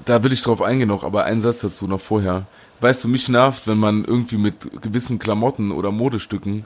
Da 0.03 0.21
will 0.23 0.33
ich 0.33 0.41
drauf 0.41 0.61
eingehen 0.61 0.89
noch, 0.89 1.03
aber 1.05 1.23
einen 1.25 1.41
Satz 1.41 1.61
dazu 1.61 1.87
noch 1.87 2.01
vorher. 2.01 2.45
Weißt 2.81 3.03
du, 3.03 3.07
mich 3.07 3.29
nervt, 3.29 3.67
wenn 3.67 3.77
man 3.77 4.03
irgendwie 4.03 4.37
mit 4.37 4.81
gewissen 4.81 5.17
Klamotten 5.17 5.71
oder 5.71 5.91
Modestücken 5.91 6.65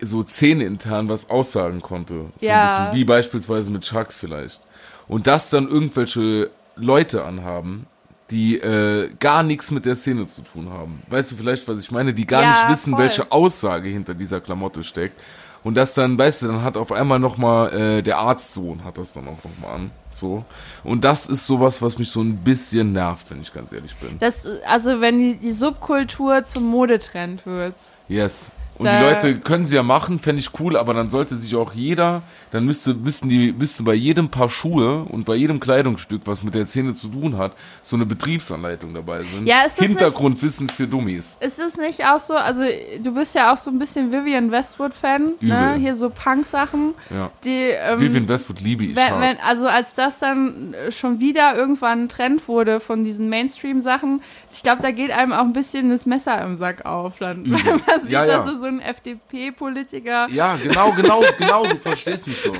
so 0.00 0.24
intern 0.42 1.08
was 1.08 1.30
aussagen 1.30 1.80
konnte. 1.80 2.26
So 2.40 2.46
Ja. 2.46 2.62
ein 2.62 2.84
bisschen, 2.86 3.00
wie 3.00 3.04
beispielsweise 3.04 3.70
mit 3.70 3.82
Chucks 3.82 4.18
vielleicht. 4.18 4.60
Und 5.08 5.26
das 5.26 5.50
dann 5.50 5.68
irgendwelche 5.68 6.50
Leute 6.76 7.24
anhaben, 7.24 7.86
die 8.30 8.58
äh, 8.58 9.10
gar 9.20 9.42
nichts 9.44 9.70
mit 9.70 9.84
der 9.86 9.94
Szene 9.94 10.26
zu 10.26 10.42
tun 10.42 10.68
haben. 10.70 11.00
Weißt 11.08 11.30
du 11.30 11.36
vielleicht, 11.36 11.66
was 11.68 11.80
ich 11.80 11.90
meine? 11.92 12.12
Die 12.12 12.26
gar 12.26 12.42
Ja, 12.42 12.50
nicht 12.50 12.68
wissen, 12.70 12.90
voll. 12.94 13.04
welche 13.04 13.30
Aussage 13.30 13.88
hinter 13.88 14.14
dieser 14.14 14.40
Klamotte 14.40 14.82
steckt. 14.82 15.20
Und 15.62 15.76
das 15.76 15.94
dann, 15.94 16.16
weißt 16.18 16.42
du, 16.42 16.46
dann 16.48 16.62
hat 16.62 16.76
auf 16.76 16.92
einmal 16.92 17.18
nochmal 17.18 17.72
äh, 17.72 18.02
der 18.02 18.18
Arztsohn 18.18 18.84
hat 18.84 18.98
das 18.98 19.12
dann 19.14 19.26
auch 19.28 19.38
nochmal 19.42 19.74
an. 19.76 19.90
So. 20.12 20.44
Und 20.84 21.02
das 21.04 21.28
ist 21.28 21.46
sowas, 21.46 21.82
was 21.82 21.98
mich 21.98 22.10
so 22.10 22.20
ein 22.20 22.36
bisschen 22.38 22.92
nervt, 22.92 23.30
wenn 23.30 23.40
ich 23.40 23.52
ganz 23.52 23.72
ehrlich 23.72 23.96
bin. 23.96 24.16
Das, 24.18 24.46
also 24.66 25.00
wenn 25.00 25.18
die, 25.18 25.36
die 25.36 25.52
Subkultur 25.52 26.44
zum 26.44 26.64
Modetrend 26.68 27.46
wird. 27.46 27.74
Yes. 28.08 28.50
Und 28.78 28.84
Da- 28.86 28.98
die 28.98 29.04
Leute 29.04 29.40
können 29.40 29.64
sie 29.64 29.74
ja 29.76 29.82
machen, 29.82 30.18
fände 30.20 30.40
ich 30.40 30.50
cool, 30.60 30.76
aber 30.76 30.92
dann 30.94 31.08
sollte 31.10 31.34
sich 31.36 31.54
auch 31.56 31.72
jeder, 31.72 32.22
dann 32.50 32.64
müsste, 32.66 32.94
müssten 32.94 33.28
die, 33.28 33.52
müsste 33.52 33.82
bei 33.82 33.94
jedem 33.94 34.28
Paar 34.28 34.48
Schuhe 34.48 35.04
und 35.04 35.24
bei 35.24 35.34
jedem 35.34 35.60
Kleidungsstück, 35.60 36.22
was 36.26 36.42
mit 36.42 36.54
der 36.54 36.66
Szene 36.66 36.94
zu 36.94 37.08
tun 37.08 37.38
hat, 37.38 37.52
so 37.82 37.96
eine 37.96 38.04
Betriebsanleitung 38.06 38.92
dabei 38.94 39.22
sind. 39.22 39.46
Ja, 39.46 39.62
ist 39.66 39.78
das 39.78 39.86
Hintergrundwissen 39.86 40.68
für 40.68 40.86
Dummies. 40.86 41.36
Ist 41.40 41.58
es 41.58 41.76
nicht 41.76 42.04
auch 42.06 42.20
so, 42.20 42.34
also 42.34 42.62
du 43.02 43.14
bist 43.14 43.34
ja 43.34 43.52
auch 43.52 43.56
so 43.56 43.70
ein 43.70 43.78
bisschen 43.78 44.12
Vivian 44.12 44.50
Westwood-Fan, 44.50 45.32
ne? 45.40 45.74
Hier 45.78 45.94
so 45.94 46.10
Punk-Sachen, 46.10 46.94
Ja. 47.10 47.30
die, 47.44 47.70
ähm, 47.70 48.00
Vivian 48.00 48.28
Westwood 48.28 48.60
liebe 48.60 48.84
ich 48.84 48.96
wenn, 48.96 49.20
wenn, 49.20 49.36
also 49.40 49.66
als 49.66 49.94
das 49.94 50.18
dann 50.18 50.74
äh, 50.74 50.92
schon 50.92 51.18
wieder 51.20 51.56
irgendwann 51.56 52.04
ein 52.04 52.08
Trend 52.08 52.46
wurde 52.48 52.80
von 52.80 53.04
diesen 53.04 53.28
Mainstream-Sachen, 53.28 54.22
ich 54.52 54.62
glaube, 54.62 54.82
da 54.82 54.90
geht 54.90 55.10
einem 55.10 55.32
auch 55.32 55.40
ein 55.44 55.52
bisschen 55.52 55.88
das 55.90 56.06
Messer 56.06 56.40
im 56.42 56.56
Sack 56.56 56.84
auf, 56.86 57.14
dann, 57.18 57.44
Übel. 57.44 57.58
wenn 57.64 57.80
man 57.86 58.00
sieht, 58.02 58.10
Ja, 58.10 58.24
ja. 58.24 58.36
dass 58.44 58.46
so 58.60 58.65
ein 58.66 58.80
FDP-Politiker, 58.80 60.28
Ja, 60.30 60.56
genau, 60.56 60.92
genau, 60.92 61.22
genau, 61.38 61.66
du 61.66 61.76
verstehst 61.76 62.26
mich 62.26 62.40
so. 62.40 62.52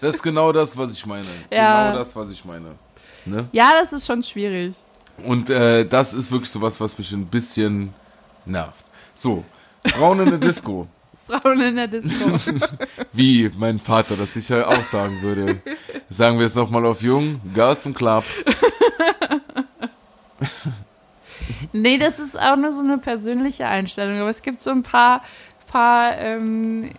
Das 0.00 0.16
ist 0.16 0.22
genau 0.22 0.52
das, 0.52 0.76
was 0.76 0.94
ich 0.94 1.04
meine. 1.06 1.26
Ja. 1.50 1.86
Genau 1.86 1.98
das, 1.98 2.14
was 2.16 2.30
ich 2.32 2.44
meine. 2.44 2.74
Ne? 3.26 3.48
ja, 3.52 3.72
das 3.80 3.92
ist 3.92 4.06
schon 4.06 4.22
schwierig. 4.22 4.74
Und 5.24 5.50
äh, 5.50 5.84
das 5.84 6.14
ist 6.14 6.32
wirklich 6.32 6.50
sowas, 6.50 6.80
was 6.80 6.96
mich 6.98 7.12
ein 7.12 7.26
bisschen 7.26 7.92
nervt. 8.46 8.84
So, 9.14 9.44
Frauen 9.86 10.20
in 10.20 10.30
der 10.30 10.38
Disco. 10.38 10.88
Frauen 11.26 11.60
in 11.60 11.76
der 11.76 11.88
Disco. 11.88 12.36
Wie 13.12 13.50
mein 13.56 13.78
Vater 13.78 14.16
das 14.16 14.34
sicher 14.34 14.66
auch 14.66 14.82
sagen 14.82 15.20
würde. 15.22 15.60
Sagen 16.08 16.38
wir 16.38 16.46
es 16.46 16.54
nochmal 16.54 16.86
auf 16.86 17.02
Jung. 17.02 17.40
Girls 17.54 17.84
im 17.86 17.94
Club. 17.94 18.24
nee, 21.72 21.98
das 21.98 22.18
ist 22.18 22.38
auch 22.38 22.56
nur 22.56 22.72
so 22.72 22.80
eine 22.80 22.98
persönliche 22.98 23.66
Einstellung, 23.66 24.18
aber 24.18 24.30
es 24.30 24.42
gibt 24.42 24.60
so 24.60 24.70
ein 24.70 24.82
paar, 24.82 25.22
paar 25.70 26.18
ähm, 26.18 26.90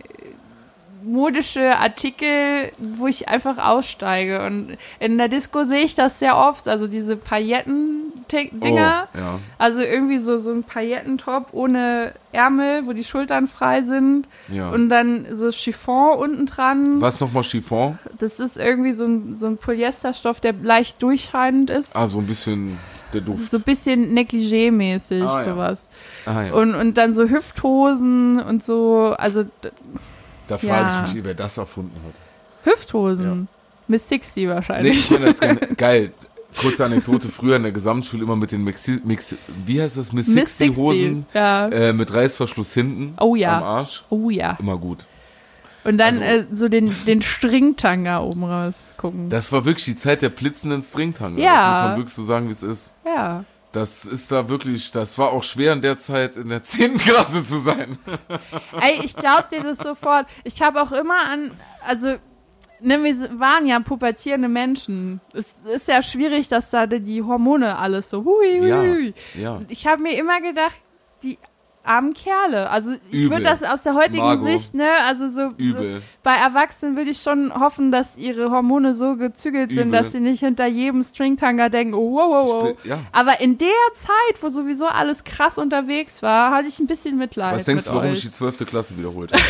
modische 1.04 1.76
Artikel, 1.78 2.72
wo 2.78 3.06
ich 3.06 3.28
einfach 3.28 3.58
aussteige. 3.58 4.44
Und 4.46 4.76
in 5.00 5.18
der 5.18 5.28
Disco 5.28 5.64
sehe 5.64 5.82
ich 5.82 5.94
das 5.94 6.18
sehr 6.18 6.36
oft, 6.36 6.68
also 6.68 6.86
diese 6.86 7.16
Pailletten-Dinger. 7.16 9.08
Oh, 9.12 9.18
ja. 9.18 9.38
Also 9.58 9.82
irgendwie 9.82 10.18
so, 10.18 10.38
so 10.38 10.52
ein 10.52 10.62
Paillettentop 10.64 11.48
ohne 11.52 12.12
Ärmel, 12.32 12.86
wo 12.86 12.92
die 12.92 13.04
Schultern 13.04 13.46
frei 13.46 13.82
sind. 13.82 14.28
ja. 14.48 14.70
Und 14.70 14.88
dann 14.88 15.26
so 15.32 15.50
Chiffon 15.50 16.18
unten 16.18 16.46
dran. 16.46 17.00
Was 17.00 17.20
nochmal 17.20 17.42
Chiffon? 17.42 17.98
Das 18.18 18.40
ist 18.40 18.56
irgendwie 18.56 18.92
so 18.92 19.04
ein, 19.04 19.34
so 19.34 19.46
ein 19.46 19.56
Polyesterstoff, 19.56 20.40
der 20.40 20.52
leicht 20.52 21.02
durchscheinend 21.02 21.70
ist. 21.70 21.96
Ah, 21.96 22.08
so 22.08 22.20
ein 22.20 22.26
bisschen 22.26 22.78
der 23.12 23.20
Duft. 23.20 23.50
So 23.50 23.58
ein 23.58 23.62
bisschen 23.62 24.12
Negligé-mäßig, 24.16 25.22
Ah, 25.22 25.40
ja. 25.42 25.44
sowas. 25.44 25.88
Ah, 26.26 26.42
ja. 26.44 26.52
Und, 26.54 26.74
und 26.74 26.98
dann 26.98 27.12
so 27.12 27.28
Hüfthosen 27.28 28.40
und 28.40 28.62
so, 28.62 29.14
also 29.18 29.44
da 30.48 30.58
frage 30.58 30.66
ja. 30.66 31.04
ich 31.06 31.14
mich, 31.14 31.24
wer 31.24 31.34
das 31.34 31.58
erfunden 31.58 31.96
hat. 32.06 32.14
Hüfthosen. 32.72 33.48
Miss 33.88 34.08
Sixty 34.08 34.40
Nee, 34.46 34.48
wahrscheinlich. 34.48 34.96
ich 34.98 35.10
meine 35.10 35.26
das 35.26 35.40
gerne. 35.40 35.60
Geil. 35.76 36.12
Kurze 36.60 36.84
Anekdote, 36.84 37.28
früher 37.28 37.56
in 37.56 37.62
der 37.62 37.72
Gesamtschule 37.72 38.22
immer 38.24 38.36
mit 38.36 38.52
den 38.52 38.62
Mixi, 38.62 39.00
Mix, 39.04 39.34
wie 39.64 39.80
heißt 39.80 39.96
das, 39.96 40.12
Miss, 40.12 40.28
Miss 40.28 40.58
60 40.58 40.76
Hosen 40.76 41.26
Ja. 41.32 41.68
äh, 41.68 41.92
mit 41.94 42.12
Reißverschluss 42.12 42.74
hinten 42.74 43.14
Oh 43.18 43.34
ja. 43.34 43.56
am 43.56 43.62
Arsch. 43.62 44.04
Oh 44.10 44.28
ja. 44.28 44.58
Immer 44.60 44.76
gut. 44.76 45.06
Und 45.84 45.98
dann 45.98 46.14
Also- 46.22 46.22
äh, 46.22 46.46
so 46.52 46.68
den, 46.68 46.92
den 47.06 47.22
Stringtanga 47.22 48.20
oben 48.20 48.44
raus 48.44 48.82
gucken. 48.96 49.28
Das 49.28 49.52
war 49.52 49.64
wirklich 49.64 49.84
die 49.84 49.96
Zeit 49.96 50.22
der 50.22 50.28
blitzenden 50.30 50.82
Stringtange. 50.82 51.40
Ja. 51.40 51.54
Das 51.56 51.66
muss 51.76 51.84
man 51.88 51.96
wirklich 51.96 52.14
so 52.14 52.22
sagen, 52.24 52.46
wie 52.48 52.52
es 52.52 52.62
ist. 52.62 52.94
ja. 53.04 53.44
Das 53.72 54.04
ist 54.04 54.30
da 54.30 54.50
wirklich, 54.50 54.92
das 54.92 55.16
war 55.16 55.30
auch 55.32 55.42
schwer 55.42 55.72
in 55.72 55.80
der 55.80 55.96
Zeit 55.96 56.36
in 56.36 56.50
der 56.50 56.62
10. 56.62 56.98
Klasse 56.98 57.42
zu 57.42 57.56
sein. 57.58 57.96
Ey, 58.78 59.00
ich 59.02 59.16
glaub 59.16 59.48
dir 59.48 59.62
das 59.62 59.78
sofort. 59.78 60.26
Ich 60.44 60.60
habe 60.60 60.82
auch 60.82 60.92
immer 60.92 61.24
an, 61.24 61.52
also, 61.88 62.16
ne, 62.80 63.02
wir 63.02 63.40
waren 63.40 63.64
ja 63.66 63.80
pubertierende 63.80 64.48
Menschen. 64.50 65.22
Es 65.32 65.62
ist 65.74 65.88
ja 65.88 66.02
schwierig, 66.02 66.48
dass 66.48 66.68
da 66.68 66.86
die 66.86 67.22
Hormone 67.22 67.78
alles 67.78 68.10
so 68.10 68.22
hui, 68.26 68.58
hui, 68.60 68.68
Ja, 68.68 68.82
hui. 68.82 69.14
ja. 69.40 69.62
Ich 69.70 69.86
habe 69.86 70.02
mir 70.02 70.18
immer 70.18 70.42
gedacht, 70.42 70.76
die 71.22 71.38
armen 71.84 72.12
Kerle. 72.14 72.70
Also 72.70 72.92
ich 73.10 73.28
würde 73.30 73.42
das 73.42 73.62
aus 73.62 73.82
der 73.82 73.94
heutigen 73.94 74.18
Margot. 74.18 74.48
Sicht, 74.48 74.74
ne, 74.74 74.88
also 75.06 75.26
so, 75.26 75.50
so 75.50 75.54
Übel. 75.56 76.02
bei 76.22 76.34
Erwachsenen 76.34 76.96
würde 76.96 77.10
ich 77.10 77.18
schon 77.20 77.52
hoffen, 77.54 77.90
dass 77.90 78.16
ihre 78.16 78.50
Hormone 78.50 78.94
so 78.94 79.16
gezügelt 79.16 79.72
sind, 79.72 79.88
Übel. 79.88 79.98
dass 79.98 80.12
sie 80.12 80.20
nicht 80.20 80.40
hinter 80.40 80.66
jedem 80.66 81.02
Stringtanger 81.02 81.70
denken, 81.70 81.94
oh, 81.94 82.12
wow, 82.14 82.28
wow, 82.30 82.52
wow. 82.52 82.62
Bin- 82.82 82.90
ja. 82.90 83.00
Aber 83.12 83.40
in 83.40 83.58
der 83.58 83.68
Zeit, 83.94 84.42
wo 84.42 84.48
sowieso 84.48 84.86
alles 84.86 85.24
krass 85.24 85.58
unterwegs 85.58 86.22
war, 86.22 86.52
hatte 86.54 86.68
ich 86.68 86.78
ein 86.78 86.86
bisschen 86.86 87.18
Mitleid 87.18 87.54
Was 87.56 87.64
denkst 87.64 87.84
du, 87.86 87.94
warum 87.94 88.10
euch. 88.10 88.18
ich 88.18 88.22
die 88.24 88.30
12. 88.30 88.66
Klasse 88.66 88.96
wiederholt 88.96 89.32
habe? 89.32 89.42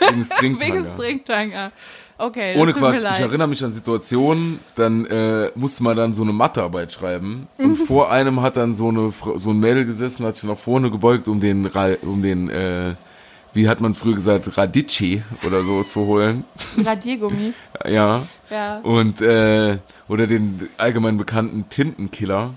Wegen 0.12 0.24
Stringtanger. 0.24 0.74
Wegen 0.74 0.94
Stringtanger. 0.94 1.72
Okay, 2.20 2.56
Ohne 2.58 2.72
Quatsch, 2.74 2.98
ich 2.98 3.20
erinnere 3.20 3.48
mich 3.48 3.64
an 3.64 3.72
Situationen, 3.72 4.60
dann 4.74 5.06
äh, 5.06 5.50
musste 5.54 5.82
man 5.82 5.96
dann 5.96 6.12
so 6.14 6.22
eine 6.22 6.32
Mathearbeit 6.32 6.92
schreiben 6.92 7.48
und 7.58 7.76
vor 7.86 8.10
einem 8.12 8.42
hat 8.42 8.56
dann 8.56 8.74
so 8.74 8.88
eine 8.88 9.12
so 9.36 9.50
ein 9.50 9.58
Mädel 9.60 9.86
gesessen, 9.86 10.26
hat 10.26 10.36
sich 10.36 10.44
nach 10.48 10.58
vorne 10.58 10.90
gebeugt, 10.90 11.28
um 11.28 11.40
den 11.40 11.66
um 12.02 12.22
den 12.22 12.50
äh, 12.50 12.94
wie 13.52 13.68
hat 13.68 13.80
man 13.80 13.94
früher 13.94 14.14
gesagt 14.14 14.56
Radici 14.56 15.22
oder 15.46 15.64
so 15.64 15.82
zu 15.82 16.06
holen, 16.06 16.44
Radiergummi. 16.84 17.52
ja 17.88 18.22
Ja. 18.50 18.78
und 18.80 19.20
äh, 19.22 19.78
oder 20.08 20.26
den 20.26 20.68
allgemein 20.76 21.16
bekannten 21.16 21.68
Tintenkiller 21.70 22.54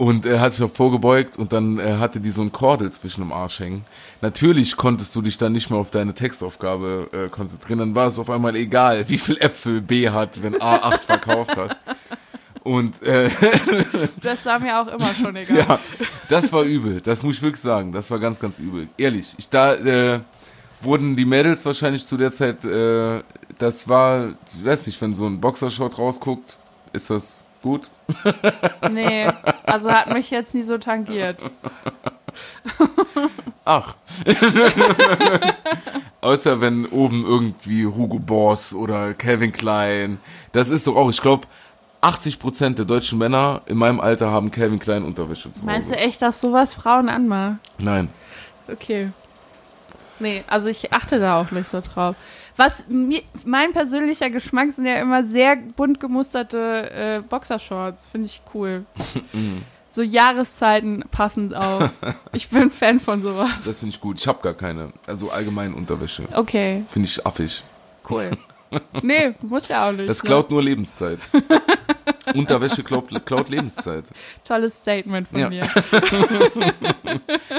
und 0.00 0.24
er 0.24 0.40
hat 0.40 0.52
sich 0.52 0.62
noch 0.62 0.70
vorgebeugt 0.70 1.36
und 1.36 1.52
dann 1.52 1.78
hatte 2.00 2.20
die 2.20 2.30
so 2.30 2.40
ein 2.40 2.52
Kordel 2.52 2.90
zwischen 2.90 3.20
dem 3.20 3.32
Arsch 3.32 3.60
hängen. 3.60 3.84
Natürlich 4.22 4.78
konntest 4.78 5.14
du 5.14 5.20
dich 5.20 5.36
dann 5.36 5.52
nicht 5.52 5.68
mehr 5.68 5.78
auf 5.78 5.90
deine 5.90 6.14
Textaufgabe 6.14 7.10
äh, 7.12 7.28
konzentrieren, 7.28 7.80
dann 7.80 7.94
war 7.94 8.06
es 8.06 8.18
auf 8.18 8.30
einmal 8.30 8.56
egal, 8.56 9.06
wie 9.10 9.18
viel 9.18 9.36
Äpfel 9.36 9.82
B 9.82 10.08
hat, 10.08 10.42
wenn 10.42 10.58
A 10.58 10.76
8 10.76 11.04
verkauft 11.04 11.54
hat. 11.54 11.76
Und 12.62 13.02
äh, 13.02 13.28
Das 14.22 14.46
war 14.46 14.58
mir 14.58 14.80
auch 14.80 14.86
immer 14.86 15.12
schon 15.12 15.36
egal. 15.36 15.58
ja, 15.58 15.78
das 16.30 16.50
war 16.50 16.62
übel, 16.62 17.02
das 17.02 17.22
muss 17.22 17.36
ich 17.36 17.42
wirklich 17.42 17.60
sagen, 17.60 17.92
das 17.92 18.10
war 18.10 18.18
ganz, 18.18 18.40
ganz 18.40 18.58
übel. 18.58 18.88
Ehrlich, 18.96 19.34
ich 19.36 19.50
da 19.50 19.74
äh, 19.74 20.20
wurden 20.80 21.14
die 21.14 21.26
Mädels 21.26 21.66
wahrscheinlich 21.66 22.06
zu 22.06 22.16
der 22.16 22.32
Zeit, 22.32 22.64
äh, 22.64 23.22
das 23.58 23.86
war, 23.86 24.30
ich 24.58 24.64
weiß 24.64 24.86
nicht, 24.86 24.98
wenn 25.02 25.12
so 25.12 25.26
ein 25.26 25.42
Boxershort 25.42 25.98
rausguckt, 25.98 26.56
ist 26.94 27.10
das 27.10 27.44
gut? 27.62 27.90
Nee, 28.90 29.28
also 29.64 29.90
hat 29.90 30.12
mich 30.12 30.30
jetzt 30.30 30.54
nie 30.54 30.62
so 30.62 30.78
tangiert. 30.78 31.38
Ach. 33.64 33.94
Außer 36.20 36.60
wenn 36.60 36.86
oben 36.86 37.24
irgendwie 37.24 37.86
Hugo 37.86 38.18
Boss 38.18 38.74
oder 38.74 39.14
Calvin 39.14 39.52
Klein. 39.52 40.18
Das 40.52 40.70
ist 40.70 40.86
doch 40.86 40.96
auch, 40.96 41.10
ich 41.10 41.20
glaube, 41.20 41.46
80% 42.02 42.74
der 42.74 42.84
deutschen 42.84 43.18
Männer 43.18 43.62
in 43.66 43.76
meinem 43.76 44.00
Alter 44.00 44.30
haben 44.30 44.50
Calvin 44.50 44.78
Klein 44.78 45.04
Unterwäsche 45.04 45.50
zu 45.50 45.64
Meinst 45.64 45.90
du 45.90 45.96
echt, 45.96 46.22
dass 46.22 46.40
sowas 46.40 46.74
Frauen 46.74 47.08
anmacht? 47.08 47.58
Nein. 47.78 48.08
Okay. 48.68 49.12
Nee, 50.18 50.44
also 50.46 50.68
ich 50.68 50.92
achte 50.92 51.18
da 51.18 51.40
auch 51.40 51.50
nicht 51.50 51.68
so 51.68 51.80
drauf. 51.80 52.14
Was 52.60 52.84
mir, 52.88 53.22
mein 53.46 53.72
persönlicher 53.72 54.28
Geschmack 54.28 54.70
sind 54.70 54.84
ja 54.84 54.96
immer 54.96 55.22
sehr 55.22 55.56
bunt 55.56 55.98
gemusterte 55.98 56.90
äh, 56.90 57.22
Boxershorts. 57.26 58.06
Finde 58.06 58.26
ich 58.26 58.42
cool. 58.52 58.84
so 59.88 60.02
Jahreszeiten 60.02 61.02
passend 61.10 61.54
auch. 61.54 61.88
Ich 62.32 62.50
bin 62.50 62.68
Fan 62.68 63.00
von 63.00 63.22
sowas. 63.22 63.48
Das 63.64 63.80
finde 63.80 63.94
ich 63.94 64.00
gut. 64.02 64.18
Ich 64.18 64.28
habe 64.28 64.42
gar 64.42 64.52
keine. 64.52 64.92
Also 65.06 65.30
allgemein 65.30 65.72
Unterwäsche. 65.72 66.28
Okay, 66.34 66.84
Finde 66.90 67.08
ich 67.08 67.24
affig. 67.26 67.64
cool. 68.10 68.30
Nee, 69.02 69.34
muss 69.42 69.66
ja 69.66 69.88
auch 69.88 69.92
nicht. 69.92 70.08
Das 70.08 70.22
ne? 70.22 70.28
klaut 70.28 70.50
nur 70.50 70.62
Lebenszeit. 70.62 71.18
Unterwäsche 72.34 72.84
klaut, 72.84 73.08
klaut 73.26 73.48
Lebenszeit. 73.48 74.04
Tolles 74.44 74.76
Statement 74.76 75.26
von 75.26 75.40
Ja. 75.40 75.48
dir. 75.48 75.68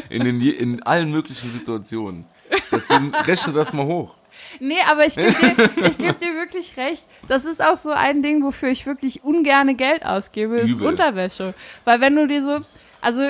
In, 0.09 0.23
den, 0.23 0.39
in 0.39 0.83
allen 0.83 1.11
möglichen 1.11 1.49
Situationen. 1.49 2.23
Das 2.69 2.87
sind, 2.87 3.13
rechne 3.27 3.51
das 3.51 3.73
mal 3.73 3.85
hoch. 3.85 4.15
Nee, 4.59 4.79
aber 4.89 5.05
ich 5.05 5.15
gebe 5.15 5.31
dir, 5.33 5.69
ich 5.87 5.97
geb 5.97 6.17
dir 6.19 6.35
wirklich 6.35 6.77
recht. 6.77 7.05
Das 7.27 7.45
ist 7.45 7.63
auch 7.63 7.75
so 7.75 7.91
ein 7.91 8.21
Ding, 8.21 8.43
wofür 8.43 8.69
ich 8.69 8.85
wirklich 8.85 9.23
ungerne 9.23 9.75
Geld 9.75 10.05
ausgebe, 10.05 10.57
ist 10.57 10.71
Übel. 10.71 10.87
Unterwäsche. 10.87 11.53
Weil 11.85 12.01
wenn 12.01 12.15
du 12.15 12.27
dir 12.27 12.41
so, 12.41 12.59
also 13.01 13.29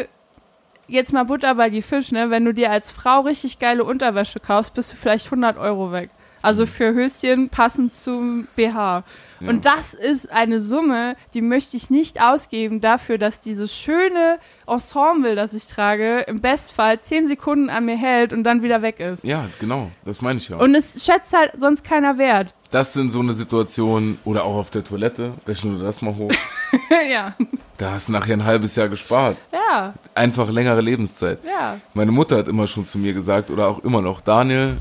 jetzt 0.87 1.13
mal 1.13 1.23
Butter 1.23 1.55
bei 1.55 1.69
die 1.69 1.81
Fisch, 1.81 2.11
ne? 2.11 2.29
Wenn 2.29 2.45
du 2.45 2.53
dir 2.53 2.71
als 2.71 2.91
Frau 2.91 3.21
richtig 3.21 3.59
geile 3.59 3.83
Unterwäsche 3.83 4.39
kaufst, 4.39 4.73
bist 4.73 4.93
du 4.93 4.97
vielleicht 4.97 5.25
100 5.25 5.57
Euro 5.57 5.91
weg. 5.91 6.09
Also 6.41 6.65
für 6.65 6.93
Höschen 6.93 7.49
passend 7.49 7.93
zum 7.93 8.47
BH. 8.55 9.03
Und 9.49 9.65
das 9.65 9.93
ist 9.93 10.31
eine 10.31 10.59
Summe, 10.59 11.15
die 11.33 11.41
möchte 11.41 11.77
ich 11.77 11.89
nicht 11.89 12.21
ausgeben 12.21 12.81
dafür, 12.81 13.17
dass 13.17 13.39
dieses 13.39 13.75
schöne 13.75 14.39
Ensemble, 14.67 15.35
das 15.35 15.53
ich 15.53 15.67
trage, 15.67 16.19
im 16.27 16.41
Bestfall 16.41 16.99
10 16.99 17.27
Sekunden 17.27 17.69
an 17.69 17.85
mir 17.85 17.97
hält 17.97 18.33
und 18.33 18.43
dann 18.43 18.61
wieder 18.63 18.81
weg 18.81 18.99
ist. 18.99 19.23
Ja, 19.23 19.45
genau. 19.59 19.89
Das 20.05 20.21
meine 20.21 20.37
ich 20.39 20.49
ja. 20.49 20.57
Und 20.57 20.75
es 20.75 21.03
schätzt 21.05 21.33
halt 21.37 21.53
sonst 21.57 21.83
keiner 21.83 22.17
wert. 22.17 22.53
Das 22.71 22.93
sind 22.93 23.09
so 23.09 23.19
eine 23.19 23.33
Situation, 23.33 24.17
oder 24.23 24.45
auch 24.45 24.55
auf 24.55 24.69
der 24.69 24.83
Toilette, 24.85 25.33
rechne 25.45 25.77
du 25.77 25.83
das 25.83 26.01
mal 26.01 26.15
hoch. 26.15 26.31
ja. 27.11 27.33
Da 27.77 27.91
hast 27.91 28.07
du 28.07 28.13
nachher 28.13 28.33
ein 28.33 28.45
halbes 28.45 28.77
Jahr 28.77 28.87
gespart. 28.87 29.35
Ja, 29.51 29.93
Einfach 30.15 30.49
längere 30.49 30.79
Lebenszeit. 30.79 31.39
ja. 31.45 31.79
Meine 31.93 32.11
Mutter 32.13 32.37
hat 32.37 32.47
immer 32.47 32.67
schon 32.67 32.85
zu 32.85 32.97
mir 32.97 33.13
gesagt, 33.13 33.49
oder 33.51 33.67
auch 33.67 33.79
immer 33.83 34.01
noch, 34.01 34.21
Daniel, 34.21 34.77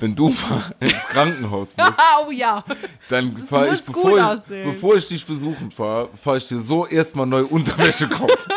wenn 0.00 0.14
du 0.14 0.28
mal 0.28 0.74
ins 0.80 1.06
Krankenhaus 1.08 1.76
musst, 1.76 2.00
oh 2.26 2.30
ja. 2.30 2.64
dann 3.08 3.36
fahre 3.36 3.66
ich, 3.66 3.70
muss 3.70 3.86
bevor 3.86 4.34
ich, 4.34 4.64
bevor 4.64 4.96
ich 4.96 5.08
dich 5.08 5.26
besuchen 5.26 5.70
fahre, 5.70 6.08
fahre 6.20 6.38
ich 6.38 6.48
dir 6.48 6.60
so 6.60 6.86
erstmal 6.86 7.26
neue 7.26 7.46
Unterwäsche 7.46 8.08
kaufen. 8.08 8.36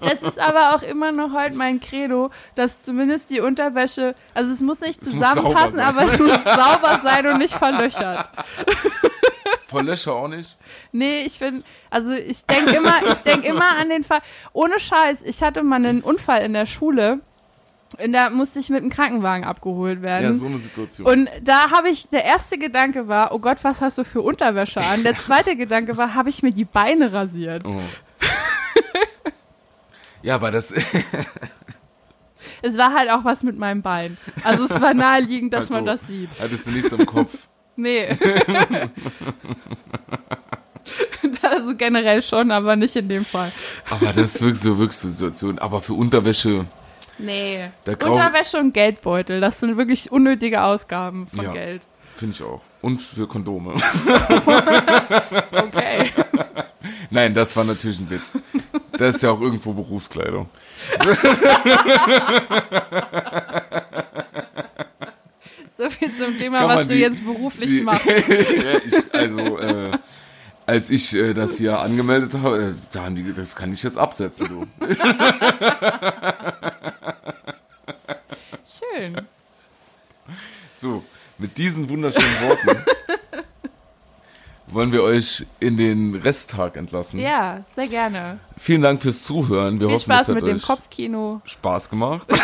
Das 0.00 0.22
ist 0.22 0.38
aber 0.38 0.74
auch 0.74 0.82
immer 0.82 1.10
noch 1.10 1.32
heute 1.32 1.56
mein 1.56 1.80
Credo, 1.80 2.30
dass 2.54 2.82
zumindest 2.82 3.30
die 3.30 3.40
Unterwäsche, 3.40 4.14
also 4.32 4.52
es 4.52 4.60
muss 4.60 4.80
nicht 4.80 5.00
Es 5.02 5.12
muss 5.12 5.26
zusammenpassen, 5.26 5.76
sein. 5.76 5.86
aber 5.86 6.02
es 6.04 6.18
muss 6.18 6.44
sauber 6.44 7.00
sein 7.02 7.26
und 7.26 7.38
nicht 7.38 7.54
verlöchert. 7.54 8.28
Voll 9.66 9.86
Löcher 9.86 10.12
auch 10.12 10.28
nicht. 10.28 10.56
Nee, 10.92 11.22
ich 11.22 11.38
finde, 11.38 11.64
also 11.90 12.12
ich 12.12 12.44
denke 12.46 12.76
immer, 12.76 13.04
ich 13.08 13.22
denke 13.22 13.48
immer 13.48 13.76
an 13.76 13.88
den 13.88 14.04
Fall. 14.04 14.20
Ohne 14.52 14.78
Scheiß, 14.78 15.22
ich 15.24 15.42
hatte 15.42 15.64
mal 15.64 15.76
einen 15.76 16.00
Unfall 16.00 16.42
in 16.42 16.52
der 16.52 16.66
Schule. 16.66 17.18
Und 18.02 18.12
da 18.12 18.30
musste 18.30 18.60
ich 18.60 18.70
mit 18.70 18.80
einem 18.82 18.90
Krankenwagen 18.90 19.44
abgeholt 19.44 20.02
werden. 20.02 20.24
Ja, 20.24 20.32
so 20.32 20.46
eine 20.46 20.58
Situation. 20.58 21.06
Und 21.06 21.28
da 21.42 21.70
habe 21.70 21.88
ich, 21.88 22.08
der 22.08 22.24
erste 22.24 22.58
Gedanke 22.58 23.08
war, 23.08 23.32
oh 23.32 23.38
Gott, 23.38 23.58
was 23.62 23.80
hast 23.80 23.98
du 23.98 24.04
für 24.04 24.20
Unterwäsche 24.22 24.80
an? 24.80 25.02
Der 25.02 25.14
zweite 25.14 25.56
Gedanke 25.56 25.96
war, 25.96 26.14
habe 26.14 26.28
ich 26.28 26.42
mir 26.42 26.52
die 26.52 26.64
Beine 26.64 27.12
rasiert? 27.12 27.64
oh. 27.64 27.80
ja, 30.22 30.34
aber 30.36 30.50
das, 30.50 30.72
Es 32.62 32.78
war 32.78 32.94
halt 32.94 33.10
auch 33.10 33.24
was 33.24 33.42
mit 33.42 33.58
meinem 33.58 33.82
Bein. 33.82 34.16
Also 34.42 34.64
es 34.64 34.80
war 34.80 34.94
naheliegend, 34.94 35.52
dass 35.52 35.68
man 35.68 35.86
Also, 35.86 36.02
das 36.02 36.06
sieht. 36.08 36.30
hattest 36.40 36.66
du 36.66 36.70
nichts 36.70 36.92
im 36.92 37.04
Kopf. 37.06 37.36
Nee. 37.76 38.06
also 41.42 41.74
generell 41.74 42.22
schon, 42.22 42.52
aber 42.52 42.76
nicht 42.76 42.94
in 42.94 43.08
dem 43.08 43.24
Fall. 43.24 43.50
Aber 43.90 44.12
das 44.12 44.36
ist 44.36 44.42
wirklich 44.42 44.60
so, 44.60 44.78
wirklich 44.78 44.96
Situation. 44.96 45.58
Aber 45.58 45.80
für 45.82 45.94
Unterwäsche, 45.94 46.66
Nee. 47.18 47.70
Unterwäsche 47.86 48.58
und 48.58 48.74
Geldbeutel, 48.74 49.40
das 49.40 49.60
sind 49.60 49.76
wirklich 49.76 50.10
unnötige 50.10 50.62
Ausgaben 50.62 51.26
von 51.28 51.44
Ja. 51.44 51.52
Geld. 51.52 51.86
finde 52.16 52.34
ich 52.34 52.42
auch. 52.42 52.60
Und 52.80 53.00
für 53.00 53.26
Kondome. 53.26 53.74
Okay. 55.52 56.10
Nein, 57.10 57.34
das 57.34 57.56
war 57.56 57.64
natürlich 57.64 57.98
ein 57.98 58.10
Witz. 58.10 58.38
Das 58.92 59.16
ist 59.16 59.22
ja 59.22 59.30
auch 59.30 59.40
irgendwo 59.40 59.72
Berufskleidung. 59.72 60.48
so 65.76 65.88
viel 65.90 66.16
zum 66.16 66.38
Thema, 66.38 66.68
was 66.68 66.88
du 66.88 66.94
jetzt 66.94 67.24
beruflich 67.24 67.70
Die- 67.70 67.80
machst. 67.80 68.06
ja, 68.06 68.78
ich, 68.84 69.14
also, 69.14 69.58
äh, 69.58 69.98
als 70.66 70.90
ich 70.90 71.14
äh, 71.14 71.34
das 71.34 71.56
hier 71.58 71.80
angemeldet 71.80 72.34
habe, 72.34 72.66
äh, 72.66 72.72
da 72.92 73.04
haben 73.04 73.16
die, 73.16 73.32
das 73.32 73.56
kann 73.56 73.72
ich 73.72 73.82
jetzt 73.82 73.98
absetzen, 73.98 74.48
du. 74.48 74.66
Schön. 78.64 79.20
So, 80.72 81.04
mit 81.38 81.58
diesen 81.58 81.88
wunderschönen 81.88 82.40
Worten 82.48 82.84
wollen 84.74 84.92
wir 84.92 85.02
euch 85.02 85.46
in 85.60 85.76
den 85.76 86.14
Resttag 86.16 86.76
entlassen. 86.76 87.20
Ja, 87.20 87.64
sehr 87.74 87.86
gerne. 87.86 88.38
Vielen 88.56 88.82
Dank 88.82 89.00
fürs 89.02 89.22
Zuhören. 89.22 89.78
Wir 89.80 89.86
Viel 89.86 89.94
hoffen, 89.94 90.04
Spaß 90.04 90.22
es 90.22 90.28
hat 90.28 90.42
mit 90.42 90.46
dem 90.46 90.60
Kopfkino. 90.60 91.40
Spaß 91.44 91.90
gemacht. 91.90 92.26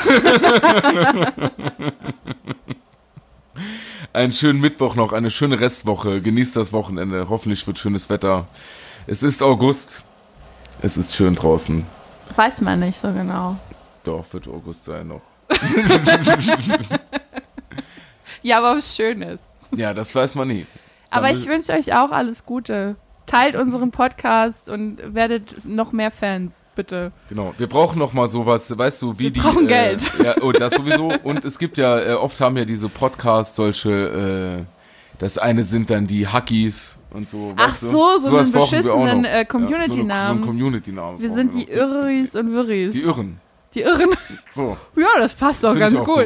Einen 4.13 4.33
schönen 4.33 4.61
Mittwoch 4.61 4.97
noch, 4.97 5.13
eine 5.13 5.31
schöne 5.31 5.61
Restwoche. 5.61 6.21
Genießt 6.21 6.57
das 6.57 6.73
Wochenende. 6.73 7.29
Hoffentlich 7.29 7.67
wird 7.67 7.79
schönes 7.79 8.11
Wetter. 8.11 8.49
Es 9.07 9.23
ist 9.23 9.43
August. 9.43 10.05
Es 10.83 10.97
ist 10.97 11.15
schön 11.15 11.37
draußen. 11.37 11.87
Weiß 12.35 12.61
man 12.61 12.81
nicht 12.81 13.01
so 13.01 13.13
genau. 13.13 13.57
Doch, 14.05 14.25
wird 14.33 14.49
August 14.49 14.85
sein 14.85 15.09
noch. 15.09 15.23
Ja, 18.43 18.59
aber 18.59 18.77
was 18.77 18.97
Schönes. 18.97 19.41
Ja, 19.77 19.93
das 19.93 20.15
weiß 20.15 20.35
man 20.35 20.49
nie. 20.49 20.67
Aber 21.11 21.29
Dann 21.29 21.37
ich 21.37 21.47
wünsche 21.47 21.73
euch 21.73 21.95
auch 21.95 22.11
alles 22.11 22.47
Gute. 22.47 22.97
Teilt 23.31 23.55
unseren 23.55 23.93
Podcast 23.93 24.69
und 24.69 24.99
werdet 25.15 25.65
noch 25.65 25.93
mehr 25.93 26.11
Fans, 26.11 26.67
bitte. 26.75 27.13
Genau. 27.29 27.55
Wir 27.59 27.69
brauchen 27.69 27.99
noch 27.99 28.13
mal 28.13 28.29
sowas, 28.29 28.77
weißt 28.77 29.03
du, 29.03 29.15
wie 29.19 29.25
Wir 29.25 29.31
die. 29.31 29.41
brauchen 29.41 29.67
äh, 29.67 29.69
Geld. 29.69 30.13
Ja, 30.25 30.35
oh, 30.43 30.53
das 30.53 30.75
sowieso. 30.75 31.13
Und 31.23 31.45
es 31.45 31.59
gibt 31.59 31.79
ja, 31.79 31.99
äh, 32.01 32.13
oft 32.15 32.41
haben 32.41 32.57
ja 32.57 32.65
diese 32.65 32.89
Podcasts 32.89 33.57
solche, 33.57 34.61
äh, 34.61 34.65
das 35.19 35.39
eine 35.39 35.65
sind 35.65 35.91
dann 35.91 36.07
die 36.07 36.27
Hackies 36.27 36.99
und 37.11 37.29
so. 37.31 37.55
Ach 37.57 37.69
weißt 37.69 37.83
du? 37.85 37.89
so, 37.89 38.17
so 38.19 38.37
einen 38.37 38.53
beschissenen, 38.53 39.25
äh, 39.25 39.45
Community-Namen. 39.45 40.09
Ja, 40.09 40.23
so, 40.23 40.27
so 40.27 40.33
einen 40.33 40.47
Community-Namen. 40.47 41.21
Wir 41.21 41.31
sind 41.31 41.55
die 41.55 41.69
Irris 41.71 42.35
und 42.35 42.53
Wirris. 42.53 42.93
Die 42.93 43.03
Irren. 43.03 43.41
Die 43.75 43.83
Irren. 43.83 44.11
So. 44.55 44.77
Ja, 44.97 45.07
das 45.19 45.35
passt 45.35 45.63
doch 45.63 45.71
Find 45.71 45.81
ganz 45.81 46.01
auch 46.01 46.05
gut. 46.05 46.19